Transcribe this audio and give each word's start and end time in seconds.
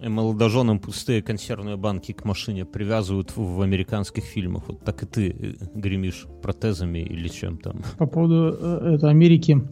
молодоженам 0.00 0.78
пустые 0.78 1.22
консервные 1.22 1.76
банки 1.76 2.12
к 2.12 2.24
машине 2.24 2.64
привязывают 2.64 3.36
в, 3.36 3.56
в 3.56 3.62
американских 3.62 4.24
фильмах. 4.24 4.64
Вот 4.68 4.84
так 4.84 5.02
и 5.02 5.06
ты 5.06 5.28
э, 5.28 5.54
гремишь 5.74 6.26
протезами 6.42 6.98
или 6.98 7.28
чем 7.28 7.58
там. 7.58 7.82
По 7.98 8.06
поводу 8.06 8.56
э, 8.58 8.94
это, 8.94 9.08
Америки. 9.08 9.62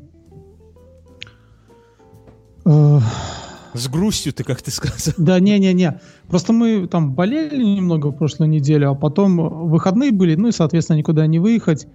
Э, 2.65 2.99
С 3.75 3.89
грустью 3.89 4.33
ты, 4.33 4.45
как 4.45 4.63
ты 4.63 4.71
сказал. 4.71 5.15
Да, 5.19 5.41
не-не-не. 5.41 6.01
Просто 6.29 6.53
мы 6.53 6.87
там 6.87 7.15
болели 7.15 7.63
немного 7.63 8.09
в 8.09 8.17
прошлую 8.17 8.49
неделю, 8.51 8.91
а 8.91 8.95
потом 8.95 9.37
выходные 9.69 10.13
были, 10.13 10.37
ну 10.37 10.49
и, 10.49 10.53
соответственно, 10.53 10.99
никуда 10.99 11.27
не 11.27 11.39
выехать. 11.39 11.87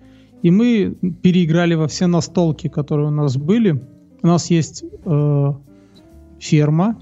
И 0.41 0.51
мы 0.51 0.95
переиграли 1.21 1.73
во 1.73 1.87
все 1.87 2.07
настолки, 2.07 2.69
которые 2.69 3.07
у 3.07 3.11
нас 3.11 3.37
были. 3.37 3.81
У 4.21 4.27
нас 4.27 4.49
есть 4.49 4.83
э, 5.05 5.53
ферма, 6.39 6.99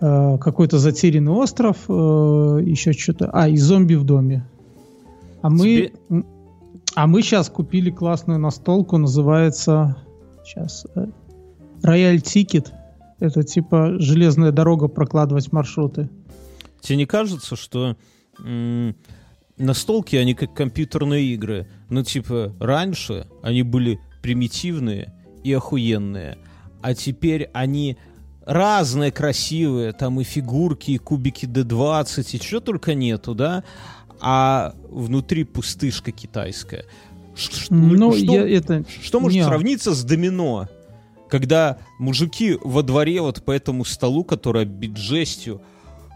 э, 0.00 0.38
какой-то 0.38 0.78
затерянный 0.78 1.32
остров, 1.32 1.76
э, 1.88 1.92
еще 2.64 2.92
что-то. 2.92 3.30
А, 3.32 3.48
и 3.48 3.56
зомби 3.56 3.94
в 3.94 4.04
доме. 4.04 4.46
А 5.42 5.50
мы, 5.50 5.92
Тебе- 6.08 6.24
а 6.94 7.06
мы 7.06 7.22
сейчас 7.22 7.48
купили 7.48 7.90
классную 7.90 8.38
настолку, 8.38 8.98
называется 8.98 9.96
сейчас 10.44 10.86
Рояль 11.82 12.20
Тикет. 12.20 12.72
Это 13.20 13.42
типа 13.42 13.94
железная 13.98 14.52
дорога 14.52 14.88
прокладывать 14.88 15.52
маршруты. 15.52 16.08
Тебе 16.80 16.96
не 16.98 17.06
кажется, 17.06 17.56
что 17.56 17.96
м, 18.44 18.94
настолки, 19.56 20.16
они 20.16 20.34
как 20.34 20.54
компьютерные 20.54 21.24
игры? 21.34 21.66
Ну, 21.88 22.02
типа, 22.04 22.54
раньше 22.60 23.26
они 23.42 23.62
были 23.62 23.98
примитивные 24.22 25.12
и 25.42 25.52
охуенные, 25.52 26.38
а 26.82 26.94
теперь 26.94 27.50
они 27.52 27.96
разные 28.48 29.12
красивые, 29.12 29.92
там 29.92 30.20
и 30.20 30.24
фигурки, 30.24 30.92
и 30.92 30.98
кубики 30.98 31.44
D20, 31.44 32.26
и 32.32 32.40
чего 32.40 32.60
только 32.60 32.94
нету, 32.94 33.34
да? 33.34 33.62
А 34.20 34.74
внутри 34.88 35.44
пустышка 35.44 36.10
китайская. 36.10 36.86
Ш- 37.36 37.52
ш- 37.52 37.66
Ну, 37.68 38.12
что, 38.12 38.32
я 38.32 38.48
это... 38.48 38.84
что 39.02 39.20
может 39.20 39.36
не. 39.36 39.44
сравниться 39.44 39.94
с 39.94 40.02
домино? 40.02 40.66
Когда 41.28 41.76
мужики 41.98 42.56
во 42.64 42.82
дворе 42.82 43.20
вот 43.20 43.44
по 43.44 43.52
этому 43.52 43.84
столу, 43.84 44.24
который 44.24 44.62
оббит 44.62 44.96
жестью, 44.96 45.60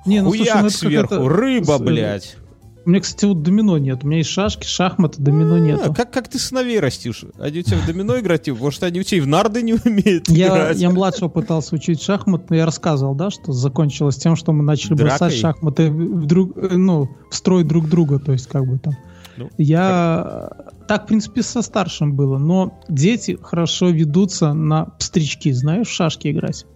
Не, 0.07 0.23
ну, 0.23 0.33
слушай, 0.35 0.63
ну, 0.63 0.71
сверху, 0.71 1.29
рыба, 1.29 1.75
э, 1.75 1.79
блядь. 1.79 2.37
У 2.85 2.91
меня, 2.91 3.01
кстати, 3.01 3.27
вот 3.27 3.43
домино 3.43 3.79
нет. 3.79 4.03
У 4.03 4.09
меня 4.09 4.19
есть 4.19 4.31
шашки, 4.31 4.67
шахматы, 4.67 5.23
домино 5.23 5.55
А, 5.55 5.59
нету. 5.61 5.95
как, 5.95 6.11
как 6.13 6.29
ты 6.29 6.39
сыновей 6.39 6.81
растишь? 6.81 7.25
Они 7.39 7.61
у 7.61 7.63
тебя 7.63 7.79
в 7.79 7.87
домино 7.87 8.19
играть, 8.19 8.49
может, 8.49 8.83
они 8.83 9.01
у 9.01 9.03
тебя 9.05 9.19
и 9.19 9.21
в 9.21 9.29
нарды 9.29 9.63
не 9.63 9.75
умеют 9.75 10.29
Я, 10.29 10.49
играть? 10.49 10.79
я 10.79 10.91
младшего 10.91 11.29
пытался 11.29 11.77
учить 11.77 12.03
шахмат, 12.03 12.51
но 12.51 12.57
я 12.57 12.67
рассказывал, 12.67 13.15
да, 13.15 13.31
что 13.31 13.53
закончилось 13.53 14.17
тем, 14.17 14.35
что 14.35 14.53
мы 14.53 14.65
начали 14.65 14.95
Дракой? 14.95 15.19
бросать 15.19 15.35
шахматы 15.39 15.91
в 15.91 16.27
друг, 16.27 16.57
э, 16.57 16.77
ну, 16.77 17.09
в 17.31 17.37
строй 17.37 17.63
друг 17.63 17.89
друга, 17.89 18.19
то 18.19 18.33
есть 18.33 18.49
как 18.49 18.67
бы 18.67 18.79
там. 18.79 18.95
Ну, 19.37 19.49
я 19.59 20.51
так, 20.89 21.05
в 21.05 21.07
принципе, 21.07 21.43
со 21.43 21.63
старшим 21.63 22.15
было, 22.15 22.37
но 22.37 22.81
дети 22.89 23.39
хорошо 23.41 23.89
ведутся 23.91 24.53
на 24.53 24.87
пстрички, 24.87 25.53
знаешь, 25.53 25.87
в 25.87 25.93
шашки 25.93 26.29
играть. 26.33 26.67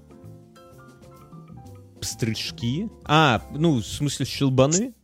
Стрички? 2.01 2.89
А, 3.05 3.43
ну, 3.55 3.81
в 3.81 3.85
смысле, 3.87 4.27
щелбаны? 4.27 4.95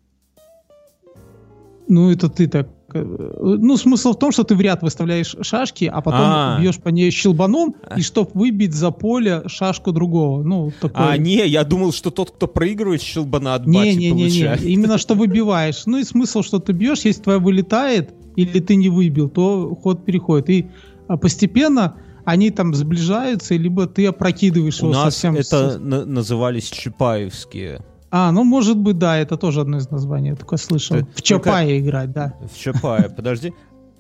Ну, 1.93 2.11
это 2.11 2.29
ты 2.29 2.47
так... 2.49 2.69
э, 2.95 3.03
Ну, 3.05 3.77
смысл 3.77 4.13
в 4.13 4.19
том, 4.19 4.33
что 4.33 4.43
ты 4.45 4.55
в 4.55 4.61
ряд 4.61 4.83
выставляешь 4.83 5.37
шашки, 5.43 5.85
а 5.85 6.01
потом 6.01 6.21
А. 6.23 6.59
бьешь 6.61 6.79
по 6.79 6.89
ней 6.91 7.11
щелбаном, 7.11 7.75
и 7.97 8.03
чтоб 8.03 8.35
выбить 8.35 8.73
за 8.75 8.91
поле 8.91 9.43
шашку 9.47 9.93
другого. 9.93 10.43
Ну, 10.43 10.73
такой... 10.81 11.07
А, 11.13 11.17
не, 11.19 11.47
я 11.47 11.65
думал, 11.65 11.93
что 11.93 12.11
тот, 12.11 12.31
кто 12.31 12.47
проигрывает, 12.49 13.03
щелбана 13.03 13.55
от 13.55 13.67
бати 13.67 13.89
Не-не-не, 13.97 14.11
получает. 14.13 14.63
именно 14.63 14.99
что 14.99 15.15
выбиваешь. 15.15 15.83
Ну 15.87 15.99
и 15.99 16.05
смысл, 16.05 16.43
что 16.43 16.59
ты 16.59 16.73
бьешь, 16.73 17.01
если 17.05 17.23
твоя 17.23 17.39
вылетает, 17.39 18.15
или 18.37 18.61
ты 18.61 18.77
не 18.77 18.89
выбил, 18.89 19.29
то 19.29 19.75
ход 19.83 20.05
переходит. 20.05 20.51
И 20.51 20.67
а, 21.09 21.17
постепенно 21.17 21.95
они 22.25 22.51
там 22.51 22.73
сближаются, 22.75 23.55
либо 23.57 23.87
ты 23.87 24.07
опрокидываешь 24.07 24.81
У 24.83 24.87
его 24.87 24.95
нас 24.95 25.17
совсем. 25.17 25.35
это 25.37 25.79
назывались 25.79 26.71
чапаевские. 26.71 27.81
А, 28.15 28.31
ну 28.31 28.45
может 28.45 28.77
быть, 28.77 28.99
да, 28.99 29.17
это 29.17 29.39
тоже 29.39 29.63
одно 29.63 29.79
из 29.79 29.91
названий, 29.91 30.29
я 30.31 30.37
такое 30.37 30.59
слышал. 30.59 30.99
Ты- 30.99 31.03
В 31.05 31.07
только- 31.07 31.23
Чапае 31.23 31.81
играть, 31.81 32.13
да. 32.13 32.35
В 32.47 32.55
Чапае, 32.59 33.09
подожди. 33.09 33.55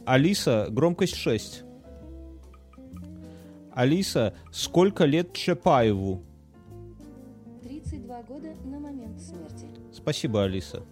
Алиса, 0.05 0.67
громкость 0.71 1.17
6. 1.17 1.65
Алиса, 3.75 4.35
сколько 4.51 5.07
лет 5.07 5.33
Чапаеву? 5.33 6.23
32 7.63 8.23
года 8.25 8.49
на 8.67 8.79
момент 8.79 9.19
смерти. 9.19 9.67
Спасибо, 9.95 10.43
Алиса. 10.45 10.83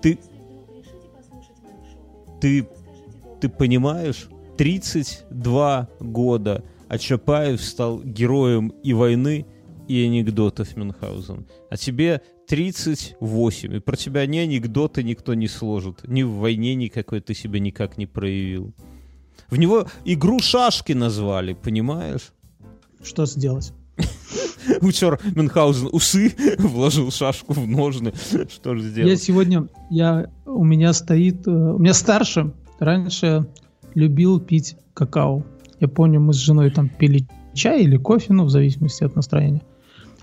Ты, 0.00 0.18
ты, 2.40 2.66
ты 3.40 3.48
понимаешь? 3.50 4.28
32 4.56 5.88
года, 6.00 6.64
а 6.88 6.96
Чапаев 6.98 7.60
стал 7.62 8.00
героем 8.02 8.68
и 8.82 8.94
войны, 8.94 9.44
и 9.90 10.06
анекдотов 10.06 10.76
Мюнхгаузен. 10.76 11.46
А 11.68 11.76
тебе 11.76 12.22
38, 12.46 13.74
и 13.74 13.80
про 13.80 13.96
тебя 13.96 14.24
ни 14.24 14.38
анекдоты 14.38 15.02
никто 15.02 15.34
не 15.34 15.48
сложит, 15.48 16.06
ни 16.06 16.22
в 16.22 16.30
войне 16.34 16.76
никакой 16.76 17.20
ты 17.20 17.34
себя 17.34 17.58
никак 17.58 17.98
не 17.98 18.06
проявил. 18.06 18.72
В 19.48 19.56
него 19.58 19.86
игру 20.04 20.38
шашки 20.38 20.92
назвали, 20.92 21.54
понимаешь? 21.54 22.32
Что 23.02 23.26
сделать? 23.26 23.72
Утер 24.80 25.18
Мюнхгаузен 25.34 25.88
усы, 25.90 26.34
вложил 26.58 27.10
шашку 27.10 27.52
в 27.52 27.66
ножны. 27.66 28.12
Что 28.48 28.76
же 28.76 28.84
Я 28.84 28.90
сделать? 28.90 29.22
сегодня, 29.22 29.66
я, 29.90 30.30
у 30.46 30.62
меня 30.62 30.92
стоит, 30.92 31.48
э, 31.48 31.50
у 31.50 31.78
меня 31.78 31.94
старше, 31.94 32.52
раньше 32.78 33.44
любил 33.94 34.38
пить 34.38 34.76
какао. 34.94 35.42
Я 35.80 35.88
помню, 35.88 36.20
мы 36.20 36.32
с 36.32 36.36
женой 36.36 36.70
там 36.70 36.88
пили 36.88 37.26
чай 37.54 37.82
или 37.82 37.96
кофе, 37.96 38.34
ну, 38.34 38.44
в 38.44 38.50
зависимости 38.50 39.02
от 39.02 39.16
настроения. 39.16 39.62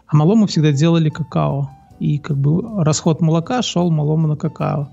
А 0.07 0.15
малому 0.15 0.47
всегда 0.47 0.71
делали 0.71 1.09
какао. 1.09 1.69
И 1.99 2.17
как 2.17 2.37
бы 2.37 2.83
расход 2.83 3.21
молока 3.21 3.61
шел 3.61 3.89
малому 3.91 4.27
на 4.27 4.35
какао. 4.37 4.89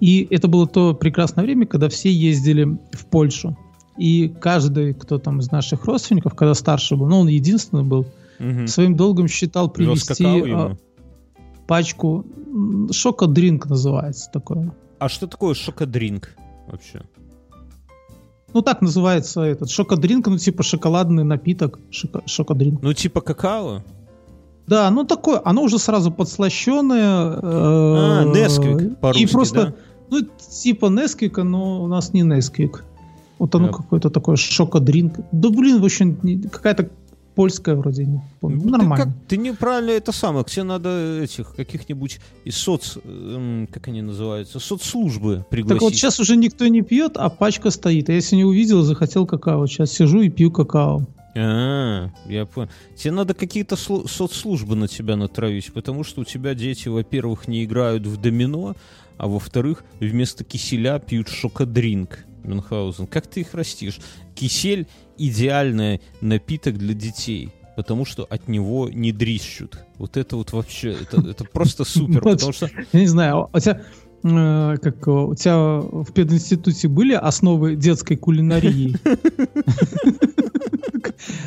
И 0.00 0.26
это 0.30 0.48
было 0.48 0.66
то 0.66 0.94
прекрасное 0.94 1.44
время, 1.44 1.66
когда 1.66 1.88
все 1.88 2.10
ездили 2.12 2.78
в 2.92 3.06
Польшу. 3.06 3.56
И 3.96 4.28
каждый, 4.28 4.92
кто 4.94 5.18
там 5.18 5.40
из 5.40 5.50
наших 5.50 5.84
родственников, 5.86 6.34
когда 6.34 6.54
старше 6.54 6.96
был, 6.96 7.06
ну, 7.06 7.20
он 7.20 7.28
единственный 7.28 7.82
был, 7.82 8.06
Мгм. 8.38 8.66
своим 8.66 8.94
долгом 8.96 9.28
считал 9.28 9.66
Вез 9.68 9.72
привезти 10.04 10.52
а, 10.52 10.76
пачку 11.66 12.26
шокодринк 12.90 13.66
называется 13.66 14.30
такое. 14.30 14.74
А 14.98 15.08
что 15.08 15.26
такое 15.26 15.54
шокодринк 15.54 16.36
вообще? 16.66 17.00
Ну 18.52 18.62
так 18.62 18.80
называется 18.82 19.40
этот 19.42 19.70
шокодринк, 19.70 20.26
ну 20.28 20.38
типа 20.38 20.62
шоколадный 20.62 21.24
напиток, 21.24 21.78
шоко- 21.90 22.22
шокодринк. 22.26 22.82
Ну, 22.82 22.92
типа 22.92 23.20
какао? 23.20 23.82
Да, 24.66 24.90
ну 24.90 25.04
такое, 25.04 25.40
оно 25.44 25.62
уже 25.62 25.78
сразу 25.78 26.10
подслащенное. 26.10 27.38
А, 27.42 28.24
Несквик 28.24 28.98
по-русски, 28.98 29.22
И 29.22 29.26
просто, 29.26 29.64
да? 29.66 29.74
ну 30.10 30.26
типа 30.62 30.86
Несквика, 30.86 31.44
но 31.44 31.82
у 31.82 31.86
нас 31.86 32.12
не 32.12 32.22
Несквик. 32.22 32.84
Вот 33.38 33.54
оно 33.54 33.66
Я- 33.66 33.72
какой-то 33.72 34.10
такой 34.10 34.36
шокодринк. 34.36 35.14
Да 35.32 35.50
блин, 35.50 35.80
в 35.80 35.84
общем, 35.84 36.18
не- 36.22 36.40
какая-то 36.40 36.88
польская 37.34 37.74
вроде, 37.76 38.06
не 38.06 38.20
помню. 38.40 38.62
Ну, 38.64 38.70
Нормально. 38.70 38.96
Ты, 38.96 39.02
как- 39.10 39.12
ты 39.28 39.36
неправильно 39.36 39.90
это 39.90 40.10
самое. 40.10 40.42
К 40.42 40.48
тебе 40.50 40.62
надо 40.64 41.20
этих 41.22 41.54
каких-нибудь 41.54 42.18
из 42.46 42.56
соц... 42.56 42.96
эм, 43.04 43.68
как 43.70 43.88
они 43.88 44.00
называются? 44.00 44.58
Соцслужбы 44.58 45.44
пригласить. 45.50 45.74
Так 45.76 45.82
вот 45.82 45.92
сейчас 45.94 46.18
уже 46.18 46.34
никто 46.36 46.66
не 46.66 46.80
пьет, 46.80 47.18
а 47.18 47.28
пачка 47.28 47.70
стоит. 47.70 48.08
А 48.08 48.12
я 48.14 48.20
сегодня 48.22 48.46
увидел, 48.46 48.82
захотел 48.82 49.26
какао. 49.26 49.66
Сейчас 49.66 49.92
сижу 49.92 50.22
и 50.22 50.30
пью 50.30 50.50
какао. 50.50 51.02
А, 51.38 52.10
я 52.26 52.46
понял. 52.46 52.70
Тебе 52.96 53.12
надо 53.12 53.34
какие-то 53.34 53.74
слу- 53.74 54.08
соцслужбы 54.08 54.74
на 54.74 54.88
тебя 54.88 55.16
натравить, 55.16 55.72
потому 55.72 56.02
что 56.02 56.22
у 56.22 56.24
тебя 56.24 56.54
дети, 56.54 56.88
во-первых, 56.88 57.46
не 57.46 57.64
играют 57.64 58.06
в 58.06 58.16
домино, 58.20 58.74
а 59.18 59.28
во-вторых, 59.28 59.84
вместо 60.00 60.44
киселя 60.44 60.98
пьют 60.98 61.28
шокодринк. 61.28 62.20
Мюнхгаузен. 62.44 63.06
Как 63.06 63.26
ты 63.26 63.40
их 63.40 63.54
растишь? 63.54 63.98
Кисель— 64.34 64.86
идеальный 65.18 66.00
напиток 66.20 66.78
для 66.78 66.94
детей. 66.94 67.50
потому 67.76 68.06
что 68.06 68.24
от 68.24 68.48
него 68.48 68.88
не 68.88 69.12
дрищут. 69.12 69.78
Вот 69.98 70.16
это 70.16 70.36
вот 70.36 70.52
вообще, 70.52 70.92
это, 70.92 71.20
это 71.28 71.44
просто 71.44 71.84
супер, 71.88 72.22
потому 72.22 72.52
что 72.54 72.70
Я 72.92 73.00
не 73.00 73.06
знаю, 73.06 73.50
у 73.52 73.60
тебя, 73.60 73.82
э, 74.24 74.76
как, 74.80 75.06
э, 75.06 75.10
у 75.10 75.34
тебя 75.34 75.80
в 75.80 76.10
пединституте 76.14 76.88
были 76.88 77.12
основы 77.12 77.76
детской 77.76 78.16
кулинарии? 78.16 78.96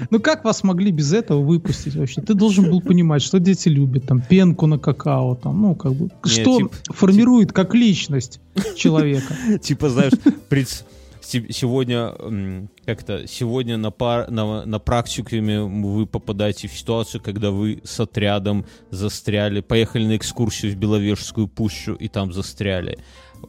Ну 0.10 0.20
как 0.20 0.44
вас 0.44 0.64
могли 0.64 0.92
без 0.92 1.14
этого 1.14 1.42
выпустить 1.42 1.96
вообще? 1.96 2.22
Ты 2.22 2.34
должен 2.34 2.70
был 2.70 2.82
понимать, 2.82 3.22
что 3.22 3.40
дети 3.40 3.70
любят, 3.70 4.06
там, 4.06 4.22
пенку 4.22 4.68
на 4.68 4.78
какао, 4.78 5.36
там, 5.36 5.62
ну, 5.62 5.76
как 5.76 5.94
бы, 5.94 6.10
Не, 6.26 6.30
что 6.30 6.58
тип- 6.58 6.74
формирует 6.90 7.54
как 7.54 7.76
личность 7.76 8.40
человека. 8.76 9.34
типа, 9.62 9.90
знаешь, 9.90 10.14
сегодня 11.22 12.68
как-то 12.86 13.28
сегодня 13.28 13.78
на, 13.78 13.92
пар, 13.92 14.30
на, 14.32 14.66
на 14.66 14.80
практикуме 14.80 15.62
вы 15.62 16.06
попадаете 16.08 16.68
в 16.68 16.74
ситуацию, 16.74 17.22
когда 17.22 17.52
вы 17.52 17.82
с 17.84 18.00
отрядом 18.00 18.66
застряли, 18.90 19.62
поехали 19.62 20.06
на 20.06 20.18
экскурсию 20.18 20.72
в 20.72 20.76
Беловежскую 20.76 21.48
пущу 21.48 21.94
и 21.94 22.08
там 22.08 22.34
застряли. 22.34 22.98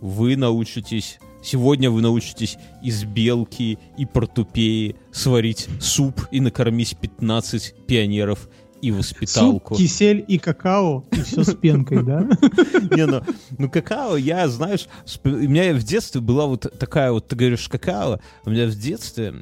Вы 0.00 0.36
научитесь 0.36 1.18
Сегодня 1.42 1.90
вы 1.90 2.02
научитесь 2.02 2.58
из 2.82 3.04
белки 3.04 3.78
и 3.96 4.06
портупеи 4.06 4.96
сварить 5.12 5.68
суп 5.80 6.26
и 6.30 6.40
накормить 6.40 6.96
15 6.98 7.86
пионеров 7.86 8.48
и 8.82 8.90
воспиталку. 8.90 9.74
Суп, 9.74 9.82
кисель 9.82 10.24
и 10.26 10.38
какао, 10.38 11.04
и 11.12 11.20
все 11.22 11.44
с 11.44 11.54
пенкой, 11.54 12.02
да? 12.02 12.20
Не, 12.96 13.06
ну, 13.06 13.22
ну 13.58 13.70
какао, 13.70 14.16
я, 14.16 14.48
знаешь, 14.48 14.88
у 15.24 15.28
меня 15.28 15.74
в 15.74 15.82
детстве 15.82 16.20
была 16.20 16.46
вот 16.46 16.66
такая 16.78 17.12
вот, 17.12 17.28
ты 17.28 17.36
говоришь 17.36 17.68
какао, 17.68 18.20
у 18.44 18.50
меня 18.50 18.66
в 18.66 18.74
детстве 18.74 19.34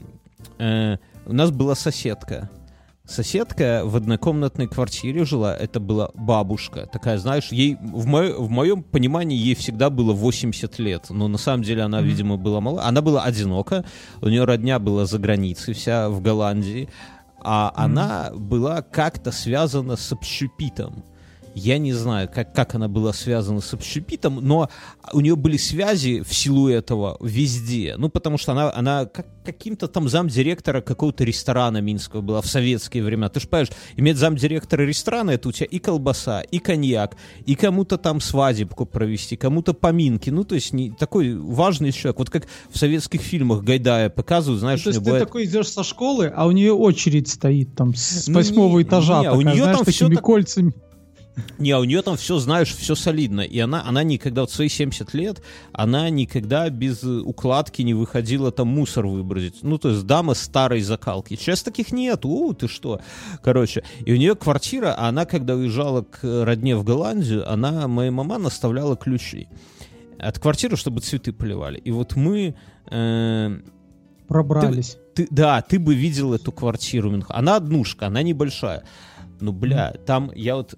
э, 0.58 0.96
у 1.26 1.32
нас 1.32 1.50
была 1.50 1.74
соседка. 1.74 2.50
Соседка 3.08 3.82
в 3.87 3.96
однокомнатной 3.96 4.69
квартире 4.69 5.25
жила, 5.25 5.56
это 5.56 5.81
была 5.81 6.10
бабушка, 6.12 6.87
такая, 6.93 7.16
знаешь, 7.16 7.49
ей, 7.50 7.78
в, 7.81 8.05
мо- 8.06 8.34
в 8.37 8.50
моем 8.50 8.82
понимании, 8.82 9.34
ей 9.34 9.55
всегда 9.55 9.88
было 9.88 10.12
80 10.12 10.78
лет, 10.78 11.06
но 11.08 11.26
на 11.26 11.38
самом 11.38 11.62
деле 11.62 11.82
она, 11.84 12.00
Мгм. 12.00 12.06
видимо, 12.06 12.37
была 12.37 12.60
мала, 12.60 12.84
она 12.84 13.00
была 13.00 13.22
одинока, 13.25 13.87
у 14.20 14.28
нее 14.28 14.44
родня 14.44 14.78
была 14.78 15.06
за 15.06 15.19
границей, 15.19 15.72
вся 15.72 16.10
в 16.10 16.20
Голландии, 16.20 16.90
а 17.40 17.72
Мгм. 17.72 17.82
она 17.82 18.31
была 18.34 18.82
как-то 18.82 19.32
связана 19.32 19.96
с 19.96 20.12
общепитом. 20.12 21.02
Я 21.54 21.78
не 21.78 21.92
знаю, 21.92 22.28
как, 22.32 22.54
как 22.54 22.74
она 22.74 22.88
была 22.88 23.12
связана 23.12 23.60
с 23.60 23.72
общепитом, 23.74 24.36
но 24.42 24.68
у 25.12 25.20
нее 25.20 25.36
были 25.36 25.56
связи 25.56 26.20
в 26.20 26.32
силу 26.34 26.68
этого 26.68 27.16
везде. 27.20 27.94
Ну, 27.98 28.08
потому 28.08 28.38
что 28.38 28.52
она, 28.52 28.72
она 28.74 29.06
как, 29.06 29.26
каким-то 29.44 29.88
там 29.88 30.08
замдиректора 30.08 30.80
какого-то 30.80 31.24
ресторана 31.24 31.78
Минского 31.80 32.20
была 32.20 32.42
в 32.42 32.46
советские 32.46 33.02
времена. 33.02 33.28
Ты 33.28 33.40
же 33.40 33.48
понимаешь, 33.48 33.70
иметь 33.96 34.16
замдиректора 34.18 34.82
ресторана, 34.82 35.30
это 35.30 35.48
у 35.48 35.52
тебя 35.52 35.66
и 35.66 35.78
колбаса, 35.78 36.40
и 36.42 36.58
коньяк, 36.58 37.16
и 37.46 37.54
кому-то 37.54 37.96
там 37.98 38.20
свадебку 38.20 38.86
провести, 38.86 39.36
кому-то 39.36 39.72
поминки. 39.74 40.30
Ну, 40.30 40.44
то 40.44 40.54
есть 40.54 40.72
не, 40.72 40.90
такой 40.90 41.34
важный 41.34 41.92
человек. 41.92 42.18
Вот 42.18 42.30
как 42.30 42.46
в 42.70 42.78
советских 42.78 43.20
фильмах 43.22 43.62
Гайдая 43.64 44.10
показывают, 44.10 44.60
знаешь, 44.60 44.82
То 44.82 44.90
у 44.90 44.92
есть 44.92 45.00
ты 45.00 45.04
бывает- 45.04 45.24
такой 45.24 45.44
идешь 45.46 45.68
со 45.68 45.82
школы, 45.82 46.32
а 46.34 46.46
у 46.46 46.50
нее 46.50 46.72
очередь 46.72 47.28
стоит 47.28 47.74
там 47.74 47.94
с 47.94 48.28
Ну, 48.28 48.34
восьмого 48.34 48.78
не- 48.78 48.84
этажа, 48.84 49.20
не, 49.22 49.30
у 49.30 49.38
такая, 49.38 49.54
нее 49.54 49.62
знаешь, 49.62 49.76
там 49.78 49.84
такими 49.86 50.14
так- 50.14 50.24
кольцами. 50.24 50.72
Не, 51.58 51.70
а 51.73 51.79
у 51.81 51.85
нее 51.85 52.02
там 52.02 52.17
все, 52.17 52.38
знаешь, 52.38 52.75
все 52.75 52.94
солидно. 52.94 53.40
И 53.43 53.58
она, 53.58 53.85
она 53.87 54.02
никогда, 54.02 54.43
вот 54.43 54.50
свои 54.50 54.69
70 54.69 55.14
лет, 55.14 55.43
она 55.73 56.11
никогда 56.11 56.69
без 56.70 57.02
э, 57.02 57.08
укладки 57.08 57.82
не 57.82 57.94
выходила 57.94 58.50
там 58.52 58.69
мусор 58.69 59.06
выбросить. 59.06 59.62
Ну, 59.62 59.79
то 59.79 59.90
есть 59.90 60.06
дама 60.06 60.35
старой 60.35 60.81
закалки. 60.81 61.35
Сейчас 61.35 61.62
таких 61.62 61.93
нет. 61.93 62.25
У, 62.25 62.52
ты 62.55 62.69
что? 62.69 63.00
Короче, 63.43 63.85
и 64.05 64.12
у 64.12 64.17
нее 64.17 64.35
квартира, 64.35 64.94
а 64.96 65.08
она, 65.08 65.25
когда 65.25 65.55
уезжала 65.55 66.02
к 66.02 66.19
родне 66.23 66.76
в 66.76 66.85
Голландию, 66.85 67.50
она, 67.50 67.88
моя 67.88 68.11
мама 68.11 68.38
наставляла 68.38 68.96
ключи 68.96 69.49
от 70.19 70.38
квартиры, 70.38 70.76
чтобы 70.76 71.00
цветы 71.00 71.32
поливали. 71.32 71.79
И 71.79 71.90
вот 71.90 72.17
мы... 72.17 72.55
э, 72.90 73.58
Пробрались. 74.26 74.99
ты, 75.14 75.26
да, 75.31 75.62
ты 75.62 75.79
бы 75.79 75.94
видел 75.94 76.35
эту 76.35 76.52
квартиру. 76.52 77.23
Она 77.29 77.56
однушка, 77.56 78.08
она 78.08 78.23
небольшая. 78.23 78.85
Ну, 79.40 79.52
бля, 79.52 79.94
там 80.05 80.32
я 80.35 80.56
вот, 80.56 80.75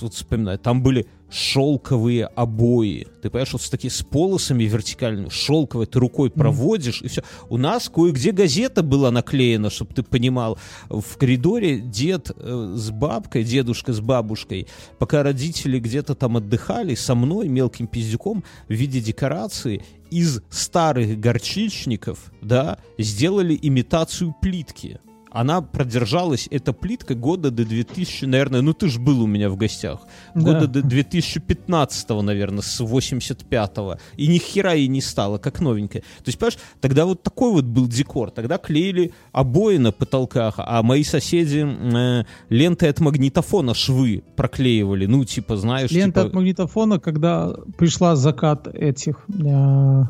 вот 0.00 0.14
вспоминаю, 0.14 0.58
там 0.58 0.82
были 0.82 1.06
шелковые 1.28 2.26
обои. 2.26 3.06
Ты 3.20 3.30
понимаешь, 3.30 3.52
вот 3.52 3.62
с 3.62 3.70
такими 3.70 3.90
с 3.90 4.02
полосами 4.02 4.64
вертикальными, 4.64 5.28
шелковые, 5.28 5.86
ты 5.86 5.98
рукой 5.98 6.30
проводишь, 6.30 7.02
и 7.02 7.08
все. 7.08 7.22
У 7.48 7.56
нас 7.56 7.88
кое-где 7.88 8.30
газета 8.30 8.82
была 8.82 9.10
наклеена, 9.10 9.70
чтобы 9.70 9.94
ты 9.94 10.02
понимал. 10.02 10.58
В 10.88 11.16
коридоре 11.16 11.80
дед 11.80 12.30
э, 12.36 12.74
с 12.76 12.90
бабкой, 12.90 13.44
дедушка 13.44 13.92
с 13.92 14.00
бабушкой, 14.00 14.68
пока 14.98 15.22
родители 15.22 15.78
где-то 15.80 16.14
там 16.14 16.36
отдыхали, 16.36 16.94
со 16.94 17.14
мной, 17.14 17.48
мелким 17.48 17.86
пиздюком, 17.86 18.44
в 18.68 18.72
виде 18.72 19.00
декорации 19.00 19.82
из 20.10 20.40
старых 20.50 21.18
горчичников, 21.18 22.32
да, 22.40 22.78
сделали 22.98 23.58
имитацию 23.60 24.34
плитки. 24.40 25.00
Она 25.36 25.60
продержалась, 25.60 26.48
эта 26.50 26.72
плитка, 26.72 27.14
года 27.14 27.50
до 27.50 27.64
2000, 27.66 28.24
наверное, 28.24 28.62
ну 28.62 28.72
ты 28.72 28.88
ж 28.88 28.98
был 28.98 29.20
у 29.22 29.26
меня 29.26 29.50
в 29.50 29.56
гостях, 29.56 30.00
года 30.34 30.66
Да. 30.66 30.80
до 30.80 30.82
2015, 30.82 32.22
наверное, 32.22 32.62
с 32.62 32.80
85-го. 32.80 33.96
И 34.16 34.28
ни 34.28 34.38
хера 34.38 34.72
ей 34.72 34.88
не 34.88 35.02
стало, 35.02 35.36
как 35.38 35.60
новенькая. 35.60 36.00
То 36.00 36.28
есть, 36.28 36.38
понимаешь, 36.38 36.58
тогда 36.80 37.04
вот 37.04 37.22
такой 37.22 37.52
вот 37.52 37.64
был 37.64 37.86
декор. 37.86 38.30
Тогда 38.30 38.56
клеили 38.56 39.12
обои 39.32 39.76
на 39.76 39.92
потолках, 39.92 40.54
а 40.56 40.82
мои 40.82 41.04
соседи 41.04 41.66
э, 41.66 42.24
лентой 42.48 42.88
от 42.88 43.00
магнитофона 43.00 43.74
швы 43.74 44.22
проклеивали. 44.36 45.04
Ну, 45.04 45.24
типа, 45.24 45.56
знаешь, 45.58 45.90
Лента 45.90 46.20
типа, 46.20 46.28
от 46.28 46.34
магнитофона, 46.34 46.98
когда 46.98 47.52
пришла 47.76 48.16
закат 48.16 48.68
этих 48.68 49.16
э, 49.28 50.02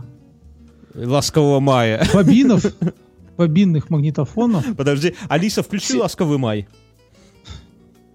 ласкового 0.95 1.61
мая. 1.61 2.07
бобинов, 2.15 2.65
бобинных 3.37 3.91
магнитофонов, 3.91 4.65
Подожди, 4.77 5.15
Алиса, 5.29 5.63
включи 5.63 5.97
ласковый 5.97 6.39
май. 6.39 6.67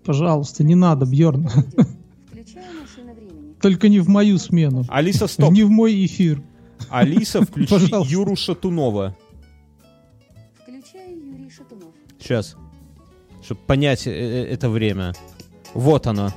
пожалуйста, 0.03 0.63
не 0.63 0.75
надо, 0.75 1.05
Бьерн. 1.05 1.47
Включаю 1.47 2.81
машина 2.81 3.13
времени. 3.13 3.53
Только 3.61 3.87
не 3.89 3.99
в 3.99 4.09
мою 4.09 4.37
смену. 4.37 4.85
Алиса, 4.89 5.27
стоп. 5.27 5.51
Не 5.53 5.63
в 5.63 5.69
мой 5.69 6.05
эфир. 6.05 6.41
Алиса, 6.89 7.41
включи 7.45 7.69
Пожалуйста. 7.69 8.11
Юру 8.13 8.35
Шатунова. 8.35 9.15
Включаю 10.61 11.17
Юрий 11.17 11.49
Шатунов. 11.49 11.89
Сейчас. 12.19 12.55
Чтобы 13.43 13.61
понять 13.61 14.07
э, 14.07 14.11
э, 14.11 14.45
это 14.53 14.69
время. 14.69 15.13
Вот 15.73 16.07
оно. 16.07 16.31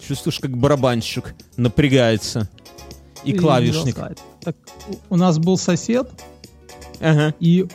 Чувствуешь, 0.00 0.38
как 0.40 0.56
барабанщик 0.56 1.34
напрягается. 1.56 2.48
И 3.24 3.32
клавишник. 3.32 3.96
Так, 4.40 4.56
у 5.10 5.16
нас 5.16 5.38
был 5.38 5.58
сосед, 5.58 6.08
Ага. 7.00 7.34
и 7.40 7.66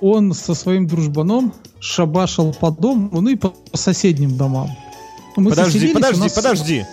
он 0.00 0.32
со 0.34 0.54
своим 0.54 0.86
дружбаном 0.86 1.52
шабашил 1.80 2.52
по 2.52 2.70
дому, 2.70 3.20
ну 3.20 3.28
и 3.28 3.36
по, 3.36 3.54
соседним 3.72 4.36
домам. 4.36 4.68
Ну, 5.36 5.42
Мы 5.44 5.50
Подожди, 5.50 5.88
подожди, 5.92 6.20
нас- 6.22 6.32
подожди. 6.32 6.84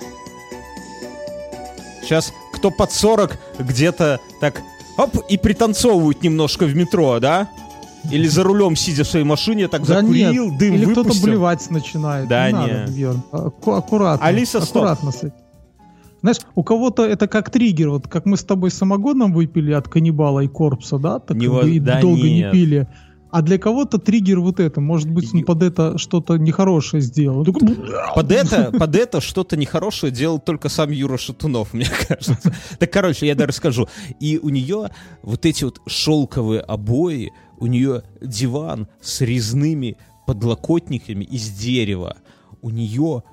Сейчас 2.02 2.34
кто 2.54 2.70
под 2.72 2.92
40 2.92 3.38
где-то 3.60 4.20
так 4.40 4.62
оп, 4.98 5.18
и 5.30 5.38
пританцовывают 5.38 6.22
немножко 6.22 6.66
в 6.66 6.76
метро, 6.76 7.20
да? 7.20 7.50
Или 8.12 8.28
за 8.28 8.44
рулем, 8.44 8.76
сидя 8.76 9.06
в 9.06 9.08
своей 9.08 9.24
машине, 9.26 9.70
так 9.70 9.86
Да 9.86 10.02
закурил, 10.02 10.50
нет, 10.50 10.58
дым 10.58 10.74
или 10.76 10.84
кто-то 10.86 11.04
выпустил. 11.04 11.26
блевать 11.26 11.70
начинает. 11.70 12.28
Да 12.28 12.52
не. 12.52 12.58
не. 12.58 12.68
Надо, 12.68 12.92
Бьерн. 12.92 13.24
Аккуратно. 13.32 14.26
Алиса, 14.28 14.60
стоп. 14.60 14.78
аккуратно 14.84 15.12
с 15.14 15.18
этим. 15.20 15.32
Знаешь, 16.24 16.38
у 16.56 16.64
кого-то 16.64 17.06
это 17.06 17.28
как 17.28 17.50
триггер, 17.50 17.90
вот 17.90 18.08
как 18.08 18.26
мы 18.26 18.38
с 18.38 18.46
тобой 18.46 18.72
самогоном 18.72 19.34
выпили 19.34 19.74
от 19.74 19.90
каннибала 19.90 20.40
и 20.40 20.48
корпуса, 20.48 20.98
да, 20.98 21.20
так 21.20 21.36
Не 21.36 21.46
и 21.76 21.80
да 21.80 22.00
долго 22.00 22.22
не 22.24 22.38
нет. 22.38 22.52
пили. 22.54 22.88
А 23.30 23.42
для 23.42 23.58
кого-то 23.58 23.98
триггер 23.98 24.40
вот 24.40 24.62
это, 24.62 24.80
может 24.80 25.10
быть, 25.10 25.34
он 25.34 25.44
под 25.44 25.64
это 25.64 25.98
что-то 25.98 26.38
нехорошее 26.38 27.02
сделал. 27.02 27.44
Такой, 27.44 27.76
Под 28.16 28.32
это, 28.32 28.72
под 28.72 28.96
это 28.96 29.20
что-то 29.20 29.58
нехорошее 29.58 30.14
делал 30.14 30.40
только 30.40 30.70
сам 30.70 30.92
Юра 30.92 31.18
Шатунов, 31.18 31.74
мне 31.74 31.88
кажется. 32.08 32.38
Так, 32.80 32.92
короче, 32.94 33.28
я 33.28 33.36
даже 33.36 33.48
расскажу. 33.48 33.90
И 34.22 34.40
у 34.42 34.48
нее 34.48 34.92
вот 35.24 35.46
эти 35.46 35.66
вот 35.66 35.82
шелковые 35.88 36.62
обои, 36.62 37.34
у 37.58 37.66
нее 37.66 38.04
диван 38.22 38.88
с 39.02 39.20
резными 39.22 39.98
подлокотниками 40.26 41.26
из 41.26 41.50
дерева, 41.50 42.16
у 42.62 42.70
нее 42.70 43.24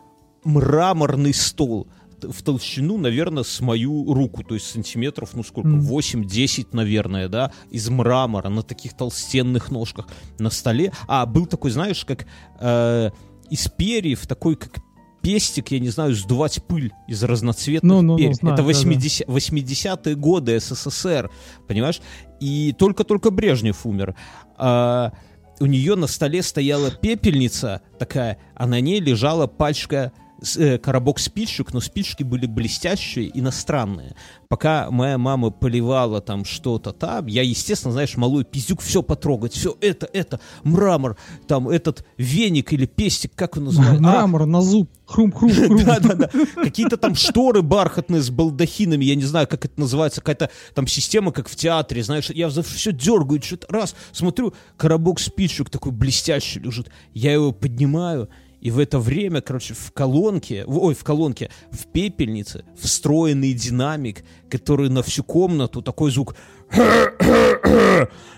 мраморный 0.44 1.35
стол 1.35 1.87
в 2.24 2.42
толщину, 2.42 2.98
наверное, 2.98 3.42
с 3.42 3.60
мою 3.60 4.12
руку, 4.12 4.42
то 4.42 4.54
есть 4.54 4.66
сантиметров, 4.66 5.30
ну 5.34 5.42
сколько, 5.44 5.68
Мгм. 5.68 5.80
8-10, 5.86 6.68
наверное, 6.72 7.28
да, 7.28 7.52
из 7.70 7.88
мрамора 7.88 8.48
на 8.48 8.62
таких 8.62 8.94
толстенных 8.96 9.70
ножках 9.70 10.06
на 10.38 10.50
столе. 10.50 10.92
А, 11.08 11.26
был 11.26 11.46
такой, 11.46 11.70
знаешь, 11.70 12.04
как 12.04 12.26
э, 12.60 13.10
из 13.50 13.68
перьев, 13.68 14.26
такой 14.26 14.56
как 14.56 14.78
пестик, 15.22 15.70
я 15.70 15.78
не 15.80 15.90
знаю, 15.90 16.14
сдувать 16.14 16.64
пыль 16.64 16.92
из 17.06 17.22
разноцветных 17.22 17.92
Ну-ну-ну, 17.92 18.16
перьев. 18.18 18.36
знаю, 18.36 18.54
Это 18.54 18.62
да-да. 18.62 18.78
80, 18.78 19.26
80-е 19.28 20.14
годы 20.14 20.58
СССР, 20.60 21.30
понимаешь? 21.68 22.00
И 22.40 22.74
только-только 22.78 23.30
Брежнев 23.30 23.84
умер. 23.84 24.14
А, 24.56 25.12
у 25.60 25.66
нее 25.66 25.94
на 25.94 26.06
столе 26.06 26.42
стояла 26.42 26.90
пепельница 26.90 27.82
такая, 27.98 28.38
а 28.54 28.66
на 28.66 28.80
ней 28.80 28.98
лежала 28.98 29.46
пачка 29.46 30.12
коробок 30.82 31.18
спичек, 31.18 31.73
но 31.73 31.80
спички 31.80 32.23
были 32.23 32.47
блестящие, 32.47 33.30
иностранные. 33.38 34.14
Пока 34.49 34.90
моя 34.90 35.18
мама 35.18 35.50
поливала 35.50 36.20
там 36.20 36.44
что-то 36.44 36.92
там, 36.92 37.26
я, 37.26 37.42
естественно, 37.42 37.92
знаешь, 37.92 38.16
малой 38.16 38.44
пиздюк, 38.44 38.80
все 38.80 39.02
потрогать, 39.02 39.52
все 39.52 39.76
это, 39.80 40.09
это, 40.12 40.40
мрамор, 40.64 41.16
там 41.47 41.68
этот 41.68 42.04
веник 42.16 42.73
или 42.73 42.87
пестик, 42.87 43.32
как 43.35 43.56
он 43.56 43.64
называется? 43.64 43.99
А, 43.99 44.00
Мрамор 44.00 44.47
на 44.47 44.61
зуб. 44.61 44.90
Хрум-хрум-хрум. 45.06 45.85
да-да-да. 45.85 46.30
Какие-то 46.54 46.97
там 46.97 47.14
шторы 47.14 47.62
бархатные 47.62 48.23
с 48.23 48.30
балдахинами, 48.30 49.04
я 49.04 49.14
не 49.14 49.25
знаю, 49.25 49.47
как 49.47 49.64
это 49.64 49.78
называется, 49.78 50.20
какая-то 50.20 50.50
там 50.75 50.87
система, 50.87 51.32
как 51.32 51.49
в 51.49 51.56
театре, 51.56 52.02
знаешь, 52.02 52.30
я 52.30 52.49
все 52.49 52.92
дергаю, 52.92 53.42
что-то 53.42 53.66
раз, 53.73 53.94
смотрю, 54.12 54.54
коробок 54.76 55.20
спичек 55.20 55.70
такой 55.70 55.92
блестящий 55.92 56.61
лежит, 56.61 56.90
я 57.12 57.32
его 57.32 57.52
поднимаю, 57.52 58.28
и 58.60 58.70
в 58.70 58.78
это 58.78 58.98
время, 58.98 59.40
короче, 59.40 59.74
в 59.74 59.92
колонке, 59.92 60.64
ой, 60.66 60.94
в 60.94 61.02
колонке, 61.04 61.50
в 61.70 61.86
пепельнице 61.86 62.64
встроенный 62.78 63.52
динамик, 63.52 64.24
который 64.50 64.90
на 64.90 65.02
всю 65.02 65.24
комнату 65.24 65.82
такой 65.82 66.10
звук 66.10 66.34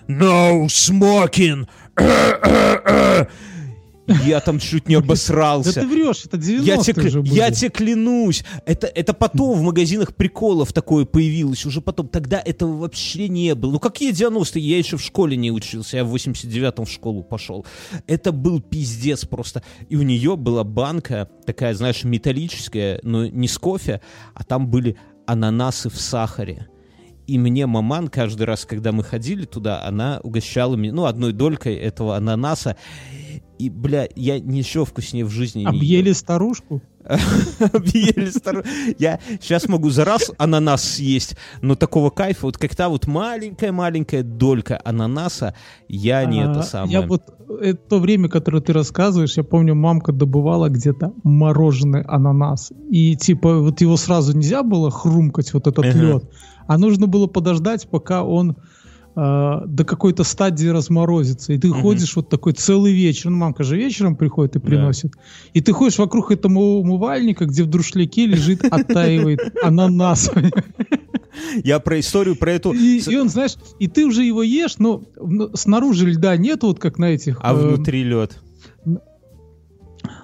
No 0.09 0.67
smoking! 0.67 1.67
Я 4.07 4.41
там 4.41 4.59
чуть 4.59 4.89
не 4.89 4.95
Да 4.99 5.01
обосрался. 5.03 5.81
ты 5.81 5.87
врешь, 5.87 6.25
это 6.25 6.37
90-е 6.37 6.63
Я 6.65 6.77
тебе, 6.79 7.21
были. 7.21 7.35
я 7.35 7.51
тебе 7.51 7.71
клянусь, 7.71 8.45
это, 8.67 8.87
это 8.89 9.15
потом 9.15 9.59
в 9.59 9.63
магазинах 9.63 10.15
приколов 10.17 10.73
такое 10.73 11.05
появилось, 11.05 11.65
уже 11.67 11.81
потом. 11.81 12.09
Тогда 12.09 12.41
этого 12.45 12.77
вообще 12.79 13.29
не 13.29 13.55
было. 13.55 13.73
Ну 13.73 13.79
какие 13.79 14.13
90-е? 14.13 14.61
Я 14.63 14.79
еще 14.79 14.97
в 14.97 15.03
школе 15.03 15.37
не 15.37 15.51
учился, 15.53 15.99
я 15.99 16.05
в 16.05 16.15
89-м 16.15 16.85
в 16.85 16.91
школу 16.91 17.23
пошел. 17.23 17.65
Это 18.07 18.33
был 18.33 18.61
пиздец 18.61 19.25
просто. 19.25 19.63
И 19.89 19.97
у 19.97 20.03
нее 20.03 20.37
была 20.37 20.65
банка 20.65 21.29
такая, 21.47 21.75
знаешь, 21.75 22.05
металлическая, 22.05 22.99
но 23.03 23.27
не 23.27 23.49
с 23.49 23.59
кофе, 23.59 24.01
а 24.35 24.45
там 24.45 24.69
были 24.69 24.97
ананасы 25.27 25.89
в 25.91 26.01
сахаре. 26.01 26.69
И 27.29 27.39
мне 27.39 27.67
маман 27.67 28.09
каждый 28.09 28.43
раз, 28.47 28.65
когда 28.65 28.91
мы 28.91 29.05
ходили 29.05 29.45
туда, 29.45 29.85
она 29.85 30.19
угощала 30.25 30.75
меня, 30.75 30.93
ну, 30.93 31.05
одной 31.05 31.33
долькой 31.33 31.77
этого 31.77 32.17
ананаса. 32.17 32.77
И, 33.63 33.71
бля, 33.71 34.09
я 34.17 34.41
ничего 34.41 34.85
вкуснее 34.85 35.25
в 35.25 35.31
жизни 35.31 35.61
не 35.61 35.67
ел. 35.67 35.71
Объели 35.77 36.13
старушку? 36.15 36.83
Объели 37.73 38.29
старую. 38.31 38.65
Я 38.99 39.21
сейчас 39.41 39.69
могу 39.69 39.89
за 39.91 40.05
раз 40.05 40.33
ананас 40.37 40.83
съесть, 40.83 41.37
но 41.61 41.77
такого 41.77 42.11
кайфа, 42.11 42.47
вот 42.47 42.59
как 42.59 42.75
та 42.75 42.89
вот 42.89 43.07
маленькая-маленькая 43.07 44.25
долька 44.25 44.81
ананаса, 44.85 45.55
я 45.87 46.25
не 46.25 46.41
А, 46.41 46.51
это 46.51 46.63
самое. 46.65 46.93
Я 46.93 47.03
вот 47.03 47.23
э, 47.61 47.75
то 47.75 48.01
время, 48.01 48.29
которое 48.29 48.61
ты 48.61 48.73
рассказываешь, 48.73 49.37
я 49.37 49.45
помню, 49.45 49.77
мамка 49.77 50.11
добывала 50.11 50.69
где-то 50.69 51.13
мороженый 51.23 52.03
ананас. 52.03 52.73
И 52.91 53.15
типа 53.15 53.61
вот 53.61 53.81
его 53.81 53.97
сразу 53.97 54.37
нельзя 54.37 54.65
было 54.65 54.91
хрумкать, 54.91 55.55
вот 55.55 55.69
этот 55.69 55.85
лед, 55.85 56.25
а 56.67 56.79
нужно 56.79 57.07
было 57.07 57.29
подождать, 57.29 57.89
пока 57.89 58.25
он 58.25 58.57
э, 59.15 59.61
до 59.67 59.85
какой-то 59.85 60.25
стадии 60.25 60.69
разморозится. 60.69 61.53
И 61.53 61.59
ты 61.59 61.69
Мгм. 61.69 61.83
ходишь 61.83 62.17
вот 62.17 62.29
такой 62.29 62.53
целый 62.53 62.93
вечер. 62.93 63.31
Ну, 63.31 63.37
мамка 63.39 63.63
же 63.65 63.77
вечером 63.77 64.17
приходит 64.17 64.57
и 64.57 64.59
Да. 64.59 64.67
приносит. 64.67 65.13
И 65.53 65.61
ты 65.61 65.73
ходишь 65.73 65.99
вокруг 65.99 66.31
этого 66.31 66.59
умывальника, 66.79 67.47
где 67.47 67.63
в 67.63 67.67
друшляке 67.67 68.27
лежит, 68.27 68.65
оттаивает 68.71 69.41
ананас. 69.63 70.31
Я 71.65 71.81
про 71.81 71.99
историю 71.99 72.37
про 72.37 72.53
эту... 72.53 72.73
И, 72.73 72.99
и 73.01 73.17
он, 73.17 73.29
знаешь, 73.29 73.55
и 73.79 73.89
ты 73.89 74.05
уже 74.07 74.23
его 74.23 74.43
ешь, 74.43 74.77
но 74.79 75.03
снаружи 75.55 76.07
льда 76.07 76.37
нет, 76.37 76.63
вот 76.63 76.79
как 76.79 76.99
на 76.99 77.07
этих... 77.07 77.39
А 77.43 77.53
э, 77.53 77.57
внутри 77.57 78.05
лед. 78.05 78.39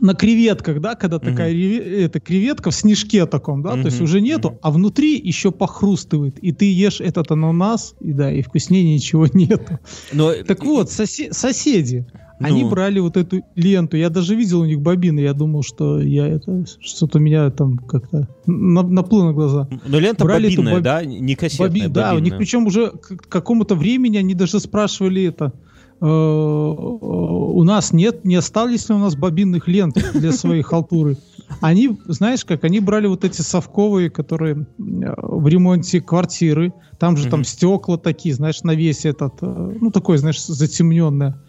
На 0.00 0.14
креветках, 0.14 0.80
да, 0.80 0.94
когда 0.94 1.16
Мгм. 1.18 1.26
такая 1.26 1.54
эта 1.54 2.20
креветка 2.20 2.70
в 2.70 2.74
снежке 2.74 3.26
таком, 3.26 3.62
да, 3.62 3.72
то 3.72 3.86
есть 3.86 4.00
уже 4.00 4.20
нету, 4.20 4.50
мгм. 4.50 4.58
а 4.62 4.70
внутри 4.70 5.16
еще 5.18 5.50
похрустывает, 5.50 6.38
и 6.38 6.52
ты 6.52 6.72
ешь 6.72 7.00
этот 7.00 7.30
ананас, 7.30 7.94
и 8.00 8.12
да, 8.12 8.30
и 8.32 8.42
вкуснее 8.42 8.94
ничего 8.94 9.26
нету. 9.32 9.78
Но, 10.12 10.32
Так 10.46 10.64
вот, 10.64 10.88
сосе- 10.90 11.32
соседи, 11.32 12.06
они 12.40 12.62
Ну. 12.62 12.70
брали 12.70 13.00
вот 13.00 13.16
эту 13.16 13.42
ленту, 13.56 13.96
я 13.96 14.10
даже 14.10 14.36
видел 14.36 14.60
у 14.60 14.64
них 14.64 14.80
бобины, 14.80 15.18
я 15.20 15.32
думал, 15.32 15.62
что 15.64 16.00
я 16.00 16.26
это, 16.28 16.64
что-то 16.80 17.18
меня 17.18 17.50
там 17.50 17.78
как-то 17.78 18.28
на- 18.46 18.82
наплыло 18.84 19.26
на 19.26 19.32
глаза. 19.32 19.68
но 19.86 19.98
лента 19.98 20.24
брали 20.24 20.48
бобинная, 20.48 20.74
боб- 20.74 20.82
да? 20.84 21.04
Не 21.04 21.34
кассетная, 21.34 21.68
Боби- 21.88 21.88
да, 21.88 22.14
у 22.14 22.18
них 22.20 22.36
причем 22.38 22.66
уже 22.66 22.90
к 22.90 23.28
какому-то 23.28 23.74
времени 23.74 24.16
они 24.18 24.34
даже 24.34 24.60
спрашивали 24.60 25.24
это. 25.24 25.52
Э, 26.00 26.06
у 26.06 27.62
нас 27.64 27.92
нет, 27.92 28.24
не 28.24 28.36
остались 28.36 28.88
ли 28.88 28.94
у 28.94 28.98
нас 28.98 29.16
бобинных 29.16 29.68
лент 29.68 29.96
для 30.14 30.32
своей 30.32 30.62
халтуры. 30.62 31.16
Они, 31.60 31.98
знаешь, 32.06 32.44
как 32.44 32.64
они 32.64 32.80
брали 32.80 33.06
вот 33.06 33.24
эти 33.24 33.40
совковые, 33.40 34.10
которые 34.10 34.54
э, 34.56 34.64
в 34.78 35.46
ремонте 35.48 36.00
квартиры, 36.00 36.72
там 36.98 37.16
же 37.16 37.28
там 37.28 37.44
стекла 37.44 37.96
такие, 37.96 38.34
знаешь, 38.34 38.62
на 38.62 38.74
весь 38.74 39.04
этот, 39.04 39.34
э, 39.42 39.76
ну 39.80 39.90
такое, 39.90 40.18
знаешь, 40.18 40.44
затемненное. 40.44 41.40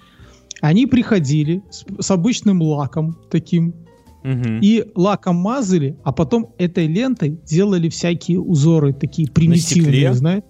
Они 0.61 0.85
приходили 0.87 1.63
с, 1.69 1.85
с 1.99 2.11
обычным 2.11 2.61
лаком 2.61 3.17
таким, 3.29 3.73
Мгм. 4.23 4.59
и 4.61 4.83
лаком 4.95 5.37
мазали, 5.37 5.97
а 6.03 6.11
потом 6.11 6.53
этой 6.57 6.87
лентой 6.87 7.39
делали 7.45 7.87
всякие 7.87 8.39
узоры 8.41 8.93
такие 8.93 9.29
примитивные, 9.31 10.13
знаешь. 10.13 10.43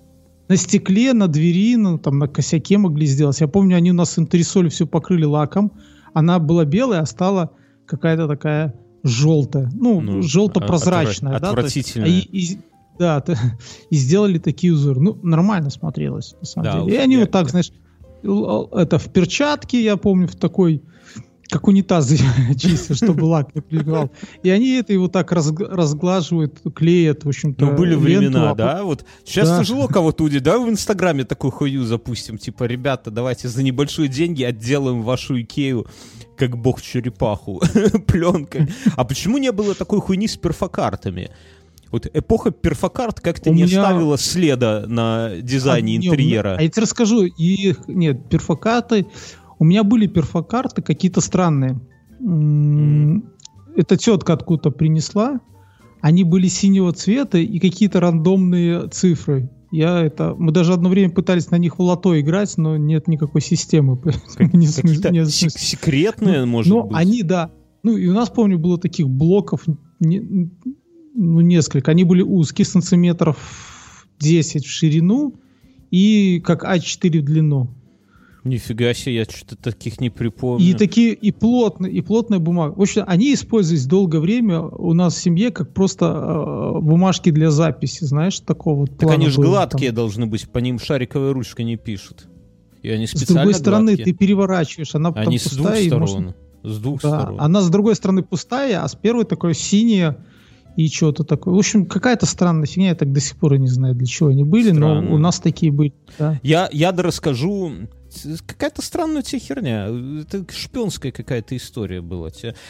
На 0.50 0.58
стекле, 0.58 1.14
на 1.14 1.28
двери, 1.28 1.76
на, 1.78 1.98
там, 2.00 2.18
на 2.18 2.28
косяке 2.28 2.78
могли 2.78 3.06
сделать. 3.06 3.40
Я 3.40 3.48
помню, 3.48 3.78
они 3.78 3.92
у 3.92 3.94
нас 3.94 4.18
интересоли 4.18 4.70
все 4.70 4.88
покрыли 4.88 5.24
лаком. 5.26 5.72
Она 6.14 6.40
была 6.40 6.66
белая, 6.66 7.02
а 7.02 7.06
стала 7.06 7.52
какая-то 7.86 8.28
такая 8.28 8.74
желтая. 9.04 9.70
Ну, 9.74 10.02
Ну, 10.02 10.22
желто-прозрачная. 10.24 11.34
отвра- 11.38 11.40
да, 11.40 11.54
то 11.54 11.62
есть, 11.62 11.78
отвратительная. 11.78 12.08
а 12.08 12.10
и- 12.10 12.20
и- 12.22 12.60
да, 12.98 13.22
т- 13.22 13.38
и 13.92 13.96
сделали 13.96 14.40
такие 14.40 14.74
узоры. 14.74 15.00
Ну, 15.00 15.18
нормально 15.22 15.70
смотрелось, 15.70 16.36
на 16.42 16.46
самом 16.48 16.66
Да, 16.66 16.80
деле. 16.84 16.96
И 16.96 16.98
они 17.00 17.14
я- 17.16 17.22
вот 17.22 17.32
так, 17.32 17.50
знаешь, 17.50 17.72
л- 18.24 18.70
это 18.74 18.98
в 18.98 19.08
перчатке, 19.14 19.84
я 19.84 19.98
помню, 19.98 20.28
в 20.28 20.36
такой 20.36 20.82
как 21.50 21.68
унитаз 21.68 22.12
чистят, 22.58 22.98
чтобы 22.98 23.24
лак 23.26 23.54
не 23.56 23.62
прилипал. 23.62 24.12
И 24.44 24.50
они 24.50 24.72
это 24.78 24.94
его 24.94 25.08
так 25.08 25.32
разг- 25.34 25.68
разглаживают, 25.68 26.62
клеят, 26.76 27.26
в 27.26 27.28
общем-то. 27.30 27.66
Ну, 27.66 27.76
были 27.76 27.92
ленту, 27.92 28.02
времена, 28.04 28.52
а 28.52 28.56
да? 28.56 28.84
Вот 28.84 29.04
сейчас 29.26 29.50
Да. 29.50 29.60
тяжело 29.64 29.88
кого-то 29.88 30.24
удивить. 30.24 30.44
Давай 30.44 30.66
в 30.66 30.70
Инстаграме 30.70 31.24
такую 31.24 31.52
хую 31.52 31.84
запустим. 31.86 32.38
Типа, 32.38 32.66
ребята, 32.66 33.10
давайте 33.12 33.48
за 33.48 33.64
небольшие 33.64 34.08
деньги 34.08 34.44
отделаем 34.44 35.02
вашу 35.02 35.42
Икею 35.42 35.88
как 36.38 36.56
бог 36.58 36.82
черепаху 36.82 37.62
пленкой. 38.08 38.68
А 38.96 39.04
почему 39.04 39.38
не 39.40 39.52
было 39.52 39.74
такой 39.76 40.00
хуйни 40.02 40.28
с 40.28 40.38
перфокартами? 40.38 41.32
Вот 41.92 42.06
эпоха 42.14 42.52
перфокарт 42.52 43.20
как-то 43.20 43.50
не 43.50 43.64
меня- 43.64 43.82
оставила 43.82 44.18
следа 44.20 44.86
на 44.88 45.32
дизайне 45.42 45.96
А, 45.96 45.98
не, 46.00 46.08
интерьера. 46.08 46.56
А 46.60 46.62
я 46.62 46.70
тебе 46.70 46.84
расскажу, 46.84 47.24
их 47.26 47.88
нет, 47.88 48.30
перфокарты. 48.30 49.08
У 49.60 49.66
меня 49.66 49.84
были 49.84 50.08
перфокарты 50.08 50.82
какие-то 50.82 51.22
странные. 51.22 51.80
М, 52.20 53.26
Эта 53.76 53.96
тетка 53.98 54.34
откуда-то 54.34 54.72
принесла. 54.72 55.40
Они 56.02 56.24
были 56.24 56.48
синего 56.48 56.92
цвета 56.94 57.38
и 57.38 57.60
какие-то 57.60 58.00
рандомные 58.00 58.88
цифры. 58.90 59.50
Я 59.72 60.02
это, 60.02 60.34
мы 60.38 60.52
даже 60.52 60.74
одно 60.74 60.90
время 60.90 61.12
пытались 61.12 61.52
на 61.52 61.58
них 61.58 61.78
в 61.78 61.82
лото 61.82 62.20
играть, 62.20 62.58
но 62.58 62.78
нет 62.78 63.08
никакой 63.08 63.42
системы. 63.42 63.96
не 64.40 64.68
Какие-то 64.68 65.12
не 65.12 65.26
секретные, 65.26 66.46
может 66.46 66.74
Но 66.74 66.84
быть? 66.84 66.98
они, 66.98 67.22
да. 67.24 67.52
Ну, 67.84 67.96
и 67.96 68.08
у 68.08 68.14
нас, 68.14 68.30
помню, 68.30 68.58
было 68.58 68.78
таких 68.80 69.08
блоков 69.08 69.66
не- 70.00 70.50
ну, 71.16 71.42
несколько. 71.42 71.92
Они 71.92 72.04
были 72.04 72.22
узкие, 72.22 72.66
сантиметров 72.66 73.38
10 74.20 74.66
в 74.66 74.70
ширину 74.70 75.36
и 75.92 76.42
как 76.44 76.64
А4 76.64 77.20
в 77.20 77.24
длину. 77.26 77.70
Нифига 78.50 78.94
себе, 78.94 79.16
я 79.16 79.24
что-то 79.26 79.56
таких 79.56 80.02
не 80.02 80.10
припомню. 80.10 80.66
И 80.66 80.74
такие, 80.74 81.14
и 81.14 81.32
плотные, 81.32 81.92
и 81.94 82.02
плотная 82.02 82.40
бумага. 82.40 82.74
В 82.76 82.82
общем, 82.82 83.04
они 83.08 83.34
использовались 83.34 83.86
долгое 83.86 84.20
время 84.20 84.60
у 84.62 84.94
нас 84.94 85.16
в 85.16 85.22
семье 85.22 85.52
как 85.52 85.74
просто 85.74 86.06
э, 86.06 86.80
бумажки 86.82 87.30
для 87.32 87.52
записи, 87.52 88.04
знаешь, 88.04 88.40
такого 88.40 88.82
вот 88.82 88.98
Так 88.98 89.12
они 89.12 89.28
же 89.30 89.42
гладкие 89.42 89.90
там. 89.92 89.96
должны 89.98 90.26
быть, 90.26 90.50
по 90.50 90.58
ним 90.60 90.80
шариковой 90.80 91.32
ручкой 91.32 91.66
не 91.66 91.78
пишут. 91.78 92.28
И 92.82 92.90
они 92.90 93.08
С 93.08 93.12
специально 93.12 93.42
другой 93.44 93.54
стороны, 93.54 93.86
гладкие. 93.96 94.06
ты 94.06 94.14
переворачиваешь, 94.14 94.96
она 94.96 95.12
потом 95.12 95.28
Они 95.30 95.38
с 95.38 95.46
двух 95.52 95.68
пустая, 95.68 95.86
сторон. 95.88 96.02
можно- 96.02 96.36
С 96.64 96.78
двух 96.80 97.02
Да, 97.02 97.10
сторон. 97.22 97.36
она 97.42 97.62
с 97.62 97.70
другой 97.70 97.96
стороны 97.96 98.24
пустая, 98.24 98.84
а 98.84 98.88
с 98.88 98.96
первой 98.96 99.26
такое 99.26 99.54
синее 99.54 100.18
и 100.76 100.88
что-то 100.88 101.24
такое. 101.26 101.54
В 101.54 101.58
общем, 101.58 101.86
какая-то 101.86 102.26
странная 102.26 102.66
фигня, 102.66 102.90
я 102.90 102.96
так 102.96 103.12
до 103.12 103.20
сих 103.20 103.36
пор 103.38 103.56
и 103.56 103.60
не 103.60 103.68
знаю, 103.68 103.96
для 103.96 104.06
чего 104.08 104.30
они 104.30 104.44
были, 104.46 104.72
Странно. 104.72 105.02
но 105.02 105.16
у 105.16 105.18
нас 105.18 105.40
такие 105.40 105.72
были. 105.74 105.94
Да. 106.18 106.40
Я, 106.44 106.70
я 106.72 106.92
расскажу. 106.94 107.72
Какая-то 108.46 108.82
странная 108.82 109.20
у 109.20 109.24
тебя 109.24 109.40
херня. 109.40 109.88
Это 110.22 110.46
шпионская 110.52 111.12
какая-то 111.12 111.56
история 111.56 112.02
была. 112.02 112.30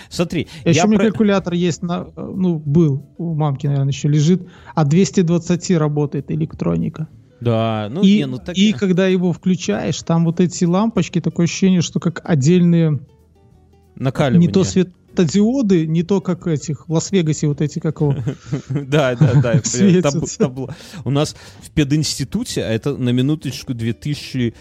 Смотри, 0.10 0.48
Еще 0.65 0.79
я 0.79 0.86
у 0.86 0.88
меня 0.88 1.00
про- 1.00 1.08
калькулятор 1.08 1.53
есть, 1.53 1.81
на, 1.81 2.08
ну, 2.15 2.60
был, 2.60 3.05
у 3.17 3.34
мамки, 3.34 3.67
наверное, 3.67 3.91
еще 3.91 4.08
лежит, 4.08 4.48
а 4.75 4.86
220 4.86 5.72
работает 5.72 6.31
электроника. 6.31 7.08
Да, 7.41 7.88
ну, 7.89 8.01
и, 8.01 8.17
не, 8.17 8.25
ну 8.25 8.38
так... 8.38 8.58
и 8.58 8.74
когда 8.74 9.08
его 9.08 9.31
включаешь, 9.31 10.01
там 10.03 10.25
вот 10.25 10.39
эти 10.39 10.65
лампочки, 10.65 11.22
такое 11.22 11.46
ощущение, 11.46 11.81
что 11.81 12.00
как 12.00 12.22
отдельные 12.24 13.00
накаливание. 13.96 14.48
не 14.48 14.53
то 14.53 14.63
светодиоды, 14.63 15.88
не 15.88 16.03
то 16.03 16.19
как 16.19 16.48
этих 16.48 16.88
в 16.88 16.91
Лас-Вегасе 16.91 17.48
вот 17.48 17.62
эти 17.62 17.79
как 17.79 18.01
его. 18.01 18.15
Да, 18.69 19.15
да, 19.15 19.34
да. 19.41 19.53
я 19.53 20.01
У 21.05 21.12
нас 21.12 21.36
в 21.62 21.72
пединституте, 21.72 22.63
а 22.63 22.69
это 22.69 22.98
на 22.98 23.10
минуточку 23.10 23.74
2000 23.74 24.53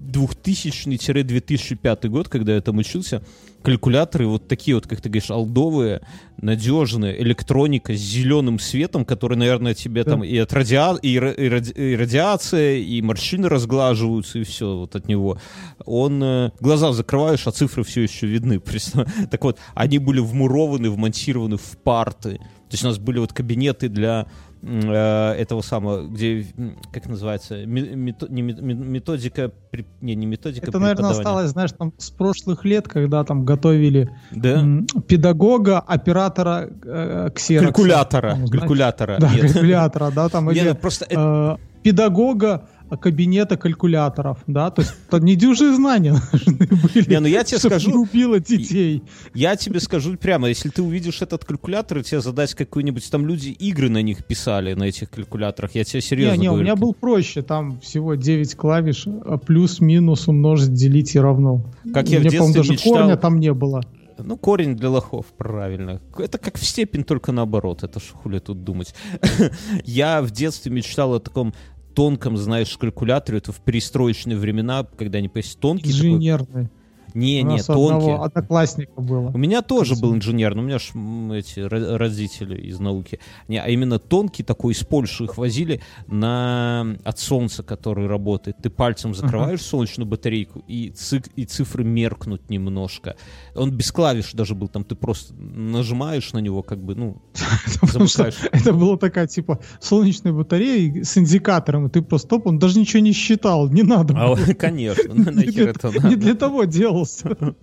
2000-2005 0.00 2.08
год, 2.08 2.28
когда 2.28 2.54
я 2.54 2.60
там 2.60 2.78
учился, 2.78 3.22
калькуляторы 3.62 4.26
вот 4.26 4.48
такие 4.48 4.74
вот, 4.74 4.86
как 4.86 5.00
ты 5.00 5.08
говоришь, 5.08 5.30
алдовые, 5.30 6.00
надежные, 6.40 7.20
электроника 7.22 7.94
с 7.94 7.98
зеленым 8.00 8.58
светом, 8.58 9.04
который, 9.04 9.36
наверное, 9.36 9.74
тебе 9.74 10.04
Да. 10.04 10.12
там 10.12 10.24
и 10.24 10.36
от 10.38 10.52
радиа... 10.52 10.96
и, 11.02 11.16
ра- 11.16 11.34
и 11.34 11.48
ради- 11.48 11.72
и 11.72 11.96
радиация, 11.96 12.76
и 12.78 13.02
морщины 13.02 13.48
разглаживаются, 13.48 14.38
и 14.38 14.44
все 14.44 14.76
вот 14.76 14.96
от 14.96 15.08
него. 15.08 15.38
Он... 15.84 16.22
э, 16.22 16.50
глаза 16.60 16.92
закрываешь, 16.92 17.46
а 17.46 17.52
цифры 17.52 17.84
все 17.84 18.02
еще 18.02 18.26
видны. 18.26 18.60
Так 19.30 19.44
вот, 19.44 19.58
они 19.74 19.98
были 19.98 20.20
вмурованы, 20.20 20.90
вмонтированы 20.90 21.56
в 21.56 21.76
парты. 21.82 22.38
То 22.38 22.74
есть 22.74 22.84
у 22.84 22.88
нас 22.88 22.98
были 22.98 23.18
вот 23.18 23.32
кабинеты 23.32 23.88
для 23.88 24.26
э, 24.62 25.32
этого 25.34 25.62
самого, 25.62 26.06
где, 26.06 26.46
как 26.92 27.06
называется, 27.06 27.64
мето- 27.64 28.26
не 28.30 28.42
методика, 28.42 29.52
не, 30.00 30.14
не 30.14 30.26
методика 30.26 30.66
Это, 30.68 30.78
наверное, 30.78 31.10
осталось, 31.10 31.50
знаешь, 31.50 31.72
там 31.72 31.92
с 31.98 32.10
прошлых 32.10 32.64
лет, 32.64 32.88
когда 32.88 33.24
там 33.24 33.44
готовили 33.44 34.10
Да? 34.30 34.60
м, 34.60 34.86
педагога, 35.06 35.78
оператора 35.80 36.68
э, 36.84 37.30
ксерокса. 37.34 37.72
Калькулятора, 37.72 38.30
Там, 38.30 38.46
знаешь, 38.46 38.60
калькулятора. 38.60 39.16
Да, 39.20 39.32
Нет. 39.34 39.52
калькулятора, 39.52 40.10
да, 40.10 40.28
там 40.28 40.48
Не, 40.50 40.58
или 40.60 40.68
ну 40.70 40.74
просто 40.74 41.06
э, 41.08 41.56
педагога 41.82 42.68
кабинета 42.96 43.56
калькуляторов, 43.56 44.38
да, 44.46 44.70
то 44.70 44.82
есть 44.82 44.94
это 45.08 45.20
недюжие 45.20 45.74
знания 45.74 46.12
нужны 46.32 46.54
были. 46.56 47.08
Не, 47.10 47.20
ну 47.20 47.26
я 47.28 47.44
тебе 47.44 47.58
скажу- 47.58 47.90
не 47.90 47.96
убило 47.96 48.40
детей. 48.40 49.02
Я 49.34 49.56
тебе 49.56 49.80
скажу 49.80 50.16
прямо, 50.16 50.48
если 50.48 50.68
ты 50.68 50.82
увидишь 50.82 51.22
этот 51.22 51.44
калькулятор, 51.44 51.98
и 51.98 52.02
тебе 52.02 52.20
задать 52.20 52.54
какую-нибудь, 52.54 53.10
там 53.10 53.26
люди 53.26 53.48
игры 53.50 53.88
на 53.88 54.02
них 54.02 54.24
писали, 54.24 54.74
на 54.74 54.84
этих 54.84 55.10
калькуляторах, 55.10 55.74
я 55.74 55.84
тебе 55.84 56.00
серьезно 56.00 56.34
Не, 56.34 56.38
не, 56.42 56.48
у 56.48 56.52
говорю. 56.52 56.64
меня 56.64 56.76
был 56.76 56.94
проще, 56.94 57.42
там 57.42 57.80
всего 57.80 58.14
9 58.14 58.54
клавиш, 58.54 59.06
а 59.06 59.38
плюс, 59.38 59.80
минус, 59.80 60.28
умножить, 60.28 60.72
делить 60.72 61.14
и 61.14 61.20
равно. 61.20 61.64
Как 61.94 62.06
У 62.06 62.10
я 62.10 62.18
в 62.18 62.24
меня, 62.24 62.30
по-моему, 62.38 62.54
детстве 62.54 62.60
даже 62.62 62.72
мечтал- 62.72 62.92
корня 62.92 63.16
там 63.16 63.38
не 63.40 63.52
было. 63.52 63.82
Ну, 64.22 64.36
корень 64.36 64.76
для 64.76 64.90
лохов, 64.90 65.24
правильно. 65.38 65.98
Это 66.18 66.36
как 66.36 66.58
в 66.58 66.64
степень, 66.66 67.04
только 67.04 67.32
наоборот. 67.32 67.82
Это 67.84 68.00
ж 68.00 68.02
хули 68.12 68.38
тут 68.38 68.64
думать. 68.64 68.94
Я 69.86 70.20
в 70.20 70.30
детстве 70.30 70.70
мечтал 70.70 71.14
о 71.14 71.20
таком 71.20 71.54
тонком, 71.94 72.36
знаешь, 72.36 72.76
калькуляторе. 72.76 73.38
Это 73.38 73.52
в 73.52 73.60
перестроечные 73.60 74.36
времена, 74.36 74.84
когда 74.96 75.18
они 75.18 75.28
появились 75.28 75.54
тонкие. 75.56 75.92
такой- 75.94 76.08
Инженерный. 76.10 76.68
Не, 77.14 77.42
У 77.42 77.46
не, 77.48 77.62
тонкие. 77.62 78.16
одноклассника 78.16 79.00
было. 79.00 79.30
У 79.30 79.38
меня 79.38 79.62
тоже 79.62 79.96
был 79.96 80.14
инженер, 80.14 80.54
но 80.54 80.62
у 80.62 80.64
меня 80.64 80.78
ж 80.78 80.90
эти 81.36 81.60
ро- 81.60 81.96
родители 81.96 82.60
из 82.60 82.78
науки. 82.80 83.20
Не, 83.48 83.58
а 83.58 83.66
именно 83.68 83.98
тонкий 83.98 84.42
такой 84.42 84.72
из 84.74 84.84
Польши 84.84 85.24
их 85.24 85.36
возили 85.38 85.80
на 86.06 86.96
от 87.04 87.18
солнца, 87.18 87.62
который 87.62 88.06
работает. 88.06 88.56
Ты 88.62 88.70
пальцем 88.70 89.14
закрываешь 89.14 89.62
солнечную 89.62 90.06
батарейку 90.08 90.62
и, 90.68 90.90
цик- 90.90 91.30
и 91.36 91.44
цифры 91.44 91.84
меркнут 91.84 92.48
немножко. 92.50 93.16
Он 93.54 93.70
без 93.70 93.90
клавиш 93.92 94.32
даже 94.32 94.54
был, 94.54 94.68
там 94.68 94.84
ты 94.84 94.94
просто 94.94 95.34
нажимаешь 95.34 96.32
на 96.32 96.38
него, 96.38 96.62
как 96.62 96.82
бы, 96.82 96.94
ну, 96.94 97.22
запускаешь. 97.82 98.34
это 98.52 98.72
была 98.72 98.96
такая, 98.96 99.26
типа, 99.26 99.60
солнечная 99.80 100.32
батарея 100.32 101.02
с 101.04 101.16
индикатором, 101.18 101.86
и 101.86 101.90
ты 101.90 102.02
просто 102.02 102.28
топ, 102.28 102.46
он 102.46 102.58
даже 102.58 102.78
ничего 102.78 103.02
не 103.02 103.12
считал, 103.12 103.68
не 103.70 103.82
надо. 103.82 104.14
А, 104.16 104.36
конечно, 104.54 105.14
на- 105.14 105.30
Не 105.30 105.36
нахер 105.46 105.52
для- 105.52 105.70
это 105.70 106.08
Не 106.08 106.16
для 106.16 106.28
надо. 106.28 106.36
того 106.40 106.64
делался. 107.04 107.54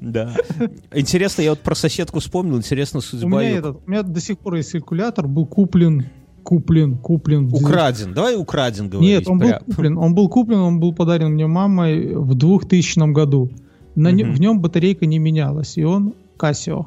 Да. 0.00 0.34
Интересно, 0.94 1.42
я 1.42 1.50
вот 1.50 1.60
про 1.60 1.74
соседку 1.74 2.20
вспомнил, 2.20 2.56
интересно 2.56 2.98
У 2.98 3.02
судьба 3.02 3.28
меня 3.40 3.48
её- 3.48 3.58
этот, 3.58 3.76
у 3.86 3.90
меня 3.90 4.02
до 4.02 4.20
сих 4.20 4.38
пор 4.38 4.54
есть 4.56 4.72
калькулятор, 4.72 5.26
был 5.28 5.46
куплен, 5.46 6.06
куплен, 6.42 6.96
куплен. 6.98 7.48
Украден. 7.52 8.14
Давай 8.14 8.36
украден 8.36 8.88
говорить. 8.88 9.08
Нет, 9.10 9.28
он 9.28 9.38
был 9.38 9.52
куплен, 9.66 9.98
он 9.98 10.14
был 10.14 10.28
куплен, 10.28 10.58
он 10.58 10.80
был 10.80 10.92
подарен 10.94 11.32
мне 11.32 11.46
мамой 11.46 12.14
в 12.14 12.34
2000 12.34 13.12
году. 13.12 13.50
На 13.94 14.10
Мгм. 14.10 14.32
в 14.34 14.40
нем 14.40 14.60
батарейка 14.60 15.06
не 15.06 15.18
менялась, 15.20 15.78
и 15.78 15.84
он 15.84 16.14
Casio 16.36 16.86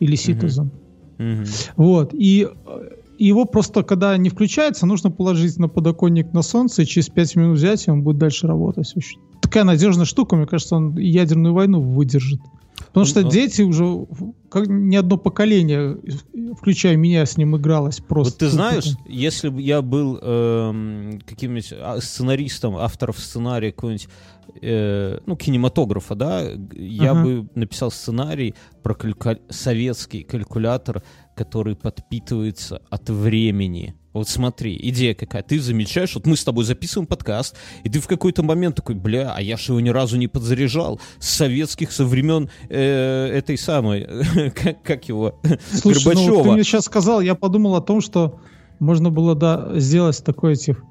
или 0.00 0.16
Citizen. 0.16 0.70
Мгм. 1.18 1.44
Вот, 1.76 2.10
и 2.14 2.48
э, 2.66 2.90
его 3.18 3.44
просто, 3.44 3.82
когда 3.82 4.16
не 4.16 4.28
включается, 4.30 4.86
нужно 4.86 5.10
положить 5.10 5.58
на 5.58 5.68
подоконник 5.68 6.32
на 6.32 6.42
солнце, 6.42 6.82
и 6.82 6.86
через 6.86 7.08
5 7.08 7.36
минут 7.36 7.58
взять, 7.58 7.86
и 7.86 7.90
он 7.90 8.02
будет 8.02 8.18
дальше 8.18 8.46
работать. 8.46 8.92
Очень 8.96 9.18
Такая 9.40 9.64
надежная 9.64 10.06
штука, 10.06 10.36
мне 10.36 10.46
кажется, 10.46 10.76
он 10.76 10.96
ядерную 10.96 11.52
войну 11.54 11.80
выдержит. 11.80 12.40
Потому 12.88 13.06
что 13.06 13.22
дети 13.22 13.62
уже, 13.62 14.06
как 14.50 14.66
ни 14.66 14.96
одно 14.96 15.16
поколение, 15.16 15.96
э, 16.02 16.54
включая 16.58 16.96
меня, 16.96 17.24
с 17.24 17.36
ним 17.36 17.56
игралось 17.56 18.00
просто. 18.00 18.32
Вот 18.32 18.38
ты 18.38 18.48
знаешь, 18.48 18.96
если 19.06 19.48
бы 19.48 19.62
я 19.62 19.82
был 19.82 20.18
эм, 20.20 21.20
каким-нибудь 21.26 21.72
а, 21.78 22.00
сценаристом, 22.00 22.76
автором 22.76 23.14
сценария 23.14 23.72
какой-нибудь, 23.72 24.08
э, 24.60 25.18
ну, 25.24 25.36
кинематографа, 25.36 26.14
да, 26.14 26.42
я 26.74 27.12
Ага. 27.12 27.22
бы 27.22 27.48
написал 27.54 27.90
сценарий 27.90 28.54
про 28.82 28.94
калька- 28.94 29.40
советский 29.48 30.22
калькулятор, 30.22 31.02
который 31.34 31.76
подпитывается 31.76 32.82
от 32.90 33.10
времени. 33.10 33.94
Вот 34.12 34.28
смотри, 34.28 34.78
идея 34.82 35.14
какая. 35.14 35.42
Ты 35.42 35.58
замечаешь, 35.58 36.14
вот 36.14 36.26
мы 36.26 36.36
с 36.36 36.44
тобой 36.44 36.64
записываем 36.64 37.06
подкаст, 37.06 37.56
и 37.82 37.88
ты 37.88 37.98
в 37.98 38.06
какой-то 38.06 38.42
момент 38.42 38.76
такой, 38.76 38.94
бля, 38.94 39.32
а 39.34 39.40
я 39.40 39.56
же 39.56 39.72
его 39.72 39.80
ни 39.80 39.88
разу 39.88 40.18
не 40.18 40.28
подзаряжал. 40.28 41.00
С 41.18 41.30
советских, 41.30 41.92
со 41.92 42.04
времен 42.04 42.50
э, 42.68 43.28
этой 43.32 43.56
самой, 43.56 44.06
как, 44.54 44.82
как 44.82 45.08
его, 45.08 45.40
Слушай, 45.72 45.84
ну 45.84 45.90
вот 45.92 45.94
ты 45.94 46.26
Горбачева. 46.26 46.52
мне 46.52 46.64
сейчас 46.64 46.84
сказал, 46.84 47.20
я 47.22 47.34
подумал 47.34 47.76
о 47.76 47.80
том, 47.80 48.00
что 48.02 48.40
можно 48.80 49.10
было 49.10 49.34
да, 49.34 49.70
сделать 49.78 50.22
такой 50.22 50.54
этих 50.54 50.82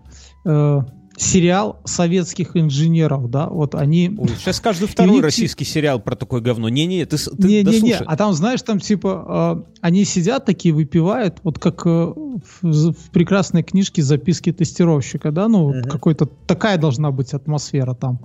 э, 0.46 0.80
сериал 1.22 1.80
советских 1.86 2.58
инженеров, 2.58 3.30
да, 3.30 3.48
вот 3.48 3.76
они... 3.76 4.14
Ой, 4.18 4.30
сейчас 4.40 4.60
каждый 4.60 4.88
второй 4.90 5.18
Или- 5.18 5.24
российский 5.24 5.66
сериал 5.66 6.00
про 6.02 6.16
такое 6.16 6.42
говно. 6.42 6.68
Не-не, 6.68 7.06
ты, 7.06 7.18
ты 7.18 7.48
Не, 7.48 7.64
не, 7.64 7.80
не, 7.80 7.94
а 7.94 8.18
там, 8.18 8.34
знаешь, 8.34 8.62
там 8.64 8.80
типа 8.80 9.64
э, 9.64 9.72
они 9.82 10.04
сидят 10.04 10.46
такие, 10.46 10.74
выпивают, 10.74 11.38
вот 11.44 11.60
как 11.60 11.86
э, 11.86 11.90
в, 11.90 12.64
в 12.64 13.12
прекрасной 13.12 13.62
книжке 13.62 14.02
записки 14.02 14.52
тестировщика, 14.52 15.32
да, 15.32 15.48
ну, 15.48 15.66
вот 15.66 15.86
какой-то 15.88 16.26
такая 16.26 16.80
должна 16.80 17.12
быть 17.12 17.34
атмосфера 17.34 17.94
там. 17.94 18.20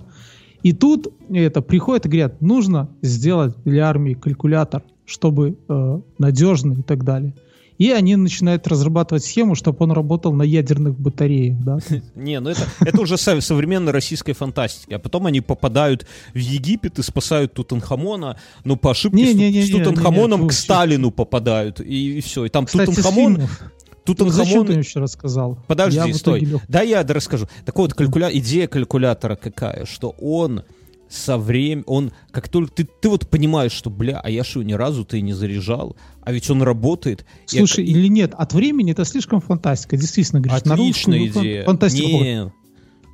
И 0.63 0.73
тут 0.73 1.07
это 1.29 1.61
приходят 1.61 2.07
и 2.07 2.09
говорят, 2.09 2.41
нужно 2.41 2.89
сделать 3.03 3.55
для 3.63 3.87
армии 3.87 4.15
калькулятор, 4.15 4.83
чтобы 5.05 5.57
э, 5.69 6.01
надежный 6.17 6.79
и 6.79 6.83
так 6.83 7.03
далее. 7.03 7.35
И 7.77 7.91
они 7.91 8.15
начинают 8.15 8.67
разрабатывать 8.67 9.23
схему, 9.23 9.55
чтобы 9.55 9.77
он 9.81 9.91
работал 9.91 10.33
на 10.33 10.43
ядерных 10.43 10.99
батареях, 10.99 11.57
да. 11.59 11.77
Не, 12.15 12.39
ну 12.39 12.49
это, 12.49 12.67
это 12.79 13.01
уже 13.01 13.17
со- 13.17 13.39
современная 13.41 13.93
российская 13.93 14.33
фантастика. 14.33 14.95
А 14.95 14.99
потом 14.99 15.27
они 15.27 15.41
попадают 15.41 16.05
в 16.33 16.37
Египет 16.37 16.99
и 16.99 17.03
спасают 17.03 17.53
Тутанхамона, 17.53 18.37
но 18.63 18.75
по 18.75 18.91
ошибке 18.91 19.63
с, 19.63 19.69
Тутанхамоном 19.69 20.47
к. 20.47 20.53
Сталину 20.53 21.11
попадают. 21.11 21.79
И, 21.79 22.21
все. 22.21 22.45
И 22.45 22.49
там 22.49 22.67
с 22.67 22.71
Тутанхамон... 22.71 23.33
фильмов. 23.35 23.61
Зачем 24.07 24.15
Тутанхамон... 24.15 24.67
ты 24.67 24.73
еще 24.73 24.99
рассказал? 24.99 25.59
Подожди, 25.67 25.97
Я 25.97 26.13
стой. 26.13 26.39
лег- 26.41 26.61
Да, 26.67 26.81
я 26.81 27.03
расскажу. 27.03 27.47
Так 27.65 27.75
вот, 27.75 27.93
калькуля... 27.93 28.29
идея 28.37 28.67
калькулятора 28.67 29.35
какая, 29.35 29.85
что 29.85 30.15
он 30.21 30.63
со 31.09 31.37
временем, 31.37 31.83
он 31.87 32.11
как 32.31 32.49
только 32.49 32.71
ты, 32.71 32.87
ты 33.01 33.09
вот 33.09 33.29
понимаешь, 33.29 33.71
что, 33.71 33.89
бля, 33.89 34.19
а 34.23 34.29
я 34.29 34.43
что, 34.43 34.63
ни 34.63 34.73
разу-то 34.73 35.17
и 35.17 35.21
не 35.21 35.33
заряжал, 35.33 35.95
а 36.21 36.31
ведь 36.31 36.49
он 36.49 36.61
работает. 36.61 37.25
Слушай, 37.45 37.83
ока- 37.85 37.91
или 37.91 38.07
нет, 38.07 38.33
от 38.37 38.53
времени 38.53 38.91
это 38.91 39.05
слишком 39.05 39.39
фантастика, 39.41 39.95
действительно, 39.97 40.41
говоришь, 40.41 40.65
на 40.65 40.73
Отличная 40.73 41.19
русском, 41.19 41.41
ну, 41.41 41.47
идея. 41.47 41.63
Фантастика. 41.65 42.07
Не, 42.07 42.51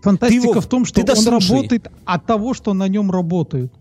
Фантастика 0.02 0.42
Ты, 0.42 0.48
Вов, 0.54 0.66
в 0.66 0.68
том, 0.68 0.86
что 0.86 0.96
ты 0.96 1.02
он 1.02 1.06
дослушай. 1.08 1.50
работает 1.56 1.88
от 2.04 2.26
того, 2.26 2.54
что 2.54 2.74
на 2.74 2.88
нем 2.90 3.10
работает. 3.10 3.72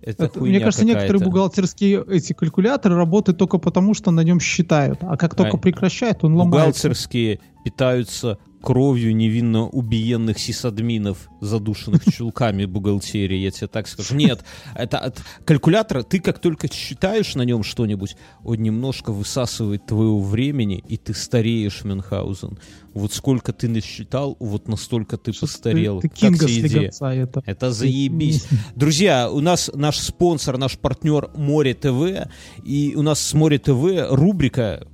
это 0.00 0.26
Это, 0.26 0.40
мне 0.40 0.60
кажется, 0.60 0.84
некоторые 0.84 1.24
бухгалтерские 1.24 2.04
эти 2.08 2.32
калькуляторы 2.34 2.94
работают 2.94 3.38
только 3.38 3.58
потому, 3.58 3.92
что 3.94 4.12
на 4.12 4.20
нем 4.20 4.38
считают. 4.38 4.98
А 5.02 5.16
как 5.16 5.34
только 5.34 5.56
А, 5.56 5.60
прекращают, 5.60 6.22
он 6.22 6.34
ломается. 6.36 6.82
Бухгалтерские 6.88 7.40
питаются 7.64 8.38
кровью 8.66 9.14
невинно 9.14 9.68
убиенных 9.68 10.40
сисадминов, 10.40 11.28
задушенных 11.40 12.04
чулками 12.12 12.64
бухгалтерии, 12.64 13.38
я 13.38 13.52
тебе 13.52 13.68
так 13.68 13.86
скажу. 13.86 14.16
Нет, 14.16 14.44
это 14.74 14.98
от 14.98 15.22
калькулятора, 15.44 16.02
ты 16.02 16.18
как 16.18 16.40
только 16.40 16.66
считаешь 16.72 17.36
на 17.36 17.42
нем 17.42 17.62
что-нибудь, 17.62 18.16
он 18.42 18.56
немножко 18.56 19.12
высасывает 19.12 19.86
твоего 19.86 20.20
времени, 20.20 20.82
и 20.88 20.96
ты 20.96 21.14
стареешь, 21.14 21.84
Мюнхгаузен. 21.84 22.58
Вот 22.92 23.12
сколько 23.12 23.52
ты 23.52 23.68
насчитал, 23.68 24.36
вот 24.40 24.66
настолько 24.66 25.16
ты 25.16 25.32
Что-то 25.32 25.52
постарел. 25.52 26.00
Ты, 26.00 26.08
ты 26.08 26.28
Как 26.28 26.40
тебе 26.40 26.66
идея? 26.66 26.90
это. 27.22 27.42
Это 27.46 27.70
заебись. 27.70 28.48
Друзья, 28.74 29.30
у 29.30 29.38
нас 29.38 29.70
наш 29.74 29.98
спонсор, 30.00 30.58
наш 30.58 30.76
партнер 30.76 31.30
Море 31.36 31.74
ТВ, 31.74 32.28
и 32.64 32.94
у 32.96 33.02
нас 33.02 33.20
с 33.20 33.32
Море 33.32 33.60
ТВ 33.60 34.10
рубрика 34.10 34.88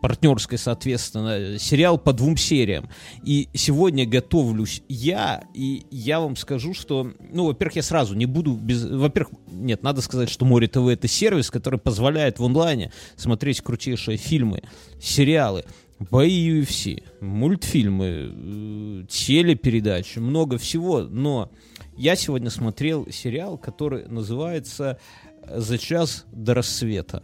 партнерской, 0.00 0.58
соответственно, 0.58 1.58
сериал 1.58 1.98
по 1.98 2.12
двум 2.12 2.36
сериям. 2.36 2.88
И 3.22 3.48
сегодня 3.54 4.06
готовлюсь 4.06 4.82
я, 4.88 5.44
и 5.54 5.84
я 5.90 6.20
вам 6.20 6.36
скажу, 6.36 6.74
что, 6.74 7.12
ну, 7.32 7.46
во-первых, 7.46 7.76
я 7.76 7.82
сразу 7.82 8.14
не 8.14 8.26
буду 8.26 8.54
без... 8.54 8.84
Во-первых, 8.84 9.34
нет, 9.50 9.82
надо 9.82 10.00
сказать, 10.00 10.30
что 10.30 10.44
Море 10.44 10.68
ТВ— 10.68 10.78
это 10.88 11.08
сервис, 11.08 11.50
который 11.50 11.78
позволяет 11.78 12.38
в 12.38 12.44
онлайне 12.44 12.92
смотреть 13.16 13.60
крутейшие 13.60 14.16
фильмы, 14.16 14.62
сериалы, 15.00 15.64
бои 15.98 16.60
UFC, 16.60 17.02
мультфильмы, 17.20 18.06
э, 18.06 19.04
телепередачи, 19.08 20.18
много 20.18 20.58
всего, 20.58 21.02
но 21.02 21.50
я 21.96 22.16
сегодня 22.16 22.50
смотрел 22.50 23.06
сериал, 23.10 23.58
который 23.58 24.06
называется 24.08 24.98
«За 25.46 25.78
час 25.78 26.24
до 26.32 26.54
рассвета». 26.54 27.22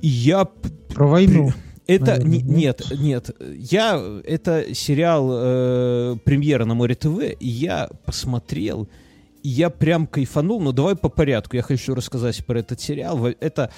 Я... 0.00 0.44
Про 0.44 1.06
войну. 1.06 1.52
Это 1.86 2.12
Наверное, 2.12 2.30
не- 2.30 2.42
нет? 2.42 2.82
нет, 2.90 3.30
нет. 3.40 3.70
Я 3.72 4.20
это 4.24 4.74
сериал 4.74 5.28
э, 5.32 6.16
премьера 6.24 6.64
на 6.64 6.74
Море 6.74 6.94
ТВ, 6.94 7.36
я 7.40 7.90
посмотрел, 8.06 8.88
и 9.42 9.48
я 9.50 9.68
прям 9.68 10.06
кайфанул. 10.06 10.60
Но 10.62 10.72
давай 10.72 10.96
по 10.96 11.10
порядку. 11.10 11.56
Я 11.56 11.62
хочу 11.62 11.94
рассказать 11.94 12.44
про 12.46 12.60
этот 12.60 12.80
сериал. 12.80 13.26
Это 13.40 13.70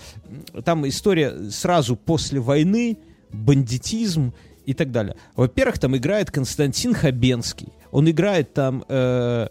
там 0.65 0.87
история 0.87 1.51
сразу 1.51 1.97
после 1.97 2.39
войны, 2.39 2.97
бандитизм 3.33 4.33
и 4.67 4.75
так 4.75 4.93
далее. 4.93 5.17
Во-первых, 5.35 5.79
там 5.81 5.97
играет 5.97 6.31
Константин 6.31 6.95
Хабенский. 6.95 7.69
Он 7.91 8.09
играет 8.09 8.55
там 8.55 8.85
э, 8.89 9.49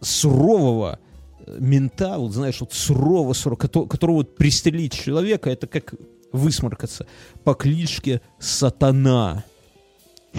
сурового 0.00 0.98
мента, 1.58 2.18
вот 2.18 2.32
знаешь, 2.32 2.60
вот 2.60 2.72
сурового 2.72 3.32
кото- 3.56 3.86
которого 3.86 4.16
вот 4.16 4.36
пристрелить 4.36 4.92
человека, 4.92 5.50
это 5.50 5.66
как 5.66 5.94
высморкаться 6.32 7.06
по 7.44 7.54
кличке 7.54 8.20
Сатана. 8.38 9.44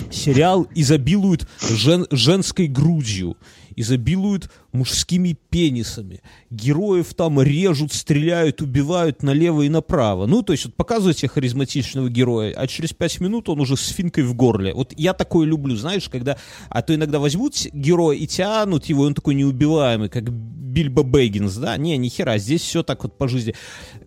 Сериал 0.10 0.68
изобилует 0.74 1.48
жен- 1.62 2.08
женской 2.12 2.68
грудью, 2.68 3.36
изобилует 3.76 4.50
мужскими 4.72 5.38
пенисами. 5.50 6.22
Героев 6.50 7.14
там 7.14 7.42
режут, 7.42 7.94
стреляют, 7.94 8.62
убивают 8.62 9.24
налево 9.24 9.64
и 9.64 9.70
направо. 9.70 10.26
Ну, 10.26 10.44
то 10.44 10.54
есть 10.54 10.66
вот 10.66 10.76
показываете 10.76 11.28
харизматичного 11.28 12.10
героя, 12.10 12.54
а 12.56 12.68
через 12.68 12.94
пять 12.94 13.20
минут 13.20 13.50
он 13.50 13.60
уже 13.60 13.78
с 13.78 13.88
финкой 13.88 14.24
в 14.24 14.34
горле. 14.34 14.74
Вот 14.74 14.94
я 14.98 15.14
такое 15.14 15.46
люблю, 15.46 15.76
знаешь, 15.76 16.10
когда... 16.10 16.38
А 16.70 16.82
то 16.82 16.96
иногда 16.96 17.20
возьмут 17.20 17.56
героя 17.74 18.18
и 18.18 18.28
тянут 18.28 18.86
его, 18.86 19.04
и 19.04 19.08
он 19.08 19.14
такой 19.14 19.36
неубиваемый, 19.36 20.10
как 20.10 20.32
Бильбо 20.72 21.04
Бэггинс, 21.04 21.56
да? 21.56 21.76
Не, 21.78 21.98
ни 21.98 22.08
хера, 22.08 22.38
здесь 22.38 22.62
все 22.62 22.82
так 22.82 23.04
вот 23.04 23.18
по 23.18 23.28
жизни. 23.28 23.54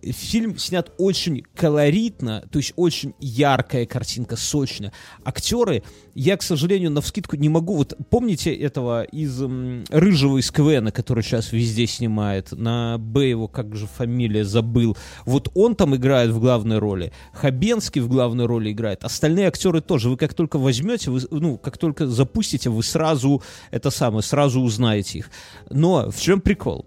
Фильм 0.03 0.57
снят 0.59 0.93
очень 0.99 1.43
колоритно, 1.55 2.45
то 2.51 2.59
есть 2.59 2.73
очень 2.77 3.15
яркая 3.21 3.87
картинка, 3.87 4.37
сочная. 4.37 4.93
Актеры, 5.25 5.83
я, 6.15 6.37
к 6.37 6.43
сожалению, 6.43 6.91
на 6.91 7.03
вскидку 7.03 7.37
не 7.37 7.49
могу... 7.49 7.77
Вот 7.77 7.95
помните 8.09 8.55
этого 8.55 9.05
из 9.05 9.43
м, 9.43 9.85
Рыжего 9.91 10.39
из 10.39 10.51
КВН, 10.55 10.91
который 10.93 11.23
сейчас 11.23 11.53
везде 11.53 11.87
снимает? 11.87 12.53
На 12.53 12.97
Б 12.99 13.29
его, 13.29 13.49
как 13.49 13.75
же 13.75 13.87
фамилия, 13.87 14.45
забыл. 14.45 14.97
Вот 15.27 15.51
он 15.55 15.75
там 15.75 15.97
играет 15.97 16.31
в 16.31 16.41
главной 16.41 16.79
роли. 16.79 17.13
Хабенский 17.33 18.01
в 18.01 18.09
главной 18.09 18.47
роли 18.47 18.71
играет. 18.71 19.05
Остальные 19.05 19.49
актеры 19.49 19.81
тоже. 19.81 20.09
Вы 20.09 20.17
как 20.17 20.35
только 20.35 20.59
возьмете, 20.59 21.11
вы, 21.11 21.21
ну, 21.31 21.59
как 21.59 21.77
только 21.77 22.07
запустите, 22.07 22.71
вы 22.71 22.83
сразу, 22.83 23.43
это 23.71 23.91
самое, 23.91 24.23
сразу 24.23 24.61
узнаете 24.61 25.19
их. 25.19 25.31
Но 25.71 26.11
в 26.11 26.21
чем 26.21 26.41
прикол? 26.41 26.87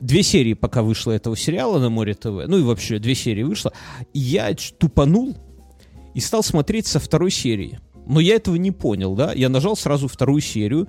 Две 0.00 0.22
серии 0.22 0.54
пока 0.54 0.82
вышло 0.82 1.12
этого 1.12 1.36
сериала 1.36 1.78
на 1.78 1.88
Море 1.88 2.14
ТВ, 2.14 2.46
ну 2.46 2.58
и 2.58 2.62
вообще 2.62 2.98
две 2.98 3.14
серии 3.14 3.42
вышло, 3.42 3.72
я 4.12 4.54
тупанул 4.78 5.36
и 6.14 6.20
стал 6.20 6.42
смотреть 6.42 6.86
со 6.86 6.98
второй 6.98 7.30
серии. 7.30 7.80
Но 8.06 8.20
я 8.20 8.36
этого 8.36 8.56
не 8.56 8.70
понял, 8.70 9.14
да? 9.14 9.32
Я 9.32 9.48
нажал 9.48 9.76
сразу 9.76 10.08
вторую 10.08 10.40
серию, 10.40 10.88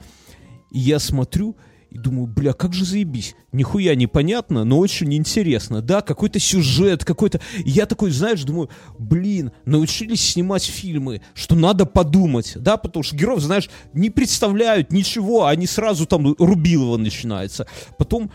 и 0.71 0.79
я 0.79 0.99
смотрю, 0.99 1.55
и 1.95 1.97
думаю, 1.97 2.27
бля, 2.27 2.51
как 2.51 2.73
же 2.73 2.83
заебись. 2.83 3.35
Нихуя 3.53 3.95
непонятно, 3.95 4.65
но 4.65 4.79
очень 4.79 5.13
интересно. 5.13 5.81
Да, 5.81 6.01
какой-то 6.01 6.39
сюжет, 6.39 7.05
какой-то... 7.05 7.39
Я 7.63 7.85
такой, 7.85 8.11
знаешь, 8.11 8.43
думаю, 8.43 8.69
блин, 8.99 9.53
научились 9.63 10.19
снимать 10.19 10.65
фильмы, 10.65 11.21
что 11.33 11.55
надо 11.55 11.85
подумать, 11.85 12.51
да, 12.57 12.75
потому 12.75 13.01
что 13.01 13.15
героев, 13.15 13.39
знаешь, 13.39 13.69
не 13.93 14.09
представляют 14.09 14.91
ничего, 14.91 15.45
они 15.45 15.67
сразу 15.67 16.05
там 16.05 16.35
Рубилова 16.37 16.97
начинается. 16.97 17.65
Потом, 17.97 18.29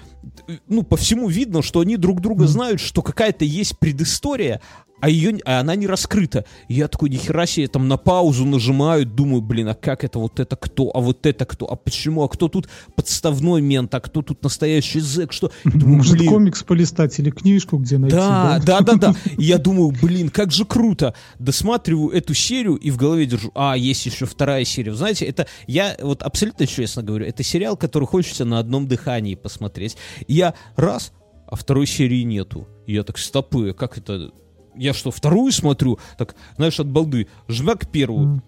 ну, 0.66 0.82
по 0.82 0.96
всему 0.96 1.28
видно, 1.28 1.60
что 1.60 1.80
они 1.80 1.98
друг 1.98 2.22
друга 2.22 2.46
знают, 2.46 2.80
что 2.80 3.02
какая-то 3.02 3.44
есть 3.44 3.78
предыстория, 3.78 4.62
а 5.00 5.08
ее, 5.08 5.38
а 5.44 5.60
она 5.60 5.74
не 5.76 5.86
раскрыта. 5.86 6.44
И 6.68 6.74
я 6.74 6.88
такой, 6.88 7.10
нихера 7.10 7.46
себе, 7.46 7.68
там 7.68 7.88
на 7.88 7.96
паузу 7.96 8.44
нажимаю, 8.44 9.06
думаю, 9.06 9.42
блин, 9.42 9.68
а 9.68 9.74
как 9.74 10.04
это, 10.04 10.18
вот 10.18 10.40
это 10.40 10.56
кто, 10.56 10.90
а 10.94 11.00
вот 11.00 11.26
это 11.26 11.44
кто, 11.44 11.66
а 11.70 11.76
почему, 11.76 12.22
а 12.22 12.28
кто 12.28 12.48
тут 12.48 12.68
подставной 12.96 13.60
мент, 13.60 13.94
а 13.94 14.00
кто 14.00 14.22
тут 14.22 14.42
настоящий 14.42 15.00
зэк, 15.00 15.32
что... 15.32 15.50
Думаю, 15.64 15.98
Может, 15.98 16.18
блин, 16.18 16.30
комикс 16.30 16.62
полистать 16.62 17.18
или 17.18 17.30
книжку 17.30 17.78
где 17.78 17.98
найти? 17.98 18.16
да, 18.16 18.60
да, 18.64 18.80
да, 18.80 18.94
да. 18.94 19.14
И 19.36 19.44
я 19.44 19.58
думаю, 19.58 19.92
блин, 20.00 20.28
как 20.28 20.52
же 20.52 20.64
круто. 20.64 21.14
Досматриваю 21.38 22.10
эту 22.10 22.34
серию 22.34 22.76
и 22.76 22.90
в 22.90 22.96
голове 22.96 23.26
держу, 23.26 23.50
а, 23.54 23.76
есть 23.76 24.04
еще 24.06 24.26
вторая 24.26 24.64
серия. 24.64 24.94
Знаете, 24.94 25.24
это, 25.24 25.46
я 25.66 25.96
вот 26.00 26.22
абсолютно 26.22 26.66
честно 26.66 27.02
говорю, 27.02 27.26
это 27.26 27.42
сериал, 27.42 27.76
который 27.76 28.06
хочется 28.06 28.44
на 28.44 28.58
одном 28.58 28.86
дыхании 28.86 29.34
посмотреть. 29.34 29.96
И 30.26 30.34
я 30.34 30.54
раз, 30.76 31.12
а 31.46 31.56
второй 31.56 31.86
серии 31.86 32.22
нету. 32.22 32.68
И 32.86 32.94
я 32.94 33.02
так, 33.02 33.18
стопы, 33.18 33.72
как 33.72 33.98
это... 33.98 34.32
Я 34.80 34.94
что, 34.94 35.10
вторую 35.10 35.52
смотрю? 35.52 35.98
Так, 36.16 36.34
знаешь, 36.56 36.80
от 36.80 36.86
балды. 36.90 37.26
Жмяк 37.48 37.86
первую. 37.90 38.24
М. 38.24 38.42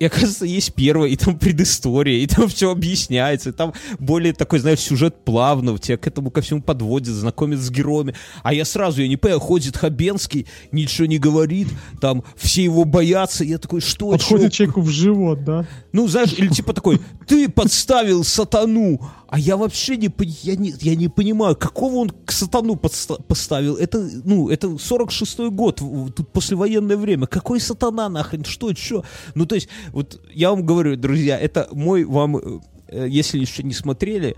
И, 0.00 0.04
оказывается, 0.06 0.44
есть 0.44 0.74
первая, 0.74 1.08
и 1.08 1.14
там 1.14 1.38
предыстория, 1.38 2.18
и 2.18 2.26
там 2.26 2.48
все 2.48 2.72
объясняется, 2.72 3.50
и 3.50 3.52
там 3.52 3.72
более 4.00 4.32
такой, 4.32 4.58
знаешь, 4.58 4.80
сюжет 4.80 5.24
плавно, 5.24 5.78
тебя 5.78 5.96
к 5.96 6.08
этому 6.08 6.32
ко 6.32 6.40
всему 6.40 6.60
подводит, 6.60 7.14
знакомит 7.14 7.60
с 7.60 7.70
героями. 7.70 8.16
А 8.42 8.52
я 8.52 8.64
сразу, 8.64 9.00
я 9.00 9.06
не 9.06 9.16
понимаю, 9.16 9.38
ходит 9.38 9.76
Хабенский, 9.76 10.48
ничего 10.72 11.06
не 11.06 11.18
говорит, 11.18 11.68
там 12.00 12.24
все 12.36 12.64
его 12.64 12.84
боятся, 12.84 13.44
я 13.44 13.58
такой, 13.58 13.80
что, 13.80 14.10
Подходит 14.10 14.52
чё? 14.52 14.56
человеку 14.56 14.80
в 14.80 14.90
живот, 14.90 15.44
да? 15.44 15.68
Ну, 15.92 16.08
знаешь, 16.08 16.34
или 16.36 16.48
типа 16.48 16.72
такой, 16.72 17.00
ты 17.28 17.48
подставил 17.48 18.24
сатану, 18.24 19.00
а 19.34 19.38
я 19.40 19.56
вообще 19.56 19.96
не, 19.96 20.08
я 20.44 20.54
не, 20.54 20.72
я 20.80 20.94
не 20.94 21.08
понимаю, 21.08 21.56
какого 21.56 21.96
он 21.96 22.10
к 22.10 22.30
сатану 22.30 22.74
подста- 22.74 23.20
поставил. 23.20 23.74
Это, 23.74 24.08
ну, 24.22 24.48
это 24.48 24.68
46-й 24.68 25.50
год, 25.50 25.82
тут 26.14 26.32
послевоенное 26.32 26.96
время. 26.96 27.26
Какой 27.26 27.58
сатана 27.58 28.08
нахрен, 28.08 28.44
что, 28.44 28.72
что? 28.76 29.04
Ну, 29.34 29.44
то 29.44 29.56
есть, 29.56 29.68
вот 29.90 30.22
я 30.32 30.50
вам 30.50 30.64
говорю, 30.64 30.96
друзья, 30.96 31.36
это 31.36 31.68
мой 31.72 32.04
вам, 32.04 32.36
э, 32.36 33.08
если 33.08 33.40
еще 33.40 33.64
не 33.64 33.74
смотрели, 33.74 34.36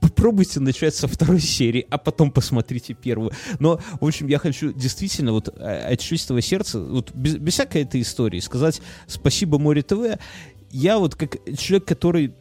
Попробуйте 0.00 0.58
начать 0.58 0.96
со 0.96 1.06
второй 1.06 1.40
серии, 1.40 1.86
а 1.90 1.98
потом 1.98 2.32
посмотрите 2.32 2.94
первую. 2.94 3.30
Но, 3.60 3.80
в 4.00 4.04
общем, 4.04 4.26
я 4.28 4.38
хочу 4.38 4.72
действительно 4.72 5.32
вот 5.32 5.48
э, 5.48 5.92
от 5.92 6.00
чистого 6.00 6.40
сердца, 6.40 6.80
вот 6.80 7.12
без, 7.14 7.36
без 7.36 7.52
всякой 7.54 7.82
этой 7.82 8.00
истории, 8.00 8.40
сказать 8.40 8.80
спасибо 9.08 9.58
Море 9.58 9.82
ТВ. 9.82 10.18
Я 10.70 10.98
вот 10.98 11.14
как 11.14 11.36
человек, 11.56 11.84
который 11.84 12.34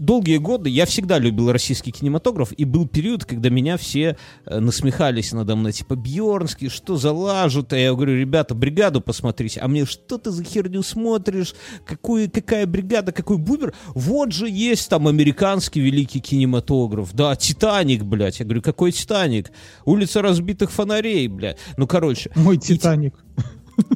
долгие 0.00 0.38
годы 0.38 0.68
я 0.70 0.86
всегда 0.86 1.18
любил 1.18 1.52
российский 1.52 1.92
кинематограф, 1.92 2.52
и 2.52 2.64
был 2.64 2.88
период, 2.88 3.24
когда 3.24 3.50
меня 3.50 3.76
все 3.76 4.16
э, 4.46 4.58
насмехались 4.58 5.32
надо 5.32 5.54
мной, 5.54 5.72
типа, 5.72 5.94
Бьернский, 5.94 6.68
что 6.68 6.96
за 6.96 7.12
лажу-то? 7.12 7.76
Я 7.76 7.92
говорю, 7.92 8.16
ребята, 8.16 8.54
бригаду 8.54 9.00
посмотрите. 9.00 9.60
А 9.60 9.68
мне, 9.68 9.84
что 9.86 10.18
ты 10.18 10.30
за 10.30 10.42
херню 10.42 10.82
смотришь? 10.82 11.54
Какую, 11.86 12.30
какая 12.30 12.66
бригада, 12.66 13.12
какой 13.12 13.38
бубер? 13.38 13.74
Вот 13.94 14.32
же 14.32 14.48
есть 14.48 14.88
там 14.88 15.06
американский 15.06 15.80
великий 15.80 16.20
кинематограф. 16.20 17.12
Да, 17.12 17.36
Титаник, 17.36 18.02
блядь. 18.02 18.40
Я 18.40 18.44
говорю, 18.46 18.62
какой 18.62 18.92
Титаник? 18.92 19.50
Улица 19.84 20.22
разбитых 20.22 20.70
фонарей, 20.70 21.28
блядь. 21.28 21.58
Ну, 21.76 21.86
короче. 21.86 22.30
Мой 22.34 22.56
И- 22.56 22.58
Титаник. 22.58 23.14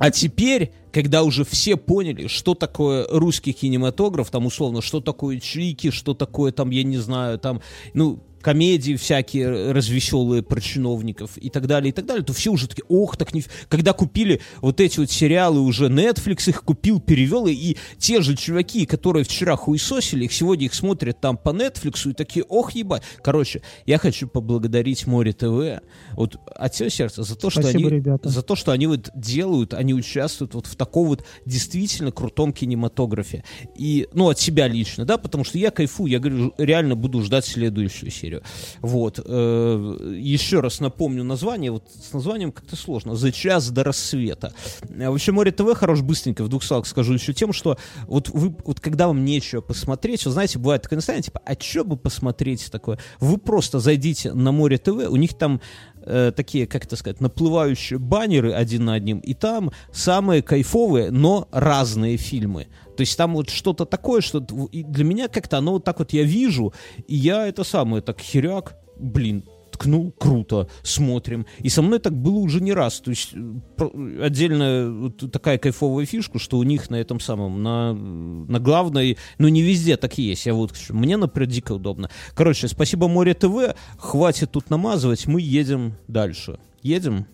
А 0.01 0.11
теперь, 0.11 0.73
когда 0.93 1.23
уже 1.23 1.45
все 1.45 1.77
поняли, 1.77 2.27
что 2.27 2.55
такое 2.55 3.07
русский 3.11 3.53
кинематограф, 3.53 4.31
там 4.31 4.47
условно, 4.47 4.83
что 4.83 5.01
такое 5.01 5.41
чики, 5.41 5.91
что 5.91 6.15
такое 6.15 6.53
там, 6.53 6.71
я 6.71 6.83
не 6.83 6.99
знаю, 6.99 7.39
там, 7.39 7.61
ну, 7.95 8.21
комедии 8.45 8.95
всякие 8.97 9.73
развеселые 9.73 10.43
про 10.43 10.61
чиновников 10.61 11.39
и 11.39 11.49
так 11.49 11.67
далее, 11.67 11.89
и 11.89 11.93
так 11.93 12.05
далее, 12.05 12.23
то 12.23 12.35
все 12.35 12.53
уже 12.53 12.69
такие, 12.69 12.85
ох, 12.89 13.17
так 13.17 13.33
не... 13.33 13.43
Когда 13.71 13.95
купили 13.95 14.43
вот 14.61 14.81
эти 14.81 15.01
вот 15.01 15.11
сериалы, 15.11 15.61
уже 15.61 15.87
Netflix 15.87 16.51
их 16.51 16.63
купил, 16.63 17.01
перевел, 17.01 17.47
и, 17.47 17.77
те 17.99 18.21
же 18.21 18.37
чуваки, 18.37 18.85
которые 18.85 19.25
вчера 19.25 19.57
хуесосили, 19.57 20.27
их 20.27 20.33
сегодня 20.35 20.67
их 20.67 20.75
смотрят 20.75 21.21
там 21.23 21.39
по 21.39 21.51
Netflix 21.51 22.11
и 22.11 22.13
такие, 22.13 22.45
ох, 22.45 22.73
ебать. 22.73 23.03
Короче, 23.23 23.63
я 23.87 23.97
хочу 23.97 24.29
поблагодарить 24.29 25.07
Море 25.07 25.33
ТВ, 25.33 25.83
вот 26.13 26.37
от 26.55 26.75
всего 26.75 26.91
сердца, 26.91 27.23
за 27.23 27.37
то, 27.37 27.49
что 27.49 27.63
Спасибо, 27.63 27.89
они... 27.89 27.97
ребята. 27.97 28.29
За 28.29 28.43
то, 28.43 28.57
что 28.57 28.73
они 28.73 28.87
вот 28.87 29.09
делают, 29.15 29.73
они 29.73 29.95
участвуют 29.95 30.53
вот 30.53 30.67
в 30.67 30.77
таком 30.77 31.09
вот 31.09 31.25
действительно 31.47 32.13
крутом 32.13 32.53
кинематографе. 32.53 33.43
И, 33.75 34.07
ну, 34.13 34.29
от 34.29 34.39
себя 34.39 34.69
лично, 34.69 35.07
да, 35.07 35.17
потому 35.17 35.45
что 35.45 35.57
я 35.57 35.71
кайфую, 35.71 36.11
я 36.11 36.19
говорю, 36.19 36.53
реально 36.59 36.95
буду 36.95 37.23
ждать 37.23 37.47
следующую 37.47 38.11
серию. 38.11 38.34
Верю. 38.35 38.43
Вот. 38.81 39.21
Э, 39.25 40.15
еще 40.17 40.61
раз 40.61 40.81
напомню 40.81 41.25
название. 41.25 41.71
Вот 41.71 41.85
с 41.89 42.13
названием 42.13 42.53
как-то 42.53 42.77
сложно. 42.77 43.15
«За 43.15 43.33
час 43.33 43.71
до 43.71 43.85
рассвета». 43.85 44.53
А 45.01 45.11
Вообще, 45.11 45.33
Море 45.33 45.53
ТВ 45.53 45.75
хорош 45.75 46.03
быстренько, 46.03 46.45
в 46.45 46.49
двух 46.49 46.63
словах 46.63 46.87
скажу 46.87 47.15
еще 47.15 47.33
тем, 47.33 47.53
что 47.53 47.79
вот 48.07 48.29
вы, 48.31 48.55
вот 48.65 48.81
когда 48.81 49.07
вам 49.07 49.25
нечего 49.25 49.61
посмотреть, 49.61 50.25
вы 50.25 50.33
знаете, 50.33 50.59
бывает 50.59 50.83
такое 50.83 50.97
настроение, 50.97 51.25
типа, 51.25 51.41
а 51.45 51.55
что 51.59 51.85
бы 51.85 51.97
посмотреть 51.97 52.71
такое? 52.71 52.99
Вы 53.21 53.39
просто 53.39 53.81
зайдите 53.81 54.33
на 54.33 54.53
Море 54.53 54.79
ТВ, 54.79 55.09
у 55.09 55.17
них 55.17 55.35
там 55.35 55.61
э, 56.05 56.33
такие, 56.35 56.67
как 56.67 56.85
это 56.85 56.97
сказать, 56.97 57.21
наплывающие 57.21 57.99
баннеры 57.99 58.53
один 58.53 58.85
на 58.85 58.95
одним, 58.95 59.19
и 59.19 59.35
там 59.35 59.73
самые 59.93 60.43
кайфовые, 60.43 61.11
но 61.11 61.49
разные 61.51 62.17
фильмы. 62.17 62.67
То 62.97 63.01
есть 63.01 63.17
там 63.17 63.35
вот 63.35 63.51
что-то 63.51 63.85
такое, 63.85 64.21
что 64.21 64.41
для 64.41 65.05
меня 65.05 65.29
как-то 65.29 65.59
оно 65.59 65.73
вот 65.73 65.85
так 65.85 65.99
вот 65.99 66.13
я 66.13 66.23
вижу, 66.23 66.73
и 67.09 67.17
я 67.17 67.47
это 67.47 67.65
самое, 67.65 68.03
так 68.03 68.21
херяк, 68.21 68.77
блин, 68.97 69.45
ткнул, 69.75 70.13
круто, 70.13 70.69
смотрим. 70.83 71.47
И 71.59 71.69
со 71.69 71.83
мной 71.83 71.99
так 71.99 72.17
было 72.17 72.39
уже 72.39 72.61
не 72.61 72.73
раз. 72.73 73.01
То 73.01 73.11
есть 73.11 73.35
э, 73.35 74.21
отдельная 74.23 74.89
вот 74.89 75.31
такая 75.33 75.59
кайфовая 75.59 76.07
фишка, 76.07 76.39
что 76.39 76.59
у 76.59 76.63
них 76.63 76.91
на 76.91 76.97
этом 76.97 77.21
самом, 77.21 77.63
на, 77.63 77.93
на 77.93 78.61
главной, 78.61 79.19
ну 79.39 79.49
не 79.49 79.63
везде 79.63 79.97
так 79.97 80.17
есть. 80.19 80.47
Я 80.47 80.55
вот 80.55 80.73
мне, 80.91 81.17
например, 81.17 81.51
дико 81.51 81.73
удобно. 81.73 82.09
Короче, 82.35 82.69
спасибо 82.69 83.09
Море 83.09 83.35
ТВ. 83.35 83.75
Хватит 83.99 84.53
тут 84.53 84.71
намазывать, 84.71 85.27
мы 85.27 85.41
едем 85.41 85.95
дальше. 86.09 86.59
Едем? 86.83 87.27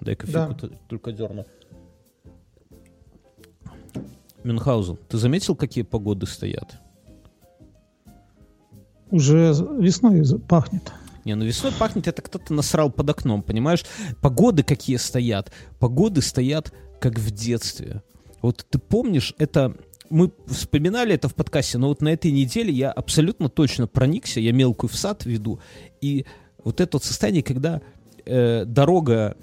Дай 0.00 0.16
кофейку 0.16 0.54
Да. 0.62 0.68
только 0.88 1.12
дерну. 1.12 1.44
Мюнхгаузен, 4.42 4.98
ты 5.08 5.16
заметил, 5.16 5.54
какие 5.56 5.84
погоды 5.84 6.26
стоят? 6.26 6.76
Уже 9.10 9.52
весной 9.78 10.22
пахнет. 10.48 10.92
Не, 11.24 11.34
ну 11.34 11.44
весной 11.44 11.72
пахнет, 11.72 12.06
это 12.06 12.20
кто-то 12.22 12.52
насрал 12.52 12.90
под 12.90 13.10
окном, 13.10 13.42
понимаешь? 13.42 13.84
Погоды 14.20 14.62
какие 14.62 14.96
стоят? 14.96 15.52
Погоды 15.78 16.20
стоят, 16.20 16.72
как 17.00 17.18
в 17.18 17.30
детстве. 17.30 18.02
Вот 18.42 18.66
ты 18.68 18.78
помнишь, 18.78 19.34
это... 19.38 19.74
Мы 20.10 20.30
вспоминали 20.46 21.14
это 21.14 21.30
в 21.30 21.34
подкасте, 21.34 21.78
но 21.78 21.88
вот 21.88 22.02
на 22.02 22.10
этой 22.10 22.30
неделе 22.30 22.72
я 22.72 22.92
абсолютно 22.92 23.48
точно 23.48 23.86
проникся, 23.86 24.38
я 24.38 24.52
мелкую 24.52 24.90
в 24.90 24.96
сад 24.96 25.24
веду, 25.24 25.60
и 26.02 26.26
вот 26.62 26.80
это 26.80 26.96
вот 26.98 27.04
состояние, 27.04 27.42
когда 27.42 27.80
э, 28.26 28.64
дорога 28.66 29.36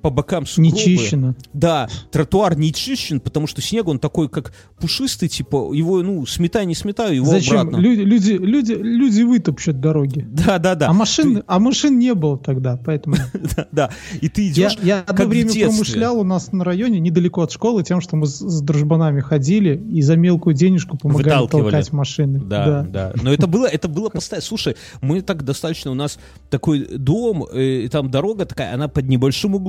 по 0.00 0.10
бокам 0.10 0.46
сугробы... 0.46 0.76
Не 0.76 0.78
чищено. 0.78 1.34
Да, 1.52 1.88
тротуар 2.10 2.56
не 2.56 2.72
чищен, 2.72 3.20
потому 3.20 3.46
что 3.46 3.60
снег, 3.60 3.88
он 3.88 3.98
такой, 3.98 4.28
как 4.28 4.52
пушистый, 4.78 5.28
типа, 5.28 5.72
его, 5.72 6.02
ну, 6.02 6.24
сметай, 6.26 6.66
не 6.66 6.74
сметаю, 6.74 7.16
его 7.16 7.26
Зачем? 7.26 7.60
обратно. 7.60 7.76
Люди, 7.76 8.00
люди, 8.00 8.32
люди, 8.32 8.72
люди 8.72 9.22
вытопчут 9.22 9.80
дороги. 9.80 10.26
Да, 10.30 10.58
да, 10.58 10.74
да. 10.74 10.88
А 10.88 10.92
машин, 10.92 11.42
а 11.46 11.58
машин 11.58 11.98
не 11.98 12.14
было 12.14 12.38
тогда, 12.38 12.78
поэтому 12.82 13.16
Да, 13.56 13.68
да. 13.72 13.90
И 14.20 14.28
ты 14.28 14.42
я, 14.46 14.52
идешь, 14.52 14.78
я 14.82 15.02
как 15.02 15.20
одно 15.20 15.30
время 15.30 15.52
промышлял 15.52 16.18
у 16.18 16.24
нас 16.24 16.52
на 16.52 16.64
районе 16.64 17.00
недалеко 17.00 17.42
от 17.42 17.52
школы 17.52 17.82
тем, 17.82 18.00
что 18.00 18.16
мы 18.16 18.26
с, 18.26 18.38
с 18.38 18.60
дружбанами 18.60 19.20
ходили 19.20 19.82
и 19.92 20.02
за 20.02 20.16
мелкую 20.16 20.54
денежку 20.54 20.96
помогали 20.96 21.46
толкать 21.46 21.92
машины. 21.92 22.40
Да, 22.40 22.86
да, 22.88 23.12
Но 23.22 23.32
это 23.32 23.46
было, 23.46 23.66
это 23.66 23.88
было 23.88 24.08
постоянно. 24.08 24.44
Слушай, 24.44 24.76
мы 25.00 25.20
так 25.20 25.44
достаточно, 25.44 25.90
у 25.90 25.94
нас 25.94 26.18
такой 26.50 26.86
дом, 26.86 27.46
э, 27.52 27.84
и 27.84 27.88
там 27.88 28.10
дорога 28.10 28.46
такая, 28.46 28.74
она 28.74 28.88
под 28.88 29.08
небольшим 29.08 29.54
углом. 29.54 29.63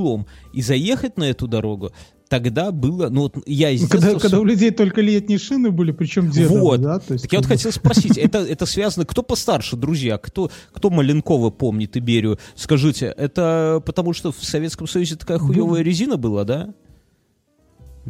И 0.54 0.62
заехать 0.62 1.18
на 1.18 1.24
эту 1.24 1.48
дорогу 1.48 1.92
тогда 2.28 2.72
было, 2.72 3.10
ну 3.10 3.22
вот 3.22 3.38
я 3.46 3.70
из 3.70 3.84
Ну, 3.84 3.88
Когда, 3.88 4.10
детства 4.10 4.28
когда 4.30 4.40
у 4.40 4.46
людей 4.46 4.72
только 4.72 5.02
летние 5.02 5.38
шины 5.38 5.72
были, 5.72 5.92
причем 5.92 6.30
дедовые, 6.30 6.62
Вот. 6.62 6.82
да? 6.82 7.00
То 7.00 7.14
есть, 7.14 7.24
Так 7.26 7.34
я 7.34 7.40
вот 7.40 7.48
хотел 7.48 7.72
спросить, 7.72 8.18
это, 8.18 8.40
это 8.40 8.66
связано, 8.66 9.06
кто 9.06 9.24
постарше, 9.24 9.76
друзья, 9.76 10.18
кто, 10.18 10.50
кто 10.74 10.90
Маленкова 10.90 11.52
помнит 11.52 11.96
Иберию? 11.96 12.40
Скажите, 12.56 13.14
это 13.16 13.82
потому 13.86 14.14
что 14.14 14.32
в 14.32 14.44
Советском 14.44 14.88
Союзе 14.88 15.16
такая 15.16 15.38
хуевая 15.38 15.82
резина 15.82 16.18
была, 16.18 16.44
да? 16.44 16.74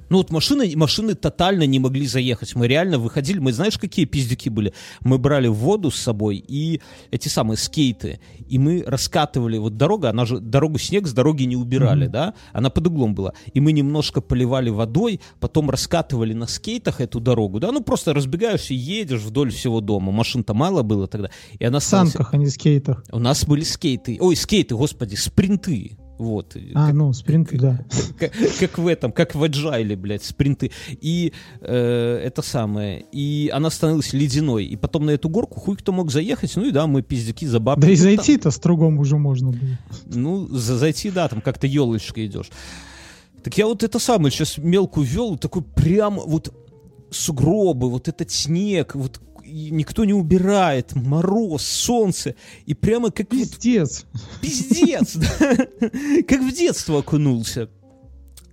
Ну 0.09 0.17
вот 0.17 0.31
машины, 0.31 0.71
машины 0.75 1.15
тотально 1.15 1.63
не 1.63 1.79
могли 1.79 2.05
заехать. 2.07 2.55
Мы 2.55 2.67
реально 2.67 2.99
выходили, 2.99 3.39
мы 3.39 3.53
знаешь, 3.53 3.77
какие 3.77 4.05
пиздюки 4.05 4.49
были? 4.49 4.73
Мы 5.01 5.17
брали 5.17 5.47
воду 5.47 5.91
с 5.91 5.95
собой 5.95 6.43
и 6.47 6.81
эти 7.11 7.27
самые 7.27 7.57
скейты. 7.57 8.19
И 8.47 8.59
мы 8.59 8.83
раскатывали, 8.85 9.57
вот 9.57 9.77
дорога, 9.77 10.09
она 10.09 10.25
же, 10.25 10.39
дорогу 10.39 10.77
снег 10.77 11.07
с 11.07 11.13
дороги 11.13 11.43
не 11.43 11.55
убирали, 11.55 12.03
Мгм. 12.05 12.11
да? 12.11 12.33
Она 12.53 12.69
под 12.69 12.87
углом 12.87 13.15
была. 13.15 13.33
И 13.53 13.59
мы 13.59 13.71
немножко 13.71 14.21
поливали 14.21 14.69
водой, 14.69 15.19
потом 15.39 15.69
раскатывали 15.69 16.33
на 16.33 16.47
скейтах 16.47 17.01
эту 17.01 17.19
дорогу, 17.19 17.59
да? 17.59 17.71
Ну 17.71 17.81
просто 17.81 18.13
разбегаешься, 18.13 18.73
едешь 18.73 19.21
вдоль 19.21 19.51
всего 19.51 19.81
дома. 19.81 20.11
Машин-то 20.11 20.53
мало 20.53 20.83
было 20.83 21.07
тогда. 21.07 21.29
И 21.57 21.65
она 21.65 21.79
В 21.79 21.83
санках, 21.83 22.33
а 22.33 22.37
не 22.37 22.47
скейтах. 22.47 23.03
У 23.11 23.19
нас 23.19 23.45
были 23.45 23.63
скейты. 23.63 24.17
Ой, 24.19 24.35
скейты, 24.35 24.75
господи, 24.75 25.15
спринты. 25.15 25.97
Вот. 26.17 26.55
А, 26.75 26.93
ну, 26.93 27.11
спринты, 27.13 27.57
да. 27.57 27.83
Как, 28.19 28.31
как 28.59 28.77
в 28.77 28.87
этом, 28.87 29.11
как 29.11 29.35
в 29.35 29.43
Agile, 29.43 29.95
блядь, 29.97 30.23
спринты. 30.23 30.71
И 31.01 31.33
э, 31.59 32.21
это 32.23 32.41
самое. 32.41 33.05
И 33.11 33.51
она 33.53 33.69
становилась 33.69 34.13
ледяной. 34.13 34.65
И 34.65 34.77
потом 34.77 35.05
на 35.05 35.11
эту 35.11 35.27
горку 35.27 35.59
хуй 35.59 35.75
кто 35.75 35.91
мог 35.91 36.11
заехать. 36.11 36.55
Ну 36.55 36.65
и 36.65 36.71
да, 36.71 36.87
мы 36.87 37.01
пиздюки 37.01 37.45
за 37.45 37.59
бабки. 37.59 37.81
Да 37.81 37.87
и 37.89 37.95
Ну, 37.97 38.01
зайти-то 38.01 38.51
с 38.51 38.59
другом 38.59 38.99
уже 38.99 39.17
можно 39.17 39.51
было. 39.51 39.77
ну, 40.05 40.47
за- 40.47 40.77
зайти, 40.77 41.11
да, 41.11 41.27
там 41.27 41.41
как-то 41.41 41.67
елочка 41.67 42.25
идешь. 42.25 42.49
Так 43.43 43.57
я 43.57 43.65
вот 43.67 43.83
это 43.83 43.99
самое 43.99 44.31
сейчас 44.31 44.57
мелкую 44.57 45.05
вел, 45.05 45.37
такой 45.37 45.63
прям 45.63 46.15
вот 46.19 46.53
сугробы, 47.11 47.89
вот 47.89 48.07
этот 48.07 48.31
снег, 48.31 48.95
вот 48.95 49.19
никто 49.45 50.05
не 50.05 50.13
убирает, 50.13 50.95
мороз, 50.95 51.63
солнце, 51.63 52.35
и 52.65 52.73
прямо 52.73 53.11
как 53.11 53.31
вот 53.33 53.39
Пиздец. 53.39 54.05
Пиздец! 54.41 55.15
да. 55.15 55.27
Как 56.27 56.41
в 56.41 56.51
детство 56.53 56.99
окунулся. 56.99 57.69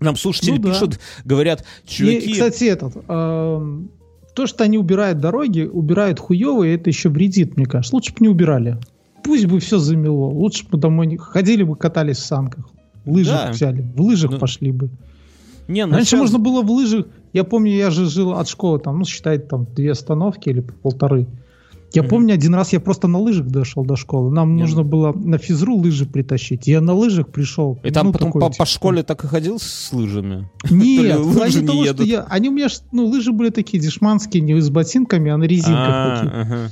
Нам 0.00 0.16
слушатели 0.16 0.58
Ну 0.58 0.62
пишут, 0.70 0.98
говорят, 1.24 1.64
чуваки... 1.86 2.32
кстати, 2.32 2.64
этот, 2.64 2.94
то, 3.06 4.46
что 4.46 4.64
они 4.64 4.78
убирают 4.78 5.18
дороги, 5.20 5.62
убирают 5.62 6.18
хуевые, 6.18 6.74
это 6.74 6.90
еще 6.90 7.08
вредит, 7.08 7.56
мне 7.56 7.66
кажется. 7.66 7.94
Лучше 7.94 8.12
бы 8.12 8.18
не 8.20 8.28
убирали. 8.28 8.78
Пусть 9.22 9.46
бы 9.46 9.60
все 9.60 9.78
замело. 9.78 10.28
Лучше 10.30 10.66
бы 10.68 10.78
домой 10.78 11.06
не... 11.06 11.16
ходили 11.18 11.62
бы, 11.62 11.76
катались 11.76 12.16
в 12.16 12.24
санках. 12.24 12.68
Лыжах 13.06 13.46
Да. 13.46 13.52
взяли. 13.52 13.82
В 13.94 14.00
лыжах 14.00 14.32
Ну, 14.32 14.38
пошли 14.38 14.72
бы. 14.72 14.90
Не, 15.68 15.86
ну 15.86 15.92
Раньше 15.94 16.10
щас- 16.10 16.20
можно 16.20 16.38
было 16.38 16.62
в 16.62 16.70
лыжах. 16.70 17.06
Я 17.32 17.44
помню, 17.44 17.72
я 17.72 17.90
же 17.90 18.06
жил 18.06 18.32
от 18.32 18.48
школы, 18.48 18.78
там, 18.78 18.98
ну, 18.98 19.04
считай, 19.04 19.38
там, 19.38 19.66
две 19.74 19.92
остановки 19.92 20.48
или 20.50 20.60
полторы. 20.60 21.26
Я 21.94 22.02
Мгм. 22.02 22.10
помню, 22.10 22.34
один 22.34 22.54
раз 22.54 22.72
я 22.72 22.80
просто 22.80 23.06
на 23.06 23.18
лыжах 23.18 23.46
дошел 23.46 23.84
до 23.84 23.96
школы. 23.96 24.30
Нам 24.30 24.56
Не, 24.56 24.62
нужно 24.62 24.82
было 24.82 25.12
на 25.12 25.36
физру 25.36 25.74
лыжи 25.74 26.06
притащить. 26.06 26.66
Я 26.66 26.80
на 26.80 26.94
лыжах 26.94 27.28
пришел. 27.28 27.78
И 27.84 27.90
там 27.90 28.06
ну, 28.06 28.12
потом 28.12 28.28
такой, 28.28 28.40
по, 28.40 28.46
типа, 28.50 28.64
по 28.64 28.66
школе 28.66 29.02
так 29.02 29.24
и 29.24 29.26
ходил 29.26 29.58
с 29.58 29.92
лыжами? 29.92 30.48
Нет, 30.70 31.20
лыжи 31.20 31.60
не 31.60 31.66
того, 31.66 31.84
что 31.84 32.02
я, 32.02 32.22
они 32.30 32.48
у 32.48 32.52
меня, 32.52 32.68
ну, 32.92 33.06
лыжи 33.06 33.32
были 33.32 33.50
такие 33.50 33.82
дешманские, 33.82 34.42
не 34.42 34.58
с 34.58 34.70
ботинками, 34.70 35.30
а 35.30 35.36
на 35.36 35.44
резинках 35.44 35.74
А. 35.76 36.68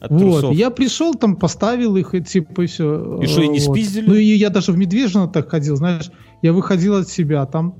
От 0.00 0.10
Вот, 0.10 0.52
я 0.52 0.70
пришел 0.70 1.14
там, 1.14 1.36
поставил 1.36 1.96
их, 1.96 2.14
и 2.14 2.20
типа, 2.20 2.62
и 2.62 2.66
все. 2.66 3.20
И 3.22 3.26
что, 3.26 3.42
и 3.42 3.48
не 3.48 3.60
спиздили? 3.60 4.06
Ну, 4.08 4.14
и 4.14 4.24
я 4.24 4.50
даже 4.50 4.72
в 4.72 4.76
Медвежино 4.76 5.28
так 5.28 5.48
ходил, 5.48 5.76
знаешь, 5.76 6.10
я 6.42 6.52
выходил 6.52 6.96
от 6.96 7.08
себя 7.08 7.46
там, 7.46 7.76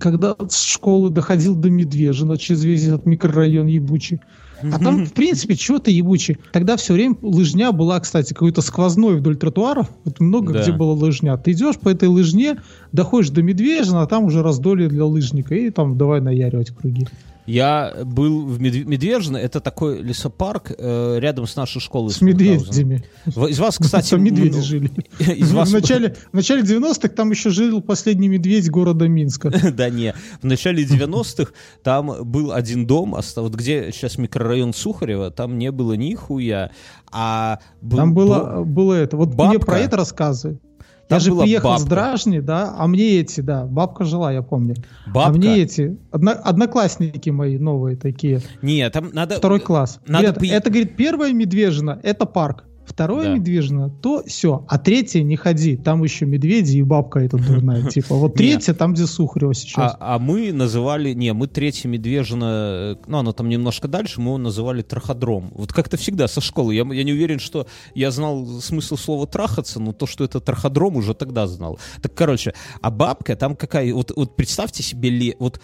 когда 0.00 0.34
с 0.48 0.62
школы 0.62 1.10
доходил 1.10 1.54
до 1.54 1.70
Медвежина 1.70 2.36
через 2.36 2.64
весь 2.64 2.84
этот 2.84 3.06
микрорайон 3.06 3.66
ебучий. 3.66 4.20
А 4.62 4.78
там, 4.78 5.04
в 5.04 5.12
принципе, 5.12 5.54
чего-то 5.54 5.90
ебучий. 5.90 6.38
Тогда 6.52 6.76
все 6.76 6.94
время 6.94 7.16
лыжня 7.20 7.72
была, 7.72 8.00
кстати, 8.00 8.32
какой-то 8.32 8.62
сквозной 8.62 9.16
вдоль 9.16 9.36
тротуаров. 9.36 9.88
Вот 10.04 10.18
много 10.18 10.54
Да. 10.54 10.62
где 10.62 10.72
была 10.72 10.94
лыжня. 10.94 11.36
Ты 11.36 11.52
идешь 11.52 11.76
по 11.76 11.90
этой 11.90 12.08
лыжне, 12.08 12.56
доходишь 12.90 13.30
до 13.30 13.42
Медвежина, 13.42 14.02
а 14.02 14.06
там 14.06 14.24
уже 14.24 14.42
раздолье 14.42 14.88
для 14.88 15.04
лыжника. 15.04 15.54
И 15.54 15.68
там 15.70 15.98
давай 15.98 16.20
наяривать 16.22 16.70
круги. 16.70 17.06
Я 17.46 17.94
был 18.04 18.46
в 18.46 18.60
Медв- 18.60 18.84
Медвежье, 18.84 19.38
это 19.38 19.60
такой 19.60 20.02
лесопарк 20.02 20.72
э, 20.76 21.18
рядом 21.20 21.46
с 21.46 21.56
нашей 21.56 21.80
школой. 21.80 22.10
С 22.10 22.20
медведями. 22.20 23.04
Из 23.26 23.58
вас, 23.58 23.78
кстати, 23.78 24.10
Там 24.10 24.22
медведи 24.24 24.60
жили. 24.60 24.90
Из 25.18 25.52
вас 25.52 25.70
В 25.70 25.72
начале, 25.72 26.16
в 26.32 26.34
начале 26.34 26.62
90-х 26.62 27.08
там 27.08 27.30
еще 27.30 27.50
жил 27.50 27.80
последний 27.82 28.28
медведь 28.28 28.70
города 28.70 29.08
Минска. 29.08 29.52
Да 29.76 29.90
не, 29.90 30.14
в 30.40 30.44
начале 30.44 30.84
90-х 30.84 31.52
там 31.82 32.24
был 32.24 32.52
один 32.52 32.86
дом, 32.86 33.16
вот 33.36 33.54
где 33.54 33.90
сейчас 33.92 34.18
микрорайон 34.18 34.72
Сухарева, 34.74 35.30
там 35.30 35.58
не 35.58 35.70
было 35.70 35.92
ни 35.94 36.14
хуя, 36.14 36.70
а 37.12 37.60
был 37.80 37.96
Там 37.98 38.14
было, 38.14 38.64
было 38.64 38.94
это. 38.94 39.16
Вот 39.16 39.28
мне 39.28 39.36
Бабка. 39.36 39.66
про 39.66 39.78
это 39.78 39.96
рассказывай. 39.96 40.58
Там 41.08 41.16
я 41.18 41.20
же 41.20 41.34
приехал 41.34 41.68
бабка. 41.70 41.82
с 41.84 41.86
Дражни, 41.86 42.40
да, 42.40 42.74
а 42.76 42.86
мне 42.86 43.20
эти, 43.20 43.40
да, 43.40 43.64
бабка 43.64 44.04
жила, 44.04 44.32
я 44.32 44.42
помню. 44.42 44.74
бабка. 45.06 45.28
А 45.30 45.32
мне 45.32 45.58
эти, 45.62 45.96
одно- 46.10 46.34
одноклассники 46.42 47.30
мои 47.30 47.58
новые 47.58 47.96
такие, 47.96 48.40
Не, 48.62 48.88
там 48.90 49.10
надо... 49.12 49.36
второй 49.36 49.60
класс. 49.60 50.00
надо 50.06 50.24
Говорят, 50.24 50.40
пи- 50.40 50.48
Это, 50.48 50.70
говорит, 50.70 50.96
первая 50.96 51.32
медвежина, 51.32 52.00
это 52.02 52.26
парк. 52.26 52.64
Второе 52.86 53.24
Да. 53.26 53.34
медвежье, 53.34 53.92
то 54.00 54.22
все. 54.26 54.64
А 54.68 54.78
третье 54.78 55.22
не 55.22 55.36
ходи, 55.36 55.76
там 55.76 56.02
еще 56.02 56.26
медведи 56.26 56.78
и 56.78 56.82
бабка 56.82 57.20
эта 57.20 57.36
дурная. 57.36 57.82
Типа 57.90 58.14
вот 58.14 58.34
третье 58.34 58.72
там, 58.74 58.94
где 58.94 59.06
Сухарева 59.06 59.54
сейчас. 59.54 59.96
А, 59.98 60.14
а 60.14 60.18
мы 60.18 60.52
называли, 60.52 61.12
не, 61.12 61.32
мы 61.32 61.46
третье 61.48 61.88
Медвежино, 61.88 62.44
э, 62.44 62.96
ну, 63.06 63.18
оно 63.18 63.32
там 63.32 63.48
немножко 63.48 63.88
дальше, 63.88 64.20
мы 64.20 64.28
его 64.28 64.38
называли 64.38 64.82
траходром. 64.82 65.50
Вот 65.54 65.72
как-то 65.72 65.96
всегда 65.96 66.28
со 66.28 66.40
школы. 66.40 66.74
Я, 66.74 66.84
я 66.92 67.04
не 67.04 67.12
уверен, 67.12 67.38
что 67.38 67.66
я 67.94 68.10
знал 68.10 68.46
смысл 68.60 68.96
слова 68.96 69.26
трахаться, 69.26 69.80
но 69.80 69.92
то, 69.92 70.06
что 70.06 70.24
это 70.24 70.40
траходром, 70.40 70.96
уже 70.96 71.14
тогда 71.14 71.46
знал. 71.46 71.78
Так, 72.02 72.14
короче, 72.14 72.54
а 72.80 72.90
бабка 72.90 73.36
там 73.36 73.56
какая, 73.56 73.92
вот, 73.92 74.12
вот 74.14 74.36
представьте 74.36 74.82
себе, 74.82 75.10
ле- 75.10 75.36
вот 75.38 75.60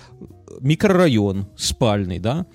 микрорайон 0.61 1.46
спальный, 1.56 2.18
да, 2.18 2.46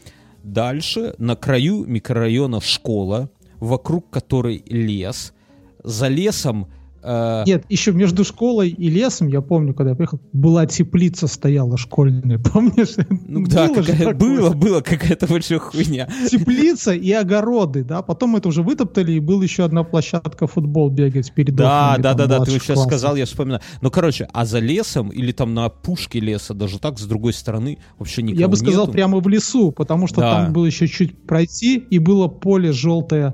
дальше 0.44 1.14
на 1.18 1.36
краю 1.36 1.86
микрорайона 1.86 2.62
школа, 2.62 3.30
вокруг 3.60 4.10
которой 4.10 4.64
лес, 4.68 5.34
за 5.84 6.08
лесом 6.08 6.68
э, 7.08 7.44
Нет, 7.48 7.66
еще 7.70 7.92
между 7.94 8.24
школой 8.24 8.70
и 8.70 8.90
лесом, 8.90 9.28
я 9.30 9.42
помню, 9.42 9.74
когда 9.74 9.92
я 9.92 9.96
приехал, 9.96 10.20
была 10.34 10.66
теплица 10.66 11.28
стояла 11.28 11.78
школьная, 11.78 12.38
помнишь? 12.54 12.96
Ну 13.28 13.46
да, 13.48 13.68
Было 13.68 13.82
какая- 13.84 14.14
было, 14.14 14.50
было 14.52 14.82
какая-то 14.82 15.28
большая 15.28 15.60
хуйня. 15.60 16.08
Теплица 16.30 16.94
и 16.94 17.12
огороды, 17.12 17.84
да, 17.84 18.02
потом 18.02 18.36
это 18.36 18.50
уже 18.50 18.62
вытоптали, 18.64 19.14
и 19.14 19.20
была 19.20 19.44
еще 19.44 19.64
одна 19.64 19.84
площадка 19.84 20.48
футбол 20.48 20.90
бегать 20.90 21.34
перед 21.34 21.56
Да, 21.56 21.92
окнами, 21.92 22.04
да, 22.04 22.10
там, 22.14 22.18
да, 22.18 22.26
да, 22.40 22.46
ты 22.46 22.52
вот 22.52 22.62
сейчас 22.62 22.84
сказал, 22.84 23.16
я 23.16 23.26
вспоминаю. 23.26 23.62
Ну, 23.82 23.90
короче, 23.92 24.28
а 24.34 24.46
за 24.46 24.60
лесом 24.60 25.10
или 25.10 25.32
там 25.32 25.54
на 25.54 25.66
опушке 25.66 26.20
леса, 26.20 26.54
даже 26.54 26.80
так, 26.80 27.00
с 27.00 27.06
другой 27.06 27.34
стороны, 27.34 27.78
вообще 27.98 28.22
никого 28.22 28.42
Я 28.42 28.48
бы 28.48 28.58
сказал, 28.58 28.82
нету. 28.84 28.94
прямо 28.94 29.20
в 29.20 29.28
лесу, 29.28 29.72
потому 29.72 30.08
что 30.08 30.22
Да. 30.22 30.32
там 30.46 30.54
было 30.54 30.66
еще 30.66 30.88
чуть 30.88 31.26
пройти, 31.26 31.78
и 31.78 32.00
было 32.00 32.28
поле 32.28 32.72
желтое 32.72 33.34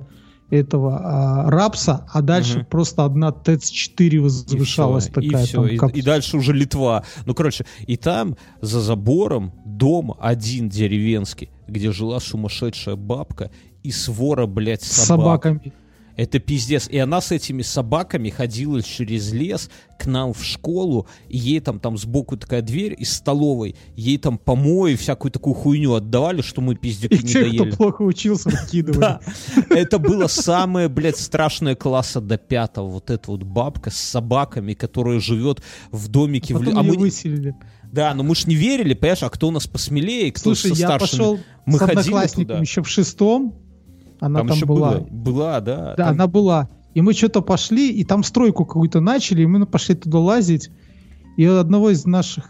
этого 0.60 1.00
а, 1.04 1.50
рапса, 1.50 2.06
а 2.12 2.22
дальше 2.22 2.60
Мгм. 2.60 2.66
просто 2.68 3.06
одна 3.06 3.32
ТЭЦ-4 3.32 4.20
возвышалась 4.20 5.08
и 5.08 5.12
всё, 5.12 5.22
такая. 5.22 5.44
И, 5.44 5.46
всё, 5.46 5.58
там, 5.62 5.68
и, 5.68 5.78
как- 5.78 5.96
и 5.98 6.02
дальше 6.02 6.38
уже 6.38 6.54
Литва. 6.54 7.04
Ну, 7.26 7.34
короче, 7.34 7.66
и 7.88 7.98
там 7.98 8.36
за 8.62 8.80
забором 8.82 9.54
дом 9.66 10.16
один 10.20 10.70
деревенский, 10.70 11.50
где 11.68 11.92
жила 11.92 12.20
сумасшедшая 12.20 12.96
бабка 12.96 13.52
и 13.84 13.92
свора, 13.92 14.46
блядь, 14.46 14.84
с 14.84 14.92
собак. 14.92 15.44
собаками. 15.44 15.74
Это 16.16 16.40
пиздец. 16.40 16.88
И 16.90 16.98
она 16.98 17.22
с 17.22 17.32
этими 17.32 17.62
собаками 17.62 18.30
ходила 18.30 18.82
через 18.82 19.32
лес 19.32 19.70
к 19.98 20.06
нам 20.06 20.34
в 20.34 20.44
школу, 20.44 21.08
и 21.30 21.38
ей 21.38 21.60
там, 21.60 21.80
там 21.80 21.98
сбоку 21.98 22.38
такая 22.38 22.62
дверь 22.62 22.96
из 22.98 23.14
столовой, 23.14 23.76
ей 23.96 24.18
там 24.18 24.38
помои, 24.38 24.96
всякую 24.96 25.32
такую 25.32 25.54
хуйню 25.54 25.94
отдавали, 25.94 26.42
что 26.42 26.62
мы 26.62 26.76
пиздюки 26.76 27.16
И 27.16 27.18
не 27.20 27.28
те, 27.28 27.46
кто 27.46 27.58
доели. 27.64 27.76
плохо 27.76 28.02
учился, 28.02 28.50
выкидывали. 28.50 29.20
Это 29.70 30.00
было 30.00 30.28
самое, 30.28 30.90
блядь, 30.90 31.18
страшное 31.18 31.76
класса 31.76 32.22
до 32.22 32.38
пятого. 32.38 32.88
Вот 32.88 33.10
эта 33.10 33.32
вот 33.32 33.44
бабка 33.44 33.90
с 33.90 33.98
собаками, 33.98 34.74
которая 34.74 35.20
живет 35.20 35.62
в 35.92 36.08
домике. 36.10 36.56
А 36.56 36.60
ее 36.60 36.82
мы... 36.82 36.98
выселили. 36.98 37.56
Да, 37.94 38.14
но 38.16 38.24
мы 38.24 38.34
ж 38.36 38.48
не 38.48 38.56
верили, 38.56 38.96
понимаешь, 38.96 39.22
а 39.22 39.30
кто 39.30 39.50
у 39.50 39.52
нас 39.52 39.68
посмелее, 39.68 40.32
кто 40.32 40.56
Слушай, 40.56 40.76
со 40.76 40.82
я 40.82 40.88
старшими. 40.88 41.20
пошел 41.20 41.40
Мы 41.68 41.78
с 41.78 41.82
одноклассником 41.84 42.62
еще 42.62 42.82
в 42.82 42.90
шестом, 42.90 43.63
она 44.26 44.40
Там, 44.40 44.48
там, 44.48 44.56
еще 44.58 44.66
была. 44.66 44.92
было. 44.92 45.08
Была, 45.10 45.60
да. 45.62 45.76
Да, 45.76 45.96
Там- 45.96 46.10
она 46.10 46.28
была. 46.28 46.70
И 46.94 47.02
мы 47.02 47.14
что-то 47.14 47.42
пошли, 47.42 47.92
и 47.92 48.04
там 48.04 48.24
стройку 48.24 48.66
какую-то 48.66 49.00
начали, 49.02 49.42
и 49.42 49.46
мы 49.46 49.66
пошли 49.66 49.96
туда 49.96 50.20
лазить. 50.20 50.70
И 51.38 51.46
одного 51.46 51.90
из 51.90 52.06
наших 52.06 52.50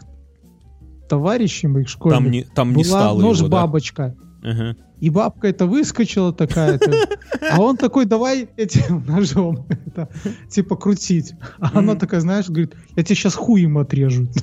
товарищей, 1.08 1.66
моих 1.66 1.88
школьных, 1.88 2.18
Там 2.18 2.30
не, 2.30 2.42
там 2.44 2.68
не 2.74 2.82
была 2.84 2.84
стало 2.84 3.18
его, 3.18 3.20
да? 3.20 3.26
нож-бабочка. 3.26 4.14
Ага. 4.42 4.76
И 5.00 5.10
бабка 5.10 5.48
это 5.48 5.66
выскочила 5.66 6.32
такая-то. 6.32 6.90
А 7.50 7.60
он 7.60 7.76
такой, 7.76 8.04
давай 8.04 8.48
этим 8.56 9.04
ножом 9.08 9.66
это, 9.68 10.08
типа 10.50 10.76
крутить. 10.76 11.34
А 11.58 11.78
она 11.78 11.94
такая, 11.94 12.20
знаешь, 12.20 12.48
говорит, 12.48 12.74
я 12.96 13.02
тебе 13.02 13.16
сейчас 13.16 13.34
хуем 13.34 13.78
отрежу. 13.78 14.28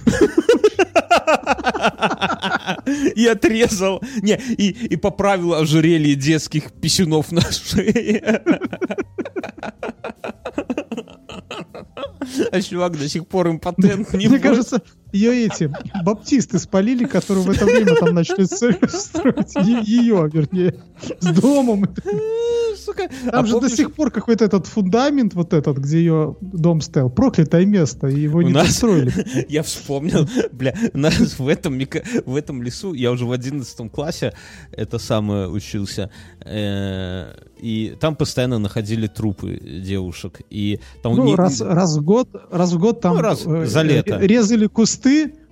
И 3.16 3.26
отрезал. 3.28 4.02
Не, 4.22 4.36
и, 4.36 4.70
и 4.70 4.96
поправил 4.96 5.54
ожерелье 5.54 6.16
детских 6.16 6.72
писюнов 6.72 7.32
на 7.32 7.42
шее. 7.42 8.42
А 12.52 12.62
чувак 12.62 12.98
до 12.98 13.10
сих 13.10 13.28
пор 13.28 13.50
импотент 13.50 14.14
не 14.14 14.28
Мне 14.28 14.40
кажется, 14.40 14.82
ее 15.12 15.46
эти 15.46 15.72
баптисты 16.04 16.60
спалили, 16.60 17.06
которые 17.06 17.46
в 17.46 17.50
это 17.50 17.66
время 17.66 17.96
там 17.96 18.14
начали 18.16 18.42
стро- 18.44 18.88
строить 18.90 19.56
ее, 19.88 20.30
вернее, 20.32 20.76
с 21.20 21.26
домом. 21.40 21.86
Сука. 22.78 23.10
Там 23.30 23.44
А 23.44 23.46
же 23.46 23.54
до 23.54 23.60
помнишь, 23.60 23.76
сих 23.76 23.94
пор 23.94 24.10
какой-то 24.12 24.46
этот 24.46 24.66
фундамент 24.66 25.34
вот 25.36 25.54
этот, 25.54 25.78
где 25.78 26.00
ее 26.00 26.36
дом 26.42 26.82
стоял, 26.82 27.10
проклятое 27.10 27.66
место, 27.66 28.08
и 28.08 28.20
его 28.22 28.40
У 28.40 28.42
не 28.42 28.54
нас- 28.54 28.68
достроили. 28.68 29.14
Я 29.50 29.62
вспомнил, 29.62 30.28
бля, 30.52 30.74
у 30.94 30.98
нас 30.98 31.38
в 31.38 31.48
этом, 31.48 31.80
в 32.26 32.36
этом 32.36 32.64
лесу, 32.64 32.94
я 32.94 33.12
уже 33.12 33.26
в 33.26 33.32
11 33.32 33.92
классе 33.92 34.34
это 34.72 34.98
самое 35.00 35.48
учился, 35.48 36.10
э, 36.44 37.26
и 37.62 37.96
там 38.00 38.16
постоянно 38.16 38.58
находили 38.60 39.08
трупы 39.08 39.60
девушек. 39.84 40.42
И 40.50 40.80
там 41.04 41.16
Ну, 41.16 41.26
не- 41.26 41.36
раз, 41.36 41.62
раз 41.62 41.98
в 41.98 42.04
год, 42.04 42.30
раз 42.52 42.72
в 42.74 42.80
год 42.80 43.02
там 43.02 43.16
Ну, 43.18 43.22
раз 43.22 43.44
э, 43.46 43.66
за 43.66 43.82
лето. 43.84 44.18
резали 44.20 44.66
кусты, 44.68 45.01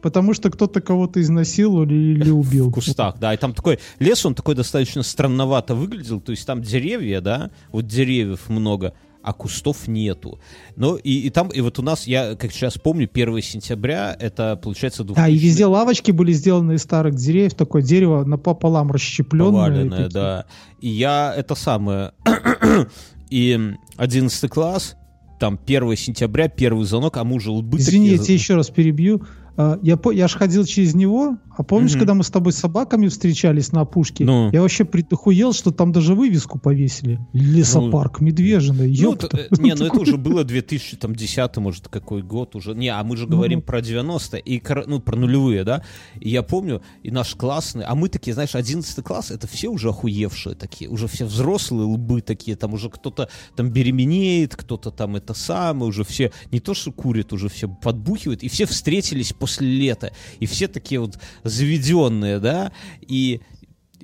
потому 0.02 0.34
что 0.34 0.50
кто-то 0.50 0.82
кого-то 0.82 1.22
изнасиловал 1.22 1.84
или 1.84 2.30
убил. 2.30 2.70
в 2.70 2.74
кустах, 2.74 3.20
да, 3.20 3.34
и 3.34 3.38
там 3.38 3.54
такой 3.54 3.80
лес, 4.00 4.26
он 4.26 4.36
такой 4.36 4.56
достаточно 4.56 5.04
странновато 5.04 5.76
выглядел, 5.76 6.22
то 6.22 6.32
есть 6.32 6.46
там 6.46 6.62
деревья, 6.62 7.22
да, 7.22 7.52
вот 7.72 7.86
деревьев 7.88 8.50
много, 8.50 8.94
а 9.22 9.34
кустов 9.34 9.88
нету. 9.88 10.40
Ну, 10.78 10.96
и, 10.96 11.28
и 11.28 11.30
там, 11.30 11.50
и 11.50 11.60
вот 11.62 11.78
у 11.80 11.82
нас, 11.82 12.08
я 12.08 12.36
как 12.36 12.52
сейчас 12.52 12.78
помню, 12.78 13.10
1 13.12 13.42
сентября, 13.42 14.16
это, 14.18 14.56
получается, 14.56 15.04
2000 15.04 15.22
Да, 15.22 15.28
и 15.28 15.38
везде 15.38 15.66
лавочки 15.66 16.12
были 16.12 16.32
сделаны 16.32 16.74
из 16.74 16.84
старых 16.84 17.16
деревьев, 17.16 17.54
такое 17.54 17.82
дерево 17.82 18.24
напополам 18.24 18.92
расщепленное. 18.92 19.52
поваленное, 19.52 19.98
такие. 20.06 20.10
да. 20.10 20.46
И 20.80 20.90
я 20.90 21.34
это 21.36 21.56
самое... 21.56 22.14
и 23.30 23.60
11 23.98 24.50
класс, 24.50 24.96
там 25.40 25.60
1 25.66 25.96
сентября, 25.96 26.48
первый 26.48 26.86
звонок, 26.86 27.18
а 27.18 27.24
мы 27.24 27.36
уже 27.36 27.52
лбы 27.52 27.78
Извини, 27.78 28.08
я 28.08 28.12
такие- 28.14 28.26
тебя 28.26 28.34
еще 28.36 28.56
раз 28.56 28.70
перебью. 28.70 29.24
А, 29.62 29.78
Я, 29.84 30.00
я 30.14 30.28
ж 30.30 30.36
ходил 30.38 30.64
через 30.64 30.96
него, 30.96 31.38
а 31.58 31.64
помнишь, 31.64 31.92
Мгм. 31.92 32.00
когда 32.00 32.14
мы 32.14 32.24
с 32.24 32.30
тобой 32.30 32.54
с 32.54 32.56
собаками 32.56 33.10
встречались 33.10 33.74
на 33.74 33.82
опушке? 33.82 34.24
Ну. 34.24 34.50
Я 34.54 34.62
вообще 34.62 34.86
придохуел, 34.86 35.52
что 35.52 35.72
там 35.72 35.92
даже 35.92 36.16
вывеску 36.16 36.58
повесили. 36.58 37.20
Лесопарк 37.34 38.22
Медвежина, 38.22 38.84
Ну, 38.84 38.86
ёпта. 38.86 39.28
т- 39.28 39.38
э, 39.52 39.56
не, 39.60 39.76
ну 39.76 39.86
это 39.88 40.00
уже 40.00 40.16
было 40.16 40.46
2010, 40.46 41.58
может, 41.58 41.90
какой 41.90 42.22
год 42.24 42.56
уже. 42.56 42.74
Не, 42.74 42.88
а 42.88 43.04
мы 43.04 43.18
же 43.18 43.28
говорим 43.28 43.60
Ну. 43.60 43.64
про 43.66 43.82
90-е, 43.82 44.42
и, 44.46 44.64
ну, 44.88 45.02
про 45.02 45.18
нулевые, 45.18 45.66
да? 45.66 45.84
И 46.22 46.30
я 46.30 46.42
помню, 46.42 46.82
и 47.04 47.12
наш 47.12 47.36
классный, 47.36 47.84
а 47.84 47.96
мы 47.96 48.08
такие, 48.08 48.34
знаешь, 48.34 48.56
11 48.56 49.04
класс, 49.04 49.30
это 49.30 49.46
все 49.46 49.68
уже 49.68 49.90
охуевшие 49.90 50.56
такие, 50.56 50.90
уже 50.90 51.08
все 51.10 51.26
взрослые 51.26 51.86
лбы 51.86 52.22
такие, 52.22 52.56
там 52.56 52.74
уже 52.74 52.90
кто-то 52.90 53.28
там 53.58 53.70
беременеет, 53.72 54.56
кто-то 54.56 54.90
там 54.92 55.18
это 55.18 55.34
самое, 55.34 55.90
уже 55.90 56.06
все, 56.06 56.32
не 56.54 56.62
то 56.62 56.74
что 56.74 56.94
курят, 56.94 57.34
уже 57.34 57.50
все 57.50 57.68
подбухивают, 57.68 58.42
и 58.44 58.48
все 58.48 58.66
встретились 58.66 59.34
после 59.34 59.49
лета, 59.60 60.14
и 60.40 60.46
все 60.46 60.68
такие 60.68 61.00
вот 61.00 61.18
заведенные, 61.44 62.40
да, 62.40 62.72
и 63.02 63.42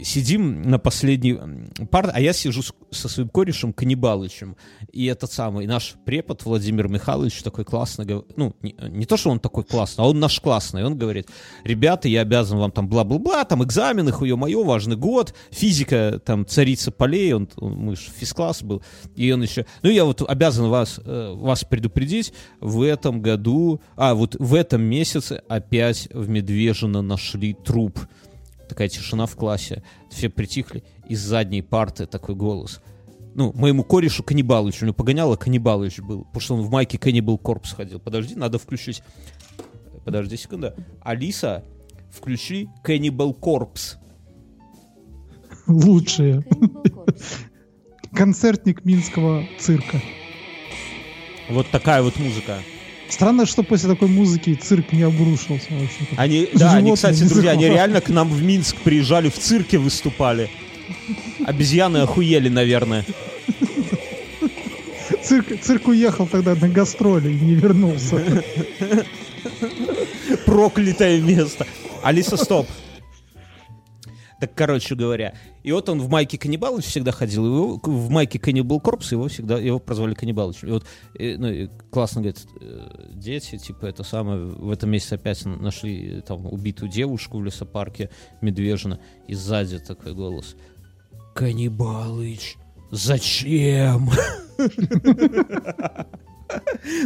сидим 0.02 0.62
на 0.64 0.78
последней 0.80 1.34
м, 1.34 1.68
парте, 1.90 2.12
а 2.14 2.20
я 2.20 2.34
сижу 2.34 2.62
с- 2.62 2.74
со 2.92 3.08
своим 3.08 3.30
корешем 3.30 3.72
Каннибалычем. 3.74 4.56
И 4.92 5.06
этот 5.06 5.32
самый 5.32 5.68
наш 5.68 5.96
препод 6.06 6.44
Владимир 6.46 6.88
Михайлович 6.88 7.42
такой 7.44 7.66
классный, 7.66 8.06
ну, 8.36 8.54
не, 8.62 8.76
не 8.90 9.06
то, 9.06 9.18
что 9.18 9.30
он 9.30 9.40
такой 9.40 9.64
классный, 9.64 10.04
а 10.04 10.08
он 10.08 10.20
наш 10.20 10.40
классный. 10.40 10.84
Он 10.84 10.98
говорит, 10.98 11.30
ребята, 11.64 12.08
я 12.08 12.22
обязан 12.22 12.58
вам 12.58 12.72
там 12.72 12.88
бла-бла-бла, 12.90 13.44
там 13.46 13.64
экзамены, 13.64 14.12
хуе 14.12 14.36
мое, 14.36 14.64
важный 14.64 14.96
год, 14.98 15.34
физика, 15.52 16.22
там, 16.26 16.46
царица 16.46 16.92
полей, 16.92 17.34
он, 17.34 17.48
он- 17.58 17.74
мы 17.76 17.96
же 17.96 18.04
физкласс 18.18 18.64
был, 18.64 18.84
и 19.16 19.32
он 19.32 19.44
еще, 19.44 19.66
ну, 19.82 19.90
я 19.90 20.06
вот 20.06 20.22
обязан 20.28 20.70
вас, 20.70 21.00
э, 21.04 21.34
вас 21.36 21.64
предупредить, 21.64 22.34
в 22.60 22.82
этом 22.82 23.22
году, 23.22 23.82
а, 23.96 24.14
вот 24.14 24.36
в 24.40 24.54
этом 24.56 24.82
месяце 24.82 25.42
опять 25.48 26.10
в 26.14 26.28
Медвежино 26.30 27.02
нашли 27.02 27.54
труп. 27.54 28.00
Такая 28.68 28.90
тишина 28.90 29.26
в 29.26 29.36
классе. 29.36 29.84
Все 30.10 30.30
притихли. 30.30 30.84
Из 31.08 31.20
задней 31.20 31.62
парты 31.62 32.06
такой 32.06 32.36
голос. 32.36 32.82
Ну, 33.36 33.52
моему 33.54 33.84
корешу 33.84 34.24
Каннибалычу. 34.24 34.86
У 34.86 34.88
него 34.88 34.96
погоняло 34.96 35.36
Каннибалыч 35.36 36.00
был. 36.00 36.24
Потому 36.26 36.42
что 36.42 36.56
он 36.56 36.62
в 36.62 36.72
майке 36.72 36.98
Каннибал 36.98 37.38
Корпус 37.38 37.74
ходил. 37.74 38.00
Подожди, 38.00 38.36
надо 38.36 38.58
включить. 38.60 39.04
Подожди 40.06 40.38
секунду. 40.38 40.74
Алиса, 41.02 41.64
включи. 42.12 42.70
Лучшие. 45.68 46.46
Cannibal 46.48 47.00
Corpse. 47.06 47.26
Концертник 48.14 48.86
Минского 48.86 49.46
цирка. 49.60 50.02
Вот 51.50 51.68
такая 51.72 52.02
вот 52.02 52.18
музыка. 52.18 52.60
Странно, 53.10 53.46
что 53.46 53.64
после 53.64 53.90
такой 53.90 54.08
музыки 54.08 54.54
цирк 54.56 54.92
не 54.92 55.04
обрушился 55.04 55.68
вообще. 55.72 56.08
Они, 56.18 56.50
да, 56.54 56.74
они, 56.74 56.94
кстати, 56.94 57.24
друзья, 57.24 57.52
они 57.52 57.66
реально 57.66 58.02
к 58.02 58.10
нам 58.10 58.30
в 58.30 58.42
Минск 58.42 58.78
приезжали, 58.78 59.30
в 59.30 59.38
цирке 59.38 59.78
выступали. 59.78 60.50
Обезьяны 61.46 61.98
охуели, 61.98 62.50
наверное. 62.50 63.06
цирк, 65.24 65.48
цирк 65.62 65.88
уехал 65.88 66.28
тогда 66.28 66.56
на 66.56 66.68
гастроли 66.68 67.32
и 67.32 67.40
не 67.40 67.56
вернулся. 67.56 68.22
Проклятое 70.46 71.22
место. 71.22 71.68
Алиса, 72.04 72.38
стоп. 72.38 72.68
Так, 74.40 74.54
короче 74.54 74.96
говоря, 74.96 75.34
и 75.64 75.72
вот 75.72 75.88
он 75.88 76.02
в 76.02 76.10
майке 76.10 76.38
Каннибалыч 76.38 76.84
всегда 76.86 77.12
ходил, 77.12 77.46
его, 77.46 77.80
в 77.82 78.10
майке 78.10 78.38
Каннибал 78.38 78.82
Корпус 78.82 79.12
его 79.14 79.30
всегда, 79.30 79.58
его 79.58 79.80
прозвали 79.80 80.14
Каннибалыч. 80.14 80.64
И 80.64 80.68
вот, 80.68 80.86
и, 81.18 81.38
ну, 81.38 81.50
и 81.50 81.70
классно, 81.90 82.22
говорит, 82.22 82.46
э, 82.60 83.12
дети, 83.14 83.58
типа, 83.58 83.86
это 83.86 84.04
самое, 84.04 84.46
в 84.46 84.70
этом 84.72 84.90
месяце 84.90 85.14
опять 85.14 85.46
нашли 85.46 86.22
там 86.28 86.46
убитую 86.48 86.92
девушку 86.92 87.38
в 87.38 87.46
лесопарке 87.46 88.10
Медвежина, 88.42 89.00
и 89.28 89.34
сзади 89.36 89.80
такой 89.80 90.14
голос. 90.14 90.56
Каннибалыч, 91.34 92.58
зачем? 92.92 94.10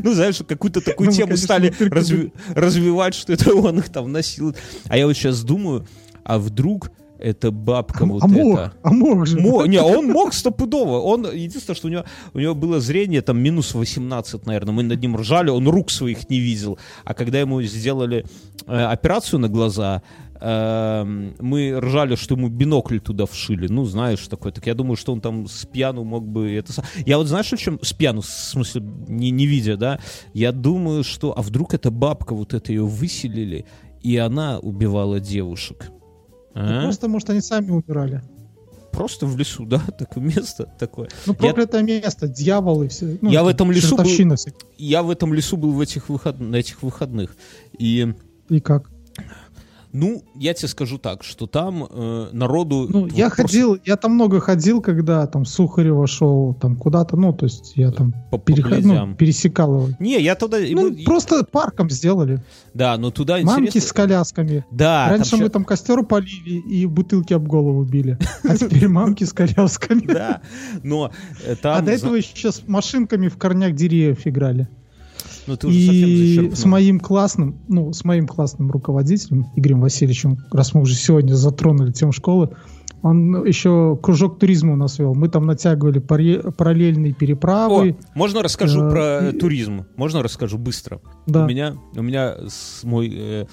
Ну, 0.04 0.14
знаешь, 0.14 0.42
какую-то 0.48 0.82
такую 0.82 1.10
Ну, 1.10 1.16
тему 1.16 1.28
конечно, 1.30 1.46
стали 1.46 1.70
разви- 1.90 2.32
развивать, 2.54 3.16
что 3.16 3.34
это 3.34 3.54
он 3.56 3.80
их 3.80 3.90
там 3.90 4.12
носил. 4.12 4.56
А 4.88 4.98
я 4.98 5.08
вот 5.08 5.14
сейчас 5.14 5.44
думаю, 5.44 5.88
а 6.24 6.38
вдруг 6.38 6.92
это 7.20 7.52
бабка 7.52 8.06
вот 8.06 8.24
а 8.24 8.28
мог, 8.28 8.60
эта. 8.60 8.74
а 8.82 8.92
мог 8.92 9.28
же. 9.28 9.40
Мо- 9.40 9.66
не, 9.66 9.82
он 9.82 10.08
мог 10.08 10.34
стопудово. 10.34 11.00
Он, 11.00 11.26
единственное, 11.32 11.76
что 11.76 11.88
у 11.88 11.92
него, 11.92 12.06
у 12.34 12.40
него 12.40 12.56
было 12.56 12.80
зрение 12.80 13.22
там 13.22 13.40
минус 13.40 13.74
18, 13.74 14.46
наверное. 14.46 14.74
Мы 14.74 14.84
над 14.84 15.02
ним 15.02 15.16
ржали, 15.18 15.50
он 15.50 15.68
рук 15.68 15.92
своих 15.92 16.30
не 16.30 16.40
видел. 16.40 16.80
А 17.04 17.14
когда 17.14 17.40
ему 17.40 17.62
сделали 17.62 18.26
э, 18.66 18.84
операцию 18.86 19.40
на 19.40 19.50
глаза, 19.50 20.02
эм, 20.40 21.36
мы 21.40 21.78
ржали, 21.80 22.16
что 22.16 22.36
ему 22.36 22.48
бинокль 22.48 23.00
туда 23.00 23.26
вшили. 23.26 23.68
Ну, 23.68 23.86
знаешь, 23.86 24.26
такой. 24.28 24.52
Так 24.52 24.66
я 24.68 24.74
думаю, 24.74 24.96
что 24.96 25.12
он 25.12 25.22
там 25.22 25.48
с 25.48 25.66
пьяну 25.66 26.04
мог 26.04 26.26
бы 26.26 26.52
это... 26.52 26.74
Я 27.06 27.18
вот 27.18 27.28
знаешь, 27.28 27.52
о 27.52 27.58
чем? 27.58 27.80
С 27.82 27.94
пьяну, 27.94 28.22
в 28.22 28.26
смысле, 28.26 28.82
не, 29.08 29.32
не 29.32 29.46
видя, 29.46 29.76
да? 29.78 30.00
Я 30.34 30.52
думаю, 30.52 31.04
что... 31.04 31.38
А 31.38 31.42
вдруг 31.42 31.74
эта 31.74 31.92
бабка, 31.92 32.34
вот 32.34 32.54
это 32.54 32.72
ее 32.72 32.86
выселили, 32.86 33.66
и 34.02 34.16
она 34.18 34.60
убивала 34.60 35.20
девушек? 35.20 35.92
А? 36.54 36.84
Просто, 36.84 37.08
может, 37.08 37.30
они 37.30 37.42
сами 37.42 37.72
умирали. 37.72 38.22
Просто 38.92 39.26
в 39.28 39.38
лесу, 39.38 39.66
да, 39.66 39.80
такое 40.00 40.24
место 40.24 40.66
такое. 40.80 41.10
Ну, 41.26 41.34
Я- 41.34 41.38
проклятое 41.40 41.84
место, 41.84 42.28
дьяволы 42.28 42.88
все. 42.90 43.18
Ну, 43.22 43.30
Я 43.30 43.44
в 43.44 43.48
это 43.48 43.56
этом 43.64 43.72
лесу 43.72 43.96
был- 43.96 44.04
вся. 44.36 44.52
Я 44.78 45.04
в 45.04 45.10
этом 45.10 45.34
лесу 45.34 45.58
был 45.58 45.72
в 45.72 45.80
этих 45.80 46.10
выход... 46.10 46.40
на 46.40 46.56
этих 46.58 46.82
выходных. 46.84 47.36
И, 47.78 48.14
И 48.50 48.60
как? 48.60 48.90
Ну, 49.92 50.24
я 50.36 50.54
тебе 50.54 50.68
скажу 50.68 50.98
так, 50.98 51.24
что 51.24 51.48
там 51.48 51.84
э, 51.90 52.28
народу... 52.32 52.88
Ну, 52.90 53.08
я 53.08 53.30
просто 53.30 53.44
ходил, 53.44 53.78
я 53.86 53.96
там 53.96 54.14
много 54.14 54.40
ходил, 54.40 54.82
когда 54.82 55.26
там 55.26 55.46
Сухарева 55.46 56.06
шел 56.06 56.54
там 56.54 56.76
куда-то, 56.76 57.18
ну, 57.18 57.34
то 57.34 57.46
есть 57.46 57.74
я 57.76 57.92
там 57.92 58.14
по 58.30 58.38
переход- 58.38 58.72
ну, 58.72 58.82
поглядям. 58.82 59.16
пересекал 59.16 59.76
его. 59.76 59.90
Не, 60.00 60.22
я 60.22 60.36
туда... 60.36 60.58
Ну, 60.60 60.92
мы- 60.92 61.04
просто 61.04 61.44
парком 61.44 61.90
сделали. 61.90 62.44
Да, 62.74 62.98
но 62.98 63.10
туда 63.12 63.40
Мамки 63.42 63.68
интересно... 63.68 63.90
с 63.90 63.94
колясками. 63.94 64.66
Да, 64.72 65.08
там 65.08 65.18
Раньше 65.18 65.38
ща- 65.38 65.44
мы 65.44 65.50
там 65.50 65.66
костер 65.66 66.04
полили 66.04 66.60
и 66.70 66.86
бутылки 66.86 67.34
об 67.34 67.48
голову 67.48 67.84
били. 67.84 68.18
А 68.44 68.56
теперь 68.58 68.88
мамки 68.90 69.24
с 69.24 69.34
колясками. 69.34 70.06
Да, 70.06 70.42
но 70.84 71.12
э, 71.46 71.56
там... 71.56 71.78
А 71.78 71.82
до 71.82 71.92
этого 71.92 72.16
еще 72.16 72.52
с 72.52 72.62
машинками 72.68 73.28
в 73.28 73.38
корнях 73.38 73.74
деревьев 73.74 74.26
играли. 74.26 74.68
Ну, 75.50 75.58
ты 75.58 75.68
уже 75.68 75.78
И 75.78 76.52
с 76.56 76.64
моим 76.66 77.00
классным, 77.00 77.60
ну, 77.68 77.92
с 77.92 78.04
моим 78.06 78.28
классным 78.28 78.70
руководителем 78.70 79.48
Игорем 79.56 79.82
Васильевичем, 79.82 80.38
раз 80.52 80.74
мы 80.76 80.82
уже 80.82 80.94
сегодня 80.96 81.34
затронули 81.34 81.92
тему 81.92 82.12
школы, 82.12 82.50
он 83.02 83.46
еще 83.46 83.98
кружок 84.02 84.40
туризма 84.40 84.74
у 84.74 84.76
нас 84.76 85.00
вел. 85.00 85.16
Мы 85.16 85.30
там 85.30 85.46
натягивали 85.46 86.00
параллельные 86.00 87.14
О, 87.14 87.16
переправы. 87.16 87.98
можно 88.14 88.44
расскажу 88.44 88.82
Э, 88.84 88.90
про 88.92 89.30
и- 89.30 89.38
туризм? 89.40 89.86
Можно 89.96 90.22
расскажу 90.22 90.58
быстро? 90.58 91.02
Да. 91.26 91.46
У 91.46 91.48
меня, 91.48 91.76
у 91.96 92.02
меня 92.02 92.36
с 92.48 92.84
мой 92.84 93.10
э, 93.12 93.46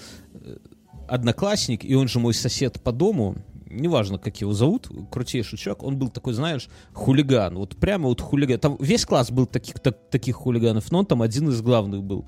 одноклассник, 1.09 1.85
и 1.85 1.95
он 1.95 2.09
же 2.09 2.19
мой 2.19 2.35
сосед 2.35 2.81
по 2.83 2.93
дому, 2.93 3.37
неважно, 3.77 4.19
как 4.19 4.41
его 4.41 4.53
зовут, 4.53 4.89
крутейший 5.11 5.59
чувак, 5.59 5.83
он 5.83 5.97
был 5.99 6.09
такой, 6.09 6.33
знаешь, 6.35 6.69
хулиган. 6.93 7.55
Вот 7.57 7.77
прямо 7.77 8.09
вот 8.09 8.21
хулиган. 8.21 8.59
Там 8.59 8.77
весь 8.81 9.05
класс 9.05 9.31
был 9.31 9.47
таких, 9.47 9.81
так- 9.81 10.11
таких 10.11 10.37
хулиганов, 10.37 10.91
но 10.91 11.01
он 11.01 11.07
там 11.07 11.23
один 11.23 11.49
из 11.49 11.61
главных 11.63 12.03
был. 12.03 12.25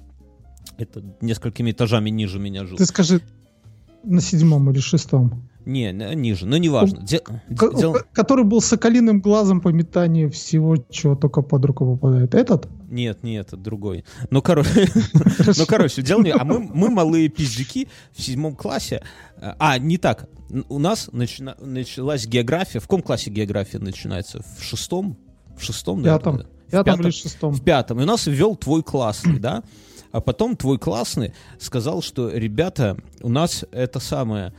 Это 0.77 1.03
несколькими 1.21 1.73
этажами 1.73 2.11
ниже 2.11 2.39
меня 2.39 2.65
жил. 2.67 2.77
Ты 2.77 2.87
скажи, 2.87 3.21
на 4.05 4.21
седьмом 4.21 4.71
или 4.71 4.81
шестом? 4.81 5.49
Не, 5.69 5.93
ниже, 5.93 6.47
но 6.47 6.57
неважно. 6.57 7.03
Де- 7.03 7.19
Ко- 7.21 7.73
дел- 7.75 7.93
ко- 7.93 8.05
Который 8.15 8.45
был 8.45 8.63
соколиным 8.63 9.21
глазом 9.21 9.61
по 9.61 9.69
метанию 9.69 10.31
всего, 10.31 10.77
чего 10.89 11.15
только 11.15 11.43
под 11.43 11.63
руку 11.67 11.85
попадает. 11.95 12.35
Этот? 12.35 12.69
Нет, 12.89 13.23
нет, 13.23 13.49
это 13.49 13.59
другой. 13.59 14.07
Ну, 14.31 14.41
короче, 14.41 14.89
ну, 15.59 15.67
короче, 15.67 16.01
дело 16.01 16.23
не... 16.23 16.31
А 16.31 16.43
мы, 16.43 16.61
мы 16.61 16.89
малые 16.89 17.29
пиздюки 17.29 17.87
в 18.17 18.23
седьмом 18.23 18.57
классе. 18.57 19.03
А, 19.41 19.79
не 19.79 19.99
так. 19.99 20.31
У 20.71 20.79
нас 20.79 21.11
начина- 21.13 21.57
началась 21.61 22.27
география. 22.27 22.79
В 22.79 22.85
каком 22.85 23.03
классе 23.03 23.29
география 23.31 23.79
начинается? 23.79 24.43
В 24.59 24.63
шестом? 24.63 25.19
В 25.59 25.63
шестом, 25.63 26.03
Пятом. 26.03 26.37
наверное? 26.37 26.53
В 26.69 26.73
Я 26.73 26.79
там 26.79 26.85
пятом? 26.85 27.01
или 27.03 27.11
шестом. 27.11 27.53
В 27.53 27.63
пятом. 27.63 28.01
И 28.01 28.05
у 28.05 28.07
нас 28.07 28.27
ввел 28.27 28.57
твой 28.57 28.83
классный, 28.83 29.39
да? 29.39 29.63
А 30.13 30.23
потом 30.23 30.57
твой 30.57 30.79
классный 30.79 31.35
сказал, 31.61 32.01
что, 32.01 32.31
ребята, 32.31 32.97
у 33.21 33.29
нас 33.29 33.67
это 33.71 34.01
самое... 34.01 34.55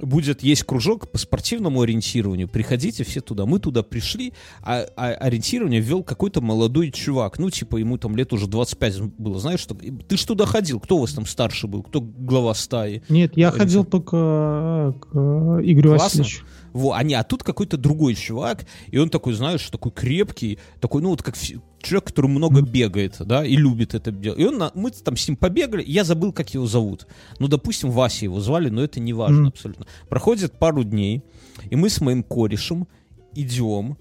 Будет 0.00 0.42
есть 0.42 0.64
кружок 0.64 1.10
по 1.10 1.18
спортивному 1.18 1.80
ориентированию. 1.80 2.48
Приходите 2.48 3.04
все 3.04 3.20
туда. 3.20 3.46
Мы 3.46 3.58
туда 3.58 3.82
пришли, 3.82 4.32
а, 4.62 4.86
а 4.96 5.12
ориентирование 5.12 5.80
ввел 5.80 6.02
какой-то 6.02 6.40
молодой 6.40 6.90
чувак. 6.90 7.38
Ну, 7.38 7.50
типа, 7.50 7.76
ему 7.76 7.98
там 7.98 8.16
лет 8.16 8.32
уже 8.32 8.46
25 8.46 9.00
было. 9.18 9.38
Знаешь, 9.38 9.60
что... 9.60 9.74
Ты 9.74 10.16
ж 10.16 10.24
туда 10.24 10.46
ходил. 10.46 10.80
Кто 10.80 10.96
у 10.96 11.00
вас 11.00 11.12
там 11.12 11.26
старше 11.26 11.66
был? 11.66 11.82
Кто 11.82 12.00
глава 12.00 12.54
стаи? 12.54 13.02
Нет, 13.08 13.36
я 13.36 13.50
ходил 13.50 13.84
только 13.84 14.16
э, 14.16 14.92
к 15.00 15.08
э, 15.14 15.60
Игорю 15.64 15.94
Классно. 15.94 16.22
Васильевичу. 16.22 16.44
Во, 16.74 16.92
а, 16.92 17.02
не, 17.02 17.14
а 17.14 17.22
тут 17.22 17.42
какой-то 17.42 17.78
другой 17.78 18.14
чувак, 18.16 18.66
и 18.88 18.98
он 18.98 19.08
такой, 19.08 19.32
знаешь, 19.32 19.70
такой 19.70 19.92
крепкий, 19.92 20.58
такой, 20.80 21.00
ну 21.02 21.08
вот 21.10 21.22
как 21.22 21.34
человек, 21.38 22.04
который 22.08 22.26
много 22.26 22.60
бегает, 22.62 23.16
да, 23.20 23.44
и 23.46 23.56
любит 23.56 23.94
это 23.94 24.10
делать. 24.10 24.38
И 24.40 24.44
он, 24.44 24.58
на- 24.58 24.72
мы 24.74 24.90
там 24.90 25.16
с 25.16 25.26
ним 25.28 25.36
побегали, 25.36 25.82
я 25.86 26.04
забыл, 26.04 26.32
как 26.32 26.52
его 26.52 26.66
зовут. 26.66 27.06
Ну, 27.38 27.48
допустим, 27.48 27.90
Вася 27.90 28.24
его 28.26 28.40
звали, 28.40 28.68
но 28.70 28.82
это 28.82 29.00
не 29.00 29.12
важно 29.12 29.38
Мгм. 29.42 29.48
абсолютно. 29.48 29.86
Проходит 30.08 30.58
пару 30.58 30.84
дней, 30.84 31.22
и 31.70 31.76
мы 31.76 31.88
с 31.88 32.00
моим 32.00 32.22
корешем 32.22 32.86
идем 33.34 33.96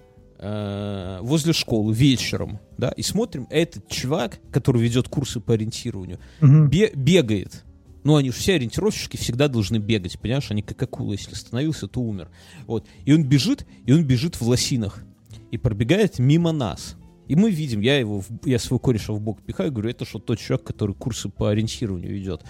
э, 0.45 1.19
возле 1.21 1.53
школы 1.53 1.93
вечером, 1.93 2.59
да, 2.77 2.89
и 2.89 3.01
смотрим, 3.01 3.47
этот 3.49 3.87
чувак, 3.87 4.39
который 4.51 4.81
ведет 4.81 5.07
курсы 5.07 5.39
по 5.39 5.53
ориентированию, 5.53 6.19
Мгм. 6.41 6.67
бе- 6.69 6.91
бегает. 6.93 7.63
Ну, 8.03 8.15
они 8.15 8.31
же 8.31 8.35
все 8.35 8.55
ориентировщики 8.55 9.17
всегда 9.17 9.47
должны 9.47 9.77
бегать, 9.77 10.19
понимаешь? 10.19 10.51
Они 10.51 10.61
как 10.61 10.81
акула, 10.81 11.13
если 11.13 11.33
остановился, 11.33 11.87
то 11.87 12.01
умер. 12.01 12.29
Вот. 12.67 12.87
И 13.05 13.13
он 13.13 13.23
бежит, 13.23 13.65
и 13.85 13.93
он 13.93 14.03
бежит 14.03 14.39
в 14.39 14.47
лосинах. 14.47 15.03
И 15.51 15.57
пробегает 15.57 16.19
мимо 16.19 16.51
нас. 16.51 16.95
И 17.27 17.35
мы 17.35 17.51
видим, 17.51 17.79
я 17.79 17.97
его, 17.97 18.23
я 18.43 18.59
своего 18.59 18.79
кореша 18.79 19.13
в 19.13 19.21
бок 19.21 19.41
пихаю, 19.41 19.71
говорю, 19.71 19.89
это 19.89 20.05
что 20.05 20.19
тот 20.19 20.39
человек, 20.39 20.65
который 20.65 20.93
курсы 20.93 21.29
по 21.29 21.49
ориентированию 21.49 22.11
ведет. 22.11 22.43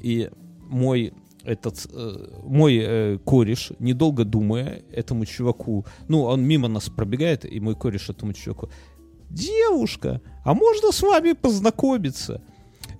И 0.00 0.30
мой 0.68 1.12
этот 1.42 1.86
э, 1.90 2.42
мой 2.44 2.76
э, 2.76 3.18
кореш, 3.24 3.72
недолго 3.78 4.24
думая, 4.24 4.82
этому 4.92 5.24
чуваку, 5.24 5.86
ну, 6.08 6.22
он 6.22 6.42
мимо 6.42 6.68
нас 6.68 6.88
пробегает, 6.88 7.44
и 7.44 7.60
мой 7.60 7.74
кореш 7.74 8.10
этому 8.10 8.32
чуваку, 8.32 8.68
девушка, 9.30 10.20
а 10.44 10.54
можно 10.54 10.92
с 10.92 11.00
вами 11.02 11.32
познакомиться? 11.32 12.42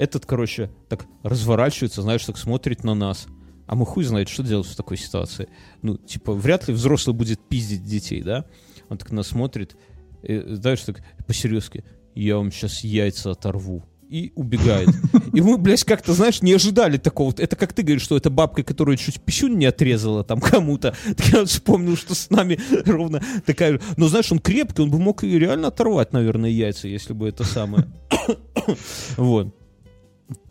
Этот, 0.01 0.25
короче, 0.25 0.71
так 0.89 1.05
разворачивается, 1.23 2.01
знаешь, 2.01 2.25
так 2.25 2.39
смотрит 2.39 2.85
на 2.85 2.95
нас. 2.95 3.27
А 3.67 3.75
мы 3.75 3.85
хуй 3.85 4.03
знает, 4.03 4.31
что 4.31 4.43
делать 4.43 4.67
в 4.67 4.75
такой 4.75 4.97
ситуации. 4.97 5.51
Ну, 5.83 5.99
типа, 5.99 6.33
вряд 6.33 6.69
ли 6.69 6.73
взрослый 6.73 7.15
будет 7.15 7.39
пиздить 7.39 7.85
детей, 7.85 8.23
да? 8.23 8.47
Он 8.89 8.97
так 8.97 9.11
на 9.11 9.17
нас 9.17 9.27
смотрит, 9.27 9.77
и, 10.23 10.43
знаешь, 10.55 10.81
так 10.81 11.03
по-серьезки, 11.27 11.85
я 12.15 12.39
вам 12.39 12.51
сейчас 12.51 12.83
яйца 12.83 13.33
оторву. 13.33 13.85
И 14.09 14.33
убегает. 14.37 14.89
И 15.35 15.43
мы, 15.43 15.59
блядь, 15.59 15.85
как-то, 15.85 16.15
знаешь, 16.15 16.41
не 16.41 16.55
ожидали 16.55 16.97
такого. 16.97 17.35
Это 17.37 17.55
как 17.55 17.75
ты 17.75 17.83
говоришь, 17.83 18.03
что 18.03 18.17
это 18.17 18.31
бабка, 18.31 18.63
которая 18.63 18.97
чуть 18.97 19.21
писюн 19.21 19.59
не 19.59 19.67
отрезала 19.67 20.25
там 20.25 20.41
кому-то. 20.41 20.97
Так 21.15 21.27
я 21.27 21.45
вспомнил, 21.45 21.99
что 21.99 22.15
с 22.15 22.31
нами 22.31 22.59
ровно 22.87 23.23
такая 23.45 23.73
же. 23.73 23.83
Но, 23.99 24.09
знаешь, 24.09 24.33
он 24.33 24.39
крепкий, 24.39 24.81
он 24.81 24.91
бы 24.91 24.99
мог 24.99 25.25
и 25.25 25.39
реально 25.39 25.69
оторвать, 25.69 26.15
наверное, 26.15 26.49
яйца, 26.49 26.89
если 26.89 27.13
бы 27.13 27.29
это 27.29 27.45
самое. 27.45 27.87
Вот. 29.19 29.60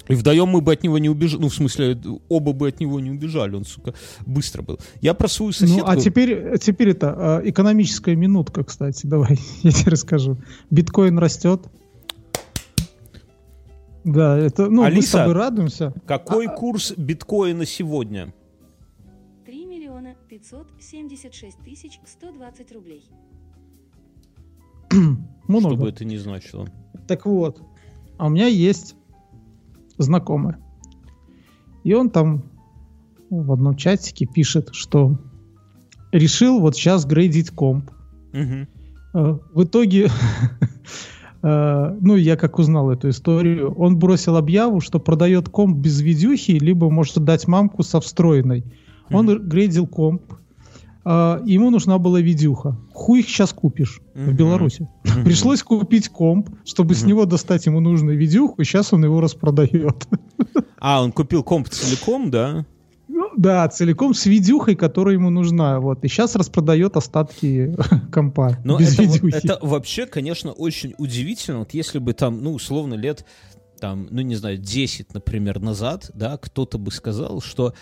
И 0.10 0.16
вдвоем 0.16 0.50
мы 0.50 0.62
бы 0.62 0.74
от 0.74 0.84
него 0.84 0.98
не 0.98 1.08
убежали. 1.08 1.42
Ну, 1.42 1.50
в 1.50 1.54
смысле, 1.54 1.98
оба 2.30 2.52
бы 2.52 2.68
от 2.68 2.80
него 2.80 3.00
не 3.00 3.12
убежали. 3.12 3.56
Он, 3.56 3.64
сука, 3.64 3.94
быстро 4.26 4.64
был. 4.64 4.80
Я 5.02 5.14
про 5.14 5.28
свою 5.28 5.52
соседку... 5.52 5.82
Ну, 5.82 5.86
а 5.88 5.96
теперь, 5.98 6.58
теперь 6.58 6.90
это 6.90 7.42
э, 7.44 7.50
экономическая 7.50 8.16
минутка, 8.16 8.64
кстати. 8.64 9.06
Давай, 9.06 9.38
я 9.62 9.72
тебе 9.72 9.92
расскажу. 9.92 10.38
Биткоин 10.72 11.20
растет. 11.20 11.62
Да, 14.04 14.36
это, 14.36 14.68
ну, 14.68 14.82
мы 14.82 14.90
с 14.90 14.94
Алиса. 14.94 15.18
тобой 15.20 15.34
радуемся. 15.34 15.94
Какой 16.08 16.48
курс 16.48 16.92
биткоина 16.98 17.68
сегодня? 17.68 18.34
3 19.46 19.66
миллиона 19.66 20.16
576 20.28 21.60
тысяч 21.60 22.00
120 22.04 22.72
рублей. 22.72 23.04
Много. 25.48 25.76
Что 25.76 25.84
бы 25.84 25.90
это 25.90 26.04
ни 26.04 26.18
значило. 26.18 26.68
Так 27.08 27.28
вот, 27.28 27.62
а 28.18 28.26
у 28.26 28.30
меня 28.30 28.48
есть 28.48 28.96
знакомый. 30.00 30.56
И 31.84 31.94
он 31.94 32.10
там 32.10 32.44
в 33.30 33.52
одном 33.52 33.76
чатике 33.76 34.26
пишет, 34.26 34.70
что 34.74 35.18
решил 36.12 36.60
вот 36.60 36.76
сейчас 36.76 37.06
грейдить 37.06 37.52
комп. 37.52 37.92
Э, 39.14 39.38
В 39.54 39.64
итоге, 39.64 40.10
э, 41.44 41.98
ну, 42.02 42.16
я 42.16 42.36
как 42.36 42.60
узнал 42.60 42.92
эту 42.92 43.10
историю, 43.10 43.74
он 43.74 43.98
бросил 43.98 44.36
объяву, 44.38 44.82
что 44.82 45.00
продает 45.00 45.50
комп 45.50 45.78
без 45.78 46.02
видюхи, 46.02 46.52
либо 46.52 46.90
может 46.90 47.24
дать 47.24 47.48
мамку 47.48 47.84
со 47.84 48.00
встроенной. 48.00 48.66
Он 49.12 49.48
грейдил 49.48 49.88
комп, 49.88 50.22
э, 51.10 51.42
ему 51.46 51.70
нужна 51.72 51.98
была 51.98 52.22
видюха. 52.22 52.78
Хуй 52.94 53.22
их 53.22 53.28
сейчас 53.30 53.52
купишь 53.54 54.00
в 54.14 54.28
Мгм. 54.28 54.36
Беларуси. 54.36 54.88
Мгм. 55.06 55.24
Пришлось 55.24 55.64
купить 55.64 56.10
комп, 56.10 56.50
чтобы 56.66 56.94
с 56.94 57.02
Мгм. 57.02 57.10
него 57.10 57.26
достать 57.26 57.66
ему 57.66 57.80
нужную 57.80 58.18
видюху, 58.18 58.62
и 58.62 58.64
сейчас 58.66 58.94
он 58.94 59.04
его 59.04 59.20
распродает. 59.22 60.08
А, 60.82 61.04
он 61.04 61.12
купил 61.12 61.44
комп 61.44 61.68
целиком, 61.68 62.32
да? 62.32 62.66
Ну, 63.10 63.30
Да, 63.36 63.68
целиком 63.68 64.14
с 64.14 64.26
видюхой, 64.26 64.76
которая 64.76 65.16
ему 65.16 65.30
нужна. 65.30 65.80
Вот. 65.82 66.06
И 66.06 66.08
сейчас 66.08 66.36
распродает 66.36 66.96
остатки 66.96 67.76
компа 68.14 68.58
Но 68.64 68.78
без 68.78 68.94
это, 68.94 69.04
видюхи. 69.04 69.36
это 69.36 69.60
вообще, 69.62 70.06
конечно, 70.06 70.52
очень 70.54 70.94
удивительно. 70.98 71.60
Вот 71.60 71.74
если 71.74 72.00
бы 72.00 72.14
там, 72.14 72.42
ну, 72.42 72.54
условно, 72.54 72.94
лет, 72.94 73.26
там, 73.82 74.08
ну, 74.10 74.22
не 74.22 74.36
знаю, 74.36 74.58
10, 74.58 75.14
например, 75.14 75.60
назад, 75.60 76.12
да, 76.14 76.38
кто-то 76.38 76.78
бы 76.78 76.92
сказал, 76.92 77.42
что 77.42 77.74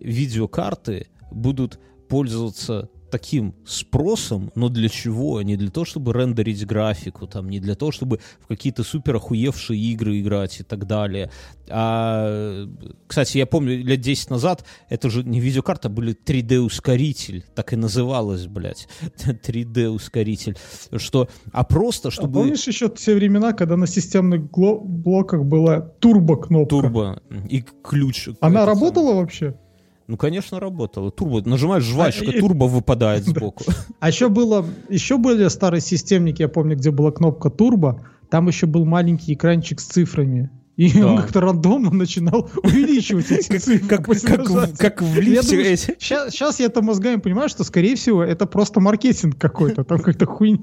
видеокарты 0.00 1.08
будут 1.30 1.78
пользоваться 2.08 2.88
таким 3.10 3.54
спросом, 3.64 4.50
но 4.54 4.68
для 4.68 4.88
чего? 4.88 5.40
Не 5.42 5.56
для 5.56 5.70
того, 5.70 5.84
чтобы 5.86 6.12
рендерить 6.12 6.66
графику, 6.66 7.26
там, 7.26 7.48
не 7.48 7.60
для 7.60 7.74
того, 7.74 7.92
чтобы 7.92 8.18
в 8.40 8.48
какие-то 8.48 8.82
супер 8.82 9.16
охуевшие 9.16 9.80
игры 9.80 10.20
играть 10.20 10.60
и 10.60 10.64
так 10.64 10.86
далее. 10.86 11.30
А, 11.68 12.66
кстати, 13.06 13.38
я 13.38 13.46
помню, 13.46 13.78
лет 13.82 14.00
10 14.00 14.30
назад 14.30 14.64
это 14.88 15.08
же 15.08 15.22
не 15.22 15.40
видеокарта, 15.40 15.88
были 15.88 16.16
3D-ускоритель, 16.16 17.44
так 17.54 17.72
и 17.72 17.76
называлось, 17.76 18.46
блядь, 18.46 18.88
3D-ускоритель, 19.24 20.56
что, 20.96 21.28
а 21.52 21.64
просто, 21.64 22.08
А 22.08 22.10
чтобы... 22.10 22.40
помнишь 22.40 22.66
еще 22.66 22.88
те 22.88 23.14
времена, 23.14 23.52
когда 23.52 23.76
на 23.76 23.86
системных 23.86 24.50
блоках 24.50 25.44
была 25.44 25.80
турбо-кнопка? 25.80 26.68
Турбо 26.68 27.22
и 27.48 27.64
ключ. 27.82 28.28
Она 28.40 28.66
работала 28.66 29.14
вообще? 29.14 29.54
Ну, 30.08 30.16
конечно, 30.16 30.60
работала. 30.60 31.10
Турбо. 31.10 31.42
Нажимаешь 31.48 31.82
жвачка, 31.84 32.26
А, 32.28 32.38
турбо 32.40 32.64
выпадает 32.64 33.24
сбоку. 33.26 33.64
А 33.98 34.08
еще 34.08 34.28
было, 34.28 34.64
еще 34.88 35.18
были 35.18 35.48
старые 35.48 35.80
системники, 35.80 36.42
я 36.42 36.48
помню, 36.48 36.76
где 36.76 36.90
была 36.90 37.10
кнопка 37.10 37.50
турбо, 37.50 38.04
там 38.30 38.46
еще 38.48 38.66
был 38.66 38.84
маленький 38.84 39.34
экранчик 39.34 39.80
с 39.80 39.84
цифрами. 39.84 40.50
И 40.76 40.92
Да. 40.92 41.06
он 41.12 41.16
как-то 41.22 41.40
рандомно 41.40 41.90
начинал 41.90 42.50
увеличивать 42.62 43.30
эти 43.32 43.56
цифры. 43.58 43.88
Как, 43.88 44.04
как, 44.06 44.76
как 44.78 45.02
в 45.02 45.18
лифте 45.18 45.62
эти. 45.62 45.96
Сейчас, 45.98 46.32
сейчас 46.32 46.60
я 46.60 46.66
это 46.66 46.82
мозгами 46.82 47.16
понимаю, 47.18 47.48
что, 47.48 47.64
скорее 47.64 47.96
всего, 47.96 48.22
это 48.22 48.44
просто 48.46 48.78
маркетинг 48.80 49.38
какой-то. 49.38 49.84
Там 49.84 49.98
как-то 50.00 50.26
хуйня. 50.26 50.58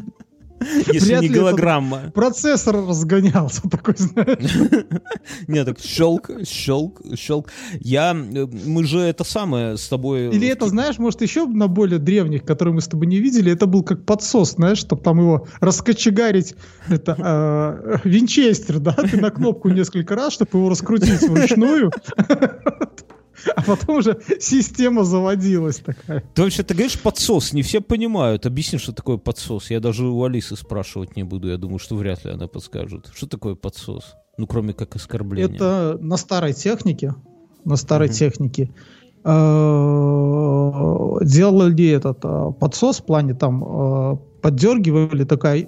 Если 0.91 1.15
не 1.15 1.29
голограмма. 1.29 2.11
Процессор 2.13 2.75
разгонялся 2.75 3.61
такой, 3.69 3.95
знаешь. 3.97 4.55
Нет, 5.47 5.65
так 5.65 5.79
щелк, 5.79 6.29
щелк, 6.45 7.01
щелк. 7.15 7.49
Я, 7.79 8.13
мы 8.13 8.83
же 8.83 8.99
это 8.99 9.23
самое 9.23 9.77
с 9.77 9.87
тобой... 9.87 10.29
Или 10.29 10.47
это, 10.47 10.67
знаешь, 10.67 10.97
может, 10.97 11.21
еще 11.21 11.45
на 11.45 11.67
более 11.67 11.99
древних, 11.99 12.43
которые 12.43 12.73
мы 12.73 12.81
с 12.81 12.87
тобой 12.87 13.07
не 13.07 13.19
видели, 13.19 13.51
это 13.51 13.65
был 13.65 13.83
как 13.83 14.05
подсос, 14.05 14.53
знаешь, 14.53 14.77
чтобы 14.77 15.01
там 15.01 15.19
его 15.19 15.47
раскочегарить, 15.59 16.55
это 16.89 17.15
э, 17.17 17.97
винчестер, 18.03 18.79
да, 18.79 18.93
ты 18.93 19.19
на 19.19 19.31
кнопку 19.31 19.69
несколько 19.69 20.15
раз, 20.15 20.33
чтобы 20.33 20.59
его 20.59 20.69
раскрутить 20.69 21.21
вручную, 21.21 21.91
а 23.55 23.61
потом 23.63 23.97
уже 23.97 24.19
система 24.39 25.03
заводилась 25.03 25.79
такая. 25.79 26.23
Ты 26.33 26.43
вообще, 26.43 26.63
ты 26.63 26.73
говоришь 26.73 26.99
подсос, 26.99 27.53
не 27.53 27.61
все 27.61 27.81
понимают. 27.81 28.45
Объясни, 28.45 28.79
что 28.79 28.93
такое 28.93 29.17
подсос. 29.17 29.71
Я 29.71 29.79
даже 29.79 30.07
у 30.07 30.23
Алисы 30.23 30.55
спрашивать 30.55 31.15
не 31.15 31.23
буду. 31.23 31.49
Я 31.49 31.57
думаю, 31.57 31.79
что 31.79 31.95
вряд 31.95 32.25
ли 32.25 32.31
она 32.31 32.47
подскажет. 32.47 33.11
Что 33.15 33.27
такое 33.27 33.55
подсос? 33.55 34.15
Ну, 34.37 34.47
кроме 34.47 34.73
как 34.73 34.95
оскорбление. 34.95 35.55
Это 35.55 35.97
на 36.01 36.17
старой 36.17 36.53
технике, 36.53 37.13
на 37.65 37.75
старой 37.75 38.07
Мгм. 38.07 38.15
технике 38.15 38.71
э, 39.23 39.29
делали 41.25 41.87
этот 41.89 42.19
э, 42.23 42.51
подсос 42.59 42.99
в 42.99 43.05
плане 43.05 43.33
там 43.33 43.63
э, 43.63 44.17
поддергивали 44.41 45.23
такая 45.23 45.67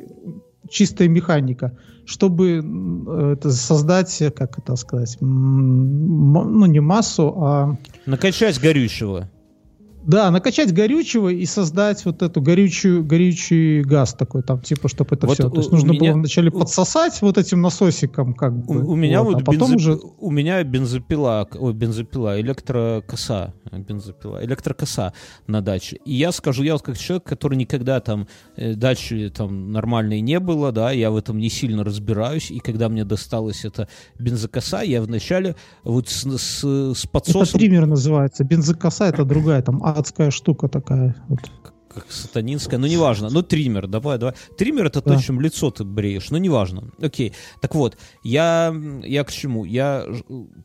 чистая 0.70 1.08
механика, 1.08 1.78
чтобы 2.06 3.36
это 3.38 3.52
создать, 3.52 4.22
как 4.36 4.58
это 4.58 4.76
сказать, 4.76 5.18
ну 5.22 6.66
не 6.66 6.80
массу, 6.80 7.34
а 7.38 7.78
Накачать 8.06 8.60
горючего. 8.60 9.30
Да, 10.06 10.32
накачать 10.32 10.72
горючего 10.74 11.30
и 11.30 11.46
создать 11.46 12.06
вот 12.06 12.22
эту 12.22 12.42
горючую, 12.42 13.04
горючий 13.06 13.82
газ 13.82 14.14
такой, 14.14 14.44
там, 14.44 14.62
типа, 14.62 14.88
чтобы 14.88 15.16
это 15.16 15.28
Вот 15.28 15.34
все. 15.38 15.48
у- 15.48 15.52
То 15.52 15.58
есть 15.58 15.70
у 15.72 15.76
нужно 15.76 15.92
меня- 15.92 16.12
было 16.12 16.20
вначале 16.20 16.50
у- 16.50 16.60
подсосать 16.60 17.22
вот 17.22 17.38
этим 17.38 17.62
насосиком, 17.62 18.34
как 18.34 18.54
У, 18.54 18.74
бы. 18.74 18.86
у 18.86 18.96
меня 18.96 19.22
вот, 19.24 19.42
а 19.42 19.46
потом 19.46 19.72
бензоп- 19.74 19.76
уже 19.76 20.00
у 20.20 20.32
меня 20.32 20.64
бензопила, 20.64 21.48
ой, 21.58 21.74
бензопила, 21.74 22.40
электрокоса, 22.40 23.54
бензопила, 23.72 24.44
электрокоса 24.46 25.14
на 25.48 25.62
даче. 25.62 25.98
И 26.06 26.14
я 26.14 26.32
скажу, 26.32 26.64
я 26.64 26.74
вот 26.74 26.82
как 26.84 26.98
человек, 26.98 27.24
который 27.24 27.58
никогда 27.58 28.00
там 28.00 28.28
э, 28.58 28.74
дачи 28.76 29.32
там 29.36 29.72
нормальной 29.72 30.22
не 30.22 30.40
было, 30.40 30.72
да, 30.72 30.92
я 30.92 31.12
в 31.12 31.18
этом 31.18 31.38
не 31.40 31.50
сильно 31.50 31.84
разбираюсь, 31.84 32.52
и 32.52 32.60
когда 32.60 32.90
мне 32.90 33.04
досталась 33.06 33.66
эта 33.66 33.88
бензокоса, 34.20 34.82
я 34.82 35.02
вначале 35.02 35.56
вот 35.84 36.10
с, 36.10 36.24
с, 36.38 36.64
с 36.94 37.00
Это 37.06 37.10
подсосом, 37.12 37.60
триммер 37.60 37.86
называется. 37.86 38.44
Бензокоса 38.44 39.06
это 39.06 39.26
другая, 39.26 39.62
там 39.62 39.84
адская 39.96 40.32
штука 40.32 40.68
такая. 40.68 41.16
Вот. 41.30 41.40
как 41.96 42.12
сатанинская, 42.12 42.78
ну 42.78 42.88
неважно, 42.88 43.30
ну 43.30 43.42
триммер, 43.42 43.88
давай, 43.88 44.18
давай. 44.18 44.36
Триммер 44.58 44.88
это 44.88 45.00
то, 45.02 45.12
Да. 45.12 45.22
чем 45.22 45.40
лицо 45.40 45.72
ты 45.72 45.86
бреешь, 45.86 46.30
ну 46.30 46.38
неважно. 46.38 46.92
Окей, 47.02 47.32
так 47.62 47.74
вот, 47.74 47.98
я, 48.22 48.76
я 49.06 49.24
к 49.24 49.32
чему? 49.32 49.64
Я, 49.64 50.06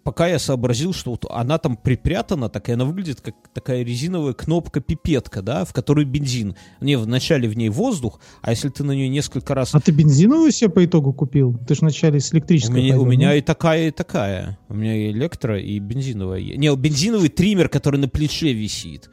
пока 0.03 0.27
я 0.27 0.41
сообразил, 0.41 0.93
что 0.93 1.13
вот 1.13 1.27
она 1.31 1.59
там 1.59 1.77
припрятана, 1.77 2.49
так 2.49 2.69
и 2.69 2.73
она 2.73 2.85
выглядит 2.85 3.21
как 3.21 3.37
такая 3.55 3.85
резиновая 3.85 4.33
кнопка-пипетка, 4.33 5.41
да, 5.41 5.65
в 5.65 5.73
которой 5.73 6.05
бензин. 6.05 6.57
Не, 6.81 6.97
вначале 6.99 7.49
в 7.49 7.57
ней 7.57 7.69
воздух, 7.69 8.21
а 8.43 8.51
если 8.51 8.69
ты 8.69 8.83
на 8.83 8.91
нее 8.91 9.09
несколько 9.09 9.55
раз... 9.55 9.73
А 9.73 9.79
ты 9.79 9.93
бензиновую 9.93 10.51
себе 10.51 10.71
по 10.71 10.85
итогу 10.85 11.13
купил? 11.13 11.57
Ты 11.69 11.75
же 11.75 11.83
вначале 11.83 12.19
с 12.19 12.33
У 12.33 12.37
электрической 12.37 12.83
меня, 12.83 12.97
у 12.97 13.05
ходил, 13.05 13.11
меня 13.13 13.29
ну? 13.29 13.35
и 13.37 13.41
такая, 13.41 13.87
и 13.87 13.91
такая. 13.93 14.59
У 14.69 14.75
меня 14.75 14.97
и 14.97 15.13
электро, 15.13 15.61
и 15.61 15.79
бензиновая. 15.79 16.41
Не, 16.41 16.75
бензиновый 16.75 17.29
триммер, 17.29 17.69
который 17.69 18.01
на 18.01 18.09
плече 18.09 18.53
висит. 18.53 19.11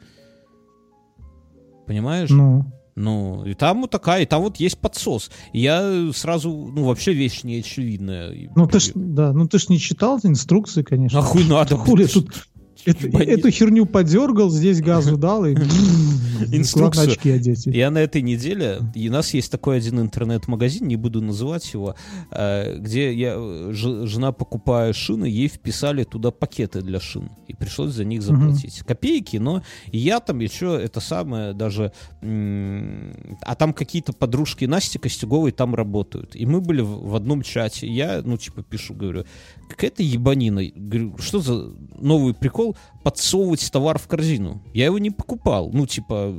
Понимаешь? 1.88 2.30
Ну, 2.30 2.64
Ну, 2.94 3.44
и 3.44 3.54
там 3.54 3.80
вот 3.80 3.90
такая, 3.90 4.22
и 4.22 4.26
там 4.26 4.42
вот 4.42 4.56
есть 4.56 4.78
подсос. 4.78 5.30
И 5.52 5.60
я 5.60 6.10
сразу, 6.12 6.50
ну, 6.50 6.84
вообще 6.84 7.12
вещь 7.12 7.44
не 7.44 7.60
очевидная. 7.60 8.50
Ну 8.54 8.66
ты 8.66 8.80
ж, 8.80 8.90
да, 8.94 9.32
ну 9.32 9.46
ты 9.46 9.58
ж 9.58 9.68
не 9.68 9.78
читал 9.78 10.20
инструкции, 10.22 10.82
конечно. 10.82 11.20
Нахуй 11.20 11.44
надо? 11.44 11.76
Хули 11.76 12.06
тут 12.06 12.30
это- 12.84 13.18
эту 13.22 13.50
херню 13.50 13.86
подергал, 13.86 14.50
здесь 14.50 14.80
газу 14.80 15.16
дал 15.18 15.44
и 15.46 15.54
Инструкцию. 16.52 17.10
очки 17.12 17.30
одеть. 17.30 17.66
Я 17.66 17.90
на 17.90 17.98
этой 17.98 18.22
неделе, 18.22 18.78
и 18.94 19.08
у 19.08 19.12
нас 19.12 19.34
есть 19.34 19.50
такой 19.50 19.78
один 19.78 20.00
интернет-магазин, 20.00 20.86
не 20.86 20.96
буду 20.96 21.20
называть 21.20 21.72
его, 21.74 21.94
э, 22.30 22.78
где 22.78 23.12
я, 23.12 23.34
э, 23.36 23.70
жена, 23.72 24.32
покупая 24.32 24.92
шины, 24.92 25.26
ей 25.26 25.48
вписали 25.48 26.04
туда 26.04 26.30
пакеты 26.30 26.80
для 26.82 27.00
шин. 27.00 27.30
И 27.48 27.54
пришлось 27.54 27.92
за 27.92 28.04
них 28.04 28.22
заплатить. 28.22 28.80
Копейки, 28.86 29.36
но 29.38 29.62
я 29.90 30.20
там 30.20 30.38
еще 30.40 30.78
это 30.80 31.00
самое 31.00 31.52
даже... 31.54 31.92
А 32.22 33.54
там 33.54 33.72
какие-то 33.72 34.12
подружки 34.12 34.64
Насти 34.64 34.98
Костюговой 34.98 35.52
там 35.52 35.74
работают. 35.74 36.36
И 36.36 36.46
мы 36.46 36.60
были 36.60 36.80
в, 36.82 37.08
в 37.08 37.14
одном 37.16 37.42
чате. 37.42 37.86
Я, 37.86 38.22
ну, 38.24 38.36
типа, 38.36 38.62
пишу, 38.62 38.94
говорю, 38.94 39.24
какая-то 39.68 40.02
ебанина. 40.02 40.62
Говорю, 40.74 41.16
что 41.18 41.40
за 41.40 41.72
новый 41.98 42.34
прикол 42.34 42.67
подсовывать 43.02 43.70
товар 43.70 43.98
в 43.98 44.06
корзину? 44.06 44.62
Я 44.74 44.86
его 44.86 44.98
не 44.98 45.10
покупал. 45.10 45.70
Ну, 45.72 45.86
типа, 45.86 46.34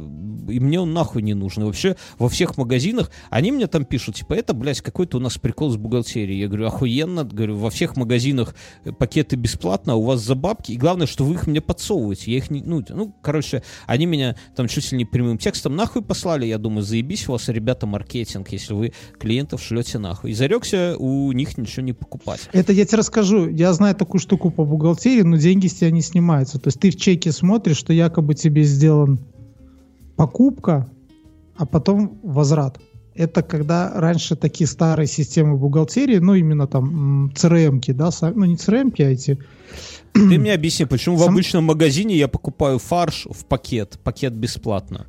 и 0.50 0.60
мне 0.60 0.80
он 0.80 0.94
нахуй 0.94 1.22
не 1.22 1.34
нужен. 1.34 1.64
И 1.64 1.66
вообще 1.66 1.96
во 2.18 2.30
всех 2.30 2.58
магазинах 2.58 3.12
они 3.30 3.52
мне 3.52 3.68
там 3.68 3.86
пишут, 3.86 4.16
типа, 4.16 4.34
это, 4.34 4.54
блядь, 4.54 4.82
какой-то 4.82 5.18
у 5.18 5.20
нас 5.20 5.38
прикол 5.38 5.72
с 5.72 5.78
бухгалтерией. 5.78 6.40
Я 6.40 6.48
говорю, 6.48 6.68
охуенно. 6.68 7.24
Говорю, 7.24 7.58
во 7.58 7.70
всех 7.70 7.96
магазинах 7.96 8.56
э, 8.84 8.92
пакеты 8.92 9.36
бесплатно, 9.36 9.94
а 9.94 9.96
у 9.96 10.04
вас 10.04 10.22
за 10.22 10.36
бабки. 10.36 10.72
И 10.72 10.78
главное, 10.78 11.08
что 11.08 11.24
вы 11.24 11.36
их 11.36 11.48
мне 11.48 11.62
подсовываете. 11.62 12.32
Я 12.32 12.38
их 12.38 12.50
не... 12.50 12.62
Ну, 12.62 12.84
ну, 12.90 13.14
короче, 13.22 13.64
они 13.86 14.06
меня 14.06 14.36
там 14.56 14.68
чуть 14.68 14.92
ли 14.92 14.98
не 14.98 15.06
прямым 15.06 15.38
текстом 15.38 15.76
нахуй 15.76 16.02
послали. 16.02 16.46
Я 16.46 16.58
думаю, 16.58 16.84
заебись 16.84 17.28
у 17.28 17.34
вас, 17.34 17.48
ребята, 17.50 17.86
маркетинг, 17.86 18.50
если 18.50 18.74
вы 18.74 18.94
клиентов 19.20 19.62
шлете 19.62 20.00
нахуй. 20.00 20.32
И 20.32 20.34
зарекся 20.34 20.96
у 20.98 21.32
них 21.32 21.58
ничего 21.58 21.84
не 21.84 21.94
покупать. 21.94 22.50
Это 22.54 22.74
я 22.74 22.86
тебе 22.86 22.98
расскажу. 23.00 23.48
Я 23.50 23.74
знаю 23.74 23.96
такую 23.96 24.22
штуку 24.22 24.52
по 24.52 24.66
бухгалтерии, 24.66 25.22
но 25.22 25.38
деньги 25.38 25.68
с 25.68 25.76
тебя 25.76 25.92
не 25.92 26.02
снимаются. 26.20 26.60
То 26.60 26.68
есть 26.68 26.80
ты 26.80 26.92
в 26.92 26.96
чеке 26.96 27.32
смотришь, 27.32 27.78
что 27.78 27.94
якобы 27.94 28.36
тебе 28.36 28.64
сделан 28.64 29.20
покупка, 30.16 30.90
а 31.56 31.66
потом 31.66 32.20
возврат. 32.24 32.80
это 33.16 33.42
когда 33.42 33.92
раньше 33.96 34.36
такие 34.36 34.68
старые 34.68 35.08
системы 35.08 35.58
бухгалтерии, 35.58 36.20
ну 36.20 36.36
именно 36.36 36.68
там 36.68 37.32
CRM-ки, 37.36 37.92
да, 37.92 38.10
ну 38.22 38.46
не 38.46 38.56
CRM-ки, 38.56 39.02
а 39.02 39.10
эти... 39.10 39.38
Ты 40.14 40.40
мне 40.40 40.54
объясни, 40.54 40.86
почему 40.86 41.18
Сам... 41.18 41.28
в 41.28 41.30
обычном 41.32 41.64
магазине 41.66 42.16
я 42.16 42.28
покупаю 42.28 42.80
фарш 42.80 43.28
в 43.30 43.46
пакет, 43.46 44.00
пакет 44.04 44.34
бесплатно? 44.34 45.06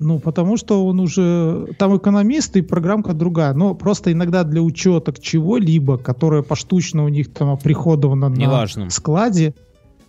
Ну, 0.00 0.18
потому 0.20 0.56
что 0.56 0.86
он 0.86 1.00
уже... 1.00 1.74
Там 1.78 1.96
экономист 1.96 2.56
и 2.56 2.62
программка 2.62 3.14
другая. 3.14 3.52
Но 3.54 3.74
просто 3.74 4.12
иногда 4.12 4.44
для 4.44 4.62
учета 4.62 5.12
чего-либо, 5.20 5.98
которое 5.98 6.42
поштучно 6.42 7.04
у 7.04 7.08
них 7.08 7.32
там 7.32 7.50
оприходовано 7.50 8.28
Неважно. 8.28 8.84
на 8.84 8.90
складе, 8.90 9.54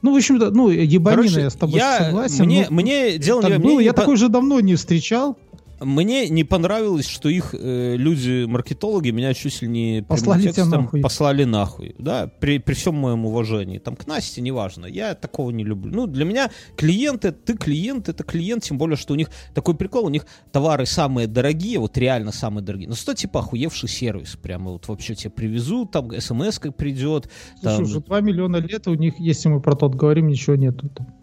ну, 0.02 0.14
в 0.14 0.16
общем-то, 0.18 0.52
ну, 0.52 0.70
ебанина, 0.70 1.24
Короче, 1.24 1.42
я 1.42 1.50
с 1.50 1.56
тобой 1.56 1.78
я, 1.78 1.98
согласен. 1.98 2.46
Мне, 2.46 2.68
мне 2.70 3.18
дело 3.18 3.42
не... 3.42 3.58
Мне, 3.58 3.84
я 3.84 3.94
такой 3.94 4.16
же 4.18 4.30
давно 4.30 4.60
не 4.60 4.76
встречал. 4.76 5.38
Мне 5.82 6.30
не 6.30 6.44
понравилось, 6.44 7.08
что 7.08 7.30
их 7.30 7.56
э, 7.58 7.96
люди-маркетологи 7.96 9.12
меня 9.12 9.34
чуть 9.34 9.62
не 9.62 10.04
послали 10.08 10.52
нахуй. 10.58 11.02
послали 11.02 11.44
нахуй. 11.44 11.96
Да, 11.98 12.28
при, 12.28 12.60
при 12.60 12.74
всем 12.74 12.96
моем 12.96 13.26
уважении. 13.26 13.78
Там 13.78 13.96
к 13.96 14.06
Насте 14.08 14.42
неважно. 14.42 14.86
Я 14.86 15.16
такого 15.16 15.52
не 15.52 15.64
люблю. 15.64 15.94
Ну, 15.94 16.08
для 16.08 16.26
меня 16.26 16.50
клиенты, 16.76 17.32
ты 17.32 17.58
клиент, 17.58 18.10
это 18.10 18.24
клиент, 18.24 18.64
тем 18.64 18.78
более, 18.78 18.98
что 18.98 19.14
у 19.14 19.18
них 19.18 19.30
такой 19.54 19.76
прикол, 19.76 20.06
у 20.06 20.10
них 20.10 20.26
товары 20.52 20.86
самые 20.86 21.28
дорогие, 21.28 21.80
вот 21.80 21.98
реально 21.98 22.32
самые 22.32 22.64
дорогие. 22.64 22.90
Но 22.90 22.96
что 22.96 23.14
типа 23.14 23.40
охуевший 23.40 23.90
сервис. 23.90 24.38
Прямо 24.42 24.72
вот 24.72 24.88
вообще 24.88 25.16
тебе 25.16 25.32
привезут, 25.32 25.92
там 25.92 26.12
смс 26.20 26.60
как 26.60 26.76
придет. 26.76 27.30
Слушай, 27.62 27.76
там... 27.76 27.84
уже 27.84 28.00
2 28.02 28.22
миллиона 28.22 28.58
лет 28.58 28.88
у 28.88 28.94
них, 28.96 29.20
если 29.20 29.50
мы 29.50 29.62
про 29.62 29.76
тот 29.76 29.96
говорим, 29.96 30.28
ничего 30.28 30.56
нету. 30.56 30.90
Там. 30.90 31.19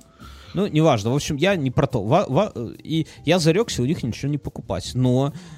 Ну, 0.57 0.66
неважно. 0.66 1.11
В 1.11 1.14
общем, 1.14 1.36
я 1.36 1.54
не 1.54 1.70
про 1.70 1.86
то. 1.86 2.02
Ва, 2.02 2.24
ва, 2.28 2.50
и 2.82 3.07
я 3.26 3.38
зарекся 3.38 3.82
у 3.82 3.84
них 3.84 4.02
ничего 4.02 4.30
не 4.30 4.38
покупать. 4.38 4.92
Но 4.94 5.34
э, 5.34 5.55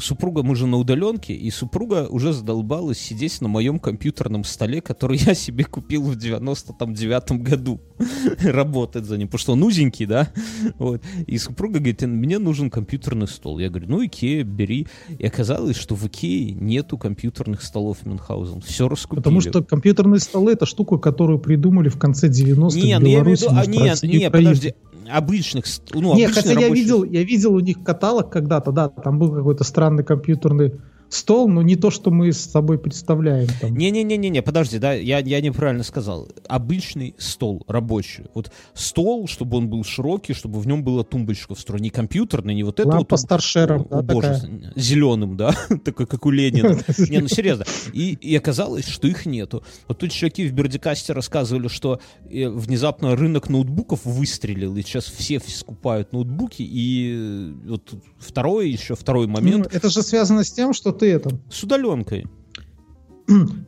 супруга, 0.00 0.42
мы 0.42 0.56
же 0.56 0.66
на 0.66 0.78
удаленке, 0.78 1.34
и 1.34 1.50
супруга 1.50 2.06
уже 2.08 2.32
задолбалась 2.32 2.98
сидеть 2.98 3.40
на 3.40 3.48
моем 3.48 3.78
компьютерном 3.78 4.44
столе, 4.44 4.80
который 4.80 5.18
я 5.18 5.34
себе 5.34 5.64
купил 5.64 6.02
в 6.02 6.16
99-м 6.16 7.42
году. 7.42 7.80
Работать 8.42 9.04
за 9.04 9.18
ним, 9.18 9.28
потому 9.28 9.38
что 9.38 9.52
он 9.52 9.62
узенький, 9.62 10.06
да? 10.06 10.30
Вот. 10.78 11.02
И 11.26 11.38
супруга 11.38 11.78
говорит, 11.78 12.02
мне 12.02 12.38
нужен 12.38 12.70
компьютерный 12.70 13.28
стол. 13.28 13.58
Я 13.58 13.68
говорю, 13.68 13.86
ну, 13.88 14.04
Икея, 14.04 14.44
бери. 14.44 14.86
И 15.18 15.26
оказалось, 15.26 15.76
что 15.76 15.94
в 15.94 16.06
Икее 16.06 16.52
нету 16.52 16.96
компьютерных 16.96 17.62
столов 17.62 18.04
Мюнхгаузен. 18.06 18.62
Все 18.62 18.88
раскупили. 18.88 19.22
Потому 19.22 19.40
что 19.40 19.62
компьютерные 19.62 20.20
столы— 20.20 20.52
это 20.54 20.66
штука, 20.66 20.98
которую 20.98 21.38
придумали 21.38 21.88
в 21.88 21.98
конце 21.98 22.28
90-х 22.28 22.76
не, 22.76 22.96
в 22.96 23.00
ну, 23.00 23.06
Беларуси. 23.06 23.46
А, 23.50 23.66
не, 23.66 23.78
не, 24.08 24.18
не, 24.18 24.30
подожди, 24.30 24.74
обычных, 25.10 25.64
ну, 25.92 26.14
Нет, 26.14 26.32
хотя 26.32 26.52
я 26.52 26.68
видел, 26.68 27.04
я 27.04 27.22
видел 27.22 27.54
у 27.54 27.60
них 27.60 27.82
каталог 27.82 28.30
когда-то, 28.30 28.72
да, 28.72 28.88
там 28.88 29.18
был 29.18 29.32
какой-то 29.34 29.64
странный 29.64 30.04
компьютерный 30.04 30.80
стол, 31.14 31.48
но 31.48 31.62
не 31.62 31.76
то, 31.76 31.90
что 31.90 32.10
мы 32.10 32.32
с 32.32 32.40
собой 32.40 32.78
представляем. 32.78 33.48
Не-не-не-не, 33.62 34.42
подожди, 34.42 34.78
да, 34.78 34.92
я, 34.92 35.18
я 35.18 35.40
неправильно 35.40 35.84
сказал. 35.84 36.28
Обычный 36.48 37.14
стол 37.18 37.64
рабочий. 37.68 38.24
Вот 38.34 38.50
стол, 38.74 39.26
чтобы 39.28 39.56
он 39.56 39.68
был 39.68 39.84
широкий, 39.84 40.34
чтобы 40.34 40.60
в 40.60 40.66
нем 40.66 40.82
была 40.82 41.04
тумбочка 41.04 41.54
встроена. 41.54 41.84
Не 41.84 41.90
компьютерный, 41.90 42.54
не 42.54 42.62
вот 42.62 42.80
это 42.80 42.88
Лампа 42.88 43.14
вот. 43.14 43.20
старшером, 43.20 43.86
да, 43.90 44.02
боже, 44.02 44.40
такая. 44.40 44.72
зеленым, 44.76 45.36
да, 45.36 45.54
такой, 45.84 46.06
как 46.06 46.26
у 46.26 46.30
Ленина. 46.30 46.78
Не, 47.10 47.18
ну 47.18 47.28
серьезно. 47.28 47.64
И, 47.92 48.14
и 48.14 48.34
оказалось, 48.36 48.88
что 48.88 49.06
их 49.06 49.26
нету. 49.26 49.62
Вот 49.88 49.98
тут 49.98 50.10
чуваки 50.10 50.46
в 50.46 50.52
Бердикасте 50.52 51.12
рассказывали, 51.12 51.68
что 51.68 52.00
э, 52.30 52.48
внезапно 52.48 53.16
рынок 53.16 53.48
ноутбуков 53.48 54.04
выстрелил, 54.04 54.76
и 54.76 54.82
сейчас 54.82 55.04
все 55.04 55.40
скупают 55.40 56.12
ноутбуки, 56.12 56.62
и 56.62 57.14
э, 57.14 57.68
вот 57.68 57.92
второй, 58.18 58.70
еще 58.70 58.94
второй 58.94 59.26
момент. 59.26 59.68
Ну, 59.70 59.76
это 59.76 59.88
же 59.90 60.02
связано 60.02 60.44
с 60.44 60.52
тем, 60.52 60.72
что 60.72 60.92
ты 60.92 61.03
это... 61.10 61.30
С 61.50 61.62
удаленкой. 61.62 62.26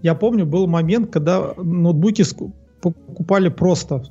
Я 0.02 0.14
помню, 0.14 0.46
был 0.46 0.66
момент, 0.66 1.10
когда 1.10 1.54
ноутбуки 1.56 2.24
покупали 2.80 3.48
просто 3.48 4.04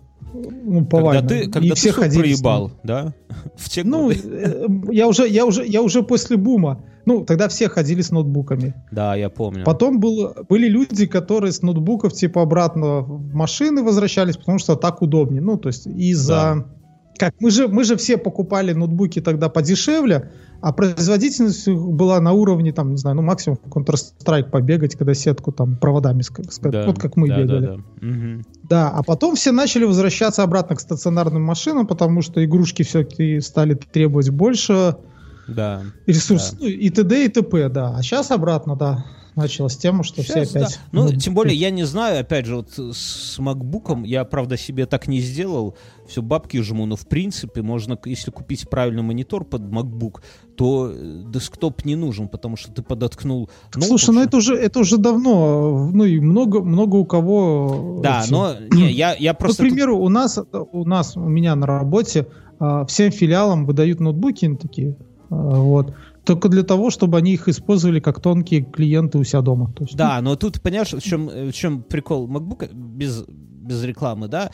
ну, 0.64 0.86
повально. 0.86 1.22
Когда 1.22 1.36
ты, 1.36 1.52
когда 1.52 1.68
и 1.68 1.70
ты 1.70 1.76
все 1.76 1.92
ходили 1.92 2.22
проебал, 2.22 2.72
да? 2.84 3.14
В 3.56 3.70
те 3.70 3.84
ну, 3.84 4.12
э, 4.12 4.68
я 4.92 5.08
уже, 5.08 5.28
я, 5.28 5.46
уже, 5.46 5.66
я 5.66 5.82
уже 5.82 6.04
после 6.04 6.38
бума. 6.38 6.84
Ну, 7.06 7.24
тогда 7.24 7.48
все 7.48 7.70
ходили 7.70 8.02
с 8.02 8.12
ноутбуками. 8.12 8.74
Да, 8.92 9.16
я 9.16 9.30
помню. 9.30 9.64
Потом 9.64 10.00
был, 10.00 10.34
были 10.50 10.68
люди, 10.68 11.06
которые 11.06 11.52
с 11.52 11.62
ноутбуков 11.62 12.14
типа 12.14 12.42
обратно 12.42 13.02
в 13.02 13.34
машины 13.34 13.84
возвращались, 13.84 14.38
потому 14.38 14.58
что 14.58 14.76
так 14.76 15.02
удобнее. 15.02 15.42
Ну, 15.42 15.58
то 15.58 15.70
есть 15.70 15.86
из-за... 15.88 16.34
Да. 16.34 16.66
Как, 17.18 17.36
мы 17.40 17.50
же, 17.50 17.70
мы 17.70 17.86
же 17.86 17.96
все 17.96 18.18
покупали 18.18 18.74
ноутбуки 18.74 19.22
тогда 19.22 19.48
подешевле, 19.48 20.32
а 20.62 20.74
производительность 20.74 21.68
была 21.68 22.20
на 22.20 22.34
уровне, 22.34 22.72
там, 22.72 22.92
не 22.92 22.98
знаю, 22.98 23.16
ну, 23.16 23.22
максимум 23.22 23.58
в 23.64 23.68
Counter-Strike 23.70 24.50
побегать, 24.50 24.96
когда 24.96 25.14
сетку 25.14 25.52
там 25.52 25.76
проводами, 25.76 26.24
да, 26.62 26.86
вот 26.86 27.00
как 27.00 27.16
мы 27.16 27.28
да, 27.28 27.38
бегали. 27.38 27.66
Да, 27.66 27.76
да. 27.76 28.08
Угу. 28.08 28.44
да, 28.64 28.90
а 28.90 29.04
потом 29.04 29.36
все 29.36 29.52
начали 29.52 29.84
возвращаться 29.84 30.44
обратно 30.44 30.76
к 30.76 30.80
стационарным 30.80 31.44
машинам, 31.44 31.88
потому 31.88 32.22
что 32.22 32.44
игрушки 32.44 32.84
все-таки 32.84 33.40
стали 33.42 33.74
требовать 33.74 34.30
больше 34.30 34.98
да, 35.48 35.84
ресурсов, 36.08 36.60
да. 36.60 36.66
Ну, 36.66 36.68
и 36.68 36.90
т.д. 36.90 37.26
и 37.26 37.30
т.п., 37.30 37.70
да. 37.70 37.96
А 37.96 38.02
сейчас 38.02 38.32
обратно, 38.32 38.76
да 38.76 39.06
началась 39.36 39.78
тема, 39.78 40.04
что 40.04 40.22
Сейчас, 40.22 40.50
все 40.50 40.60
опять... 40.60 40.74
Да. 40.74 40.80
Ну, 40.92 41.04
ну, 41.06 41.12
тем 41.18 41.34
более, 41.34 41.56
я 41.56 41.70
не 41.70 41.84
знаю, 41.84 42.20
опять 42.22 42.46
же, 42.46 42.58
вот 42.58 42.72
с 42.72 43.40
MacBook 43.40 44.06
я, 44.06 44.24
правда, 44.24 44.58
себе 44.58 44.86
так 44.86 45.08
не 45.08 45.20
сделал, 45.20 45.76
все 46.08 46.22
бабки 46.22 46.62
жму, 46.62 46.86
но 46.86 46.96
в 46.96 47.08
принципе 47.08 47.62
можно, 47.62 48.00
если 48.06 48.32
купить 48.32 48.70
правильный 48.70 49.04
монитор 49.04 49.44
под 49.44 49.64
MacBook, 49.64 50.22
то 50.56 50.92
э, 50.94 51.24
десктоп 51.28 51.84
не 51.86 51.96
нужен, 51.96 52.28
потому 52.28 52.56
что 52.56 52.72
ты 52.72 52.82
подоткнул... 52.82 53.50
Слушай, 53.72 54.16
ну 54.16 54.22
это 54.22 54.38
уже, 54.38 54.56
это 54.56 54.80
уже 54.80 54.98
давно, 54.98 55.90
ну 55.92 56.04
и 56.06 56.20
много, 56.20 56.62
много 56.62 56.96
у 56.96 57.06
кого... 57.06 58.00
Да, 58.02 58.22
эти... 58.24 58.32
но 58.32 58.56
не, 58.72 58.92
я, 58.92 59.16
я 59.16 59.34
просто... 59.34 59.64
Ну, 59.64 59.70
к 59.70 59.72
примеру, 59.72 60.00
у 60.00 60.10
нас, 60.10 60.40
у 60.52 60.86
нас, 60.86 61.18
у 61.18 61.28
меня 61.28 61.56
на 61.56 61.66
работе 61.66 62.28
а, 62.60 62.86
всем 62.86 63.12
филиалам 63.12 63.66
выдают 63.66 64.00
ноутбуки 64.00 64.56
такие, 64.56 64.96
а, 65.30 65.36
вот, 65.36 65.94
только 66.26 66.50
для 66.50 66.64
того, 66.64 66.90
чтобы 66.90 67.18
они 67.18 67.34
их 67.34 67.48
использовали 67.48 68.00
как 68.00 68.20
тонкие 68.20 68.64
клиенты 68.64 69.18
у 69.18 69.24
себя 69.24 69.42
дома. 69.42 69.72
То 69.74 69.84
есть, 69.84 69.96
да, 69.96 70.20
ну... 70.22 70.32
но 70.32 70.36
тут, 70.36 70.62
понимаешь, 70.62 70.94
в 70.94 71.02
чем, 71.02 71.28
в 71.28 71.52
чем 71.54 71.84
прикол 71.84 72.28
MacBook 72.28 72.74
без, 72.74 73.24
без 73.28 73.84
рекламы, 73.84 74.28
да? 74.28 74.52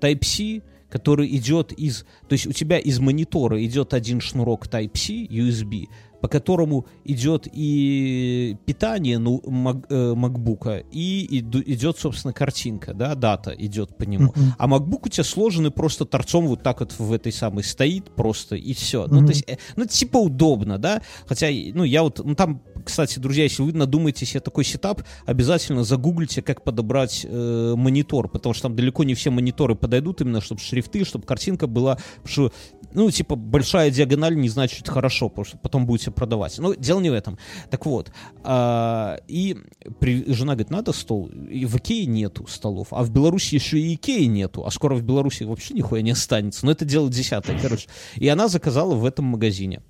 Type-C, 0.00 0.62
который 0.88 1.28
идет 1.36 1.72
из... 1.72 2.04
То 2.28 2.32
есть 2.32 2.46
у 2.46 2.52
тебя 2.52 2.78
из 2.78 2.98
монитора 2.98 3.62
идет 3.64 3.94
один 3.94 4.20
шнурок 4.20 4.66
Type-C, 4.66 5.26
USB, 5.26 5.86
по 6.20 6.28
которому 6.28 6.86
идет 7.04 7.46
и 7.52 8.56
питание 8.66 9.18
ну, 9.18 9.42
мак, 9.46 9.86
э, 9.88 10.14
MacBook, 10.14 10.86
и, 10.90 11.40
идет, 11.40 11.98
собственно, 11.98 12.32
картинка, 12.32 12.94
да, 12.94 13.14
дата 13.14 13.52
идет 13.52 13.96
по 13.96 14.04
нему. 14.04 14.32
Uh-huh. 14.32 14.52
А 14.58 14.68
MacBook 14.68 15.00
у 15.04 15.08
тебя 15.08 15.24
сложенный 15.24 15.70
просто 15.70 16.04
торцом 16.04 16.46
вот 16.46 16.62
так 16.62 16.80
вот 16.80 16.98
в 16.98 17.12
этой 17.12 17.32
самой 17.32 17.64
стоит 17.64 18.14
просто, 18.14 18.56
и 18.56 18.72
все. 18.72 19.04
Uh-huh. 19.04 19.08
Ну, 19.10 19.26
то 19.26 19.32
есть, 19.32 19.44
э, 19.48 19.56
ну, 19.76 19.86
типа 19.86 20.18
удобно, 20.18 20.78
да, 20.78 21.02
хотя, 21.26 21.48
ну, 21.74 21.84
я 21.84 22.02
вот, 22.02 22.20
ну, 22.24 22.34
там, 22.34 22.62
кстати, 22.84 23.18
друзья, 23.18 23.44
если 23.44 23.62
вы 23.62 23.72
надумаете 23.72 24.24
себе 24.26 24.40
такой 24.40 24.64
сетап, 24.64 25.02
обязательно 25.24 25.84
загуглите, 25.84 26.42
как 26.42 26.62
подобрать 26.62 27.26
э, 27.28 27.74
монитор, 27.76 28.28
потому 28.28 28.54
что 28.54 28.62
там 28.62 28.76
далеко 28.76 29.04
не 29.04 29.14
все 29.14 29.30
мониторы 29.30 29.74
подойдут 29.74 30.20
именно, 30.20 30.40
чтобы 30.40 30.60
шрифты, 30.60 31.04
чтобы 31.04 31.26
картинка 31.26 31.66
была, 31.66 31.98
что 32.24 32.52
ну, 32.96 33.10
типа, 33.10 33.36
большая 33.36 33.90
диагональ 33.90 34.36
не 34.36 34.48
значит 34.48 34.88
хорошо, 34.88 35.28
потому 35.28 35.44
что 35.44 35.58
потом 35.58 35.84
будете 35.84 36.10
продавать. 36.10 36.58
Но 36.58 36.72
дело 36.72 37.00
не 37.00 37.10
в 37.10 37.12
этом. 37.12 37.38
Так 37.68 37.84
вот, 37.84 38.10
э, 38.42 39.16
и 39.28 39.58
при, 40.00 40.32
жена 40.32 40.54
говорит, 40.54 40.70
надо 40.70 40.92
стол. 40.92 41.26
И 41.50 41.66
в 41.66 41.76
Икее 41.76 42.06
нету 42.06 42.46
столов. 42.46 42.88
А 42.92 43.02
в 43.02 43.10
Беларуси 43.10 43.54
еще 43.54 43.78
и 43.78 43.94
Икеи 43.94 44.24
нету. 44.24 44.64
А 44.64 44.70
скоро 44.70 44.94
в 44.94 45.02
Беларуси 45.02 45.42
вообще 45.42 45.74
нихуя 45.74 46.00
не 46.00 46.12
останется. 46.12 46.64
Но 46.64 46.72
это 46.72 46.86
дело 46.86 47.10
десятое, 47.10 47.58
короче. 47.60 47.86
И 48.14 48.26
она 48.28 48.48
заказала 48.48 48.94
в 48.94 49.04
этом 49.04 49.26
магазине. 49.26 49.82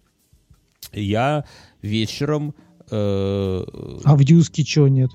Я 0.93 1.45
вечером... 1.83 2.57
Э, 2.91 3.65
а 4.05 4.17
в 4.17 4.21
Юске 4.21 4.65
чего 4.65 4.89
нет? 4.89 5.13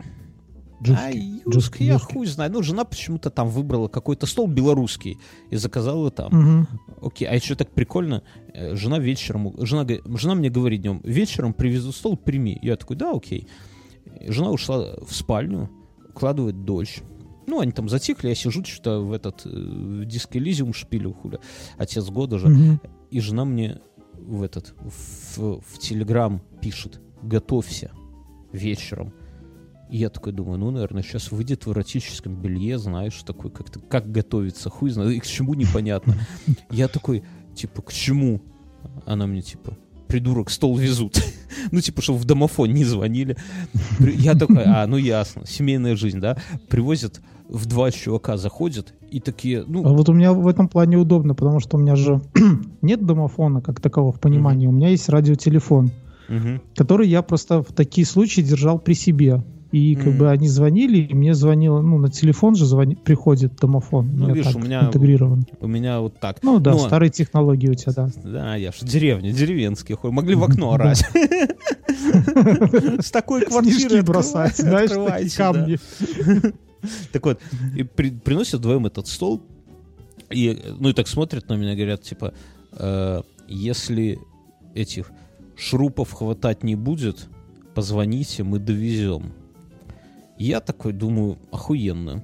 Джуски. 0.82 1.42
А 1.46 1.50
Юск, 1.54 1.80
я 1.80 1.98
хуй 2.00 2.26
знаю. 2.26 2.52
Ну, 2.52 2.64
жена 2.64 2.86
почему-то 2.86 3.30
там 3.30 3.50
выбрала 3.50 3.88
какой-то 3.88 4.26
стол 4.26 4.48
белорусский 4.48 5.18
и 5.50 5.56
заказала 5.56 6.10
там. 6.10 6.68
Угу. 7.00 7.08
Окей, 7.08 7.28
а 7.28 7.36
еще 7.36 7.56
так 7.56 7.72
прикольно. 7.72 8.24
Э, 8.54 8.76
жена 8.76 9.00
вечером, 9.00 9.54
жена, 9.60 9.86
жена 10.18 10.36
мне 10.36 10.50
говорит 10.50 10.82
днем, 10.82 11.02
вечером 11.04 11.54
привезу 11.54 11.92
стол, 11.92 12.18
прими. 12.18 12.58
Я 12.62 12.76
такой, 12.78 12.96
да, 12.96 13.12
окей. 13.12 13.48
Жена 14.28 14.50
ушла 14.50 14.96
в 15.02 15.14
спальню, 15.14 15.70
укладывает 16.10 16.64
дождь. 16.64 17.04
Ну, 17.48 17.60
они 17.60 17.72
там 17.72 17.90
затихли, 17.90 18.30
я 18.30 18.36
сижу 18.36 18.64
что-то 18.64 19.02
в 19.02 19.14
этот 19.14 19.46
в 19.46 20.06
диск 20.06 20.36
Элизиум 20.36 20.74
шпилю, 20.74 21.14
хуля, 21.14 21.40
отец 21.78 22.06
года 22.10 22.40
же. 22.40 22.48
Угу. 22.48 22.80
И 23.12 23.20
жена 23.20 23.46
мне 23.46 23.82
в 24.14 24.42
этот, 24.42 24.74
в, 24.80 25.62
в 25.62 25.80
Телеграм 25.80 26.42
пишет, 26.62 27.02
готовься 27.22 27.92
вечером 28.52 29.14
и 29.92 29.98
я 29.98 30.10
такой 30.10 30.32
думаю, 30.32 30.58
ну, 30.58 30.72
наверное, 30.72 31.04
сейчас 31.04 31.32
выйдет 31.32 31.66
в 31.66 31.72
эротическом 31.74 32.34
белье, 32.34 32.80
знаешь, 32.80 33.22
такой, 33.24 33.52
как-то, 33.52 33.82
как 33.82 34.10
готовиться, 34.10 34.70
хуй 34.70 34.90
знает, 34.90 35.12
и 35.12 35.20
к 35.20 35.26
чему 35.26 35.54
непонятно. 35.54 36.16
Я 36.72 36.88
такой, 36.88 37.24
типа, 37.56 37.82
к 37.82 37.92
чему? 37.92 38.42
Она 39.06 39.28
мне, 39.28 39.42
типа, 39.42 39.78
придурок, 40.08 40.50
стол 40.50 40.78
везут. 40.78 41.22
ну, 41.72 41.82
типа, 41.82 42.02
чтобы 42.02 42.20
в 42.20 42.26
домофон 42.26 42.74
не 42.74 42.86
звонили. 42.86 43.36
Я 44.00 44.34
такой, 44.34 44.64
а, 44.64 44.88
ну 44.88 44.96
ясно, 44.96 45.46
семейная 45.46 45.98
жизнь, 45.98 46.22
да. 46.22 46.38
Привозят 46.70 47.20
в 47.50 47.66
два 47.66 47.92
чувака, 47.92 48.38
заходят 48.38 48.94
и 49.10 49.20
такие, 49.20 49.60
А 49.60 49.66
ну, 49.68 49.84
вот 49.84 50.08
у 50.08 50.14
меня 50.14 50.32
в 50.32 50.48
этом 50.48 50.70
плане 50.70 50.96
удобно, 50.96 51.36
потому 51.36 51.60
что 51.60 51.76
у 51.76 51.82
меня 51.82 51.98
же 51.98 52.22
нет 52.82 53.06
домофона 53.06 53.62
как 53.62 53.82
такового 53.82 54.14
в 54.14 54.22
понимании. 54.22 54.68
У 54.68 54.72
меня 54.72 54.88
есть 54.88 55.10
радиотелефон, 55.10 55.92
мгм. 56.30 56.62
который 56.76 57.10
я 57.10 57.22
просто 57.22 57.62
в 57.62 57.74
такие 57.74 58.08
случаи 58.08 58.40
держал 58.40 58.80
при 58.80 58.94
себе. 58.94 59.44
И 59.72 59.96
как 59.96 60.08
Мгм. 60.08 60.18
бы 60.18 60.30
они 60.32 60.48
звонили, 60.50 60.98
и 60.98 61.14
мне 61.14 61.34
звонило, 61.34 61.82
ну, 61.82 61.98
на 61.98 62.10
телефон 62.10 62.56
же 62.56 62.66
звони, 62.66 62.96
приходит 62.96 63.56
домофон. 63.56 64.08
Ну, 64.14 64.26
меня 64.26 64.34
видишь, 64.34 64.56
у 64.56 64.60
меня- 64.60 64.82
интегрирован. 64.86 65.46
у 65.62 65.68
меня 65.68 66.02
вот 66.02 66.20
так. 66.20 66.40
Ну 66.44 66.60
да, 66.60 66.72
Но- 66.72 66.80
старые 66.80 67.10
технологии 67.10 67.70
у 67.70 67.74
тебя, 67.74 67.94
да. 67.94 68.10
Да, 68.24 68.56
я 68.58 68.72
ж 68.74 68.80
деревня, 68.82 69.32
деревенские 69.32 69.96
ходят. 69.96 70.14
Могли 70.14 70.36
в 70.36 70.44
окно 70.44 70.74
орать. 70.74 71.06
С 73.00 73.12
такой 73.12 73.42
квартиры 73.46 74.02
бросать, 74.04 74.58
знаешь, 74.58 74.92
камни. 75.36 75.78
Так 77.12 77.24
вот, 77.28 77.40
приносят 77.96 78.60
вдвоем 78.60 78.88
этот 78.88 79.06
стол, 79.06 79.44
и, 80.32 80.58
ну 80.80 80.90
и 80.90 80.94
так 80.94 81.08
смотрят 81.08 81.48
на 81.48 81.54
меня, 81.56 81.76
говорят, 81.76 82.02
типа, 82.02 82.34
э, 82.72 83.22
если 83.48 84.18
этих 84.74 85.12
шурупов 85.56 86.12
хватать 86.12 86.64
не 86.64 86.76
будет, 86.76 87.28
позвоните, 87.76 88.42
мы 88.44 88.58
довезем. 88.58 89.32
Я 90.42 90.60
такой 90.60 90.92
думаю, 90.94 91.38
охуенно. 91.52 92.24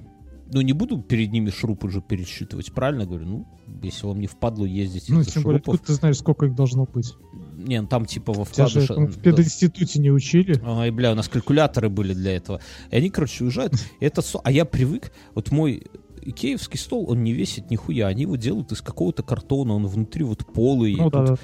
Ну, 0.51 0.61
не 0.61 0.73
буду 0.73 0.99
перед 0.99 1.31
ними 1.31 1.49
шурупы 1.49 1.89
же 1.89 2.01
пересчитывать, 2.01 2.73
правильно 2.73 3.05
говорю? 3.05 3.25
Ну, 3.25 3.47
если 3.83 4.07
вам 4.07 4.19
не 4.19 4.27
впадло 4.27 4.65
ездить 4.65 5.09
Ну, 5.09 5.23
тем 5.23 5.43
более, 5.43 5.61
шурупов. 5.61 5.85
ты 5.85 5.93
знаешь, 5.93 6.17
сколько 6.17 6.45
их 6.45 6.55
должно 6.55 6.85
быть. 6.85 7.13
Не, 7.57 7.81
ну, 7.81 7.87
там 7.87 8.05
типа 8.05 8.33
во 8.33 8.45
Тебя 8.45 8.67
же 8.67 8.81
вкладыше... 8.81 8.95
там 8.95 9.07
в 9.07 9.21
пединституте 9.21 9.99
не 9.99 10.09
учили. 10.09 10.59
Ай, 10.63 10.89
бля, 10.89 11.11
у 11.11 11.15
нас 11.15 11.27
калькуляторы 11.27 11.89
были 11.89 12.13
для 12.13 12.35
этого. 12.35 12.61
И 12.89 12.95
они, 12.95 13.09
короче, 13.09 13.43
уезжают. 13.43 13.73
Это 13.99 14.23
А 14.43 14.51
я 14.51 14.65
привык, 14.65 15.11
вот 15.35 15.51
мой 15.51 15.83
икеевский 16.21 16.79
стол, 16.79 17.11
он 17.11 17.23
не 17.23 17.33
весит 17.33 17.69
нихуя. 17.69 18.07
Они 18.07 18.23
его 18.23 18.35
делают 18.35 18.71
из 18.71 18.81
какого-то 18.81 19.23
картона, 19.23 19.73
он 19.73 19.85
внутри 19.85 20.23
вот 20.23 20.45
полый. 20.53 20.95
Ну 20.95 21.09
да, 21.09 21.25
да. 21.25 21.35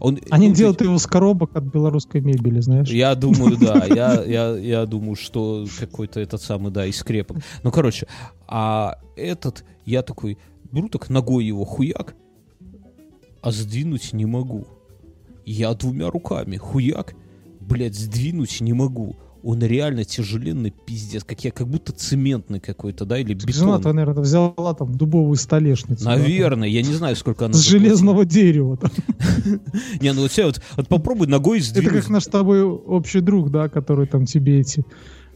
Он, 0.00 0.18
Они 0.30 0.48
ну, 0.48 0.54
делают 0.54 0.80
его 0.80 0.98
с 0.98 1.06
коробок 1.06 1.56
от 1.56 1.64
белорусской 1.64 2.20
мебели, 2.20 2.60
знаешь. 2.60 2.88
Я 2.88 3.14
думаю, 3.14 3.56
да. 3.56 3.84
Я, 3.88 4.22
я, 4.22 4.56
я 4.56 4.86
думаю, 4.86 5.16
что 5.16 5.66
какой-то 5.78 6.20
этот 6.20 6.42
самый, 6.42 6.70
да, 6.70 6.86
из 6.86 6.96
скрепок. 6.96 7.38
Ну, 7.62 7.70
короче, 7.70 8.06
а 8.46 8.98
этот, 9.16 9.64
я 9.84 10.02
такой, 10.02 10.38
беру 10.70 10.88
так 10.88 11.10
ногой 11.10 11.44
его 11.44 11.64
хуяк, 11.64 12.14
а 13.42 13.50
сдвинуть 13.50 14.12
не 14.12 14.26
могу. 14.26 14.66
Я 15.44 15.74
двумя 15.74 16.10
руками 16.10 16.56
хуяк, 16.56 17.14
блядь, 17.60 17.96
сдвинуть 17.96 18.60
не 18.60 18.72
могу. 18.72 19.16
Он 19.42 19.60
реально 19.62 20.04
тяжеленный 20.04 20.70
пиздец, 20.86 21.22
как 21.24 21.44
я, 21.44 21.50
как 21.50 21.68
будто 21.68 21.92
цементный 21.92 22.60
какой-то, 22.60 23.04
да, 23.04 23.18
или 23.18 23.34
Так 23.34 23.50
Жена 23.50 23.78
твоя, 23.78 23.94
наверное, 23.94 24.22
взяла 24.22 24.74
там 24.74 24.94
дубовую 24.94 25.36
столешницу. 25.36 26.04
да, 26.04 26.16
Наверное, 26.16 26.68
я 26.68 26.82
не 26.82 26.92
знаю, 26.94 27.14
сколько 27.16 27.44
она 27.46 27.54
С 27.54 27.58
заплатила. 27.58 27.80
железного 27.80 28.24
дерева. 28.24 28.76
там. 28.76 28.90
Не, 30.00 30.12
ну 30.12 30.22
вот, 30.22 30.32
себе 30.32 30.46
вот, 30.46 30.60
вот 30.76 30.88
попробуй 30.88 31.26
ногой 31.28 31.58
Это 31.58 31.68
сдвинуть. 31.68 31.92
как 31.92 32.08
наш 32.10 32.24
с 32.24 32.28
тобой 32.28 32.62
общий 32.62 33.20
друг, 33.20 33.50
да, 33.50 33.68
который 33.68 34.06
там 34.06 34.26
тебе 34.26 34.60
эти 34.60 34.84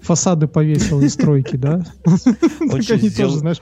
фасады 0.00 0.48
повесил 0.48 1.00
из 1.00 1.12
стройки, 1.14 1.57
да? 1.57 1.84
Так 2.05 2.90
они 2.90 3.09
тоже, 3.11 3.38
знаешь, 3.38 3.59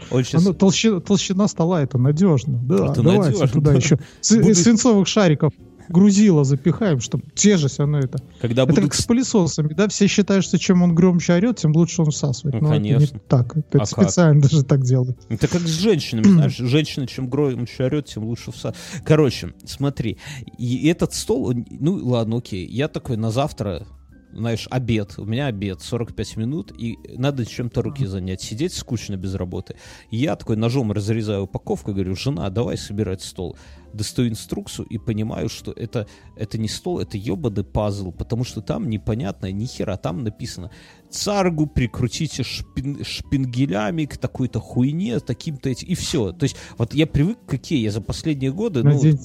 толщина 0.59 1.49
стола, 1.49 1.83
это 1.83 1.99
надежно. 1.99 2.59
Да, 2.65 2.87
Это 2.93 3.03
давайте 3.03 3.47
туда 3.47 3.73
да. 3.73 3.77
еще 3.77 3.99
свинцовых 4.23 5.07
шариков 5.07 5.53
грузило 5.91 6.45
запихаем, 6.45 7.01
чтобы 7.01 7.25
те 7.35 7.57
же 7.57 7.69
все 7.69 7.83
равно 7.83 7.99
это. 7.99 8.19
когда 8.41 8.63
Это 8.63 8.73
будут 8.73 8.85
как 8.85 8.95
с 8.95 9.05
пылесосами, 9.07 9.75
да? 9.75 9.89
Все 9.89 10.07
считают, 10.07 10.45
что 10.45 10.59
чем 10.59 10.83
он 10.83 10.95
громче 10.95 11.35
орет, 11.35 11.59
тем 11.59 11.73
лучше 11.73 12.03
он 12.03 12.11
всасывает. 12.11 12.61
Ну, 12.63 12.69
Но 12.69 12.75
это 12.75 12.83
не 12.83 12.93
конечно. 12.95 13.19
так. 13.29 13.57
Это 13.57 13.79
А 13.79 13.79
как? 13.81 13.89
специально 13.89 14.41
даже 14.41 14.63
так 14.65 14.83
делают. 14.85 15.19
Это 15.29 15.49
как 15.49 15.63
с 15.63 15.79
женщинами, 15.81 16.25
знаешь, 16.33 16.57
женщина 16.57 17.07
чем 17.07 17.29
громче 17.29 17.85
орет, 17.85 18.07
тем 18.07 18.25
лучше 18.25 18.51
вса. 18.51 18.75
Короче, 19.05 19.53
смотри, 19.65 20.19
и 20.59 20.89
этот 20.89 21.13
стол, 21.15 21.53
ну 21.71 21.95
ладно, 22.05 22.39
окей, 22.39 22.67
я 22.67 22.89
такой 22.89 23.17
на 23.17 23.31
завтра, 23.31 23.87
знаешь, 24.33 24.67
обед, 24.71 25.15
у 25.19 25.25
меня 25.25 25.47
обед, 25.47 25.81
45 25.81 26.37
минут, 26.37 26.73
и 26.77 26.99
надо 27.17 27.45
чем-то 27.45 27.83
руки 27.83 28.07
занять, 28.07 28.41
сидеть 28.41 28.73
скучно 28.75 29.17
без 29.17 29.35
работы. 29.35 29.77
И 30.11 30.17
я 30.17 30.37
такой 30.37 30.57
ножом 30.57 30.93
разрезаю 30.93 31.43
упаковку, 31.43 31.93
говорю, 31.93 32.15
жена, 32.17 32.49
давай 32.51 32.77
собирать 32.77 33.23
стол. 33.23 33.57
Достаю 33.93 34.29
инструкцию 34.29 34.87
и 34.87 34.99
понимаю, 34.99 35.49
что 35.49 35.73
это, 35.73 36.07
это 36.37 36.59
не 36.59 36.69
стол, 36.69 37.01
это 37.01 37.17
ебаный 37.17 37.65
пазл, 37.65 38.13
потому 38.13 38.45
что 38.45 38.61
там 38.61 38.89
непонятно 38.89 39.51
ни 39.51 39.67
хера, 39.67 39.97
там 39.97 40.23
написано 40.23 40.71
царгу 41.11 41.67
прикрутите 41.67 42.43
шпин- 42.43 43.05
шпингелями 43.05 44.05
к 44.05 44.17
такой-то 44.17 44.61
хуйне, 44.61 45.19
таким-то 45.21 45.69
этим, 45.69 45.89
и 45.89 45.95
все. 45.95 46.33
То 46.33 46.45
есть 46.45 46.57
вот 46.79 46.95
я 46.95 47.07
привык 47.07 47.39
какие 47.47 47.81
я 47.81 47.91
за 47.91 48.01
последние 48.01 48.53
годы, 48.53 48.83
ну, 48.83 48.91
Надень- 48.93 49.19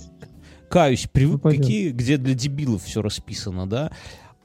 каюсь, 0.70 1.08
привык 1.12 1.44
Ну, 1.44 1.52
какие, 1.52 1.92
где 1.92 2.18
для 2.18 2.34
дебилов 2.34 2.84
все 2.84 3.02
расписано, 3.02 3.68
да, 3.68 3.92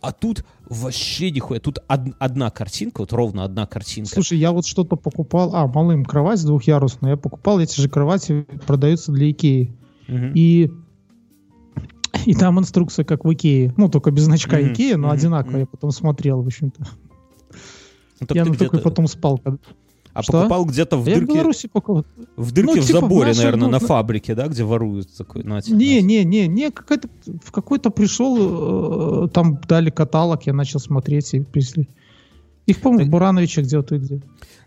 а 0.01 0.13
тут 0.13 0.45
вообще 0.69 1.31
нихуя, 1.31 1.61
тут 1.61 1.79
од- 1.89 2.15
одна 2.19 2.51
картинка, 2.51 3.01
вот 3.01 3.13
ровно 3.13 3.45
одна 3.45 3.67
картинка. 3.67 4.11
Слушай, 4.15 4.39
я 4.39 4.53
вот 4.53 4.67
что-то 4.67 4.97
покупал. 4.97 5.55
А, 5.55 5.67
малым 5.67 6.05
кровать 6.05 6.45
двухъярусная. 6.45 7.13
Я 7.13 7.17
покупал 7.17 7.61
эти 7.61 7.81
же 7.81 7.89
кровати, 7.89 8.47
продаются 8.67 9.13
для 9.13 9.31
Икеи. 9.31 9.75
Мгм. 10.09 10.33
И 10.35 10.71
и 12.27 12.35
там 12.35 12.59
инструкция, 12.59 13.05
как 13.05 13.25
в 13.25 13.33
Икее. 13.33 13.73
Ну, 13.77 13.89
только 13.89 14.11
без 14.11 14.25
значка 14.25 14.59
Мгм, 14.59 14.73
Икея, 14.73 14.97
но 14.97 15.09
мгм, 15.09 15.17
одинаковая. 15.17 15.61
Я 15.61 15.67
потом 15.67 15.91
смотрел, 15.91 16.43
в 16.43 16.47
общем-то. 16.47 16.87
Ну, 18.21 18.27
я 18.35 18.45
на 18.45 18.55
такой 18.55 18.81
потом 18.81 19.07
спал. 19.07 19.39
когда- 19.39 19.59
А 20.13 20.23
Что? 20.23 20.33
покупал 20.33 20.65
где-то 20.65 20.97
в 20.97 21.07
Я 21.07 21.15
в 21.17 21.19
дырке, 21.21 21.35
Беларуси 21.35 21.69
покупал. 21.69 22.05
в 22.37 22.53
дырке 22.53 22.75
Ну, 22.75 22.83
в 22.83 22.87
типа 22.87 22.99
в 22.99 23.01
заборе, 23.03 23.29
нашей, 23.29 23.39
наверное, 23.39 23.67
ну, 23.67 23.71
на 23.71 23.79
фабрике, 23.79 24.35
да, 24.35 24.49
где 24.49 24.65
воруют 24.65 25.15
такой, 25.17 25.45
на 25.45 25.63
тебе, 25.63 25.77
Не, 25.77 26.03
не, 26.03 26.25
не, 26.25 26.49
не, 26.49 26.71
какой-то, 26.71 27.09
в 27.45 27.53
какой-то 27.53 27.91
пришел, 27.91 29.25
э, 29.27 29.29
там 29.29 29.61
дали 29.69 29.91
каталог, 29.91 30.43
я 30.47 30.53
начал 30.53 30.81
смотреть 30.81 31.33
и 31.35 31.41
привезли. 31.41 31.89
Их, 32.67 32.81
по-моему, 32.81 33.01
Так- 33.05 33.09
в 33.09 33.11
Бурановиче 33.13 33.63
где-то 33.63 33.95
и 33.95 33.99
где. 33.99 34.21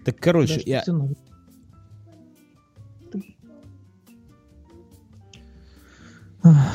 Так, 0.06 0.18
короче, 0.18 0.56
Да, 0.56 0.62
я? 0.66 0.84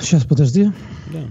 Сейчас, 0.00 0.24
подожди. 0.24 0.70
да. 1.12 1.24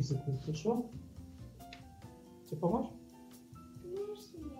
Закрой, 0.00 0.36
хорошо? 0.38 0.90
Тебе 2.48 2.56
помочь? 2.60 2.86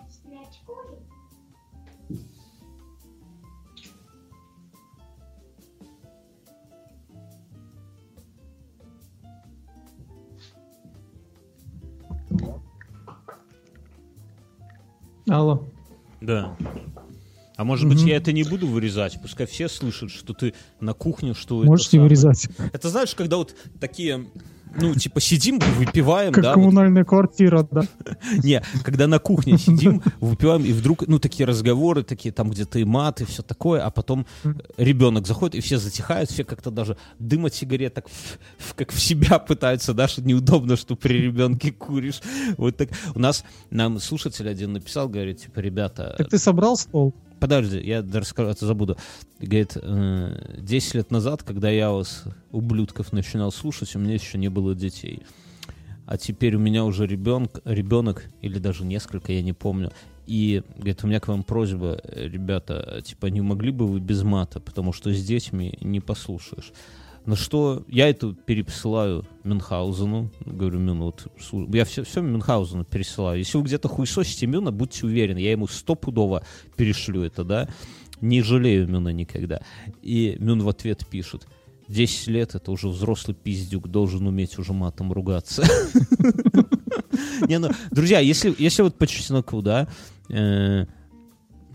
Снять 0.09 0.61
кожу. 0.66 0.99
Алло. 15.28 15.64
Да. 16.20 16.57
А 17.57 17.64
может 17.64 17.89
быть, 17.89 18.03
я 18.03 18.16
это 18.16 18.33
не 18.33 18.43
буду 18.43 18.66
вырезать, 18.66 19.20
пускай 19.22 19.47
все 19.47 19.68
слышат, 19.68 20.11
что 20.11 20.35
ты 20.35 20.55
на 20.80 20.95
кухне, 20.95 21.33
что 21.35 21.62
Можешь 21.62 21.89
это 21.89 21.97
не 21.97 22.01
самое. 22.01 22.09
вырезать. 22.09 22.49
Это 22.72 22.89
знаешь, 22.89 23.14
когда 23.14 23.37
вот 23.37 23.55
такие, 23.78 24.26
ну, 24.81 24.95
типа 24.95 25.20
сидим, 25.20 25.59
выпиваем, 25.59 26.33
Как 26.33 26.43
да, 26.43 26.51
вот. 26.51 26.62
коммунальная 26.62 27.05
квартира, 27.05 27.66
да. 27.70 27.83
не, 28.43 28.62
когда 28.83 29.07
на 29.07 29.18
кухне 29.18 29.59
сидим, 29.59 30.03
выпиваем, 30.20 30.64
и 30.64 30.73
вдруг, 30.73 31.07
ну, 31.07 31.18
такие 31.18 31.47
разговоры, 31.47 32.03
такие 32.03 32.33
там 32.33 32.51
где-то 32.51 32.79
и 32.79 32.85
мат, 32.85 33.20
и 33.20 33.25
все 33.25 33.43
такое, 33.43 33.85
а 33.85 33.91
потом 33.91 34.27
ребенок 34.77 35.27
заходит, 35.27 35.57
и 35.57 35.61
все 35.61 35.79
затихают, 35.79 36.31
все 36.31 36.45
как-то 36.45 36.70
даже 36.70 36.97
дым 37.18 37.47
от 37.47 37.55
сигарет 37.55 37.95
так 37.95 38.07
как 38.77 38.93
в 38.93 39.01
себя 39.01 39.39
пытаются, 39.39 39.95
да, 39.95 40.09
что 40.09 40.23
неудобно, 40.23 40.77
что 40.77 40.97
при 40.97 41.14
ребенке 41.14 41.73
куришь. 41.73 42.20
Вот 42.57 42.77
так. 42.77 42.91
У 43.14 43.18
нас, 43.18 43.45
нам 43.70 43.99
слушатель 43.99 44.49
один 44.49 44.73
написал, 44.73 45.09
говорит, 45.09 45.39
типа, 45.39 45.61
ребята, 45.61 46.14
Так 46.18 46.29
ты 46.29 46.39
собрал 46.39 46.77
стол? 46.77 47.14
Подожди, 47.43 47.80
я 47.80 48.07
расскажу, 48.14 48.51
это 48.51 48.66
забуду. 48.66 48.97
Говорит, 49.40 49.76
э, 49.76 50.59
10 50.59 50.95
лет 50.95 51.11
назад, 51.11 51.43
когда 51.43 51.70
я 51.70 51.90
вас, 51.90 52.22
ублюдков, 52.53 53.12
начинал 53.12 53.51
слушать, 53.51 53.97
у 53.97 53.99
меня 53.99 54.14
еще 54.14 54.38
не 54.38 54.49
было 54.49 54.76
детей. 54.76 55.24
А 56.07 56.16
теперь 56.16 56.55
у 56.55 56.61
меня 56.61 56.84
уже 56.84 57.05
ребенок, 57.05 57.61
ребенок 57.64 58.26
или 58.43 58.61
даже 58.61 58.84
несколько, 58.84 59.32
я 59.32 59.43
не 59.43 59.53
помню. 59.53 59.90
И, 60.28 60.62
говорит, 60.76 61.03
у 61.03 61.09
меня 61.09 61.18
к 61.18 61.26
вам 61.26 61.43
просьба, 61.43 62.01
э, 62.05 62.28
ребята, 62.28 63.03
типа, 63.05 63.26
не 63.26 63.40
могли 63.40 63.72
бы 63.72 63.88
вы 63.88 63.99
без 63.99 64.22
мата, 64.22 64.61
потому 64.61 64.93
что 64.93 65.12
с 65.12 65.24
детьми 65.24 65.76
не 65.80 65.99
послушаешь. 65.99 66.72
На 67.25 67.37
что 67.37 67.85
я 67.89 68.09
это 68.09 68.33
пересылаю 68.33 69.25
Мюнхгаузену. 69.45 70.31
Говорю, 70.45 70.81
Мюн, 70.81 71.03
вот, 71.03 71.27
я 71.73 71.85
все, 71.85 72.03
все 72.03 72.20
Мюнхгаузену 72.20 72.85
пересылаю. 72.85 73.39
Если 73.39 73.57
вы 73.59 73.64
где-то 73.64 73.89
хуесосите 73.89 74.47
Мюна, 74.47 74.73
будьте 74.73 75.07
уверены, 75.07 75.39
я 75.39 75.53
ему 75.53 75.68
стопудово 75.68 76.43
перешлю 76.77 77.23
это, 77.23 77.45
да. 77.45 77.68
Не 78.20 78.43
жалею 78.43 78.89
Мюна 78.89 79.11
никогда. 79.11 79.62
И 80.03 80.37
Мюн 80.41 80.62
в 80.62 80.68
ответ 80.68 81.07
пишет, 81.07 81.47
10 81.89 82.27
лет 82.29 82.55
это 82.55 82.73
уже 82.73 82.89
взрослый 82.89 83.37
пиздюк, 83.37 83.89
должен 83.89 84.27
уметь 84.27 84.59
уже 84.59 84.73
матом 84.73 85.12
ругаться. 85.12 85.62
Не, 87.49 87.59
ну, 87.59 87.70
друзья, 87.91 88.20
если, 88.20 88.55
если 88.59 88.83
вот 88.83 88.97
по 88.97 89.07
чесноку, 89.07 89.62
да, 89.62 89.89
э, 90.29 90.87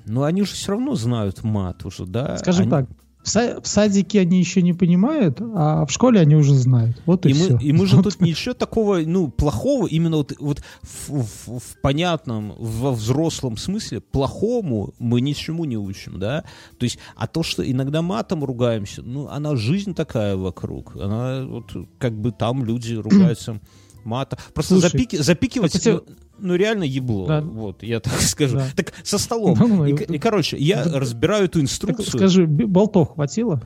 ну 0.05 0.23
они 0.23 0.43
же 0.43 0.53
все 0.53 0.71
равно 0.71 0.95
знают 0.95 1.43
мат 1.43 1.85
уже, 1.85 2.05
да. 2.05 2.37
Скажем 2.37 2.69
так, 2.69 2.89
в, 3.27 3.29
са- 3.29 3.61
в 3.61 3.67
садике 3.67 4.21
они 4.21 4.39
еще 4.39 4.61
не 4.61 4.71
понимают, 4.73 5.41
а 5.41 5.85
в 5.85 5.91
школе 5.91 6.21
они 6.21 6.35
уже 6.35 6.53
знают. 6.55 7.01
Вот 7.05 7.25
и, 7.25 7.29
И 7.29 7.33
все. 7.33 7.53
мы, 7.55 7.61
и 7.63 7.73
мы 7.73 7.85
же 7.85 8.01
тут 8.03 8.21
ничего 8.21 8.53
такого, 8.53 8.99
ну, 9.05 9.27
плохого, 9.29 9.85
именно 9.87 10.17
вот, 10.17 10.33
вот 10.39 10.61
в, 10.81 11.09
в- 11.09 11.59
в 11.59 11.81
понятном, 11.81 12.53
во 12.57 12.91
взрослом 12.93 13.57
смысле, 13.57 13.99
плохому 13.99 14.93
мы 14.99 15.19
ничему 15.19 15.65
не 15.65 15.77
учим, 15.77 16.19
да? 16.19 16.43
То 16.77 16.85
есть, 16.85 16.99
а 17.17 17.27
то, 17.27 17.43
что 17.43 17.69
иногда 17.69 18.01
матом 18.01 18.43
ругаемся, 18.45 19.01
ну, 19.01 19.27
она 19.27 19.55
жизнь 19.57 19.93
такая 19.93 20.37
вокруг. 20.37 20.95
Она 20.95 21.45
вот, 21.45 21.73
как 21.99 22.13
бы 22.19 22.31
там 22.31 22.63
люди 22.63 22.93
ругаются 23.07 23.59
матом. 24.07 24.39
Просто 24.53 24.73
Слушай, 24.79 24.89
запики, 24.91 25.15
запикивать, 25.17 25.73
так 25.73 25.81
тебя- 25.81 25.93
ну, 25.93 26.03
ну, 26.39 26.55
реально 26.55 26.83
ебло. 26.83 27.27
Да. 27.27 27.41
Вот, 27.41 27.83
я 27.83 27.99
так 27.99 28.13
скажу. 28.21 28.57
Да. 28.57 28.67
Так 28.75 28.93
со 29.03 29.17
столом. 29.19 29.55
Ну, 29.59 29.85
и, 29.85 29.91
ну, 29.91 29.97
к- 29.97 30.01
и, 30.01 30.17
короче, 30.17 30.57
я 30.57 30.83
так- 30.83 30.95
разбираю 30.95 31.45
эту 31.45 31.53
Так 31.59 31.63
инструкцию. 31.63 32.07
скажи, 32.07 32.47
б- 32.47 32.65
болтов 32.65 33.13
хватило? 33.13 33.61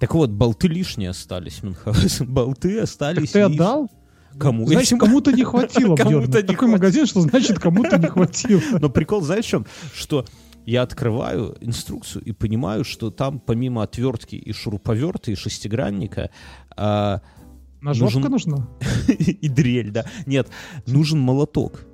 Так 0.00 0.14
вот, 0.14 0.30
болты 0.30 0.66
лишние 0.68 1.10
остались, 1.10 1.62
Мюнхгаузен. 1.62 2.26
Болты 2.32 2.74
Так 2.74 2.84
остались. 2.84 3.30
ты 3.30 3.38
лишние. 3.38 3.44
отдал? 3.46 3.90
Кому? 4.38 4.66
Значит, 4.66 4.98
кому-то 4.98 5.30
не 5.30 5.44
хватило, 5.44 5.90
не 5.90 5.96
Такой 5.96 6.26
хватило. 6.26 6.66
магазин, 6.66 7.06
что 7.06 7.20
значит 7.20 7.60
кому-то 7.60 7.98
не 7.98 8.08
хватило. 8.08 8.60
Но 8.80 8.90
прикол, 8.90 9.20
знаешь, 9.22 9.44
в 9.44 9.48
чем? 9.48 9.66
Что 9.94 10.24
я 10.66 10.82
открываю 10.82 11.56
инструкцию 11.60 12.24
и 12.24 12.32
понимаю, 12.32 12.82
что 12.84 13.10
там 13.12 13.38
помимо 13.38 13.82
отвертки 13.84 14.34
и 14.34 14.52
шуруповерта 14.52 15.30
и 15.30 15.36
шестигранника 15.36 16.30
а, 16.76 17.20
Ножовка 17.84 18.18
Нужен- 18.18 18.30
нужна? 18.30 18.68
и 19.08 19.48
дрель, 19.48 19.90
да. 19.90 20.04
Нет, 20.26 20.48
нужен 20.86 21.20
молоток. 21.20 21.84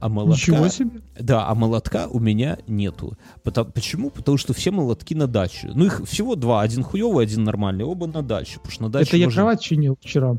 А 0.00 0.08
молотка, 0.08 0.36
Ничего 0.36 0.68
себе. 0.68 1.00
да, 1.18 1.48
а 1.48 1.54
молотка 1.56 2.06
у 2.06 2.20
меня 2.20 2.58
нету. 2.68 3.16
Потому- 3.42 3.72
почему? 3.72 4.10
Потому 4.10 4.36
что 4.38 4.52
все 4.52 4.70
молотки 4.70 5.14
на 5.14 5.26
даче. 5.26 5.70
Ну, 5.74 5.86
их 5.86 6.02
всего 6.06 6.36
два. 6.36 6.62
Один 6.62 6.84
хуевый, 6.84 7.24
один 7.24 7.42
нормальный. 7.42 7.84
Оба 7.84 8.06
на 8.06 8.22
даче. 8.22 8.56
Потому 8.58 8.70
что 8.72 8.82
на 8.84 8.90
даче 8.90 9.08
Это 9.08 9.16
я 9.16 9.26
можно- 9.26 9.38
кровать 9.40 9.60
чинил 9.60 9.96
вчера. 10.00 10.38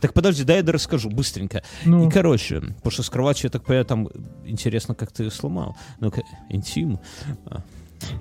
Так 0.00 0.14
подожди, 0.14 0.44
дай 0.44 0.64
я 0.64 0.72
расскажу 0.72 1.10
быстренько. 1.10 1.62
Ну, 1.84 2.08
И, 2.08 2.10
короче, 2.10 2.60
потому 2.60 2.90
что 2.90 3.02
с 3.02 3.10
кроватью, 3.10 3.46
я 3.46 3.50
так 3.50 3.64
понимаю, 3.64 3.84
там 3.84 4.08
интересно, 4.44 4.94
как 4.94 5.12
ты 5.12 5.24
ее 5.24 5.30
сломал. 5.30 5.76
Ну-ка, 6.00 6.22
интим. 6.48 6.98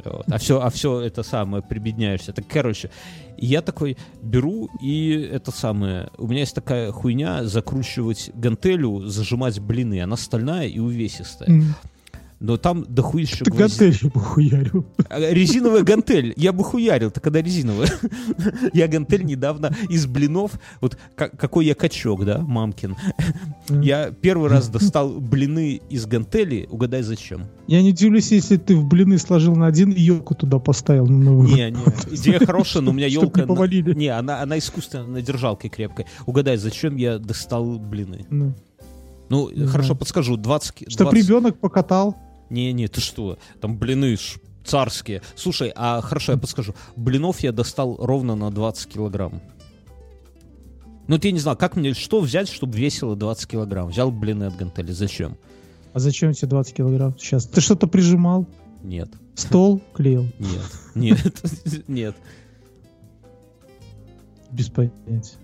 Вот. 0.03 0.25
а 0.29 0.37
все, 0.37 0.61
а 0.61 0.69
все 0.69 1.01
это 1.01 1.23
самое, 1.23 1.63
прибедняешься. 1.63 2.33
Так, 2.33 2.45
короче, 2.47 2.89
я 3.37 3.61
такой 3.61 3.97
беру 4.21 4.69
и 4.81 5.11
это 5.11 5.51
самое... 5.51 6.09
У 6.17 6.27
меня 6.27 6.41
есть 6.41 6.55
такая 6.55 6.91
хуйня 6.91 7.43
закручивать 7.45 8.31
гантелю, 8.33 9.05
зажимать 9.07 9.59
блины. 9.59 10.01
Она 10.01 10.17
стальная 10.17 10.67
и 10.67 10.79
увесистая. 10.79 11.49
м, 11.49 11.75
Но 12.45 12.57
там 12.57 12.85
дохуище 12.87 13.43
ты 13.43 13.49
гвоздей. 13.49 13.89
гантелью 13.89 14.11
похуярил. 14.11 14.85
А, 15.09 15.19
Резиновая 15.19 15.81
гантель. 15.81 16.31
Я 16.37 16.53
бы 16.53 16.63
хуярил, 16.63 17.09
так 17.09 17.23
когда 17.23 17.41
резиновая. 17.41 17.89
Я 18.73 18.87
гантель 18.87 19.25
недавно 19.25 19.75
из 19.89 20.05
блинов, 20.05 20.51
вот 20.79 20.95
ка- 21.15 21.29
какой 21.29 21.65
я 21.65 21.73
качок, 21.73 22.23
да, 22.23 22.37
мамкин. 22.37 22.95
Мгм. 23.69 23.81
Я 23.81 24.11
первый 24.11 24.49
раз 24.51 24.67
достал 24.69 25.09
блины 25.09 25.81
из 25.89 26.05
гантели, 26.05 26.67
угадай 26.69 27.01
зачем. 27.01 27.45
Я 27.65 27.81
не 27.81 27.89
удивлюсь, 27.89 28.31
если 28.31 28.57
ты 28.57 28.75
в 28.75 28.85
блины 28.85 29.17
сложил 29.17 29.55
на 29.55 29.65
один 29.65 29.91
и 29.91 29.99
елку 29.99 30.35
туда 30.35 30.59
поставил 30.59 31.07
на 31.07 31.17
новую. 31.17 31.47
Не, 31.49 31.71
не, 31.71 32.15
идея 32.15 32.45
хорошая, 32.45 32.83
но 32.83 32.91
у 32.91 32.93
меня 32.93 33.07
елка... 33.07 33.41
не 33.41 33.47
повалили. 33.47 33.95
Не, 33.95 34.09
она, 34.09 34.41
она 34.43 34.59
искусственно 34.59 35.07
на 35.07 35.21
держалке 35.23 35.67
крепкой. 35.67 36.05
Угадай, 36.27 36.57
зачем 36.57 36.95
я 36.95 37.17
достал 37.17 37.79
блины? 37.79 38.27
Ну, 38.29 38.53
Ну, 39.29 39.49
хорошо, 39.67 39.95
подскажу. 39.95 40.37
20... 40.37 40.91
Чтоб 40.91 41.09
20 41.09 41.23
ребенок 41.27 41.57
покатал. 41.57 42.15
Не, 42.49 42.73
не, 42.73 42.87
ты 42.87 43.01
что? 43.01 43.37
Там 43.61 43.77
блины 43.77 44.17
царские. 44.63 45.21
Слушай, 45.35 45.71
а 45.75 46.01
хорошо, 46.01 46.33
я 46.33 46.37
подскажу. 46.37 46.75
Блинов 46.95 47.39
я 47.41 47.51
достал 47.51 47.97
ровно 47.97 48.35
на 48.35 48.51
20 48.51 48.87
килограмм. 48.91 49.41
Ну, 51.07 51.19
я 51.21 51.31
не 51.31 51.39
знаю, 51.39 51.57
как 51.57 51.75
мне, 51.75 51.93
что 51.93 52.19
взять, 52.19 52.49
чтобы 52.49 52.77
весило 52.77 53.15
20 53.15 53.47
килограмм? 53.47 53.89
Взял 53.89 54.11
блины 54.11 54.45
от 54.45 54.55
гантели. 54.55 54.91
Зачем? 54.91 55.37
А 55.93 55.99
зачем 55.99 56.33
тебе 56.33 56.49
20 56.49 56.75
килограмм 56.75 57.17
сейчас? 57.17 57.45
Ты 57.45 57.61
что-то 57.61 57.87
прижимал? 57.87 58.47
Нет, 58.83 59.09
Стол 59.35 59.81
клеил? 59.93 60.27
нет, 60.39 60.71
нет, 60.93 61.35
нет. 61.87 62.15
Без 64.51 64.69
понятия. 64.69 65.37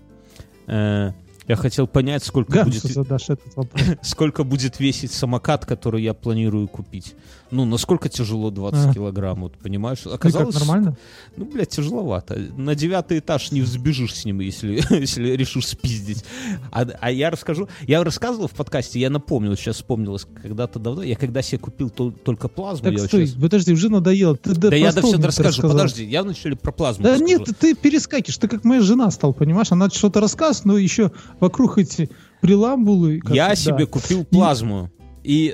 Я 1.52 1.56
хотел 1.56 1.86
понять, 1.86 2.24
сколько 2.24 2.50
Гансу 2.50 3.04
будет, 3.04 3.98
сколько 4.02 4.42
будет 4.42 4.80
весить 4.80 5.12
самокат, 5.12 5.66
который 5.66 6.02
я 6.02 6.14
планирую 6.14 6.66
купить. 6.66 7.14
Ну, 7.52 7.66
насколько 7.66 8.08
тяжело 8.08 8.50
20 8.50 8.84
Ага. 8.86 8.94
килограмм, 8.94 9.42
вот 9.42 9.58
понимаешь? 9.58 9.98
Ну, 10.06 10.12
как, 10.12 10.20
Оказалось, 10.24 10.54
нормально? 10.54 10.96
Ну, 11.36 11.44
блядь, 11.44 11.68
тяжеловато. 11.68 12.36
На 12.56 12.74
девятый 12.74 13.18
этаж 13.18 13.52
не 13.52 13.60
взбежишь 13.60 14.14
с 14.14 14.24
ним, 14.24 14.40
если, 14.40 14.82
если 14.98 15.28
решишь 15.36 15.66
спиздить. 15.68 16.24
А, 16.70 16.86
а 17.00 17.10
я 17.10 17.30
расскажу... 17.30 17.68
Я 17.86 18.02
рассказывал 18.02 18.48
в 18.48 18.52
подкасте, 18.52 18.98
я 18.98 19.10
напомнил, 19.10 19.54
сейчас 19.54 19.76
вспомнилось 19.76 20.26
когда-то 20.42 20.78
давно. 20.78 21.02
Я 21.02 21.14
когда 21.14 21.42
себе 21.42 21.58
купил 21.58 21.88
тол- 21.90 22.12
только 22.12 22.48
плазму, 22.48 22.84
Так 22.84 22.94
я 22.94 22.98
стой, 23.06 23.26
щас- 23.26 23.36
подожди, 23.36 23.72
уже 23.74 23.90
надоело. 23.90 24.34
Ты, 24.34 24.54
Да 24.54 24.74
я 24.74 24.90
до 24.90 25.02
все 25.02 25.18
расскажу. 25.18 25.48
рассказал. 25.48 25.70
Подожди, 25.72 26.04
я 26.04 26.22
вначале 26.22 26.56
про 26.56 26.72
плазму 26.72 27.04
Да 27.04 27.10
расскажу. 27.12 27.38
нет, 27.38 27.48
ты 27.60 27.74
перескакиваешь, 27.74 28.38
ты 28.38 28.48
как 28.48 28.64
моя 28.64 28.80
жена 28.80 29.10
стал, 29.10 29.34
понимаешь? 29.34 29.70
Она 29.72 29.90
что-то 29.90 30.20
рассказывает, 30.20 30.64
но 30.64 30.78
еще 30.78 31.12
вокруг 31.38 31.76
эти 31.76 32.08
преламбулы. 32.40 33.20
как- 33.20 33.34
Я 33.34 33.48
да. 33.50 33.54
себе 33.56 33.84
купил 33.86 34.24
плазму, 34.24 34.90
и 34.98 35.01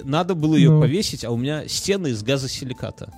надо 0.04 0.34
было 0.34 0.54
ее 0.54 0.70
Ну. 0.70 0.80
повесить, 0.80 1.24
а 1.24 1.30
у 1.30 1.36
меня 1.36 1.66
стены 1.68 2.08
из 2.08 2.22
газосиликата. 2.22 3.12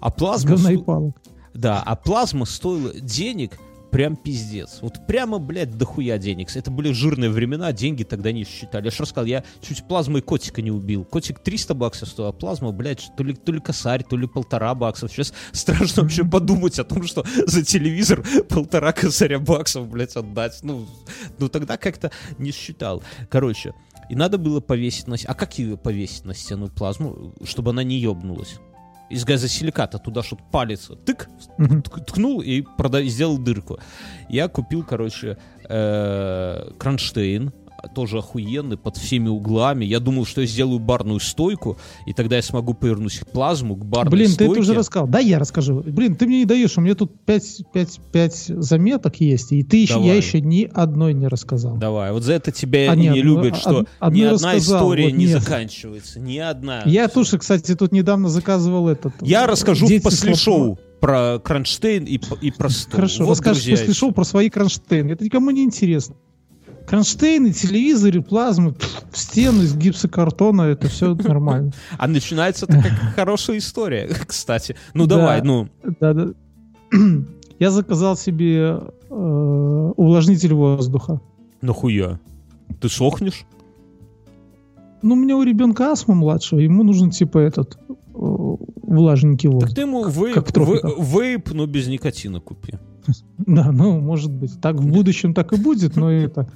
А 0.00 0.10
плазма... 0.10 0.52
говна 0.52 0.72
и 0.72 0.76
палок. 0.76 1.16
Да, 1.54 1.82
а 1.82 1.96
плазма 1.96 2.44
стоила 2.44 2.92
денег 2.94 3.58
прям 3.92 4.16
пиздец. 4.16 4.78
Вот 4.80 5.06
прямо, 5.06 5.38
блядь, 5.38 5.76
дохуя 5.76 6.16
денег. 6.16 6.48
Это 6.56 6.70
были 6.70 6.92
жирные 6.92 7.28
времена, 7.28 7.72
деньги 7.72 8.04
тогда 8.04 8.32
не 8.32 8.44
считали. 8.44 8.86
Я 8.86 8.90
же 8.90 8.96
рассказал, 9.02 9.26
я 9.26 9.44
чуть 9.60 9.86
плазмой 9.86 10.22
котика 10.22 10.62
не 10.62 10.70
убил. 10.70 11.04
Котик 11.04 11.40
300 11.40 11.74
баксов 11.74 12.08
стоил, 12.08 12.28
а 12.28 12.32
плазма, 12.32 12.72
блядь, 12.72 13.10
то 13.16 13.22
ли, 13.22 13.34
то 13.34 13.52
ли 13.52 13.60
косарь, 13.60 14.02
то 14.02 14.16
ли 14.16 14.26
полтора 14.26 14.74
баксов. 14.74 15.12
Сейчас 15.12 15.34
страшно 15.52 16.02
вообще 16.02 16.24
подумать 16.24 16.78
о 16.78 16.84
том, 16.84 17.06
что 17.06 17.22
за 17.46 17.62
телевизор 17.62 18.24
полтора 18.48 18.92
косаря 18.92 19.38
баксов, 19.38 19.86
блядь, 19.88 20.16
отдать. 20.16 20.60
Ну, 20.62 20.86
ну 21.38 21.48
тогда 21.50 21.76
как-то 21.76 22.10
не 22.38 22.50
считал. 22.50 23.02
Короче, 23.28 23.74
и 24.12 24.14
надо 24.14 24.36
было 24.36 24.60
повесить 24.60 25.08
на... 25.08 25.16
А 25.24 25.34
как 25.34 25.58
ее 25.58 25.78
повесить 25.78 26.26
на 26.26 26.34
стену 26.34 26.68
плазму, 26.68 27.32
чтобы 27.44 27.70
она 27.70 27.82
не 27.82 27.96
ебнулась? 27.96 28.58
Из 29.08 29.24
газосиликата 29.24 29.98
туда, 29.98 30.22
чтобы 30.22 30.42
палец 30.52 30.90
тык, 31.06 31.30
ткнул 32.06 32.42
и 32.42 32.62
прода- 32.76 33.02
сделал 33.06 33.38
дырку. 33.38 33.78
Я 34.28 34.48
купил, 34.48 34.84
короче, 34.84 35.38
э, 35.66 36.72
кронштейн, 36.78 37.54
тоже 37.94 38.18
охуенный, 38.18 38.76
под 38.76 38.96
всеми 38.96 39.28
углами. 39.28 39.84
Я 39.84 40.00
думал, 40.00 40.24
что 40.24 40.40
я 40.40 40.46
сделаю 40.46 40.78
барную 40.78 41.20
стойку, 41.20 41.76
и 42.06 42.12
тогда 42.12 42.36
я 42.36 42.42
смогу 42.42 42.74
повернуть 42.74 43.20
плазму 43.32 43.76
к 43.76 43.84
барной 43.84 44.10
Блин, 44.12 44.26
ты 44.28 44.32
стойке. 44.34 44.52
это 44.52 44.60
уже 44.60 44.74
рассказал. 44.74 45.08
Да, 45.08 45.18
я 45.18 45.38
расскажу. 45.38 45.82
Блин, 45.84 46.14
ты 46.16 46.26
мне 46.26 46.40
не 46.40 46.44
даешь, 46.44 46.76
у 46.78 46.80
меня 46.80 46.94
тут 46.94 47.12
5, 47.24 47.62
5, 47.72 48.00
5 48.12 48.34
заметок 48.58 49.20
есть, 49.20 49.52
и 49.52 49.62
ты 49.62 49.78
еще, 49.78 50.00
я 50.04 50.14
еще 50.14 50.40
ни 50.40 50.70
одной 50.72 51.12
не 51.14 51.26
рассказал. 51.28 51.76
Давай, 51.76 52.12
вот 52.12 52.22
за 52.22 52.34
это 52.34 52.52
тебя 52.52 52.90
А, 52.90 52.96
нет, 52.96 53.14
не 53.14 53.22
ну, 53.22 53.36
любят, 53.42 53.54
од- 53.54 53.58
что 53.60 53.86
одну 53.98 54.18
ни 54.18 54.22
одна 54.24 54.58
история 54.58 55.04
вот 55.04 55.12
не 55.14 55.26
нет. 55.26 55.42
заканчивается. 55.42 56.20
Ни 56.20 56.38
одна. 56.38 56.82
Я 56.86 57.08
тоже, 57.08 57.38
кстати, 57.38 57.74
тут 57.74 57.92
недавно 57.92 58.28
заказывал 58.28 58.88
этот. 58.88 59.12
Я 59.20 59.46
расскажу 59.46 59.86
«Дети 59.86 60.00
в 60.00 60.04
после 60.04 60.34
слов». 60.34 60.38
шоу 60.40 60.78
про 61.00 61.40
кронштейн 61.40 62.04
и, 62.04 62.20
и 62.40 62.50
про 62.52 62.68
стол. 62.68 62.94
Хорошо, 62.94 63.24
Вот, 63.24 63.30
расскажешь 63.30 63.64
друзья, 63.64 63.76
после 63.86 63.94
шоу 63.94 64.12
про 64.12 64.24
свои 64.24 64.48
кронштейны. 64.50 65.12
Это 65.12 65.24
никому 65.24 65.50
не 65.50 65.64
интересно. 65.64 66.14
Кронштейны, 66.86 67.52
телевизоры, 67.52 68.22
плазмы, 68.22 68.72
пф, 68.72 69.02
стены 69.12 69.62
из 69.62 69.74
гипсокартона, 69.76 70.62
это 70.62 70.88
все 70.88 71.14
нормально. 71.28 71.72
А 71.98 72.06
начинается 72.08 72.66
это 72.66 72.74
как 72.82 72.92
хорошая 73.16 73.58
история, 73.58 74.08
кстати. 74.26 74.76
Ну 74.94 75.06
давай, 75.06 75.40
Да. 75.40 75.44
ну. 75.46 75.68
Да. 76.00 76.28
Я 77.58 77.70
заказал 77.70 78.16
себе 78.16 78.80
э, 79.10 79.92
увлажнитель 79.96 80.52
воздуха. 80.54 81.20
Нахуя? 81.60 82.18
Ты 82.80 82.88
сохнешь? 82.88 83.44
Ну, 85.02 85.14
у 85.14 85.16
меня 85.16 85.36
у 85.36 85.42
ребенка 85.42 85.90
астма 85.92 86.14
младшего, 86.14 86.60
ему 86.60 86.82
нужен 86.82 87.10
типа 87.10 87.38
этот 87.38 87.76
э, 87.88 87.96
влажненький 88.14 89.48
Так 89.48 89.54
воздух. 89.54 89.74
ты 89.74 89.80
ему 89.82 90.06
вейп, 90.08 90.48
вейп, 90.98 91.50
но 91.52 91.66
без 91.66 91.86
никотина 91.88 92.40
купи. 92.40 92.74
Да, 93.38 93.70
ну, 93.72 94.00
может 94.00 94.30
быть. 94.32 94.60
Так 94.60 94.76
в 94.76 94.86
будущем 94.86 95.34
так 95.34 95.52
и 95.52 95.56
будет, 95.56 95.96
но 95.96 96.10
это... 96.10 96.48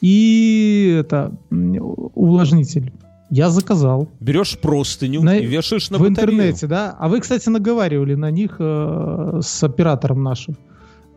И 0.00 0.96
это 1.00 1.32
увлажнитель. 1.50 2.92
Я 3.30 3.50
заказал 3.50 4.08
Берешь 4.20 4.58
простыню 4.58 5.22
На- 5.22 5.36
и 5.38 5.44
вешаешь 5.44 5.90
на 5.90 5.98
в 5.98 6.00
батарею. 6.00 6.30
интернете, 6.30 6.66
да. 6.66 6.96
А 6.98 7.08
вы, 7.08 7.20
кстати, 7.20 7.48
наговаривали 7.50 8.14
на 8.14 8.30
них 8.30 8.56
э, 8.58 9.40
с 9.42 9.62
оператором 9.62 10.22
нашим 10.22 10.56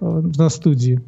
э, 0.02 0.06
на 0.36 0.50
студии. 0.50 1.02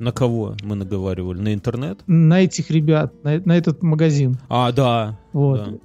На 0.00 0.10
кого 0.12 0.54
мы 0.64 0.74
наговаривали? 0.74 1.38
На 1.40 1.54
интернет? 1.54 2.00
На 2.06 2.40
этих 2.40 2.70
ребят, 2.70 3.12
на, 3.24 3.40
на 3.44 3.56
этот 3.56 3.82
магазин. 3.82 4.38
А, 4.48 4.72
да. 4.72 5.18
Вот. 5.32 5.64
да. 5.64 5.78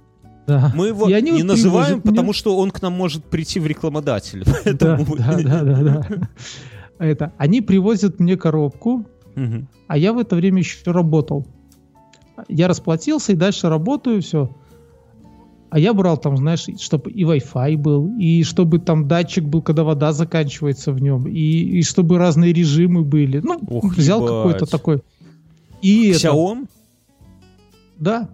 Да. 0.46 0.72
Мы 0.76 0.88
его 0.88 1.08
не 1.10 1.32
вот 1.34 1.44
называем, 1.44 1.86
привозят 2.02 2.06
мне- 2.06 2.12
потому 2.14 2.34
что 2.34 2.58
он 2.58 2.72
к 2.72 2.82
нам 2.82 2.94
может 2.94 3.24
прийти 3.26 3.60
в 3.60 3.68
рекламодатель. 3.68 4.44
Да, 4.66 4.98
да, 4.98 5.62
да, 5.64 5.82
да. 5.84 6.08
Это, 7.00 7.34
они 7.38 7.62
привозят 7.62 8.20
мне 8.20 8.38
коробку, 8.38 9.06
Мгм. 9.36 9.68
а 9.88 9.98
я 9.98 10.14
в 10.14 10.20
это 10.20 10.36
время 10.36 10.60
еще 10.60 10.92
работал. 10.92 11.46
Я 12.48 12.68
расплатился 12.68 13.34
и 13.34 13.36
дальше 13.36 13.70
работаю, 13.70 14.22
все. 14.22 14.56
А 15.70 15.80
я 15.80 15.94
брал 15.94 16.18
там, 16.18 16.38
знаешь, 16.38 16.68
чтобы 16.80 17.12
и 17.12 17.24
Wi-Fi 17.24 17.78
был, 17.78 18.16
и 18.20 18.44
чтобы 18.44 18.78
там 18.80 19.08
датчик 19.08 19.44
был, 19.44 19.62
когда 19.64 19.84
вода 19.84 20.12
заканчивается 20.14 20.92
в 20.92 21.00
нем, 21.02 21.28
и, 21.28 21.32
и 21.40 21.82
чтобы 21.84 22.18
разные 22.20 22.54
режимы 22.54 23.04
были. 23.04 23.40
Ну, 23.44 23.60
Ох, 23.70 23.96
взял 23.96 24.20
ебать. 24.20 24.36
какой-то 24.36 24.66
такой. 24.68 25.02
И 25.82 26.12
это, 26.12 26.28
Xiaomi? 26.28 26.68
да. 27.98 28.30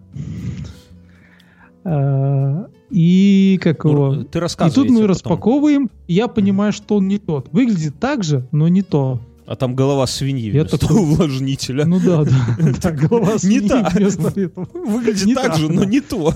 И 2.90 3.60
как 3.62 3.84
его... 3.86 4.14
Ну, 4.14 4.24
Ты 4.24 4.40
И 4.40 4.72
тут 4.72 4.90
мы 4.90 4.96
потом. 4.96 5.06
распаковываем, 5.08 5.90
и 6.08 6.14
я 6.14 6.28
понимаю, 6.28 6.74
что 6.74 6.98
он 6.98 7.08
не 7.08 7.18
тот. 7.20 7.50
Выглядит 7.52 8.00
так 8.00 8.24
же, 8.24 8.48
но 8.52 8.68
не 8.68 8.82
то. 8.82 9.20
А 9.46 9.56
там 9.56 9.74
голова 9.74 10.06
свиньи 10.06 10.52
вместо 10.52 10.78
такой- 10.78 11.02
увлажнителя. 11.02 11.84
Ну 11.86 12.00
да, 12.00 12.24
да. 12.24 12.92
голова 12.92 13.34
Не 13.34 13.40
свиньи 13.40 13.86
вместо 13.96 14.40
этого. 14.40 14.68
Выглядит 14.74 15.34
так 15.34 15.54
та, 15.54 15.54
же, 15.56 15.72
но 15.72 15.84
не 15.86 16.02
то. 16.02 16.36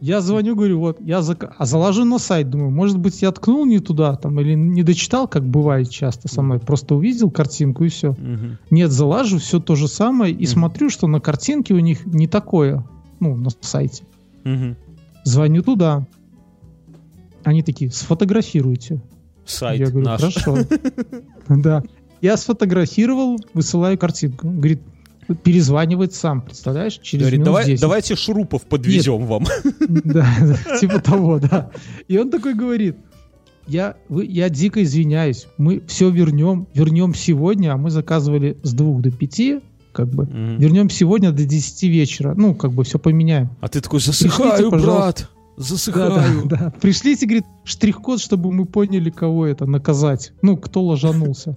Я 0.00 0.20
звоню, 0.20 0.54
говорю, 0.54 0.78
вот, 0.78 1.00
я 1.00 1.20
зак... 1.22 1.52
а 1.58 1.66
заложу 1.66 2.04
на 2.04 2.18
сайт, 2.18 2.48
думаю, 2.48 2.70
может 2.70 2.98
быть, 2.98 3.22
я 3.22 3.30
ткнул 3.32 3.66
не 3.66 3.78
туда, 3.80 4.14
там, 4.16 4.38
или 4.40 4.54
не 4.54 4.84
дочитал, 4.84 5.26
как 5.26 5.44
бывает 5.44 5.90
часто 5.90 6.28
со 6.28 6.42
мной, 6.42 6.60
просто 6.60 6.94
увидел 6.94 7.30
картинку 7.30 7.84
и 7.84 7.88
все. 7.88 8.16
Нет, 8.70 8.90
залажу, 8.92 9.38
все 9.38 9.58
то 9.58 9.74
же 9.74 9.88
самое, 9.88 10.32
и 10.32 10.46
смотрю, 10.46 10.90
что 10.90 11.06
на 11.08 11.20
картинке 11.20 11.74
у 11.74 11.80
них 11.80 12.06
не 12.06 12.28
такое, 12.28 12.84
ну, 13.18 13.36
на 13.36 13.50
сайте. 13.62 14.04
Звоню 15.24 15.62
туда. 15.62 16.06
Они 17.44 17.62
такие, 17.62 17.90
сфотографируйте. 17.90 19.02
Сайт 19.44 19.80
Я 19.80 19.86
говорю, 19.86 20.06
наш. 20.06 20.20
хорошо. 20.20 20.58
Да. 21.48 21.82
Я 22.20 22.36
сфотографировал, 22.36 23.40
высылаю 23.52 23.98
картинку. 23.98 24.48
Говорит, 24.48 24.80
перезванивает 25.42 26.14
сам, 26.14 26.42
представляешь? 26.42 26.98
Через 27.02 27.22
Говорит, 27.24 27.42
давай, 27.42 27.66
10. 27.66 27.80
давайте 27.80 28.14
шурупов 28.16 28.62
подвезем 28.62 29.26
вам. 29.26 29.44
Да, 29.88 30.26
да, 30.40 30.78
типа 30.78 31.00
того, 31.00 31.38
да. 31.40 31.70
И 32.06 32.16
он 32.18 32.30
такой 32.30 32.54
говорит, 32.54 32.96
я, 33.66 33.96
вы, 34.08 34.24
я 34.24 34.48
дико 34.48 34.82
извиняюсь, 34.82 35.46
мы 35.58 35.82
все 35.86 36.10
вернем, 36.10 36.66
вернем 36.74 37.14
сегодня, 37.14 37.72
а 37.72 37.76
мы 37.76 37.90
заказывали 37.90 38.56
с 38.62 38.72
двух 38.72 39.00
до 39.02 39.10
пяти, 39.10 39.60
как 39.92 40.08
бы, 40.08 40.24
Мгм. 40.24 40.58
вернем 40.58 40.90
сегодня 40.90 41.32
до 41.32 41.44
10 41.44 41.88
вечера, 41.88 42.34
ну, 42.36 42.54
как 42.54 42.72
бы 42.72 42.84
все 42.84 42.98
поменяем. 42.98 43.50
А 43.60 43.68
ты 43.68 43.80
такой, 43.80 44.00
Пришлите, 44.00 44.28
засыхаю, 44.28 44.70
брат, 44.70 44.80
пожалуйста. 44.82 45.28
Да, 45.56 45.62
засыхаю. 45.64 46.46
да, 46.46 46.56
да. 46.56 46.70
Пришлите, 46.80 47.26
говорит, 47.26 47.44
штрих-код, 47.64 48.20
чтобы 48.20 48.50
мы 48.52 48.64
поняли, 48.64 49.10
кого 49.10 49.46
это 49.46 49.66
наказать. 49.66 50.32
Ну, 50.42 50.56
кто 50.56 50.82
ложанулся. 50.82 51.54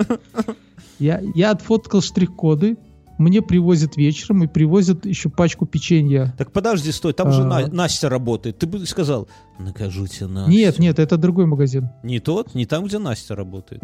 Я, 0.99 1.21
я 1.33 1.51
отфоткал 1.51 2.01
штрих-коды, 2.01 2.77
мне 3.17 3.41
привозят 3.41 3.95
вечером 3.95 4.43
и 4.43 4.47
привозят 4.47 5.05
еще 5.05 5.29
пачку 5.29 5.65
печенья. 5.65 6.33
Так 6.37 6.51
подожди, 6.51 6.91
стой, 6.91 7.13
там 7.13 7.31
же 7.31 7.43
А. 7.43 7.45
На- 7.45 7.67
Настя 7.67 8.09
работает. 8.09 8.57
Ты 8.59 8.67
бы 8.67 8.85
сказал, 8.85 9.27
накажите 9.59 10.27
Настю. 10.27 10.51
Нет, 10.51 10.79
нет, 10.79 10.99
это 10.99 11.15
другой 11.17 11.45
магазин. 11.45 11.89
Не 12.03 12.19
тот? 12.19 12.53
Не 12.55 12.65
там, 12.65 12.85
где 12.85 12.97
Настя 12.99 13.35
работает? 13.35 13.81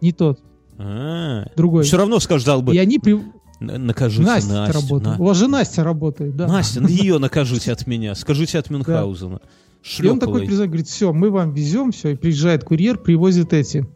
Не 0.00 0.12
тот, 0.12 0.40
А, 0.78 1.46
другой. 1.56 1.82
Все 1.82 1.96
равно 1.96 2.20
сказал 2.20 2.62
бы, 2.62 2.72
И 2.72 2.78
они 2.78 3.00
при... 3.00 3.20
«Н- 3.60 3.86
накажите 3.86 4.22
Настя 4.24 4.52
Настю. 4.52 4.80
работает. 4.80 5.18
На- 5.18 5.22
У 5.22 5.26
вас 5.26 5.36
же 5.36 5.48
Настя 5.48 5.84
работает, 5.84 6.36
да. 6.36 6.46
Настя, 6.46 6.80
на 6.80 6.88
ее 6.88 7.18
накажите 7.18 7.72
от 7.72 7.86
меня. 7.88 8.14
Скажите 8.14 8.58
от 8.58 8.70
Мюнхгаузена. 8.70 9.40
И 10.00 10.06
он 10.08 10.18
такой 10.18 10.40
приезжает, 10.44 10.70
говорит, 10.70 10.88
все, 10.88 11.12
мы 11.12 11.30
вам 11.30 11.52
везем, 11.52 11.92
все, 11.92 12.10
и 12.10 12.14
приезжает 12.16 12.64
курьер, 12.64 12.98
привозит 12.98 13.52
эти, 13.52 13.86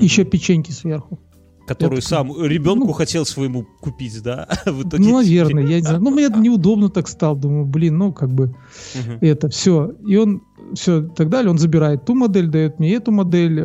еще 0.00 0.24
печеньки 0.24 0.72
сверху. 0.72 1.18
Который 1.66 1.96
Я 1.96 2.00
сам 2.02 2.44
ребенку 2.44 2.86
ну- 2.88 2.92
хотел 2.92 3.24
своему 3.24 3.64
купить, 3.80 4.20
да? 4.22 4.48
В 4.66 4.82
итоге 4.88 5.04
Ну, 5.04 5.18
наверное, 5.18 5.64
я 5.64 5.76
не 5.76 5.82
знаю. 5.86 6.00
Ну, 6.02 6.10
мне 6.10 6.28
неудобно 6.28 6.88
так 6.88 7.06
стало, 7.08 7.36
думаю, 7.36 7.64
блин, 7.66 7.98
ну, 7.98 8.12
как 8.12 8.30
бы, 8.30 8.46
Мгм. 8.94 9.18
это 9.20 9.48
все. 9.48 9.92
И 10.06 10.16
он, 10.16 10.42
все, 10.74 11.02
так 11.02 11.28
далее, 11.28 11.50
он 11.50 11.58
забирает 11.58 12.04
ту 12.04 12.14
модель, 12.14 12.48
дает 12.48 12.80
мне 12.80 12.94
эту 12.94 13.12
модель, 13.12 13.64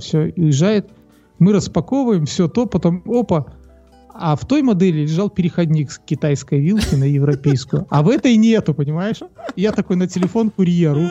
все, 0.00 0.26
и 0.26 0.40
уезжает. 0.42 0.88
Мы 1.38 1.52
распаковываем 1.52 2.26
все 2.26 2.48
то, 2.48 2.66
потом, 2.66 3.02
опа, 3.06 3.46
а 4.14 4.36
в 4.36 4.46
той 4.46 4.62
модели 4.62 5.02
лежал 5.02 5.28
переходник 5.28 5.90
с 5.90 5.98
китайской 5.98 6.60
вилки 6.60 6.94
на 6.94 7.04
европейскую, 7.04 7.86
а 7.90 8.02
в 8.02 8.08
этой 8.08 8.36
нету, 8.36 8.72
понимаешь? 8.74 9.20
Я 9.56 9.72
такой 9.72 9.96
на 9.96 10.06
телефон 10.06 10.50
курьеру, 10.50 11.08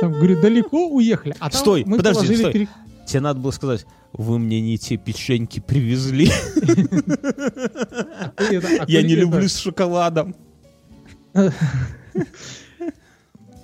там, 0.00 0.12
говорю, 0.12 0.40
далеко 0.40 0.88
уехали. 0.88 1.34
А 1.40 1.50
там 1.50 1.60
Стой, 1.60 1.84
мы 1.84 1.96
подожди, 1.96 2.36
стой. 2.36 2.52
пере- 2.52 2.68
Тебе 3.06 3.20
надо 3.20 3.40
было 3.40 3.50
сказать, 3.50 3.86
вы 4.12 4.38
мне 4.38 4.60
не 4.60 4.78
те 4.78 4.96
печеньки 4.96 5.60
привезли. 5.60 6.30
это, 8.36 8.68
а 8.80 8.84
Я 8.86 9.02
не 9.02 9.14
люблю 9.16 9.48
с 9.48 9.56
шоколадом. 9.56 10.34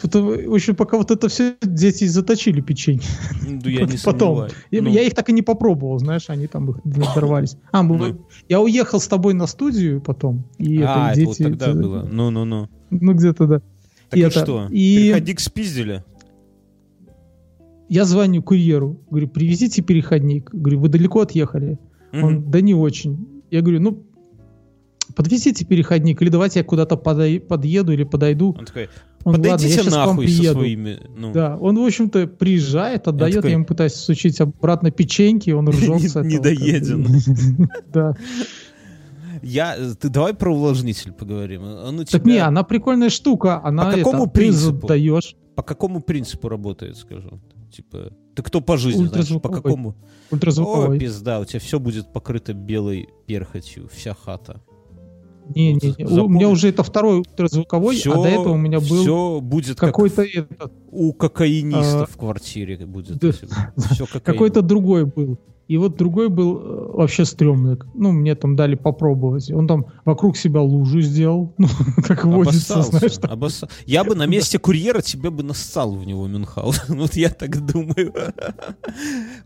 Потом, 0.04 0.26
в 0.50 0.52
общем, 0.54 0.74
пока 0.76 0.98
вот 0.98 1.10
это 1.10 1.28
все 1.28 1.54
дети 1.62 2.04
заточили 2.04 2.60
печенье. 2.60 3.00
Ну, 3.48 3.70
я 3.70 3.86
не 3.86 3.96
Потом. 4.04 4.48
Я, 4.70 4.82
Ну, 4.82 4.90
я 4.90 5.00
их 5.02 5.14
так 5.14 5.30
и 5.30 5.32
не 5.32 5.40
попробовал, 5.40 5.98
знаешь, 5.98 6.28
они 6.28 6.46
там 6.46 6.68
их 6.70 6.84
надорвались. 6.84 7.56
А, 7.72 7.82
мы- 7.82 7.96
Ну. 7.96 8.26
я 8.50 8.60
уехал 8.60 9.00
с 9.00 9.08
тобой 9.08 9.32
на 9.32 9.46
студию 9.46 10.02
потом, 10.02 10.44
и 10.58 10.78
А, 10.82 11.10
это, 11.12 11.20
и 11.20 11.22
это 11.22 11.26
вот 11.28 11.36
дети... 11.38 11.42
тогда 11.48 11.66
это- 11.70 11.78
было. 11.80 12.08
Ну-ну-ну. 12.12 12.68
Ну, 12.90 13.14
где-то, 13.14 13.46
да. 13.46 13.62
Так 14.10 14.18
И 14.18 14.20
и 14.20 14.24
это- 14.24 14.40
что? 14.44 14.68
и- 14.70 14.96
Переходик 14.98 15.40
спиздили? 15.40 16.04
Я 17.88 18.04
звоню 18.04 18.42
курьеру, 18.42 19.00
говорю, 19.10 19.28
привезите 19.28 19.80
переходник. 19.82 20.50
Говорю, 20.52 20.80
вы 20.80 20.88
далеко 20.88 21.20
отъехали? 21.20 21.78
Мгм. 22.12 22.24
Он, 22.24 22.50
да 22.50 22.60
не 22.60 22.74
очень. 22.74 23.42
Я 23.50 23.60
говорю, 23.62 23.80
ну, 23.80 24.02
подвезите 25.14 25.64
переходник, 25.64 26.20
или 26.22 26.28
давайте 26.30 26.60
я 26.60 26.64
куда-то 26.64 26.96
подъеду 26.96 27.92
или 27.92 28.04
подойду. 28.04 28.54
Он 28.58 28.64
такой, 28.64 28.88
Он, 29.24 29.32
ладно, 29.32 29.46
я 29.46 29.52
подойдите 29.54 29.82
вам 29.82 29.90
нахуй 29.90 30.28
со 30.28 30.52
своими... 30.52 31.00
ну, 31.16 31.32
Да, 31.32 31.56
он, 31.58 31.76
в 31.78 31.84
общем-то, 31.84 32.26
приезжает, 32.26 33.08
отдает, 33.08 33.36
такой, 33.36 33.50
я 33.50 33.54
ему 33.56 33.64
пытаюсь 33.64 33.94
сучить 33.94 34.40
обратно 34.40 34.90
печеньки, 34.90 35.50
он 35.50 35.68
ржет 35.70 35.88
Не- 36.00 36.08
с 36.08 36.10
этого. 36.16 36.24
недоеден. 36.24 37.68
Да. 37.92 38.14
Я, 39.42 39.76
ты 40.00 40.08
давай 40.08 40.32
про 40.34 40.54
увлажнитель 40.54 41.12
поговорим. 41.12 41.62
Он 41.62 41.96
у 42.00 42.04
Так 42.04 42.22
тебя 42.22 42.32
не, 42.32 42.38
она 42.38 42.62
прикольная 42.62 43.10
штука, 43.10 43.60
она 43.62 43.84
По 43.86 43.96
какому 43.98 44.24
это, 44.24 44.32
принципу? 44.32 44.80
задаешь 44.88 45.36
по 45.54 45.62
какому 45.62 46.00
принципу 46.02 46.48
работает, 46.48 46.96
скажу? 46.96 47.40
Типа, 47.70 48.12
ты 48.34 48.42
кто 48.42 48.60
по 48.60 48.76
жизни, 48.76 49.04
знаешь, 49.06 49.28
по 49.28 49.34
Ультразвуковой. 49.34 49.62
какому? 49.62 49.90
О, 49.90 49.94
ультразвуковой. 50.34 50.98
пизда, 50.98 51.38
у 51.40 51.44
тебя 51.44 51.60
все 51.60 51.78
будет 51.78 52.12
покрыто 52.12 52.54
белой 52.54 53.08
перхотью, 53.26 53.88
вся 53.92 54.14
хата. 54.14 54.60
Не, 55.54 55.74
не, 55.74 55.94
не. 55.98 56.04
У 56.20 56.28
меня 56.28 56.48
уже 56.48 56.68
это 56.68 56.82
второй 56.82 57.18
ультразвуковой, 57.18 58.00
а 58.06 58.14
до 58.14 58.26
этого 58.26 58.52
у 58.52 58.56
меня 58.56 58.80
был 58.80 59.02
все 59.02 59.40
будет 59.40 59.78
как 59.78 59.90
какой-то 59.90 60.22
этот, 60.22 60.72
у 60.90 61.12
кокаиниста 61.12 62.02
А, 62.02 62.06
в 62.06 62.16
квартире 62.16 62.86
будет. 62.86 63.18
да, 63.18 63.30
Все 63.90 64.06
какой-то 64.24 64.62
другой 64.62 65.04
был. 65.04 65.38
И 65.66 65.78
вот 65.78 65.96
другой 65.96 66.28
был 66.28 66.58
э, 66.58 66.92
вообще 66.92 67.24
стрёмный. 67.24 67.78
Ну, 67.94 68.12
мне 68.12 68.34
там 68.34 68.54
дали 68.54 68.74
попробовать. 68.74 69.50
Он 69.50 69.66
там 69.66 69.86
вокруг 70.04 70.36
себя 70.36 70.60
лужу 70.60 71.00
сделал. 71.00 71.54
Ну, 71.64 71.68
как 72.06 72.24
водится, 72.24 72.82
знаешь. 72.82 73.16
там. 73.16 73.40
Я 73.86 74.04
бы 74.04 74.14
на 74.14 74.26
месте 74.26 74.58
курьера 74.58 75.00
тебе 75.00 75.30
бы 75.30 75.42
нассал 75.42 75.92
в 75.92 76.06
него 76.06 76.26
Мюнхгаузен. 76.26 76.98
Вот 77.00 77.14
я 77.14 77.30
так 77.30 77.64
думаю. 77.64 78.12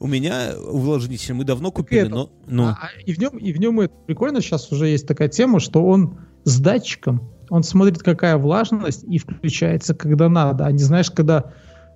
у 0.01 0.07
меня 0.07 0.55
увлажнитель 0.71 1.35
мы 1.35 1.45
давно 1.45 1.71
купили, 1.71 2.03
это, 2.03 2.11
но... 2.11 2.31
Ну, 2.47 2.65
А, 2.65 2.71
а, 2.73 3.01
и 3.07 3.13
в 3.13 3.19
нем, 3.19 3.39
и 3.39 3.53
в 3.53 3.61
нем 3.61 3.81
это 3.81 3.95
прикольно, 4.07 4.41
сейчас 4.41 4.73
уже 4.73 4.89
есть 4.89 5.07
такая 5.07 5.29
тема, 5.29 5.61
что 5.61 5.85
он 5.85 6.19
с 6.45 6.59
датчиком, 6.59 7.31
он 7.51 7.63
смотрит, 7.63 7.99
какая 7.99 8.37
влажность, 8.37 9.05
и 9.05 9.19
включается, 9.19 9.95
когда 9.95 10.29
надо. 10.29 10.67
А 10.67 10.73
не 10.73 10.83
знаешь, 10.83 11.11
когда, 11.11 11.53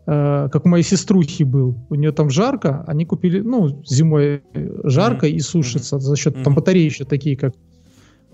э, 0.06 0.48
как 0.52 0.66
у 0.66 0.68
моей 0.68 0.84
сеструхи 0.84 1.44
был, 1.44 1.74
у 1.90 1.94
нее 1.94 2.12
там 2.12 2.30
жарко, 2.30 2.84
они 2.86 3.04
купили, 3.04 3.40
ну, 3.40 3.82
зимой 3.86 4.42
жарко 4.84 5.26
Мгм. 5.26 5.36
и 5.36 5.40
сушится 5.40 5.98
за 5.98 6.16
счет, 6.16 6.34
Мгм. 6.34 6.44
там 6.44 6.54
батареи 6.54 6.84
еще 6.84 7.04
такие, 7.04 7.36
как 7.36 7.54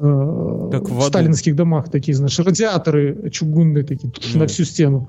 э, 0.01 0.69
Как 0.73 0.89
в 0.89 0.97
в 0.99 1.03
сталинских 1.03 1.57
домах 1.57 1.91
такие, 1.91 2.14
знаешь, 2.14 2.39
радиаторы 2.39 3.31
чугунные 3.31 3.85
такие 3.85 4.12
Ну. 4.35 4.39
на 4.41 4.47
всю 4.47 4.64
стену. 4.64 5.09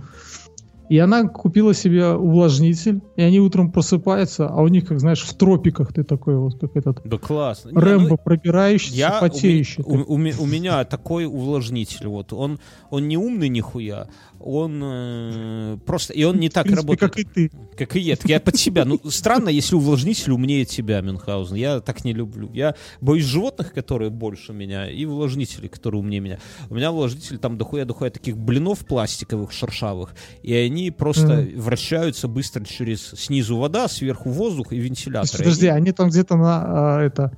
И 0.89 0.97
она 0.97 1.27
купила 1.27 1.75
себе 1.75 2.07
увлажнитель, 2.15 2.99
и 3.15 3.21
они 3.21 3.39
утром 3.39 3.71
просыпаются, 3.71 4.47
а 4.47 4.59
у 4.63 4.67
них, 4.67 4.87
как 4.87 4.99
знаешь, 4.99 5.21
в 5.21 5.31
тропиках 5.35 5.93
ты 5.93 6.03
такой 6.03 6.35
вот, 6.37 6.59
как 6.59 6.75
этот 6.75 7.01
да 7.05 7.17
классно. 7.19 7.69
Не, 7.69 7.75
ну, 7.75 7.81
Рэмбо 7.81 8.17
пробирающийся, 8.17 8.95
Я, 8.97 9.17
у, 9.17 9.21
потеющий. 9.21 9.83
у- 9.85 10.13
у 10.13 10.17
ме- 10.17 10.33
у 10.39 10.47
меня 10.47 10.83
такой 10.85 11.25
увлажнитель, 11.27 12.07
вот, 12.07 12.33
он, 12.33 12.57
он 12.89 13.07
не 13.07 13.17
умный 13.17 13.49
нихуя, 13.49 14.07
он 14.39 14.81
э, 14.83 15.77
просто, 15.85 16.13
и 16.13 16.23
он 16.23 16.39
не 16.39 16.49
так 16.49 16.63
принципе, 16.63 16.81
работает, 16.81 17.11
как 17.13 17.19
и 17.19 17.23
ты. 17.23 17.51
как 17.77 17.95
и 17.95 17.99
я, 17.99 18.15
Так 18.15 18.29
я 18.29 18.39
под 18.39 18.57
себя. 18.57 18.85
Ну, 18.85 18.99
странно, 19.09 19.49
если 19.49 19.75
увлажнитель 19.75 20.31
умнее 20.31 20.65
тебя, 20.65 21.01
Мюнхгаузен, 21.01 21.55
я 21.55 21.81
так 21.81 22.05
не 22.05 22.13
люблю. 22.13 22.49
Я 22.53 22.75
боюсь 23.01 23.25
животных, 23.25 23.73
которые 23.73 24.09
больше 24.09 24.53
меня, 24.53 24.89
и 24.89 25.05
увлажнителей, 25.05 25.67
которые 25.67 25.99
умнее 25.99 26.21
меня. 26.21 26.39
У 26.69 26.75
меня 26.75 26.91
увлажнитель 26.91 27.37
там 27.37 27.57
дохуя-дохуя 27.57 28.09
таких 28.09 28.37
блинов 28.37 28.85
пластиковых, 28.85 29.51
шершавых, 29.51 30.15
и 30.41 30.53
они 30.53 30.91
просто 30.91 31.47
вращаются 31.55 32.27
быстро 32.27 32.63
через 32.63 33.07
снизу 33.11 33.57
вода, 33.57 33.87
сверху 33.87 34.29
воздух 34.29 34.71
и 34.71 34.77
вентилятор. 34.77 35.37
подожди, 35.37 35.67
они 35.67 35.91
там 35.91 36.09
где-то 36.09 36.35
на 36.37 36.97
а, 36.97 37.01
это 37.01 37.31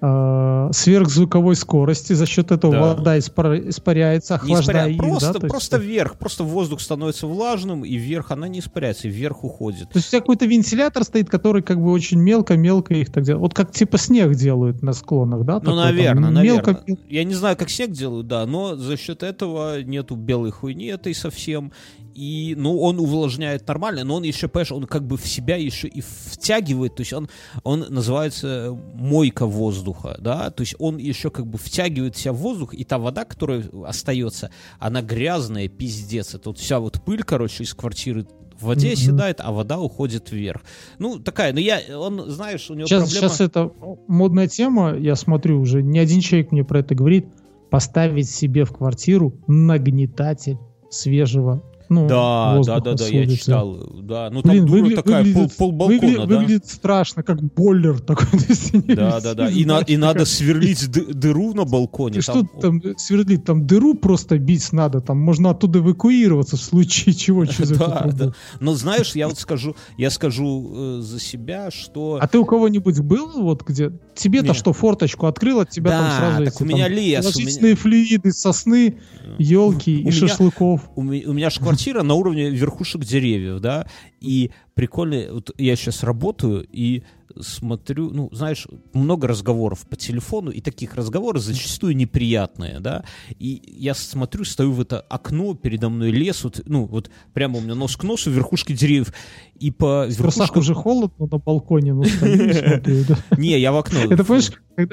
а, 0.00 0.70
сверхзвуковой 0.72 1.56
скорости, 1.56 2.12
за 2.12 2.26
счет 2.26 2.50
этого 2.52 2.72
Да. 2.74 2.80
вода 2.94 3.18
испар- 3.18 3.68
испаряется, 3.68 4.34
Не 4.42 4.52
охлаждая 4.54 4.88
испаря- 4.88 4.90
их, 4.92 4.98
просто, 4.98 5.26
да? 5.26 5.32
То 5.38 5.46
есть, 5.46 5.50
просто 5.52 5.76
вверх, 5.78 6.18
просто 6.18 6.44
воздух 6.44 6.80
становится 6.80 7.26
влажным, 7.26 7.84
и 7.84 7.94
вверх 7.96 8.30
она 8.30 8.48
не 8.48 8.58
испаряется, 8.60 9.08
и 9.08 9.10
вверх 9.10 9.44
уходит. 9.44 9.90
То 9.90 9.96
есть 9.98 10.08
у 10.08 10.10
тебя 10.10 10.20
какой-то 10.20 10.46
вентилятор 10.46 11.04
стоит, 11.04 11.28
который 11.30 11.62
как 11.62 11.80
бы 11.80 11.90
очень 11.92 12.18
мелко-мелко 12.20 12.94
их 12.94 13.12
так 13.12 13.24
делает. 13.24 13.40
Вот 13.42 13.54
как 13.54 13.72
типа 13.72 13.98
снег 13.98 14.34
делают 14.34 14.82
на 14.82 14.92
склонах, 14.92 15.44
да? 15.44 15.54
Ну, 15.54 15.60
такой 15.60 15.74
там 15.74 15.84
наверное, 15.84 16.30
мелко- 16.42 16.72
наверное. 16.72 16.98
Я 17.08 17.24
не 17.24 17.34
знаю, 17.34 17.56
как 17.56 17.70
снег 17.70 17.90
делают, 17.92 18.26
да, 18.26 18.44
но 18.46 18.76
за 18.76 18.96
счет 18.96 19.22
этого 19.22 19.82
нету 19.82 20.16
белой 20.16 20.50
хуйни 20.50 20.86
этой 20.86 21.14
совсем. 21.14 21.72
И, 22.16 22.54
ну, 22.56 22.80
он 22.80 22.98
увлажняет 22.98 23.68
нормально, 23.68 24.02
но 24.02 24.14
он 24.14 24.22
еще, 24.22 24.48
понимаешь, 24.48 24.72
он 24.72 24.86
как 24.86 25.06
бы 25.06 25.18
в 25.18 25.26
себя 25.28 25.56
еще 25.56 25.86
и 25.86 26.00
втягивает, 26.00 26.96
то 26.96 27.02
есть 27.02 27.12
он, 27.12 27.28
он 27.62 27.84
называется 27.90 28.74
мойка 28.94 29.44
воздуха, 29.44 30.16
да, 30.18 30.50
то 30.50 30.62
есть 30.62 30.76
он 30.78 30.96
еще 30.96 31.30
как 31.30 31.46
бы 31.46 31.58
втягивает 31.58 32.16
в 32.16 32.18
себя 32.18 32.32
воздух, 32.32 32.72
и 32.72 32.84
та 32.84 32.98
вода, 32.98 33.26
которая 33.26 33.64
остается, 33.84 34.50
она 34.78 35.02
грязная, 35.02 35.68
пиздец, 35.68 36.34
это 36.34 36.48
вот 36.48 36.58
вся 36.58 36.80
вот 36.80 37.02
пыль, 37.04 37.22
короче, 37.22 37.64
из 37.64 37.74
квартиры 37.74 38.26
в 38.58 38.64
воде 38.64 38.86
Мгм. 38.86 38.94
оседает, 38.94 39.40
а 39.40 39.52
вода 39.52 39.78
уходит 39.78 40.32
вверх. 40.32 40.62
Ну, 40.98 41.18
такая, 41.18 41.52
ну 41.52 41.58
я, 41.58 41.80
он, 41.98 42.30
знаешь, 42.30 42.70
у 42.70 42.74
него 42.74 42.86
Сейчас, 42.86 43.10
проблема... 43.10 43.28
сейчас 43.28 43.40
это 43.42 43.70
модная 44.08 44.48
тема, 44.48 44.96
я 44.96 45.16
смотрю 45.16 45.60
уже, 45.60 45.82
не 45.82 45.98
один 45.98 46.20
человек 46.20 46.50
мне 46.50 46.64
про 46.64 46.80
это 46.80 46.94
говорит, 46.94 47.26
поставить 47.70 48.30
себе 48.30 48.64
в 48.64 48.72
квартиру 48.72 49.34
нагнетатель 49.46 50.56
свежего 50.88 51.62
ну, 51.88 52.06
Да, 52.08 52.60
да, 52.64 52.80
да, 52.80 52.94
да, 52.94 53.06
я 53.06 53.26
читал. 53.26 53.76
Да, 54.02 54.30
ну 54.30 54.42
там 54.42 54.52
Блин, 54.52 54.66
дура 54.66 54.80
выгля- 54.80 54.94
такая, 54.96 55.22
выглядит, 55.24 55.56
пол, 55.56 55.70
полбалкона, 55.72 55.98
выгля- 55.98 56.26
да? 56.26 56.38
выглядит 56.38 56.66
страшно, 56.66 57.22
как 57.22 57.42
бойлер 57.42 58.00
такой. 58.00 58.26
не 58.72 58.94
Да, 58.94 59.20
да, 59.20 59.34
да. 59.34 59.48
И, 59.50 59.64
на- 59.64 59.80
и 59.80 59.96
надо 59.96 60.24
сверлить 60.24 60.90
ды- 60.90 61.12
дыру 61.12 61.54
на 61.54 61.64
балконе. 61.64 62.16
Ты 62.16 62.22
что 62.22 62.42
там 62.60 62.82
сверлить? 62.96 63.44
Там 63.44 63.66
дыру 63.66 63.94
просто 63.94 64.38
бить 64.38 64.72
надо, 64.72 65.00
там 65.00 65.18
можно 65.18 65.50
оттуда 65.50 65.78
эвакуироваться 65.80 66.56
в 66.56 66.60
случае 66.60 67.14
чего 67.16 67.44
через 67.46 67.70
Да, 67.70 68.10
да. 68.12 68.32
Но 68.60 68.74
знаешь, 68.74 69.14
я 69.14 69.28
вот 69.28 69.38
скажу, 69.38 69.76
я 69.98 70.10
скажу 70.10 70.72
э, 70.74 71.00
за 71.02 71.20
себя, 71.20 71.70
что... 71.70 72.18
А 72.20 72.26
ты 72.28 72.38
у 72.38 72.44
кого-нибудь 72.44 73.00
был 73.00 73.30
вот 73.42 73.62
где? 73.62 73.92
Тебе-то 74.14 74.54
что, 74.54 74.72
форточку 74.72 75.26
открыл, 75.26 75.60
от 75.60 75.70
тебя 75.70 75.90
Да, 75.90 75.98
там 76.00 76.10
сразу 76.18 76.44
так 76.44 76.54
эти 76.54 76.62
у 76.62 76.66
меня 76.66 76.84
там 76.84 76.92
лес, 76.94 77.26
у 77.26 77.32
положительные 77.32 77.74
флюиды, 77.76 78.32
сосны, 78.32 78.98
елки 79.38 80.00
и 80.00 80.02
меня- 80.02 80.12
шашлыков. 80.12 80.80
У, 80.96 81.02
ме- 81.02 81.24
у 81.26 81.32
меня 81.32 81.50
же 81.50 81.60
квартира 81.76 82.02
на 82.02 82.14
уровне 82.14 82.48
верхушек 82.48 83.04
деревьев, 83.04 83.60
да, 83.60 83.86
и 84.20 84.50
прикольно, 84.74 85.34
вот 85.34 85.50
я 85.58 85.76
сейчас 85.76 86.02
работаю 86.02 86.66
и 86.72 87.02
смотрю, 87.38 88.10
ну, 88.10 88.30
знаешь, 88.32 88.66
много 88.94 89.28
разговоров 89.28 89.86
по 89.86 89.94
телефону, 89.94 90.50
и 90.50 90.62
таких 90.62 90.94
разговоров 90.94 91.42
зачастую 91.42 91.94
неприятные, 91.94 92.80
да, 92.80 93.04
и 93.38 93.60
я 93.66 93.92
смотрю, 93.92 94.44
стою 94.44 94.72
в 94.72 94.80
это 94.80 95.00
окно, 95.00 95.54
передо 95.54 95.90
мной 95.90 96.12
лес, 96.12 96.44
вот, 96.44 96.62
ну, 96.64 96.86
вот 96.86 97.10
прямо 97.34 97.58
у 97.58 97.60
меня 97.60 97.74
нос 97.74 97.94
к 97.96 98.04
носу, 98.04 98.30
верхушки 98.30 98.72
деревьев, 98.72 99.12
и 99.60 99.70
по 99.70 100.06
В 100.06 100.18
верхушкам... 100.18 100.60
уже 100.60 100.74
холодно 100.74 101.26
на 101.26 101.38
балконе, 101.38 101.92
ну. 101.92 102.04
Не, 103.36 103.58
я 103.60 103.72
в 103.72 103.76
окно. 103.76 104.00
Это 104.00 104.24
помнишь, 104.24 104.50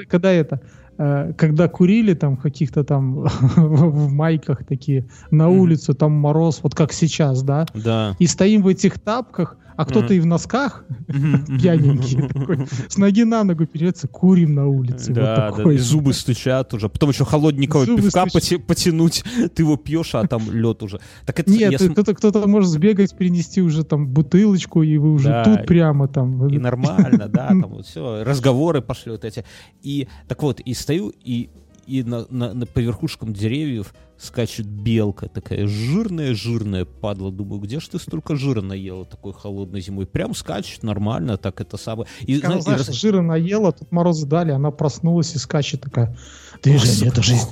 когда, 0.08 0.30
это, 0.30 0.60
когда 0.96 1.68
курили 1.68 2.14
там 2.14 2.36
каких-то 2.36 2.84
там 2.84 3.24
в, 3.56 4.12
майках 4.12 4.64
такие 4.64 5.06
на 5.30 5.48
улицу, 5.48 5.94
там 5.94 6.12
мороз, 6.12 6.60
вот 6.62 6.74
как 6.74 6.92
сейчас, 6.92 7.42
да, 7.42 7.66
Да. 7.74 8.16
и 8.18 8.26
стоим 8.26 8.62
в 8.62 8.68
этих 8.68 8.98
тапках, 8.98 9.56
а 9.76 9.84
кто-то 9.84 10.06
Мгм. 10.06 10.14
и 10.14 10.20
в 10.20 10.26
носках 10.26 10.84
Мгм. 11.08 11.44
пьяненький 11.58 12.28
такой, 12.28 12.66
с 12.88 12.96
ноги 12.96 13.24
на 13.24 13.44
ногу 13.44 13.66
перется, 13.66 14.08
курим 14.08 14.54
на 14.54 14.66
улице. 14.66 15.12
Да, 15.12 15.50
вот 15.50 15.64
да, 15.64 15.72
и 15.72 15.76
зубы 15.78 16.12
стучат 16.12 16.72
уже. 16.74 16.88
Потом 16.88 17.10
еще 17.10 17.24
холодненького 17.24 17.84
Зубы 17.84 18.02
пивка 18.02 18.24
поте- 18.26 18.58
потянуть. 18.58 19.24
Ты 19.54 19.62
его 19.62 19.76
пьешь, 19.76 20.14
а 20.14 20.26
там 20.26 20.42
лед 20.50 20.82
уже. 20.82 21.00
Так 21.26 21.40
это 21.40 21.50
Нет, 21.50 21.72
я 21.72 21.78
см- 21.78 21.92
кто-то, 21.94 22.14
кто-то 22.14 22.46
может 22.48 22.70
сбегать, 22.70 23.16
принести 23.16 23.62
уже 23.62 23.84
там 23.84 24.06
бутылочку, 24.08 24.82
и 24.82 24.96
вы 24.98 25.12
уже 25.12 25.28
Да, 25.28 25.44
тут 25.44 25.66
прямо 25.66 26.08
там. 26.08 26.46
И 26.48 26.58
нормально, 26.58 27.28
да, 27.28 27.48
там 27.48 27.66
вот 27.68 27.86
все, 27.86 28.22
разговоры 28.24 28.82
пошли 28.82 29.12
вот 29.12 29.24
эти. 29.24 29.44
И 29.82 30.08
так 30.28 30.42
вот, 30.42 30.60
и 30.60 30.74
стою, 30.74 31.12
и, 31.24 31.50
и 31.86 32.02
на, 32.02 32.24
на- 32.30 32.54
на- 32.54 32.66
по 32.66 32.78
верхушкам 32.80 33.32
деревьев 33.32 33.94
скачет 34.18 34.66
белка 34.66 35.28
такая 35.28 35.66
жирная-жирная 35.66 36.84
падла. 36.84 37.30
Думаю, 37.32 37.60
где 37.60 37.80
ж 37.80 37.88
ты 37.88 37.98
столько 37.98 38.36
жира 38.36 38.60
наела 38.62 39.04
такой 39.04 39.32
холодной 39.32 39.80
зимой? 39.80 40.06
Прям 40.06 40.34
скачет 40.34 40.82
нормально, 40.82 41.36
так 41.36 41.60
это 41.60 41.76
самое. 41.76 42.08
И, 42.20 42.40
Она, 42.40 42.52
зна- 42.52 42.58
и 42.58 42.62
знаешь, 42.62 42.88
раз- 42.88 42.96
жира 42.96 43.20
наела, 43.22 43.72
тут 43.72 43.90
морозы 43.92 44.26
дали, 44.26 44.52
она 44.52 44.70
проснулась 44.70 45.34
и 45.34 45.38
скачет 45.38 45.82
такая. 45.82 46.16
Движение 46.62 46.94
сука. 46.94 47.08
это 47.08 47.22
жизнь, 47.22 47.48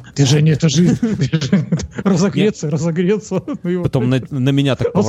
это 0.53 0.69
жизнь. 0.69 0.99
движение 1.01 1.69
это- 1.71 1.87
Разогреться, 2.09 2.71
разогреться. 2.71 3.43
Вот 3.63 3.83
Потом 3.83 4.09
на, 4.09 4.51
меня 4.51 4.77
так 4.77 4.89
а 4.95 5.03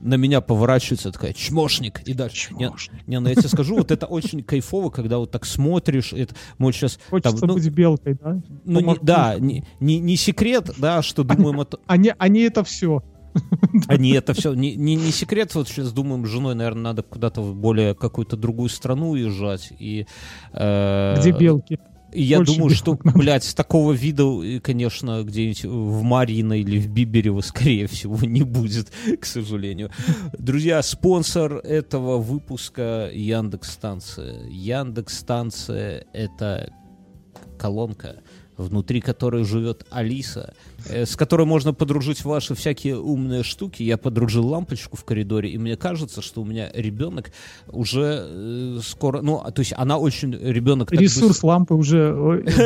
на 0.00 0.14
меня 0.14 0.40
поворачивается 0.40 1.12
такая, 1.12 1.32
чмошник, 1.32 2.00
и 2.06 2.14
дальше. 2.14 2.54
Не, 2.54 2.70
не, 3.06 3.20
ну 3.20 3.28
я 3.28 3.34
тебе 3.34 3.48
скажу, 3.48 3.76
вот 3.76 3.90
это 3.90 4.06
очень 4.06 4.42
кайфово, 4.42 4.90
когда 4.90 5.18
вот 5.18 5.30
так 5.30 5.44
смотришь, 5.44 6.12
это, 6.12 6.34
мы 6.58 6.72
сейчас, 6.72 6.98
Хочется 7.08 7.46
ну, 7.46 7.54
быть 7.54 7.68
белкой, 7.68 8.18
да? 8.22 8.40
ну, 8.64 8.80
не- 8.80 8.98
да, 9.02 9.36
не, 9.38 9.64
не, 9.80 9.98
не 9.98 10.16
секрет, 10.16 10.70
да, 10.78 11.02
что 11.02 11.24
думаем, 11.24 11.60
это, 11.60 11.78
Они, 11.86 12.12
они 12.18 12.40
это 12.40 12.64
все. 12.64 13.02
Не, 13.98 14.12
это 14.12 14.32
все 14.32 14.54
не, 14.54 14.76
не, 14.76 14.96
не 14.96 15.10
секрет. 15.10 15.54
Вот 15.54 15.68
сейчас 15.68 15.92
думаем, 15.92 16.24
с 16.24 16.28
женой, 16.30 16.54
наверное, 16.54 16.84
надо 16.84 17.02
куда-то 17.02 17.42
в 17.42 17.54
более 17.54 17.94
какую-то 17.94 18.36
другую 18.36 18.70
страну 18.70 19.10
уезжать. 19.10 19.72
И, 19.78 20.06
э, 20.54 21.16
Где 21.18 21.32
белки? 21.32 21.78
Я 22.22 22.38
больше 22.38 22.54
думаю, 22.54 22.74
что, 22.74 22.98
надо. 23.02 23.18
блядь, 23.18 23.54
такого 23.54 23.92
вида, 23.92 24.24
и, 24.42 24.58
конечно, 24.60 25.22
где-нибудь 25.22 25.64
в 25.64 26.02
Марьино 26.02 26.54
или 26.54 26.78
в 26.78 26.88
Биберево, 26.88 27.40
скорее 27.40 27.86
всего, 27.86 28.18
не 28.24 28.42
будет, 28.42 28.92
к 29.20 29.24
сожалению. 29.24 29.90
Друзья, 30.38 30.82
спонсор 30.82 31.54
этого 31.54 32.18
выпуска 32.18 33.10
Яндекс-станция. 33.12 34.48
Яндекс-станция— 34.48 36.06
это 36.12 36.72
колонка, 37.58 38.22
внутри 38.56 39.00
которой 39.00 39.44
живет 39.44 39.86
Алиса, 39.90 40.54
э, 40.75 40.75
с 40.88 41.16
которой 41.16 41.46
можно 41.46 41.74
подружить 41.74 42.24
ваши 42.24 42.54
всякие 42.54 42.98
умные 42.98 43.42
штуки. 43.42 43.82
Я 43.82 43.96
подружил 43.96 44.46
лампочку 44.46 44.96
в 44.96 45.04
коридоре, 45.04 45.50
и 45.50 45.58
мне 45.58 45.76
кажется, 45.76 46.22
что 46.22 46.42
у 46.42 46.44
меня 46.44 46.70
ребенок 46.74 47.32
уже 47.68 48.26
э, 48.28 48.78
скоро... 48.82 49.20
Ну, 49.20 49.42
а, 49.44 49.50
то 49.50 49.60
есть 49.60 49.74
она 49.76 49.98
очень... 49.98 50.32
Ребенок 50.32 50.92
Ресурс 50.92 51.42
лампы 51.42 51.74
уже 51.74 52.12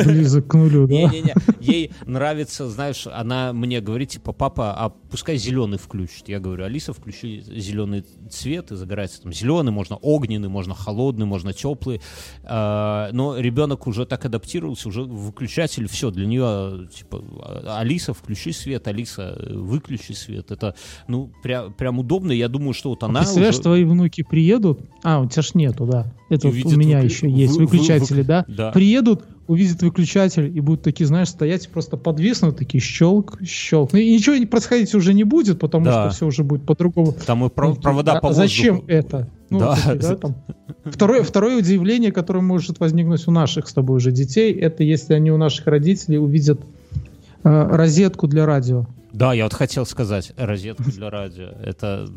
близок 0.05 0.47
к 0.49 0.55
нулю, 0.55 0.87
да? 0.87 0.95
не-не-не, 0.95 1.35
ей 1.61 1.93
нравится, 2.07 2.69
знаешь, 2.69 3.07
она 3.07 3.53
мне 3.53 3.81
говорит, 3.81 4.11
типа, 4.11 4.33
папа, 4.33 4.75
а 4.77 4.91
пускай 4.91 5.37
зеленый 5.37 5.79
включит. 5.79 6.29
Я 6.29 6.41
говорю, 6.41 6.65
Алиса, 6.65 6.93
включи 6.93 7.41
зеленый 7.41 8.05
цвет, 8.31 8.73
и 8.73 8.77
загорается 8.77 9.23
там 9.23 9.33
зеленый, 9.33 9.73
можно 9.73 9.97
огненный, 9.97 10.49
можно 10.49 10.75
холодный, 10.75 11.27
можно 11.27 11.53
теплый. 11.53 12.01
А, 12.45 13.11
но 13.13 13.39
ребенок 13.39 13.87
уже 13.87 14.07
так 14.07 14.25
адаптировался, 14.25 14.89
уже 14.89 15.03
выключатель, 15.03 15.89
все, 15.89 16.11
для 16.11 16.27
нее, 16.27 16.89
типа, 16.89 17.25
а- 17.43 17.79
Алиса 17.81 18.10
Алиса, 18.11 18.15
включи 18.15 18.53
свет, 18.53 18.87
Алиса, 18.89 19.37
э, 19.39 19.55
выключи 19.55 20.13
свет. 20.13 20.51
Это, 20.51 20.75
ну, 21.09 21.31
пря- 21.45 21.73
прям 21.73 21.99
удобно. 21.99 22.33
Я 22.33 22.49
думаю, 22.49 22.73
что 22.75 22.91
вот 22.91 23.03
она 23.03 23.21
Представляешь, 23.21 23.55
уже... 23.55 23.63
твои 23.63 23.85
внуки 23.85 24.25
приедут, 24.29 24.81
а, 25.03 25.21
у 25.21 25.29
тебя 25.29 25.43
ж 25.43 25.55
нету, 25.55 25.87
да. 25.87 26.13
Это 26.29 26.49
вот 26.49 26.57
у 26.73 26.77
меня 26.77 27.01
выклю- 27.01 27.05
еще 27.05 27.31
есть 27.31 27.55
вы- 27.55 27.61
вы- 27.61 27.67
выключатели, 27.67 28.19
вы- 28.19 28.25
да? 28.25 28.45
Да. 28.49 28.71
Приедут, 28.73 29.25
увидят 29.49 29.83
выключатель 29.83 30.57
и 30.57 30.61
будут 30.61 30.83
такие, 30.83 31.07
знаешь, 31.07 31.29
стоять 31.29 31.69
просто 31.69 31.97
подвиснут, 31.97 32.57
такие 32.57 32.81
щелк, 32.81 33.39
щелк. 33.45 33.93
Ну, 33.93 33.99
и 33.99 34.13
ничего 34.13 34.37
не 34.37 34.47
происходить 34.47 34.95
уже 34.95 35.13
не 35.15 35.25
будет, 35.25 35.59
потому 35.59 35.85
Да. 35.87 36.05
что 36.11 36.17
все 36.17 36.27
уже 36.27 36.45
будет 36.45 36.65
по-другому. 36.65 37.15
Там 37.27 37.45
и 37.45 37.49
про- 37.49 37.71
Ну, 37.71 37.77
провода 37.77 38.13
а 38.13 38.21
по 38.21 38.33
Зачем 38.33 38.77
воздуху. 38.77 38.93
это? 38.93 39.29
Ну, 39.51 39.59
Да. 39.59 39.75
такие, 39.75 39.95
да, 39.97 40.17
там. 40.17 40.37
Второе, 40.85 41.23
второе 41.25 41.59
удивление, 41.59 42.13
которое 42.13 42.41
может 42.41 42.79
возникнуть 42.79 43.27
у 43.27 43.33
наших 43.33 43.69
с 43.69 43.73
тобой 43.73 43.97
уже 43.97 44.13
детей, 44.13 44.53
это 44.53 44.85
если 44.85 45.15
они 45.15 45.33
у 45.33 45.37
наших 45.37 45.67
родителей 45.67 46.19
увидят 46.19 46.61
розетку 47.43 48.27
для 48.27 48.47
радио. 48.47 48.87
Да, 49.13 49.35
я 49.35 49.45
вот 49.45 49.55
хотел 49.55 49.87
сказать, 49.87 50.33
розетку 50.37 50.91
для 50.91 51.11
радио. 51.11 51.49
Это... 51.63 52.09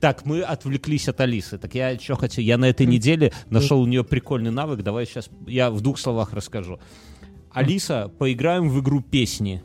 Так, 0.00 0.24
мы 0.24 0.40
отвлеклись 0.42 1.08
от 1.08 1.20
Алисы. 1.20 1.58
Так 1.58 1.74
я 1.74 1.98
что 1.98 2.16
хотел? 2.16 2.42
Я 2.42 2.56
на 2.58 2.66
этой 2.66 2.86
неделе 2.86 3.32
нашел 3.50 3.80
у 3.80 3.86
нее 3.86 4.02
прикольный 4.02 4.50
навык. 4.50 4.82
Давай 4.82 5.06
сейчас 5.06 5.28
я 5.46 5.70
в 5.70 5.80
двух 5.80 5.98
словах 5.98 6.32
расскажу. 6.32 6.78
Алиса, 7.52 8.10
поиграем 8.18 8.68
в 8.68 8.80
игру 8.80 9.02
песни. 9.02 9.62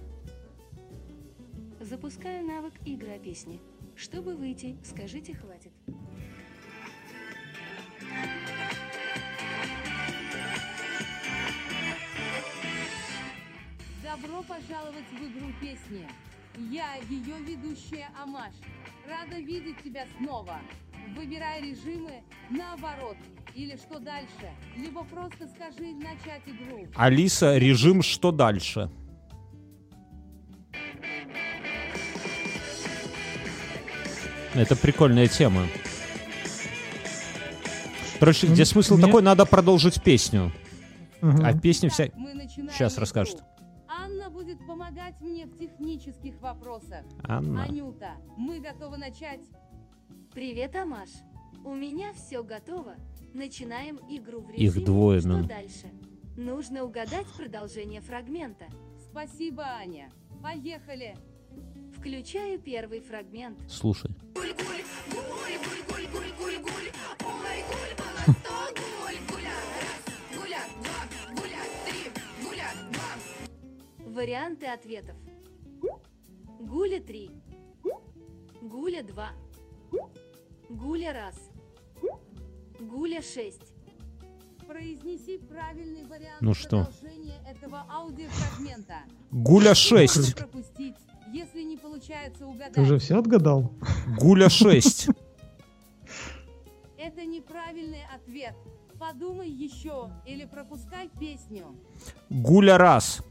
Запускаю 1.82 2.46
навык 2.46 2.74
«Игра 2.86 3.18
песни». 3.24 3.62
Чтобы 3.96 4.36
выйти, 4.36 4.76
скажите 4.84 5.36
«хватит». 5.36 5.72
Добро 14.16 14.44
пожаловать 14.44 15.04
в 15.12 15.16
игру 15.16 15.52
песни. 15.60 16.08
Я 16.72 16.96
ее 17.10 17.36
ведущая 17.44 18.08
Амаш. 18.22 18.54
Рада 19.10 19.38
видеть 19.42 19.84
тебя 19.84 20.06
снова. 20.18 20.56
Выбирай 21.18 21.62
режимы 21.62 22.24
наоборот. 22.50 23.18
Или 23.56 23.76
что 23.76 24.00
дальше. 24.00 24.50
Либо 24.78 25.04
просто 25.04 25.48
скажи 25.48 25.94
начать 25.96 26.44
игру. 26.46 26.88
Алиса, 26.96 27.58
режим 27.58 28.02
что 28.02 28.32
дальше? 28.32 28.90
Это 34.54 34.78
прикольная 34.78 35.28
тема. 35.28 35.68
Короче, 38.20 38.48
где 38.48 38.64
смысл 38.64 38.96
мне- 38.96 39.06
такой, 39.08 39.22
надо 39.22 39.46
продолжить 39.46 40.02
песню. 40.02 40.54
Ага. 41.22 41.48
А 41.48 41.54
песня 41.54 41.90
вся... 41.90 42.08
Мы 42.16 42.34
начинаем 42.34 42.72
будет 44.56 44.68
помогать 44.68 45.20
мне 45.22 45.46
в 45.46 45.58
технических 45.58 46.40
вопросах. 46.42 47.06
Анна. 47.24 47.64
Анюта, 47.64 48.14
мы 48.38 48.60
готовы 48.60 48.98
начать. 48.98 49.42
Привет, 50.34 50.76
Амаш. 50.76 51.10
У 51.64 51.74
меня 51.74 52.14
все 52.14 52.44
готово. 52.44 52.96
Начинаем 53.34 54.00
игру 54.10 54.42
в 54.42 54.52
Их 54.52 54.76
режиме 54.76 54.86
двое, 54.86 55.20
«Что 55.20 55.30
ну. 55.30 55.44
дальше?». 55.46 55.92
Нужно 56.38 56.84
угадать 56.84 57.28
продолжение 57.38 58.02
фрагмента. 58.02 58.66
Спасибо, 59.10 59.64
Аня. 59.64 60.12
Поехали. 60.44 61.16
Включаю 61.98 62.60
первый 62.60 63.00
фрагмент. 63.00 63.58
Слушай. 63.70 64.12
Варианты 74.16 74.66
ответов. 74.68 75.18
Гуля 76.62 77.02
3. 77.02 77.32
Гуля 78.62 79.04
2. 79.04 79.30
Гуля 80.70 81.12
раз. 81.12 81.36
Гуля 82.80 83.22
6. 83.22 83.60
Произнеси 84.66 85.38
правильный 85.38 86.06
вариант 86.06 86.40
Ну 86.40 86.54
что? 86.54 86.86
продолжения 86.86 87.36
этого 87.46 87.86
аудиофрагмента. 87.92 89.00
Гуля 89.32 89.72
Можно 89.72 89.76
6. 89.76 90.36
пропустить, 90.38 90.96
если 91.34 91.64
не 91.64 91.76
получается 91.76 92.48
угадать. 92.48 92.74
Ты 92.74 92.82
уже 92.84 93.00
все 93.00 93.20
отгадал? 93.20 93.70
Гуля 94.18 94.48
6. 94.48 95.10
Это 96.98 97.26
неправильный 97.26 98.06
ответ. 98.16 98.56
Подумай 98.98 99.50
еще 99.50 100.10
или 100.26 100.46
пропускай 100.46 101.10
песню. 101.20 101.76
Гуля 102.30 102.78
раз. 102.78 103.22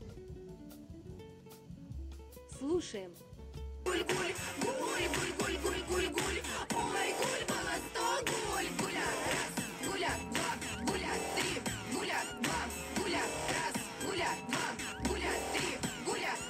Слушаем. 2.65 3.11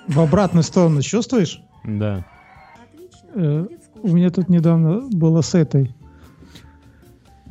В 0.06 0.20
обратную 0.20 0.62
сторону 0.62 1.02
чувствуешь? 1.02 1.60
Да. 1.84 2.24
Отлично. 2.80 3.28
Э, 3.34 3.66
У 4.02 4.08
меня 4.14 4.30
тут 4.30 4.48
недавно 4.48 5.00
было 5.10 5.40
с 5.40 5.56
этой. 5.56 5.92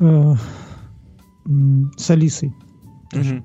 э, 0.00 0.34
с 1.98 2.10
Алисой. 2.10 2.54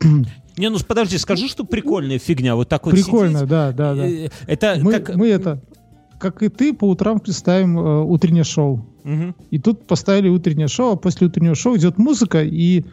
Не, 0.60 0.68
ну 0.70 0.78
подожди, 0.86 1.18
скажи, 1.18 1.48
что 1.48 1.64
прикольная 1.64 2.18
фигня. 2.18 2.54
Вот 2.54 2.68
так 2.68 2.84
вот 2.84 2.92
Прикольно, 2.94 3.38
сидеть. 3.40 3.48
да, 3.50 3.72
да, 3.72 3.94
да. 3.94 4.06
Э, 4.06 4.28
Это 4.46 4.78
Мы, 4.80 4.92
как... 4.92 5.16
мы 5.16 5.28
это, 5.28 5.62
как 6.20 6.42
и 6.42 6.48
ты, 6.48 6.72
по 6.72 6.88
утрам 6.88 7.18
представим 7.18 7.78
э, 7.78 8.02
утреннее 8.04 8.44
шоу. 8.44 8.86
Мгм. 9.04 9.34
И 9.50 9.58
тут 9.58 9.86
поставили 9.86 10.28
утреннее 10.28 10.68
шоу, 10.68 10.92
а 10.92 10.96
после 10.96 11.26
утреннего 11.26 11.54
шоу 11.54 11.76
идет 11.76 11.96
музыка, 11.98 12.42
и 12.44 12.84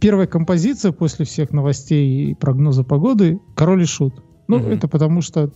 первая 0.00 0.26
композиция 0.26 0.92
после 0.92 1.24
всех 1.24 1.52
новостей 1.52 2.30
и 2.30 2.34
прогноза 2.34 2.84
погоды 2.84 3.38
«Король 3.54 3.82
и 3.82 3.86
Шут». 3.86 4.14
Ну, 4.48 4.58
Мгм. 4.58 4.68
это 4.72 4.88
потому 4.88 5.22
что 5.22 5.50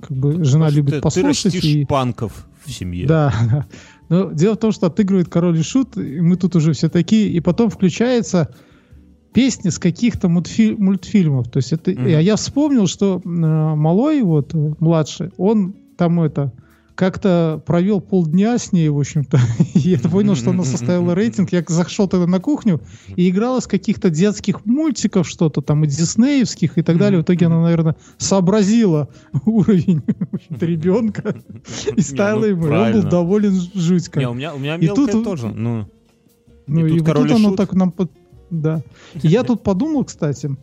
как 0.00 0.10
бы 0.16 0.44
жена 0.44 0.68
Ты- 0.68 0.74
любит 0.76 0.94
ты 0.94 1.00
послушать. 1.00 1.54
растишь 1.54 1.64
и- 1.64 1.84
панков 1.86 2.46
в 2.64 2.70
семье. 2.70 3.06
Да, 3.06 3.32
да. 3.50 3.66
Но 4.10 4.30
дело 4.32 4.54
в 4.54 4.58
том, 4.58 4.70
что 4.72 4.86
отыгрывает 4.86 5.28
король 5.28 5.58
и 5.58 5.62
шут, 5.62 5.96
и 5.96 6.20
мы 6.20 6.36
тут 6.36 6.54
уже 6.56 6.72
все 6.74 6.88
такие, 6.88 7.28
и 7.30 7.40
потом 7.40 7.70
включается 7.70 8.54
песни 9.34 9.68
с 9.68 9.78
каких-то 9.78 10.28
мультфи- 10.28 10.76
мультфильмов. 10.78 11.50
То 11.50 11.58
есть 11.58 11.72
это, 11.72 11.90
а 11.90 12.20
я 12.20 12.36
вспомнил, 12.36 12.86
что 12.86 13.20
э, 13.22 13.28
малой, 13.28 14.22
вот, 14.22 14.54
э, 14.54 14.74
младший, 14.78 15.32
он 15.36 15.74
там 15.98 16.20
это 16.20 16.52
как-то 16.94 17.60
провел 17.66 18.00
полдня 18.00 18.56
с 18.56 18.70
ней, 18.70 18.88
в 18.88 18.98
общем-то, 18.98 19.40
я 19.74 19.98
понял, 19.98 20.36
что 20.36 20.50
она 20.50 20.62
составила 20.62 21.12
рейтинг. 21.14 21.52
Я 21.52 21.64
зашел 21.66 22.06
тогда 22.06 22.28
на 22.28 22.38
кухню 22.38 22.80
и 23.16 23.28
играла 23.28 23.58
с 23.58 23.66
каких-то 23.66 24.10
детских 24.10 24.64
мультиков 24.64 25.28
что-то 25.28 25.60
там, 25.60 25.82
и 25.82 25.88
диснеевских 25.88 26.78
и 26.78 26.82
так 26.82 26.96
далее. 26.96 27.20
В 27.20 27.24
итоге 27.24 27.46
она, 27.46 27.60
наверное, 27.60 27.96
сообразила 28.18 29.08
уровень 29.44 30.02
ребенка 30.60 31.34
и 31.96 32.00
ставила 32.00 32.42
ну, 32.42 32.46
ему. 32.46 32.66
И 32.68 32.70
он 32.70 32.92
был 32.92 33.02
доволен 33.10 33.60
жуть 33.74 34.08
как. 34.08 34.22
Не, 34.22 34.28
у 34.28 34.34
меня, 34.34 34.54
у 34.54 34.58
меня 34.58 34.76
И 34.76 34.84
мелкая 34.84 35.08
тут- 35.08 35.24
тоже. 35.24 35.48
Ну, 35.48 35.88
Ну 36.68 36.86
и 36.86 36.96
и, 36.96 37.00
тут 37.00 37.30
оно 37.32 37.56
так 37.56 37.72
нам... 37.72 37.92
Да. 38.50 38.82
Я 39.14 39.42
тут 39.42 39.62
подумал, 39.62 40.04
кстати, 40.04 40.56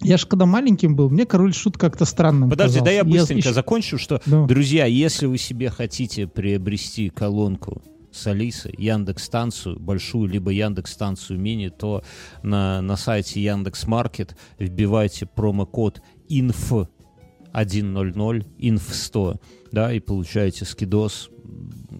я 0.00 0.16
же 0.16 0.26
когда 0.26 0.46
маленьким 0.46 0.96
был, 0.96 1.10
мне 1.10 1.26
король 1.26 1.54
шут 1.54 1.78
как-то 1.78 2.04
странным 2.04 2.50
подожди, 2.50 2.80
да 2.80 2.90
я 2.90 3.04
быстренько 3.04 3.52
закончу, 3.52 3.98
что, 3.98 4.20
Да. 4.26 4.44
друзья, 4.46 4.86
если 4.86 5.26
вы 5.26 5.38
себе 5.38 5.70
хотите 5.70 6.26
приобрести 6.26 7.10
колонку 7.10 7.82
с 8.12 8.26
Алисой, 8.26 8.74
Яндекс 8.78 9.24
станцию 9.24 9.80
большую, 9.80 10.28
либо 10.28 10.50
Яндекс 10.50 10.92
станцию 10.92 11.40
мини, 11.40 11.68
то 11.68 12.02
на, 12.42 12.80
на 12.80 12.96
сайте 12.96 13.42
Яндекс 13.42 13.86
Маркет 13.86 14.36
вбивайте 14.58 15.26
промокод 15.26 16.00
INF 16.28 16.54
100, 16.54 16.88
INF 17.52 18.82
100, 18.92 19.40
да, 19.72 19.92
и 19.92 20.00
получаете 20.00 20.64
скидос, 20.64 21.30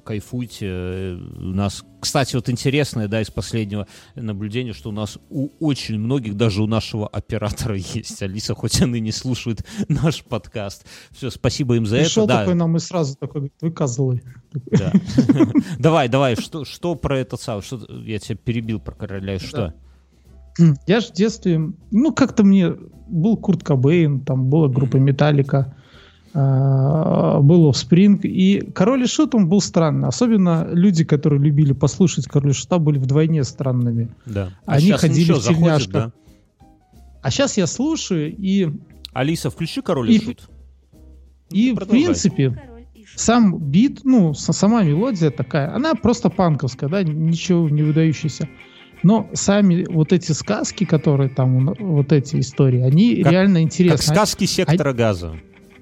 кайфуйте. 0.04 1.16
У 1.36 1.42
нас, 1.42 1.84
кстати, 2.04 2.36
вот 2.36 2.50
интересное, 2.50 3.08
да, 3.08 3.22
из 3.22 3.30
последнего 3.30 3.86
наблюдения, 4.14 4.74
что 4.74 4.90
у 4.90 4.92
нас 4.92 5.18
у 5.30 5.48
очень 5.58 5.98
многих, 5.98 6.36
даже 6.36 6.62
у 6.62 6.66
нашего 6.66 7.08
оператора 7.08 7.76
есть 7.94 8.22
Алиса, 8.22 8.54
хоть 8.54 8.82
они 8.82 9.00
не 9.00 9.10
слушают 9.10 9.64
наш 9.88 10.22
подкаст. 10.22 10.84
Все, 11.12 11.30
спасибо 11.30 11.76
им 11.76 11.86
за 11.86 12.00
Пришел 12.00 12.24
это. 12.26 12.34
Да, 12.34 12.40
такой 12.40 12.54
нам 12.56 12.76
и 12.76 12.78
сразу 12.78 13.16
такой, 13.16 13.40
говорит, 13.40 13.54
вы 13.62 13.72
козлы. 13.72 14.22
да. 14.52 14.92
Давай, 15.78 16.08
давай, 16.08 16.36
что, 16.36 16.66
что 16.66 16.94
про 16.94 17.18
этот 17.18 17.40
сам, 17.40 17.62
что 17.62 17.80
я 18.02 18.18
тебя 18.18 18.36
перебил 18.36 18.80
про 18.80 18.94
короля, 18.94 19.38
что? 19.38 19.72
Я 20.86 21.00
же 21.00 21.06
в 21.08 21.12
детстве, 21.12 21.58
ну, 21.90 22.12
как-то 22.12 22.44
мне 22.44 22.70
был 23.08 23.38
Курт 23.38 23.64
Кобейн, 23.64 24.20
там 24.20 24.50
была 24.50 24.68
группа 24.68 24.98
Металлика, 24.98 25.74
был 26.34 27.70
Offspring, 27.70 28.20
и 28.22 28.60
Король 28.72 29.04
и 29.04 29.06
Шут, 29.06 29.34
он 29.34 29.48
был 29.48 29.60
странный. 29.60 30.08
Особенно 30.08 30.66
люди, 30.72 31.04
которые 31.04 31.40
любили 31.40 31.72
послушать 31.72 32.26
Король 32.26 32.50
и 32.50 32.54
Шута, 32.54 32.78
были 32.78 32.98
вдвойне 32.98 33.44
странными. 33.44 34.08
Да. 34.26 34.50
Они 34.66 34.88
щас 34.88 35.00
ходили 35.02 35.32
в 35.32 35.40
тельняшках. 35.40 35.92
да? 35.92 36.12
А 37.22 37.30
сейчас 37.30 37.56
я 37.56 37.66
слушаю, 37.66 38.34
и 38.36 38.68
Алиса, 39.12 39.48
включи 39.50 39.80
король 39.80 40.10
и, 40.10 40.16
И- 40.16 40.24
шут. 40.24 40.50
И, 41.50 41.72
в 41.72 41.76
Продолжай. 41.76 42.04
принципе, 42.04 42.56
и 42.94 43.04
шут. 43.04 43.20
сам 43.20 43.56
бит, 43.58 44.00
ну, 44.04 44.34
сама 44.34 44.82
мелодия 44.82 45.30
такая, 45.30 45.72
она 45.74 45.94
просто 45.94 46.30
панковская, 46.30 46.90
да, 46.90 47.02
ничего 47.02 47.68
не 47.68 47.82
выдающаяся. 47.82 48.48
Но 49.04 49.28
сами 49.34 49.86
вот 49.88 50.12
эти 50.12 50.32
сказки, 50.32 50.84
которые 50.84 51.28
там, 51.28 51.74
вот 51.78 52.12
эти 52.12 52.40
истории, 52.40 52.80
они 52.80 53.22
Как- 53.22 53.32
реально 53.32 53.56
Как 53.60 53.64
интересны. 53.64 54.14
сказки 54.14 54.44
сектора 54.46 54.92
газа. 54.92 55.34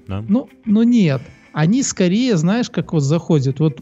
Да? 0.07 0.23
Ну, 0.27 0.49
ну 0.65 0.83
нет. 0.83 1.21
Они 1.53 1.83
скорее, 1.83 2.37
знаешь, 2.37 2.69
как 2.69 2.93
вот 2.93 3.01
заходят, 3.01 3.59
вот 3.59 3.81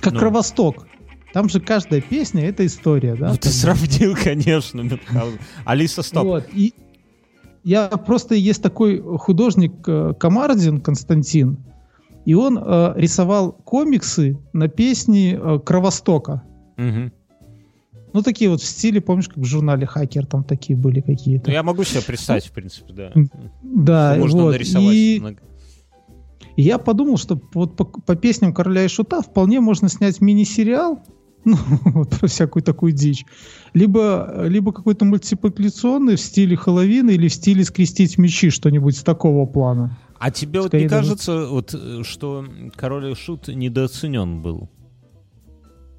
как 0.00 0.14
Ну. 0.14 0.18
Кровосток. 0.18 0.86
Там 1.32 1.48
же 1.48 1.60
каждая 1.60 2.00
песня 2.00 2.48
это 2.48 2.66
история, 2.66 3.14
да? 3.14 3.28
Ну, 3.30 3.36
ты 3.36 3.50
сравнил, 3.50 4.16
конечно, 4.22 4.80
Мюнхгаузен. 4.80 5.38
Алиса, 5.64 6.02
стоп. 6.02 6.24
Вот, 6.24 6.48
и 6.52 6.74
я 7.62 7.88
просто 7.88 8.34
есть 8.34 8.62
такой 8.62 9.00
художник 9.00 9.72
э, 9.86 10.14
Комардин 10.18 10.80
Константин, 10.80 11.58
и 12.24 12.34
он 12.34 12.58
э, 12.58 12.92
рисовал 12.96 13.52
комиксы 13.52 14.38
на 14.52 14.68
песни 14.68 15.38
э, 15.38 15.58
Кровостока. 15.60 16.42
Мгм. 16.76 17.12
Ну, 18.12 18.22
такие 18.22 18.50
вот 18.50 18.60
в 18.60 18.64
стиле, 18.64 19.00
помнишь, 19.00 19.28
как 19.28 19.38
в 19.38 19.44
журнале 19.44 19.86
Хакер 19.86 20.26
там 20.26 20.44
такие 20.44 20.76
были 20.76 21.02
Ну, 21.06 21.14
какие-то. 21.14 21.50
я 21.50 21.62
могу 21.62 21.84
себе 21.84 22.02
представить, 22.02 22.46
в 22.46 22.52
принципе, 22.52 22.92
да. 22.92 23.12
Да, 23.62 24.16
можно 24.18 24.42
вот. 24.42 24.52
нарисовать. 24.52 24.94
И 26.56 26.62
я 26.62 26.78
подумал, 26.78 27.16
что 27.16 27.40
вот 27.54 27.76
по, 27.76 27.84
по 27.84 28.16
песням 28.16 28.52
Короля 28.52 28.84
и 28.84 28.88
Шута 28.88 29.22
вполне 29.22 29.60
можно 29.60 29.88
снять 29.88 30.20
мини-сериал, 30.20 31.02
ну, 31.44 31.56
вот 31.84 32.10
про 32.18 32.26
всякую 32.28 32.62
такую 32.62 32.92
дичь, 32.92 33.24
либо, 33.72 34.44
либо 34.46 34.72
какой-то 34.72 35.04
мультипликационный 35.06 36.16
в 36.16 36.20
стиле 36.20 36.56
Хэллоуина 36.56 37.10
или 37.10 37.28
в 37.28 37.32
стиле 37.32 37.64
скрестить 37.64 38.18
мечи, 38.18 38.50
что-нибудь 38.50 38.96
с 38.96 39.02
такого 39.02 39.46
плана. 39.46 39.96
А 40.18 40.30
тебе 40.30 40.60
вот 40.60 40.68
Скорее 40.68 40.82
не 40.82 40.88
даже- 40.90 41.02
кажется, 41.10 41.46
вот, 41.46 41.74
э, 41.74 42.02
что 42.02 42.44
король 42.76 43.12
и 43.12 43.14
шут 43.14 43.48
недооценен 43.48 44.42
был? 44.42 44.68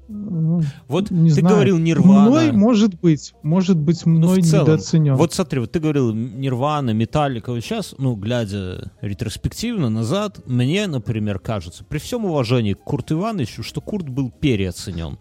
Ну, 0.08 0.62
Вот 0.88 1.10
не 1.10 1.30
ты 1.30 1.36
знаю. 1.40 1.54
говорил 1.54 1.78
Нирвана. 1.78 2.28
Мной, 2.28 2.52
может 2.52 3.00
быть, 3.00 3.32
может 3.42 3.78
быть, 3.78 4.04
Ну, 4.04 4.18
мной 4.18 4.42
в 4.42 4.44
целом, 4.46 4.66
недооценен. 4.66 5.14
Вот 5.14 5.32
смотри, 5.32 5.60
вот 5.60 5.72
ты 5.72 5.78
говорил 5.80 6.12
Нирвана, 6.12 6.90
Металлика. 6.90 7.50
Вот 7.52 7.60
сейчас, 7.62 7.94
ну, 7.98 8.14
глядя 8.14 8.90
ретроспективно 9.00 9.88
назад, 9.88 10.40
мне, 10.46 10.86
например, 10.86 11.38
кажется, 11.38 11.84
при 11.84 11.98
всем 11.98 12.24
уважении 12.26 12.74
к 12.74 12.80
Курту 12.80 13.14
Ивановичу, 13.14 13.62
что 13.62 13.80
Курт 13.80 14.08
был 14.08 14.30
переоценен. 14.30 15.18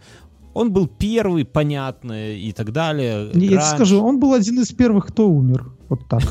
Он 0.54 0.74
был 0.74 0.88
первый, 0.88 1.46
понятный 1.46 2.42
и 2.42 2.52
так 2.52 2.74
далее. 2.74 3.30
Не, 3.34 3.46
Я 3.46 3.52
тебе 3.52 3.62
скажу, 3.62 4.04
он 4.04 4.20
был 4.20 4.34
один 4.34 4.60
из 4.60 4.68
первых, 4.74 5.08
кто 5.08 5.30
умер. 5.30 5.72
Вот 5.88 6.10
так. 6.10 6.24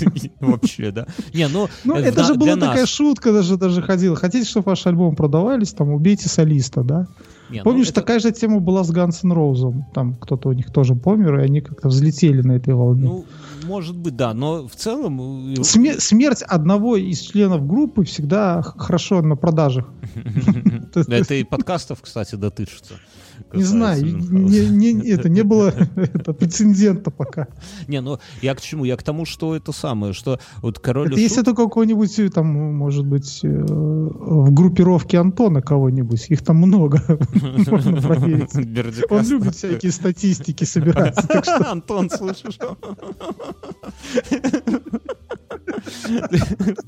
Вообще, 0.40 0.90
да. 0.90 1.06
Не, 1.32 1.46
ну, 1.46 1.68
Ну, 1.84 1.94
э, 1.94 2.00
это 2.00 2.16
да- 2.18 2.24
же 2.24 2.34
была 2.34 2.54
такая 2.56 2.80
нас. 2.80 2.88
шутка, 2.88 3.32
даже, 3.32 3.56
даже 3.56 3.80
ходила. 3.82 4.16
Хотите, 4.16 4.48
чтобы 4.48 4.70
ваш 4.70 4.84
альбом 4.86 5.14
продавались, 5.14 5.72
там, 5.72 5.90
убейте 5.90 6.28
солиста, 6.28 6.82
да? 6.82 7.06
Не, 7.50 7.58
ну, 7.58 7.64
Помнишь, 7.64 7.88
это- 7.88 8.00
такая 8.00 8.20
же 8.20 8.30
тема 8.32 8.60
была 8.60 8.84
с 8.84 8.90
N' 8.92 9.32
Roses. 9.32 9.74
Там 9.94 10.14
кто-то 10.14 10.48
у 10.50 10.52
них 10.52 10.70
тоже 10.70 10.94
помер, 10.94 11.40
и 11.40 11.44
они 11.44 11.60
как-то 11.60 11.88
взлетели 11.88 12.42
на 12.42 12.52
этой 12.52 12.74
волне. 12.74 13.04
Ну, 13.08 13.24
может 13.66 13.96
быть, 13.96 14.16
да, 14.16 14.34
но 14.34 14.66
в 14.68 14.74
целом... 14.76 15.52
э, 15.52 15.54
Сме- 15.62 15.98
смерть 16.00 16.42
одного 16.42 16.96
из 16.96 17.20
членов 17.20 17.66
группы 17.66 18.04
всегда 18.04 18.62
хорошо 18.62 19.22
на 19.22 19.36
продажах. 19.36 19.86
Да, 21.06 21.16
Это 21.16 21.34
и 21.34 21.44
подкастов, 21.44 22.00
кстати, 22.02 22.34
дотычется. 22.34 22.94
Не 23.52 23.62
знаю, 23.62 24.04
не, 24.04 24.92
не- 24.92 25.10
это 25.10 25.28
не 25.28 25.42
было 25.42 25.74
это, 25.96 26.32
прецедента 26.32 27.10
пока. 27.10 27.48
Не, 27.86 28.00
ну 28.00 28.18
я 28.42 28.54
к 28.54 28.60
чему? 28.60 28.84
Я 28.84 28.96
к 28.96 29.02
тому, 29.02 29.24
что 29.24 29.54
это 29.54 29.72
самое, 29.72 30.12
что 30.12 30.38
вот 30.62 30.78
король 30.78 31.08
Это 31.08 31.20
если 31.20 31.42
только 31.42 31.64
какой-нибудь, 31.64 32.18
э, 32.18 32.30
там, 32.30 32.46
может 32.46 33.06
быть, 33.06 33.40
э, 33.42 33.48
в 33.48 34.52
группировке 34.52 35.18
Антона 35.18 35.62
кого-нибудь. 35.62 36.26
Их 36.30 36.44
там 36.44 36.56
много. 36.56 37.02
Можно 37.70 38.00
проверить. 38.00 38.50
Он 39.10 39.26
любит 39.28 39.54
всякие 39.54 39.92
статистики 39.92 40.64
собирать. 40.64 41.14
Так 41.28 41.44
что 41.44 41.70
Антон, 41.70 42.10
слышишь? 42.10 42.58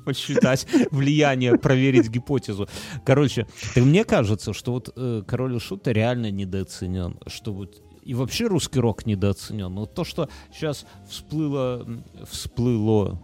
Посчитать 0.04 0.66
влияние, 0.90 1.56
проверить 1.56 2.08
гипотезу. 2.08 2.68
Короче, 3.04 3.46
мне 3.76 4.04
кажется, 4.04 4.52
что 4.52 4.72
вот 4.72 4.92
э, 4.96 5.22
король 5.26 5.56
и 5.56 5.58
шут 5.58 5.86
реально 5.88 6.30
недооценен. 6.40 7.18
Что 7.26 7.52
вот 7.52 7.82
и 8.02 8.14
вообще 8.14 8.46
русский 8.46 8.80
рок 8.80 9.06
недооценен. 9.06 9.72
Но 9.72 9.86
то, 9.86 10.04
что 10.04 10.28
сейчас 10.52 10.86
всплыло, 11.08 11.86
всплыло 12.28 13.20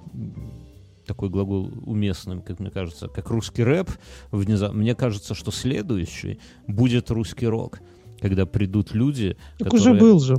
такой 1.07 1.29
глагол 1.29 1.71
уместным, 1.85 2.43
как 2.43 2.59
мне 2.61 2.71
кажется, 2.71 3.09
как 3.09 3.31
русский 3.31 3.63
рэп, 3.63 3.91
внезапно, 4.33 4.79
мне 4.79 4.95
кажется, 4.95 5.35
что 5.35 5.51
следующий 5.51 6.41
будет 6.67 7.11
русский 7.11 7.47
рок, 7.47 7.81
когда 8.21 8.45
придут 8.45 8.93
люди, 8.95 9.37
так 9.59 9.73
уже 9.73 9.85
которые- 9.85 10.01
был 10.01 10.21
же. 10.21 10.37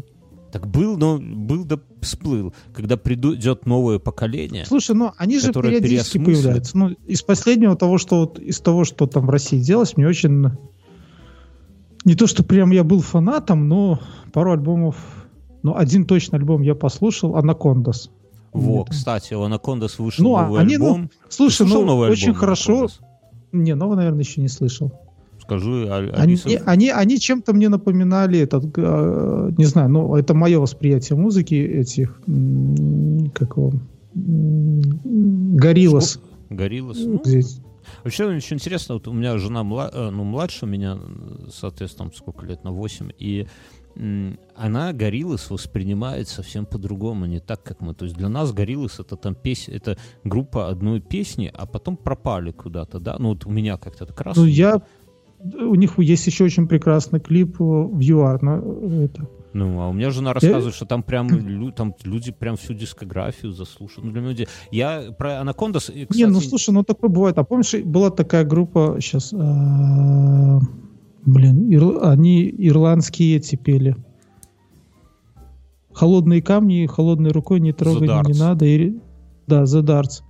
так 0.51 0.67
был, 0.67 0.97
но 0.97 1.19
был 1.19 1.63
да 1.65 1.79
всплыл. 2.01 2.53
Когда 2.73 2.97
придет 2.97 3.65
новое 3.65 3.97
поколение, 3.99 4.65
Слушай, 4.65 4.95
ну 4.95 5.13
они 5.17 5.39
же 5.39 5.51
периодически 5.53 6.17
переосмыслит. 6.17 6.43
появляются. 6.43 6.77
Ну, 6.77 6.89
из 7.07 7.21
последнего 7.21 7.75
того, 7.77 7.97
что 7.97 8.19
вот 8.21 8.39
из 8.39 8.59
того, 8.59 8.83
что 8.83 9.07
там 9.07 9.25
в 9.25 9.29
России 9.29 9.59
делалось, 9.59 9.95
мне 9.97 10.05
очень 10.07 10.51
не 12.07 12.15
то, 12.15 12.25
что 12.25 12.41
прям 12.41 12.71
я 12.71 12.85
был 12.85 13.01
фанатом, 13.01 13.67
но 13.67 13.99
пару 14.31 14.53
альбомов, 14.53 14.95
ну 15.61 15.75
один 15.75 16.05
точно 16.05 16.37
альбом 16.37 16.61
я 16.61 16.73
послушал, 16.73 17.35
Анакондас. 17.35 18.09
во, 18.53 18.77
Нет. 18.79 18.87
кстати, 18.91 19.33
у 19.33 19.41
Анакондас 19.41 19.99
вышел 19.99 20.23
Ну, 20.23 20.35
а 20.37 20.45
новый 20.47 20.61
они, 20.61 20.77
ну, 20.77 20.85
альбом. 20.85 21.07
Ты 21.09 21.15
Слушай, 21.27 21.67
ну 21.67 21.83
новый 21.85 22.09
очень 22.09 22.27
альбом 22.29 22.39
хорошо. 22.39 22.71
Анакондас? 22.73 22.99
Не, 23.51 23.75
нового, 23.75 23.95
наверное, 23.97 24.21
еще 24.21 24.39
не 24.39 24.47
слышал. 24.47 24.93
Скажи, 25.41 25.85
а- 25.89 25.97
Они, 26.15 26.35
Алиса? 26.35 26.61
они, 26.65 26.89
они 26.91 27.19
чем-то 27.19 27.51
мне 27.53 27.67
напоминали 27.67 28.39
этот, 28.39 28.67
э, 28.77 29.51
не 29.57 29.65
знаю, 29.65 29.89
ну 29.89 30.15
это 30.15 30.33
мое 30.33 30.59
восприятие 30.59 31.19
музыки 31.19 31.55
этих, 31.55 32.21
как 33.33 33.57
его, 33.57 33.73
Гориллас. 34.15 36.21
Гориллас. 36.49 36.97
Ну. 36.99 37.21
Вообще, 38.03 38.25
очень 38.25 38.55
интересно, 38.55 38.95
вот 38.95 39.07
у 39.07 39.13
меня 39.13 39.37
жена 39.37 39.61
э, 39.61 40.09
ну, 40.09 40.23
младше 40.23 40.65
меня, 40.65 40.97
э, 40.99 41.49
соответственно, 41.51 42.11
сколько 42.15 42.45
лет, 42.45 42.63
на 42.63 42.71
8, 42.71 43.11
и 43.17 43.47
она 44.55 44.93
Гориллас 44.93 45.49
воспринимает 45.49 46.27
совсем 46.27 46.65
по-другому, 46.65 47.25
не 47.25 47.39
так, 47.39 47.63
как 47.63 47.81
мы. 47.81 47.95
То 47.95 48.05
есть 48.05 48.15
для 48.15 48.29
нас 48.29 48.53
Гориллас 48.53 48.99
это 48.99 49.15
там 49.15 49.33
песня, 49.33 49.75
это 49.75 49.97
группа 50.23 50.69
одной 50.69 51.01
песни, 51.01 51.51
а 51.51 51.65
потом 51.65 51.97
пропали 51.97 52.51
куда-то, 52.51 52.99
да? 52.99 53.15
Ну 53.17 53.29
вот 53.29 53.45
у 53.45 53.49
меня 53.49 53.77
как-то 53.77 54.05
так 54.05 54.21
раз. 54.21 54.37
Ну, 54.37 54.45
я... 54.45 54.81
У 55.39 55.75
них 55.75 55.97
есть 55.99 56.27
еще 56.27 56.45
очень 56.45 56.67
прекрасный 56.67 57.19
клип 57.19 57.59
э, 57.59 57.63
в 57.63 57.99
ЮАР. 57.99 58.41
на 58.43 59.03
это. 59.03 59.27
Ну, 59.57 59.81
а 59.81 59.87
у 59.89 59.93
меня 59.93 60.11
жена 60.11 60.33
рассказывает, 60.33 60.75
что 60.75 60.85
там 60.85 61.01
прям 61.01 61.27
лю- 61.29 61.71
там 61.71 61.95
люди 62.03 62.31
прям 62.31 62.57
всю 62.57 62.75
дискографию 62.75 63.51
заслушают. 63.53 64.05
Ну, 64.05 64.11
для 64.11 64.21
меня 64.21 64.45
Я 64.71 65.11
про 65.17 65.39
Анакондас, 65.41 65.85
кстати, 65.85 66.07
Не, 66.15 66.25
ну 66.27 66.39
слушай, 66.41 66.69
ну 66.71 66.83
такое 66.83 67.09
бывает. 67.09 67.39
А 67.39 67.43
помнишь, 67.43 67.73
была 67.83 68.11
такая 68.11 68.45
группа 68.45 68.97
сейчас... 68.99 69.31
блин, 71.25 71.69
ир- 71.71 72.03
они 72.03 72.53
ирландские 72.55 73.37
эти 73.37 73.55
пели. 73.55 73.95
Холодные 75.91 76.43
камни, 76.43 76.85
холодной 76.85 77.31
рукой 77.31 77.59
не 77.59 77.73
трогай, 77.73 78.07
Darts. 78.07 78.31
не 78.31 78.39
надо. 78.39 78.65
И- 78.65 78.93
Да, 79.47 79.63
The 79.63 79.81
Darts. 79.81 80.21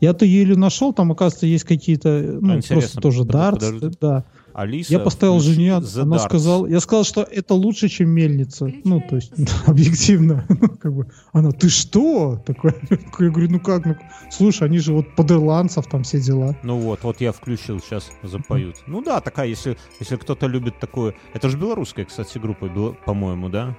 Я-то 0.00 0.24
еле 0.24 0.56
нашел, 0.56 0.92
там, 0.92 1.12
оказывается, 1.12 1.46
есть 1.46 1.64
какие-то, 1.64 2.38
ну, 2.40 2.58
А, 2.58 2.60
просто 2.66 3.00
тоже 3.00 3.24
подожди. 3.24 3.96
да. 4.00 4.24
Алиса 4.54 4.92
Я 4.92 4.98
поставил 4.98 5.40
жене, 5.40 5.70
The 5.78 6.02
она 6.02 6.16
Darts. 6.16 6.24
сказала, 6.24 6.66
я 6.66 6.80
сказал, 6.80 7.04
что 7.04 7.22
это 7.22 7.54
лучше, 7.54 7.88
чем 7.88 8.10
мельница. 8.10 8.70
Ну, 8.84 9.00
то 9.00 9.16
есть, 9.16 9.32
объективно. 9.66 10.46
Ну, 10.62 10.68
как 10.68 10.94
бы, 10.94 11.06
она, 11.32 11.50
ты 11.52 11.68
что? 11.68 12.36
Такой, 12.46 12.74
я 12.90 13.30
говорю, 13.30 13.50
ну 13.50 13.60
как, 13.60 13.84
ну, 13.86 13.96
слушай, 14.30 14.68
они 14.68 14.78
же 14.78 14.92
вот 14.92 15.14
под 15.16 15.30
ирландцев 15.30 15.86
там 15.86 16.02
все 16.02 16.20
дела. 16.20 16.56
Ну 16.62 16.78
вот, 16.78 17.02
вот 17.02 17.20
я 17.20 17.32
включил, 17.32 17.80
сейчас 17.80 18.10
запоют. 18.22 18.76
Ну 18.86 19.02
да, 19.02 19.20
такая, 19.20 19.48
если, 19.48 19.76
если 20.00 20.16
кто-то 20.16 20.46
любит 20.46 20.78
такое... 20.78 21.14
Это 21.34 21.48
же 21.48 21.56
белорусская, 21.58 22.04
кстати, 22.04 22.38
группа, 22.38 22.68
по-моему, 23.04 23.48
да? 23.48 23.76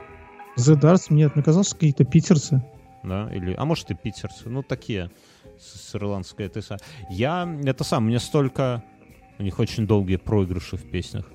The 0.57 0.79
Darts, 0.79 1.05
нет, 1.09 1.35
мне 1.35 1.43
казалось, 1.43 1.67
что 1.67 1.75
какие-то 1.75 2.03
питерцы. 2.05 2.63
Да, 3.03 3.29
или, 3.33 3.53
а 3.57 3.65
может 3.65 3.91
и 3.91 3.95
питерцы, 3.95 4.47
ну 4.49 4.63
такие 4.63 5.11
с, 5.59 5.89
с 5.91 5.95
ирландской 5.95 6.45
этой 6.45 6.61
са- 6.61 6.79
Я, 7.09 7.47
это 7.65 7.83
сам, 7.83 8.05
мне 8.05 8.19
столько, 8.19 8.83
у 9.39 9.43
них 9.43 9.59
очень 9.59 9.87
долгие 9.87 10.17
проигрыши 10.17 10.77
в 10.77 10.89
песнях. 10.89 11.25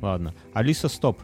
Ладно, 0.00 0.34
Алиса, 0.52 0.88
стоп. 0.88 1.22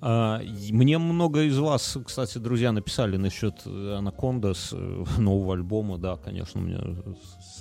А, 0.00 0.40
Мне 0.70 0.98
много 0.98 1.44
из 1.44 1.58
вас, 1.58 1.96
кстати, 2.04 2.38
друзья, 2.38 2.72
написали 2.72 3.16
насчет 3.16 3.66
Анакондас 3.66 4.70
э, 4.72 5.04
нового 5.18 5.54
альбома. 5.54 5.98
Да, 5.98 6.16
конечно, 6.16 6.60
мне 6.60 6.78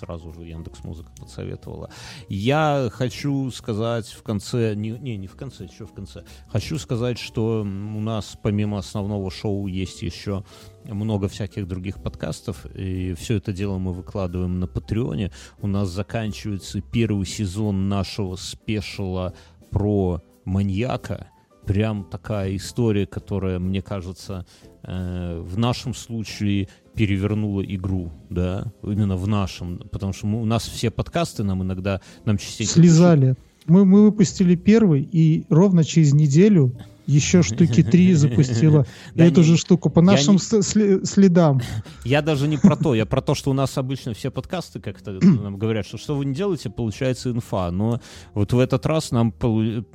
сразу 0.04 0.34
же 0.34 0.44
Яндекс 0.44 0.84
Музыка 0.84 1.10
подсоветовала. 1.20 1.90
Я 2.28 2.90
хочу 2.92 3.50
сказать 3.52 4.08
в 4.08 4.24
конце, 4.24 4.76
не, 4.76 4.92
не, 4.92 5.18
не 5.18 5.28
в 5.28 5.36
конце, 5.36 5.68
что 5.68 5.86
в 5.86 5.94
конце. 5.94 6.24
Хочу 6.50 6.78
сказать, 6.78 7.18
что 7.18 7.62
у 7.62 8.00
нас 8.00 8.38
помимо 8.42 8.80
основного 8.80 9.32
шоу 9.32 9.68
есть 9.68 10.02
еще 10.02 10.44
много 10.86 11.28
всяких 11.28 11.68
других 11.68 12.02
подкастов, 12.02 12.66
и 12.76 13.14
все 13.14 13.36
это 13.36 13.54
дело 13.54 13.78
мы 13.78 13.94
выкладываем 13.94 14.60
на 14.60 14.68
Патреоне. 14.68 15.32
У 15.62 15.68
нас 15.68 15.90
заканчивается 15.90 16.82
первый 16.82 17.26
сезон 17.26 17.88
нашего 17.88 18.36
спешала 18.36 19.34
про 19.72 20.22
маньяка. 20.46 21.33
Прям 21.66 22.04
такая 22.04 22.56
история, 22.56 23.06
которая, 23.06 23.60
мне 23.60 23.82
кажется, 23.82 24.46
э, 24.84 25.40
в 25.40 25.58
нашем 25.58 25.94
случае 25.94 26.68
перевернула 26.96 27.62
игру, 27.62 28.12
да, 28.30 28.72
именно 28.84 29.16
в 29.16 29.28
нашем, 29.28 29.78
потому 29.92 30.14
что 30.14 30.28
мы- 30.28 30.42
у 30.42 30.46
нас 30.46 30.64
все 30.68 30.92
подкасты 30.92 31.44
нам 31.44 31.64
иногда, 31.64 32.02
нам 32.26 32.38
частенько... 32.38 32.74
Слезали. 32.74 33.36
Мы, 33.66 33.86
мы 33.86 34.04
выпустили 34.04 34.56
первый, 34.56 35.08
и 35.10 35.46
ровно 35.50 35.84
через 35.86 36.14
неделю 36.14 36.74
еще 37.06 37.44
штуки 37.44 37.84
три 37.92 38.14
запустила 38.14 38.86
Да 39.16 39.26
эту 39.26 39.42
не, 39.42 39.48
же 39.48 39.58
штуку 39.58 39.90
по 39.90 40.02
нашим 40.02 40.36
не- 40.36 41.06
следам. 41.06 41.62
Я 42.06 42.22
даже 42.22 42.48
не 42.48 42.58
про 42.58 42.76
то, 42.76 42.96
я 42.96 43.06
про 43.06 43.22
то, 43.22 43.36
что 43.36 43.52
у 43.52 43.54
нас 43.54 43.78
обычно 43.78 44.14
все 44.14 44.32
подкасты 44.32 44.80
как-то 44.80 45.12
нам 45.22 45.58
говорят, 45.58 45.86
что 45.86 45.98
что 45.98 46.16
вы 46.16 46.26
не 46.26 46.34
делаете, 46.34 46.70
получается 46.70 47.32
инфа. 47.32 47.72
Но 47.72 48.02
вот 48.34 48.54
в 48.54 48.60
этот 48.60 48.86
раз 48.86 49.12
нам, 49.12 49.34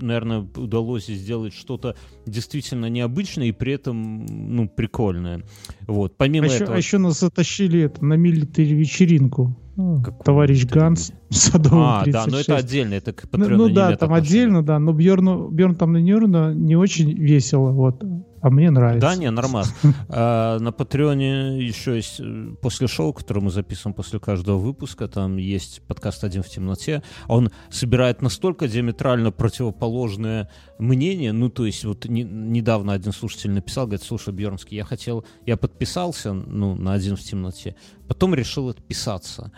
наверное, 0.01 0.47
удалось 0.57 1.07
сделать 1.07 1.55
что-то 1.55 1.97
действительно 2.27 2.87
необычное 2.87 3.47
и 3.47 3.53
при 3.53 3.73
этом, 3.73 4.27
ну, 4.27 4.69
прикольное. 4.69 5.43
Вот, 5.87 6.13
А 6.13 6.15
помимо 6.19 6.47
еще, 6.47 6.65
этого... 6.65 6.75
а 6.75 6.79
еще 6.79 6.99
нас 6.99 7.21
затащили 7.21 7.83
это, 7.83 8.05
на 8.05 8.15
милитари 8.15 8.75
вечеринку. 8.75 9.57
Ну, 9.79 10.03
Какую 10.03 10.25
Товарищ 10.25 10.67
Ганс 10.67 11.13
в 11.31 11.35
Садовом 11.37 11.83
А, 11.83 12.05
да, 12.05 12.25
36. 12.25 12.33
но 12.33 12.39
это 12.41 12.57
отдельно, 12.57 12.95
это 12.95 13.13
к 13.13 13.23
Ну, 13.23 13.29
Патреону 13.39 13.69
ну 13.69 13.73
да, 13.73 13.97
там 13.97 14.13
отношения. 14.13 14.17
отдельно, 14.43 14.63
да, 14.65 14.79
но 14.81 14.93
Бьерну, 14.93 15.49
Бьерн 15.51 15.77
там 15.77 15.93
на 15.93 15.99
Нерна 15.99 16.53
не 16.53 16.75
очень 16.77 17.13
весело, 17.13 17.71
вот. 17.71 18.03
А 18.41 18.51
мне 18.51 18.71
нравится. 18.71 19.01
Да, 19.09 19.17
не, 19.17 19.31
нормас. 19.31 19.75
А, 20.09 20.59
на 20.61 20.71
Патреоне 20.73 21.61
еще 21.65 21.97
есть 21.97 22.21
э, 22.21 22.55
после 22.63 22.87
шоу, 22.87 23.13
которое 23.13 23.41
мы 23.41 23.51
записываем 23.51 23.95
после 23.95 24.19
каждого 24.21 24.59
выпуска, 24.59 25.07
там 25.09 25.37
есть 25.39 25.83
подкаст 25.89 26.23
«Один 26.25 26.43
в 26.43 26.49
темноте». 26.49 27.03
Он 27.27 27.51
собирает 27.71 28.23
настолько 28.23 28.69
диаметрально 28.69 29.33
противоположное 29.33 30.49
мнение, 30.79 31.33
ну, 31.33 31.49
то 31.51 31.67
есть 31.67 31.85
вот 31.85 32.05
не- 32.07 32.23
недавно 32.25 32.93
один 32.93 33.13
слушатель 33.13 33.51
написал, 33.51 33.87
говорит, 33.87 34.05
слушай, 34.05 34.33
Бьернский, 34.33 34.77
я 34.77 34.85
хотел, 34.85 35.25
я 35.47 35.57
подписался, 35.57 36.33
ну, 36.33 36.75
на 36.77 36.93
«Один 36.95 37.17
в 37.17 37.21
темноте», 37.21 37.75
потом 38.07 38.35
решил 38.37 38.69
отписаться, 38.69 39.51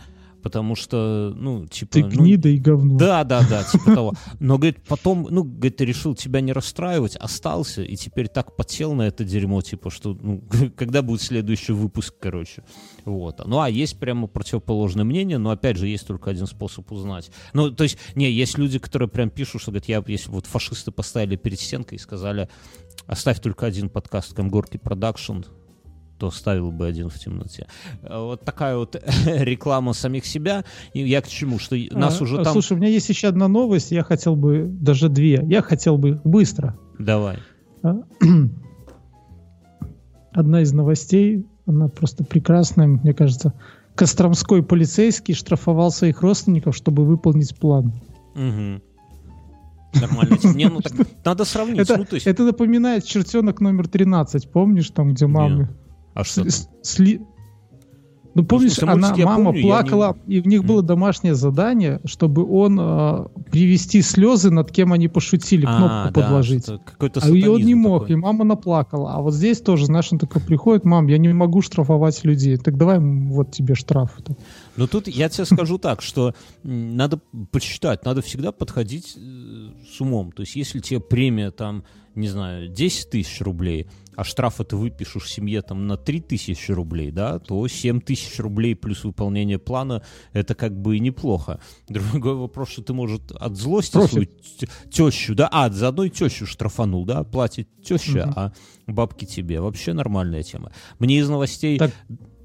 потому 0.42 0.74
что, 0.74 1.32
ну, 1.36 1.66
типа... 1.66 1.92
Ты 1.92 2.02
ну, 2.02 2.08
гнида 2.08 2.48
и 2.48 2.58
говно. 2.58 2.96
да, 2.98 3.24
да, 3.24 3.46
да, 3.48 3.64
типа 3.70 3.94
того. 3.94 4.14
Но, 4.38 4.56
говорит, 4.56 4.82
потом, 4.86 5.26
ну, 5.30 5.44
говорит, 5.44 5.76
ты 5.76 5.84
решил 5.84 6.14
тебя 6.14 6.40
не 6.40 6.52
расстраивать, 6.52 7.16
остался, 7.16 7.82
и 7.82 7.96
теперь 7.96 8.28
так 8.28 8.56
потел 8.56 8.94
на 8.94 9.02
это 9.02 9.24
дерьмо, 9.24 9.62
типа, 9.62 9.90
что, 9.90 10.16
ну, 10.20 10.42
когда 10.76 11.02
будет 11.02 11.22
следующий 11.22 11.72
выпуск, 11.72 12.14
короче. 12.18 12.64
Вот. 13.04 13.46
Ну, 13.46 13.60
а 13.60 13.68
есть 13.68 13.98
прямо 13.98 14.26
противоположное 14.26 15.04
мнение, 15.04 15.38
но, 15.38 15.50
опять 15.50 15.76
же, 15.76 15.86
есть 15.86 16.06
только 16.06 16.30
один 16.30 16.46
способ 16.46 16.90
узнать. 16.92 17.30
Ну, 17.52 17.70
то 17.70 17.84
есть, 17.84 17.98
не, 18.14 18.30
есть 18.30 18.58
люди, 18.58 18.78
которые 18.78 19.08
прям 19.08 19.30
пишут, 19.30 19.62
что, 19.62 19.70
говорят, 19.70 19.88
я, 19.88 20.02
если 20.06 20.30
вот 20.30 20.46
фашисты 20.46 20.90
поставили 20.90 21.36
перед 21.36 21.60
стенкой 21.60 21.96
и 21.96 22.00
сказали, 22.00 22.48
оставь 23.06 23.40
только 23.40 23.66
один 23.66 23.88
подкаст 23.88 24.34
Комгорки 24.34 24.76
Production, 24.76 25.42
то 26.20 26.30
ставил 26.30 26.70
бы 26.70 26.86
один 26.86 27.09
в 27.09 27.18
темноте. 27.18 27.66
Э, 28.02 28.22
Вот 28.22 28.44
такая 28.44 28.76
вот 28.76 28.94
реклама 29.24 29.94
самих 29.94 30.26
себя. 30.26 30.64
И 30.92 31.01
я 31.01 31.22
к 31.22 31.28
чему? 31.28 31.59
Что 31.59 31.76
нас 31.92 32.20
А, 32.20 32.24
уже 32.24 32.38
а, 32.38 32.44
там... 32.44 32.52
Слушай, 32.52 32.74
у 32.74 32.76
меня 32.76 32.88
есть 32.88 33.09
еще 33.09 33.28
одна 33.28 33.48
новость, 33.48 33.90
я 33.90 34.02
хотел 34.02 34.36
бы, 34.36 34.66
даже 34.68 35.09
две, 35.09 35.42
я 35.48 35.62
хотел 35.62 35.97
бы 35.97 36.20
быстро. 36.24 36.78
Давай. 36.98 37.38
А, 37.82 37.97
Одна 40.32 40.60
из 40.60 40.72
новостей, 40.72 41.47
она 41.66 41.88
просто 41.88 42.22
прекрасная, 42.22 42.86
мне 42.86 43.14
кажется. 43.14 43.55
Костромской 43.94 44.62
полицейский 44.62 45.34
штрафовал 45.34 45.90
своих 45.90 46.20
родственников, 46.20 46.76
чтобы 46.76 47.05
выполнить 47.05 47.59
план. 47.59 47.94
Мгм. 48.34 48.82
Нормально. 50.01 50.36
Не, 50.55 50.68
ну 50.68 50.80
так 50.82 50.92
надо 51.24 51.44
сравнить. 51.44 51.80
Это, 51.80 51.97
ну, 51.97 52.05
то 52.05 52.14
есть, 52.14 52.26
это 52.26 52.44
напоминает 52.44 53.05
чертенок 53.05 53.60
номер 53.60 53.88
13, 53.88 54.51
помнишь, 54.51 54.90
там, 54.90 55.14
где 55.14 55.26
мамы... 55.26 55.70
а 56.14 56.24
что 56.24 56.42
там? 56.42 56.50
сли- 56.82 57.20
Ну, 58.34 58.44
помнишь, 58.44 58.78
она, 58.80 59.12
мама 59.16 59.46
помню, 59.46 59.62
плакала, 59.62 60.16
и 60.28 60.40
в 60.40 60.46
них 60.46 60.64
было 60.64 60.82
домашнее 60.82 61.34
задание, 61.34 62.00
чтобы 62.04 62.44
он 62.48 62.78
э, 62.80 63.26
привести 63.50 64.02
слезы, 64.02 64.50
над 64.50 64.70
кем 64.70 64.92
они 64.92 65.08
пошутили, 65.08 65.66
А, 65.68 65.76
кнопку 65.76 66.14
да, 66.14 66.22
подложить. 66.22 66.68
А 66.68 67.28
и 67.28 67.46
он 67.48 67.62
не 67.62 67.74
мог, 67.74 68.02
такой. 68.02 68.12
и 68.14 68.16
мама 68.16 68.44
наплакала. 68.44 69.14
А 69.14 69.20
вот 69.20 69.34
здесь 69.34 69.60
тоже, 69.60 69.86
знаешь, 69.86 70.08
он 70.12 70.20
такой 70.20 70.40
приходит, 70.42 70.84
мам, 70.84 71.08
я 71.08 71.18
не 71.18 71.32
могу 71.32 71.60
штрафовать 71.60 72.22
людей. 72.24 72.56
Так 72.56 72.76
давай 72.76 73.00
вот 73.00 73.50
тебе 73.50 73.74
штраф. 73.74 74.16
Но 74.76 74.86
тут 74.86 75.08
я 75.08 75.28
тебе 75.28 75.44
скажу 75.44 75.78
так, 75.78 76.00
что 76.00 76.32
надо 76.62 77.20
посчитать, 77.50 78.04
надо 78.04 78.22
всегда 78.22 78.52
подходить 78.52 79.16
э, 79.16 79.20
с 79.92 80.00
умом. 80.00 80.30
То 80.30 80.42
есть 80.42 80.54
если 80.54 80.78
тебе 80.78 81.00
премия 81.00 81.50
там, 81.50 81.82
не 82.14 82.28
знаю, 82.28 82.68
10 82.68 83.10
тысяч 83.10 83.40
рублей, 83.40 83.88
а 84.16 84.24
штрафа 84.24 84.64
ты 84.64 84.76
выпишешь 84.76 85.30
семье 85.30 85.62
там 85.62 85.86
на 85.86 85.96
3 85.96 86.20
тысячи 86.20 86.72
рублей, 86.72 87.10
да, 87.10 87.38
то 87.38 87.66
7 87.66 88.00
тысяч 88.00 88.38
рублей 88.38 88.74
плюс 88.74 89.04
выполнение 89.04 89.58
плана, 89.58 90.02
это 90.32 90.54
как 90.54 90.76
бы 90.80 90.96
и 90.96 91.00
неплохо. 91.00 91.60
Другой 91.88 92.34
вопрос, 92.34 92.70
что 92.70 92.82
ты, 92.82 92.92
может, 92.92 93.30
от 93.32 93.56
злости 93.56 93.92
Профит. 93.92 94.10
свою 94.12 94.30
тещу, 94.90 95.34
да, 95.34 95.48
а, 95.50 95.70
за 95.70 95.88
одной 95.88 96.10
тещу 96.10 96.46
штрафанул, 96.46 97.04
да, 97.04 97.24
платит 97.24 97.68
теща, 97.82 98.26
Мгм. 98.26 98.32
а 98.36 98.52
бабки 98.86 99.24
тебе. 99.24 99.60
Вообще 99.60 99.92
нормальная 99.92 100.42
тема. 100.42 100.72
Мне 100.98 101.18
из 101.18 101.28
новостей... 101.28 101.78
Так, 101.78 101.92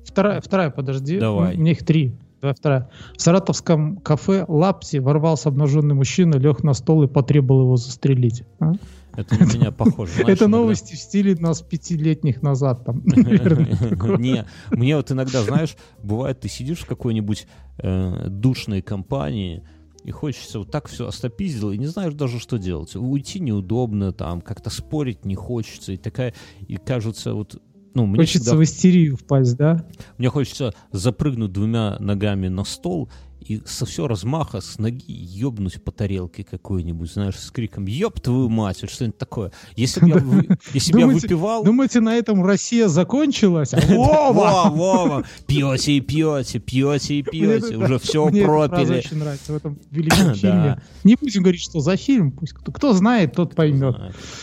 Вторая, 0.05 0.39
вторая, 0.39 0.69
подожди. 0.69 1.19
Давай. 1.19 1.55
У 1.55 1.59
меня 1.59 1.71
их 1.71 1.83
три. 1.83 2.15
Давай 2.39 2.53
вторая. 2.53 2.89
В 3.17 3.21
саратовском 3.21 3.97
кафе 3.97 4.45
Лапси 4.47 4.97
ворвался 4.97 5.49
обнаженный 5.49 5.95
мужчина, 5.95 6.35
лег 6.35 6.63
на 6.63 6.73
стол 6.73 7.03
и 7.03 7.07
потребовал 7.07 7.61
его 7.63 7.75
застрелить. 7.75 8.43
А? 8.59 8.73
Это 9.17 9.35
на 9.37 9.43
меня 9.45 9.71
похоже. 9.71 10.11
знаешь, 10.13 10.29
Это 10.29 10.45
иногда. 10.45 10.57
новости 10.57 10.93
в 10.95 10.97
стиле 10.99 11.35
нас 11.35 11.61
пятилетних 11.61 12.41
назад. 12.41 12.85
Там, 12.85 13.01
наверное. 13.05 14.17
Не, 14.19 14.45
мне 14.71 14.95
вот 14.95 15.11
иногда, 15.11 15.41
знаешь, 15.43 15.75
бывает, 16.03 16.39
ты 16.41 16.49
сидишь 16.49 16.79
в 16.79 16.85
какой-нибудь 16.85 17.47
э, 17.79 18.27
душной 18.29 18.81
компании, 18.81 19.63
и 20.03 20.11
хочется 20.11 20.59
вот 20.59 20.69
так 20.69 20.87
все 20.87 21.07
остопиздил, 21.07 21.71
и 21.71 21.77
не 21.77 21.87
знаешь 21.87 22.13
даже, 22.13 22.39
что 22.39 22.57
делать. 22.57 22.95
Уйти 22.95 23.39
неудобно, 23.39 24.11
там, 24.13 24.41
как-то 24.41 24.69
спорить 24.69 25.25
не 25.25 25.33
хочется, 25.35 25.93
и 25.93 25.97
такая, 25.97 26.33
и 26.67 26.75
кажется, 26.77 27.33
вот, 27.33 27.59
ну, 27.95 28.05
мне 28.05 28.17
Хочется 28.17 28.39
всегда- 28.41 28.57
в 28.57 28.63
истерию 28.63 29.17
впасть, 29.17 29.55
да? 29.57 29.83
мне 30.19 30.29
хочется 30.29 30.73
запрыгнуть 30.91 31.51
двумя 31.53 31.97
ногами 31.99 32.49
на 32.49 32.65
стол 32.65 33.09
и 33.45 33.61
со 33.65 33.85
все 33.85 34.07
размаха 34.07 34.59
с 34.59 34.79
ноги 34.79 35.03
ёбнуть 35.07 35.83
по 35.83 35.91
тарелке 35.91 36.43
какой-нибудь, 36.43 37.11
знаешь, 37.11 37.35
с 37.35 37.51
криком 37.51 37.85
«Ёб 37.85 38.19
твою 38.19 38.49
мать!» 38.49 38.81
вот 38.81 38.89
что-нибудь 38.89 39.17
такое. 39.19 39.51
Если 39.75 39.99
бы 39.99 40.09
я, 40.09 40.15
если 40.73 40.93
б 40.93 40.99
я 40.99 41.05
Думаете- 41.05 41.21
выпивал... 41.27 41.63
Думаете, 41.63 41.99
на 41.99 42.15
этом 42.15 42.43
Россия 42.43 42.87
закончилась? 42.87 43.73
Вова, 43.73 44.69
Вова! 44.69 45.23
Пьете 45.45 45.93
и 45.93 46.01
пьете, 46.01 46.59
пьете 46.59 47.19
и 47.19 47.23
пьете, 47.23 47.75
Мне 47.77 47.85
уже 47.85 47.99
все 47.99 48.27
мне 48.29 48.43
пропили. 48.45 48.97
очень 48.97 49.17
нравится 49.17 49.53
в 49.53 49.55
этом 49.57 49.79
великом 49.91 50.33
фильме. 50.33 50.81
Не 51.03 51.15
будем 51.15 51.43
говорить, 51.43 51.61
что 51.61 51.79
за 51.81 51.97
фильм. 51.97 52.31
Пусть 52.31 52.53
кто, 52.53 52.93
знает, 52.93 53.33
тот 53.33 53.53
поймет. 53.55 53.95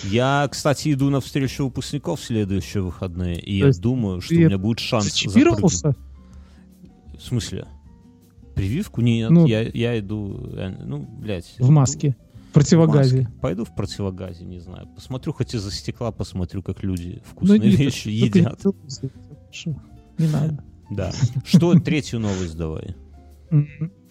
Я, 0.05 0.49
кстати, 0.51 0.93
иду 0.93 1.11
на 1.11 1.21
встречу 1.21 1.65
выпускников 1.65 2.21
в 2.21 2.25
следующие 2.25 2.83
выходные, 2.83 3.41
и 3.41 3.59
я 3.59 3.71
думаю, 3.71 4.21
что 4.21 4.35
у 4.35 4.39
меня 4.39 4.59
будет 4.59 4.79
шанс. 4.79 5.05
Зачипировался? 5.07 5.97
В 7.19 7.23
смысле? 7.23 7.67
Прививку? 8.55 9.01
Нет, 9.01 9.31
Ну, 9.31 9.47
я, 9.47 9.63
я 9.63 9.99
иду, 9.99 10.51
э, 10.55 10.75
ну, 10.85 10.99
блядь. 11.01 11.55
В 11.59 11.71
маске. 11.71 12.17
В 12.51 12.55
противогазе. 12.55 13.23
маске. 13.23 13.33
Пойду 13.41 13.65
в 13.65 13.75
противогазе, 13.75 14.45
не 14.45 14.59
знаю. 14.59 14.87
Посмотрю, 14.95 15.33
хоть 15.33 15.55
из-за 15.55 15.71
стекла 15.71 16.13
посмотрю, 16.13 16.63
как 16.63 16.83
люди 16.83 17.23
вкусные 17.25 17.59
Ну, 17.61 17.65
не- 17.67 17.71
вещи 17.77 18.09
не 18.09 18.15
едят. 18.15 18.61
Хорошо. 18.63 19.81
Не 20.19 20.27
надо. 20.29 20.63
Да. 20.91 21.13
Что, 21.45 21.73
третью 21.81 22.21
новость 22.21 22.57
давай. 22.57 22.95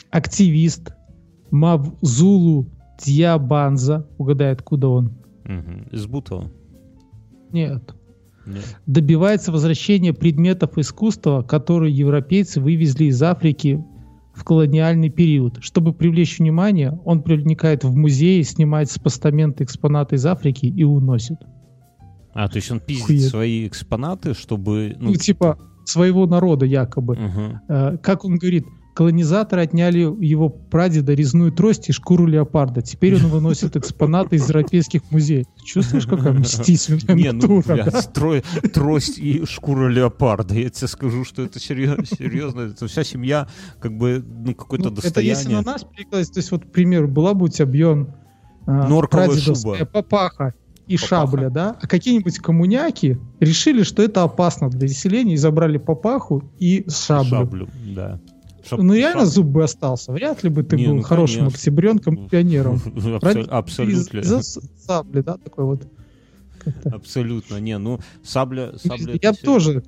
Активист 0.09 0.91
Мавзулу 1.51 2.67
Дьябанза. 3.03 4.07
Угадай, 4.17 4.51
откуда 4.51 4.87
он? 4.87 5.13
Мгм. 5.45 5.87
Из 5.91 6.05
Бутова? 6.05 6.49
Нет. 7.51 7.95
Нет. 8.43 8.65
добивается 8.87 9.51
возвращения 9.51 10.13
предметов 10.13 10.75
искусства, 10.79 11.43
которые 11.43 11.95
европейцы 11.95 12.59
вывезли 12.59 13.03
из 13.05 13.21
Африки 13.21 13.83
в 14.33 14.43
колониальный 14.43 15.09
период. 15.09 15.57
Чтобы 15.61 15.93
привлечь 15.93 16.39
внимание, 16.39 16.97
он 17.05 17.21
проникает 17.21 17.83
в 17.83 17.95
музей, 17.95 18.43
снимает 18.43 18.89
с 18.89 18.97
постамента 18.97 19.63
экспонаты 19.63 20.15
из 20.15 20.25
Африки 20.25 20.65
и 20.65 20.83
уносит. 20.83 21.37
А, 22.33 22.47
то 22.47 22.55
есть 22.57 22.71
он 22.71 22.79
пиздит 22.79 23.03
Охуеть. 23.03 23.25
свои 23.27 23.67
экспонаты, 23.67 24.33
чтобы... 24.33 24.95
Ну, 24.99 25.13
типа, 25.15 25.59
своего 25.85 26.25
народа 26.27 26.65
якобы. 26.65 27.17
Э, 27.67 27.97
Как 27.97 28.23
он 28.23 28.37
говорит, 28.37 28.65
колонизаторы 28.93 29.61
отняли 29.63 29.99
его 29.99 30.49
прадеда 30.49 31.13
резную 31.13 31.51
трость 31.51 31.89
и 31.89 31.91
шкуру 31.93 32.25
леопарда. 32.25 32.81
Теперь 32.81 33.15
он 33.15 33.27
выносит 33.27 33.75
экспонаты 33.75 34.35
из 34.35 34.47
европейских 34.49 35.01
музеев. 35.11 35.45
Чувствуешь, 35.63 36.05
какая 36.07 36.33
мстительная 36.33 37.15
Не, 37.15 37.31
ну, 37.31 37.61
блядь, 37.65 37.87
тро- 38.13 38.43
трость 38.69 39.17
и 39.17 39.45
шкура 39.45 39.87
леопарда. 39.87 40.55
Я 40.55 40.69
тебе 40.69 40.87
скажу, 40.87 41.23
что 41.25 41.41
это 41.43 41.59
серьезно. 41.59 42.05
серьезно. 42.05 42.61
Это 42.61 42.87
вся 42.87 43.03
семья, 43.03 43.47
как 43.79 43.97
бы, 43.97 44.23
ну, 44.27 44.53
какое-то 44.55 44.89
Ну, 44.89 44.95
это 45.03 45.21
если 45.21 45.49
на 45.53 45.61
достояние. 45.61 45.61
нас 45.65 45.83
перекладывать, 45.83 46.33
то 46.33 46.37
есть 46.37 46.51
вот, 46.51 46.65
к 46.65 46.71
примеру, 46.71 47.07
была 47.07 47.33
бы 47.33 47.45
у 47.45 47.47
тебя 47.47 47.65
Бьон, 47.65 48.09
э, 48.67 48.71
Норковая 48.71 49.27
прадедовская 49.27 49.75
шуба. 49.79 49.85
папаха 49.85 50.53
и 50.87 50.97
Папаха. 50.97 51.07
шабля, 51.27 51.49
да? 51.49 51.77
А 51.81 51.87
какие-нибудь 51.87 52.39
коммуняки 52.39 53.17
решили, 53.39 53.83
что 53.83 54.03
это 54.03 54.23
опасно 54.23 54.69
для 54.69 54.87
населения 54.89 55.35
и 55.35 55.37
забрали 55.37 55.77
папаху 55.77 56.51
и 56.59 56.85
шаблю. 56.89 57.29
Шаблю, 57.29 57.67
да. 57.95 58.19
Шаб- 58.63 58.81
Ну 58.81 58.93
реально 58.93 59.21
шаб- 59.21 59.29
зуб 59.29 59.45
бы 59.47 59.63
остался. 59.63 60.11
Вряд 60.11 60.43
ли 60.43 60.49
бы 60.49 60.63
ты 60.63 60.75
Не, 60.75 60.87
был 60.87 60.95
ну, 60.95 61.01
хорошим 61.01 61.39
конечно. 61.39 61.55
октябренком, 61.57 62.29
пионером. 62.29 62.79
Абсолютно. 63.49 64.41
Сабли, 64.43 65.21
да, 65.21 65.37
такой 65.37 65.65
вот. 65.65 65.87
Абсолютно. 66.85 67.59
Не, 67.59 67.77
ну, 67.77 67.99
сабля... 68.23 68.73
сабля 68.77 69.13
Я 69.21 69.29
это 69.29 69.31
б 69.31 69.37
всё- 69.37 69.45
тоже. 69.45 69.83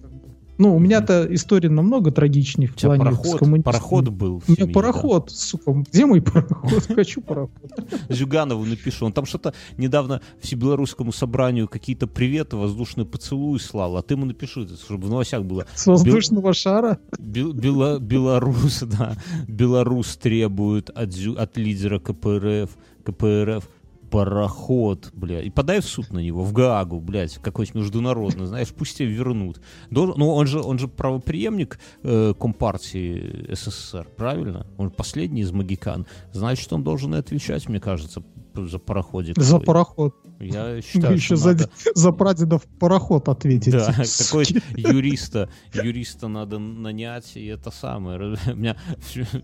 Ну, 0.57 0.75
у 0.75 0.79
меня-то 0.79 1.27
история 1.33 1.69
намного 1.69 2.11
трагичнее 2.11 2.67
в 2.69 2.75
плане 2.75 3.01
с 3.01 3.05
пароход, 3.05 3.39
коммунистами. 3.39 3.61
пароход 3.63 4.09
был. 4.09 4.43
У 4.47 4.51
меня 4.51 4.67
пароход, 4.71 5.31
сука. 5.31 5.71
Где 5.91 6.05
мой 6.05 6.21
пароход? 6.21 6.85
Хочу 6.93 7.21
пароход. 7.21 7.71
да. 7.75 7.83
Зюганову 8.13 8.63
напишу. 8.65 9.05
Он 9.05 9.13
там 9.13 9.25
что-то 9.25 9.53
недавно 9.77 10.21
всебелорусскому 10.41 11.11
собранию 11.11 11.67
какие-то 11.67 12.05
приветы, 12.07 12.55
воздушные 12.55 13.05
поцелуи 13.05 13.57
слал. 13.57 13.97
А 13.97 14.03
ты 14.03 14.13
ему 14.13 14.25
напиши, 14.25 14.67
чтобы 14.77 15.07
в 15.07 15.09
новостях 15.09 15.43
было. 15.43 15.65
С 15.73 15.87
воздушного 15.87 16.53
шара. 16.53 16.99
Бел- 17.17 17.53
Бела- 17.53 17.99
Белорус, 17.99 18.81
да. 18.97 19.15
Белорус 19.47 20.15
требует 20.17 20.89
от, 20.91 21.09
зю- 21.09 21.35
от 21.37 21.57
лидера 21.57 21.99
КПРФ, 21.99 22.69
КПРФ 23.03 23.67
пароход, 24.13 25.09
бля, 25.13 25.41
и 25.41 25.49
подай 25.49 25.81
в 25.81 25.85
суд 25.85 26.11
на 26.11 26.19
него, 26.19 26.43
в 26.43 26.53
Гаагу, 26.53 26.99
блядь, 26.99 27.35
какой-то 27.39 27.77
международный, 27.77 28.45
знаешь, 28.45 28.69
пусть 28.71 28.97
тебе 28.97 29.09
вернут. 29.09 29.59
Должен- 29.89 30.15
ну, 30.17 30.29
он 30.33 30.45
же, 30.45 30.61
он 30.61 30.77
же 30.77 30.87
правоприемник 30.87 31.79
э, 32.03 32.33
Компартии 32.39 33.51
СССР, 33.53 34.07
правильно? 34.15 34.67
Он 34.77 34.91
последний 34.91 35.41
из 35.41 35.51
магикан. 35.51 36.05
Значит, 36.31 36.71
он 36.73 36.83
должен 36.83 37.15
и 37.15 37.17
отвечать, 37.17 37.67
мне 37.67 37.79
кажется, 37.79 38.23
за 38.55 38.77
пароходик. 38.77 39.35
За 39.37 39.43
свой. 39.55 39.61
пароход. 39.61 40.15
Я 40.39 40.75
Вы 40.75 40.81
считаю, 40.81 41.15
еще 41.15 41.25
что 41.25 41.35
за, 41.37 41.49
надо- 41.53 41.69
за 41.95 42.11
прадедов 42.11 42.63
пароход 42.79 43.29
ответите. 43.29 43.71
да, 43.71 43.93
суки. 44.05 44.61
юриста, 44.77 45.49
юриста 45.73 46.27
надо 46.27 46.59
нанять, 46.59 47.35
и 47.35 47.45
это 47.47 47.71
самое. 47.71 48.19
У 48.47 48.55
меня, 48.55 48.77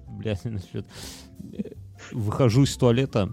блядь, 0.08 0.46
насчет... 0.46 0.86
Выхожу 2.12 2.64
из 2.64 2.76
туалета, 2.78 3.30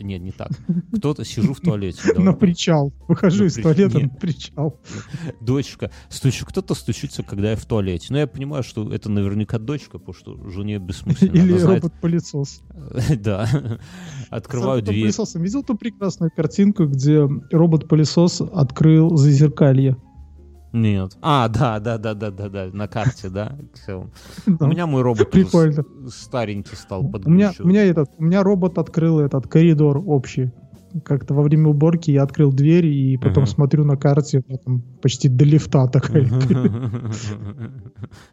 нет, 0.00 0.22
не 0.22 0.32
так. 0.32 0.50
Кто-то, 0.92 1.24
сижу 1.24 1.54
в 1.54 1.60
туалете, 1.60 2.00
На 2.18 2.32
причал. 2.32 2.92
Выхожу 3.08 3.44
из 3.44 3.54
туалета 3.54 3.98
на 3.98 4.08
причал. 4.08 4.80
дочка, 5.40 5.90
стучу, 6.08 6.46
кто-то 6.46 6.74
стучится, 6.74 7.22
когда 7.22 7.50
я 7.50 7.56
в 7.56 7.64
туалете. 7.64 8.08
Но 8.10 8.18
я 8.18 8.26
понимаю, 8.26 8.62
что 8.62 8.92
это 8.92 9.10
наверняка 9.10 9.58
дочка, 9.58 9.98
потому 9.98 10.14
что 10.14 10.50
жене 10.50 10.78
бессмысленно. 10.78 11.36
Или 11.36 11.58
робот-пылесос. 11.58 12.62
Да. 13.18 13.48
Открываю 14.30 14.82
дверь. 14.82 15.12
видел 15.34 15.62
ту 15.62 15.76
прекрасную 15.76 16.30
картинку, 16.34 16.86
где 16.86 17.26
робот-пылесос 17.50 18.42
открыл 18.52 19.16
зазеркалье? 19.16 19.96
Нет. 20.76 21.16
А, 21.22 21.48
да, 21.48 21.80
да, 21.80 21.96
да, 21.98 22.14
да, 22.14 22.30
да, 22.30 22.48
да, 22.48 22.68
на 22.72 22.86
карте, 22.86 23.30
да. 23.30 23.56
У 24.46 24.66
меня 24.66 24.86
мой 24.86 25.02
робот 25.02 25.30
Прикольно. 25.30 25.84
старенький 26.08 26.76
стал 26.76 27.00
У 27.24 27.30
меня, 27.30 27.52
у 27.58 27.66
меня 27.66 27.84
этот, 27.84 28.10
у 28.18 28.24
меня 28.24 28.42
робот 28.42 28.78
открыл 28.78 29.20
этот 29.20 29.48
коридор 29.48 30.02
общий. 30.06 30.50
Как-то 31.04 31.34
во 31.34 31.42
время 31.42 31.68
уборки 31.68 32.10
я 32.10 32.22
открыл 32.22 32.52
дверь 32.52 32.86
и 32.86 33.16
потом 33.18 33.42
Ага. 33.42 33.52
смотрю 33.52 33.84
на 33.84 33.96
карте, 33.96 34.42
там 34.64 34.82
почти 35.02 35.28
до 35.28 35.44
лифта 35.44 35.86
такая. 35.88 36.24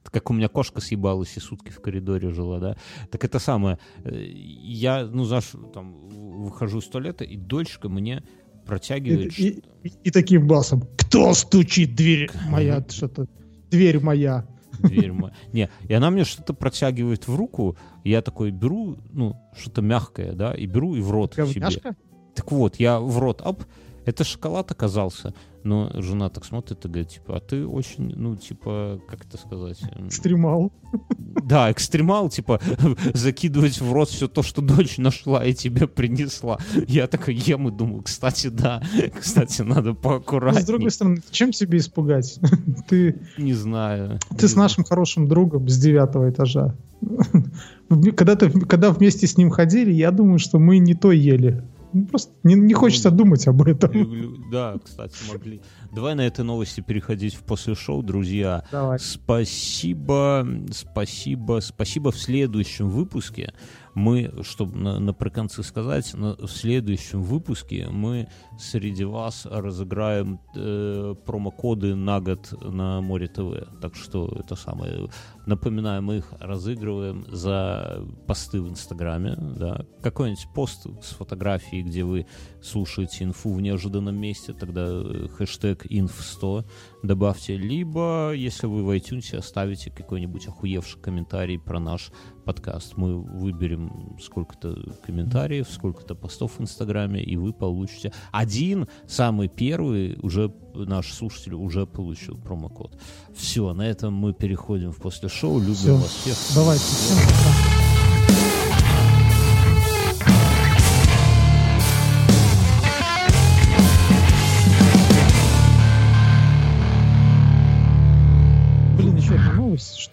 Это 0.02 0.12
как 0.12 0.30
у 0.30 0.34
меня 0.34 0.48
кошка 0.48 0.82
съебалась 0.82 1.36
и 1.38 1.40
сутки 1.40 1.72
в 1.72 1.82
коридоре 1.82 2.30
жила, 2.30 2.60
да? 2.60 2.76
Так 3.12 3.24
это 3.26 3.40
самое. 3.40 3.80
э, 4.04 4.12
Я, 4.16 5.06
ну, 5.06 5.26
знаешь, 5.26 5.52
там, 5.74 5.94
выхожу 6.10 6.80
из 6.80 6.86
туалета, 6.88 7.24
и 7.24 7.36
дочка 7.38 7.90
мне 7.90 8.24
протягивает... 8.66 9.38
и- 9.40 9.64
и- 9.84 9.92
и 10.06 10.12
таким 10.12 10.48
басом. 10.48 10.84
Кто 10.98 11.34
стучит? 11.34 11.96
Дверь 11.96 12.30
моя, 12.50 12.84
что-то. 12.90 13.28
Дверь 13.70 14.00
моя. 14.00 14.46
дверь 14.80 15.12
моя. 15.12 15.34
Не, 15.52 15.70
и 15.88 15.94
она 15.94 16.10
мне 16.10 16.24
что-то 16.26 16.54
протягивает 16.54 17.28
в 17.28 17.36
руку, 17.36 17.78
и 18.04 18.10
я 18.10 18.22
такой 18.22 18.52
беру, 18.52 18.98
ну, 19.12 19.36
что-то 19.58 19.82
мягкое, 19.82 20.34
да, 20.34 20.54
и 20.54 20.66
беру 20.66 20.96
и 20.96 21.02
в 21.02 21.12
рот 21.12 21.34
себе. 21.36 21.46
Говняшка? 21.46 21.96
Так 22.36 22.52
вот, 22.52 22.78
я 22.80 23.00
в 23.00 23.18
рот, 23.20 23.42
оп, 23.46 23.64
это 24.06 24.24
шоколад 24.24 24.72
оказался. 24.72 25.34
Но 25.64 25.90
жена 25.96 26.30
так 26.30 26.44
смотрит 26.46 26.84
и 26.86 26.88
говорит, 26.88 27.10
типа, 27.10 27.38
а 27.38 27.40
ты 27.40 27.66
очень, 27.66 28.14
ну, 28.16 28.36
типа, 28.36 29.00
как 29.08 29.26
это 29.26 29.38
сказать? 29.38 29.80
Экстремал. 30.08 30.72
Да, 31.20 31.72
экстремал, 31.72 32.30
типа, 32.30 32.60
закидывать 33.14 33.80
в 33.80 33.92
рот 33.94 34.10
все 34.10 34.28
то, 34.28 34.44
что 34.44 34.62
дочь 34.62 34.98
нашла 34.98 35.44
и 35.46 35.54
тебе 35.54 35.88
принесла. 35.88 36.60
Я 36.88 37.08
такой 37.08 37.36
ем 37.36 37.70
и 37.70 37.72
думаю, 37.72 38.04
кстати, 38.04 38.48
да, 38.48 38.84
кстати, 39.20 39.62
надо 39.62 39.90
Но, 39.90 39.96
поаккуратнее. 39.96 40.62
с 40.64 40.66
другой 40.66 40.92
стороны, 40.92 41.22
чем 41.32 41.52
тебе 41.52 41.78
испугать? 41.78 42.40
Ты, 42.90 43.22
Не 43.38 43.54
знаю. 43.54 44.20
ты 44.38 44.48
с 44.48 44.56
нашим 44.56 44.84
хорошим 44.84 45.28
другом 45.28 45.70
с 45.70 45.78
девятого 45.78 46.30
этажа. 46.30 46.76
Когда, 48.16 48.36
ты, 48.36 48.50
когда 48.50 48.92
вместе 48.92 49.28
с 49.28 49.38
ним 49.38 49.50
ходили, 49.52 49.92
я 49.92 50.10
думаю, 50.12 50.40
что 50.40 50.58
мы 50.58 50.80
не 50.80 50.96
то 50.96 51.12
ели. 51.12 51.64
Ну, 51.94 52.06
Просто 52.08 52.34
не, 52.44 52.56
не 52.56 52.74
хочется 52.74 53.12
думать 53.12 53.48
об 53.48 53.62
этом. 53.62 54.50
Да, 54.52 54.76
кстати, 54.84 55.16
могли. 55.32 55.62
Давай 55.94 56.16
на 56.16 56.22
этой 56.22 56.44
новости 56.44 56.82
переходить 56.82 57.36
в 57.36 57.44
после 57.44 57.76
шоу, 57.76 58.02
друзья. 58.04 58.64
Давай. 58.72 59.00
Спасибо, 59.00 60.48
спасибо, 60.72 61.60
спасибо. 61.62 62.12
В 62.12 62.18
следующем 62.18 62.90
выпуске 62.90 63.54
мы, 63.96 64.32
чтобы 64.42 64.78
на, 64.78 65.00
наприконцы 65.00 65.62
сказать, 65.64 66.14
на- 66.16 66.36
в 66.36 66.48
следующем 66.50 67.22
выпуске 67.22 67.88
мы 67.92 68.28
среди 68.58 69.04
вас 69.04 69.46
разыграем 69.46 70.40
э, 70.56 71.14
промокоды 71.26 71.94
на 71.96 72.20
год 72.20 72.54
на 72.64 73.02
Море 73.02 73.28
ТВ. 73.28 73.68
Так 73.82 73.96
что 73.96 74.28
это 74.40 74.56
самое. 74.56 75.10
Напоминаем, 75.46 76.06
мы 76.06 76.18
их 76.18 76.34
разыгрываем 76.40 77.26
за 77.30 78.06
посты 78.28 78.62
в 78.62 78.70
Инстаграме. 78.70 79.36
Да. 79.36 79.86
Какой-нибудь 80.02 80.48
пост 80.56 80.86
с 81.02 81.10
фотографией, 81.10 81.84
где 81.84 82.04
вы 82.04 82.28
слушаете 82.62 83.26
инфу 83.26 83.54
в 83.54 83.62
неожиданном 83.62 84.16
месте, 84.16 84.54
тогда 84.54 84.86
э, 84.88 85.28
хэштег 85.36 85.86
inf100 85.86 86.66
добавьте. 87.04 87.58
Либо, 87.58 88.32
если 88.34 88.68
вы 88.68 88.84
в 88.84 88.90
iTunes 88.96 89.36
оставите 89.36 89.92
какой-нибудь 89.92 90.48
охуевший 90.48 91.02
комментарий 91.02 91.60
про 91.60 91.80
наш 91.80 92.12
подкаст, 92.46 92.96
мы 92.96 93.22
выберем 93.22 94.18
сколько-то 94.22 94.78
комментариев, 95.06 95.68
сколько-то 95.70 96.16
постов 96.16 96.58
в 96.58 96.62
Инстаграме, 96.62 97.22
и 97.22 97.36
вы 97.36 97.52
получите 97.52 98.14
один, 98.32 98.88
самый 99.08 99.50
первый, 99.50 100.18
уже 100.22 100.54
наш 100.76 101.14
слушатель 101.14 101.54
уже 101.54 101.86
получил 101.86 102.38
промокод. 102.38 102.92
Все, 103.36 103.74
на 103.74 103.88
этом 103.88 104.14
мы 104.14 104.34
переходим 104.34 104.92
в 104.92 104.98
после 104.98 105.30
шоу. 105.30 105.60
Любим 105.60 105.74
Всё. 105.74 105.96
вас 105.96 106.12
всех. 106.12 106.38
Давайте. 106.56 106.84
Всем 106.84 107.64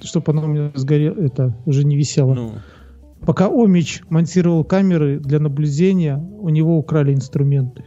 чтобы 0.02 0.32
она 0.32 0.42
у 0.42 0.46
меня 0.46 0.72
сгорела, 0.74 1.14
это 1.20 1.54
уже 1.66 1.84
не 1.84 1.94
висела. 1.94 2.34
Ну, 2.34 2.54
Пока 3.26 3.48
Омич 3.48 4.02
монтировал 4.08 4.64
камеры 4.64 5.20
для 5.20 5.40
наблюдения, 5.40 6.16
у 6.16 6.48
него 6.48 6.78
украли 6.78 7.12
инструменты. 7.12 7.84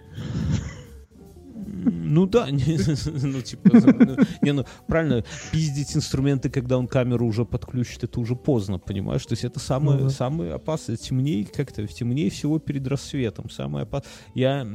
Ну 1.84 2.26
да, 2.26 2.48
ну 2.52 3.42
типа, 3.42 3.70
ну, 3.74 4.16
не, 4.42 4.54
ну 4.54 4.66
правильно, 4.88 5.24
пиздить 5.52 5.96
инструменты, 5.96 6.50
когда 6.50 6.78
он 6.78 6.88
камеру 6.88 7.26
уже 7.28 7.46
подключит, 7.46 8.04
это 8.04 8.20
уже 8.20 8.36
поздно, 8.36 8.80
понимаешь? 8.80 9.26
То 9.26 9.34
есть 9.34 9.44
это 9.44 9.60
самое, 9.60 10.00
Ну 10.00 10.10
самое 10.10 10.54
опасное, 10.54 10.98
темнее 10.98 11.46
как-то, 11.46 11.86
темнее 11.88 12.30
всего 12.30 12.60
перед 12.60 12.88
рассветом. 12.88 13.50
Самое 13.50 13.84
опасное. 13.84 14.12
Я 14.36 14.66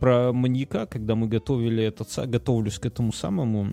про 0.00 0.32
маньяка, 0.32 0.86
когда 0.86 1.14
мы 1.14 1.28
готовили 1.28 1.82
этот, 1.84 2.08
готовлюсь 2.28 2.78
к 2.78 2.86
этому 2.86 3.12
самому 3.12 3.66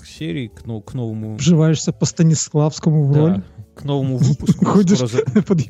к, 0.00 0.06
серии, 0.06 0.48
к, 0.48 0.64
но- 0.66 0.80
к 0.80 0.94
новому, 0.94 1.36
Вживаешься 1.36 1.92
по 1.92 2.06
Станиславскому 2.06 3.06
в 3.06 3.12
да, 3.12 3.20
роль. 3.20 3.42
к 3.74 3.84
новому 3.84 4.16
выпуску. 4.16 4.64
Ходишь 4.64 4.98
за- 4.98 5.22
под, 5.46 5.60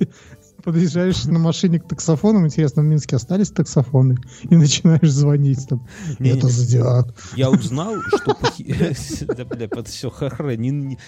Подъезжаешь 0.65 1.24
на 1.24 1.39
машине 1.39 1.78
к 1.78 1.86
таксофонам, 1.86 2.47
интересно, 2.47 2.81
в 2.82 2.86
Минске 2.86 3.16
остались 3.16 3.51
таксофоны? 3.51 4.16
И 4.49 4.57
начинаешь 4.57 5.11
звонить 5.11 5.69
там. 5.69 5.86
Это 6.19 6.49
Зодиак. 6.49 7.15
Я 7.36 7.51
узнал, 7.51 7.97
что... 8.09 8.35
Да, 9.36 9.45
бля, 9.45 9.69
все 9.85 10.11
не- 10.70 10.99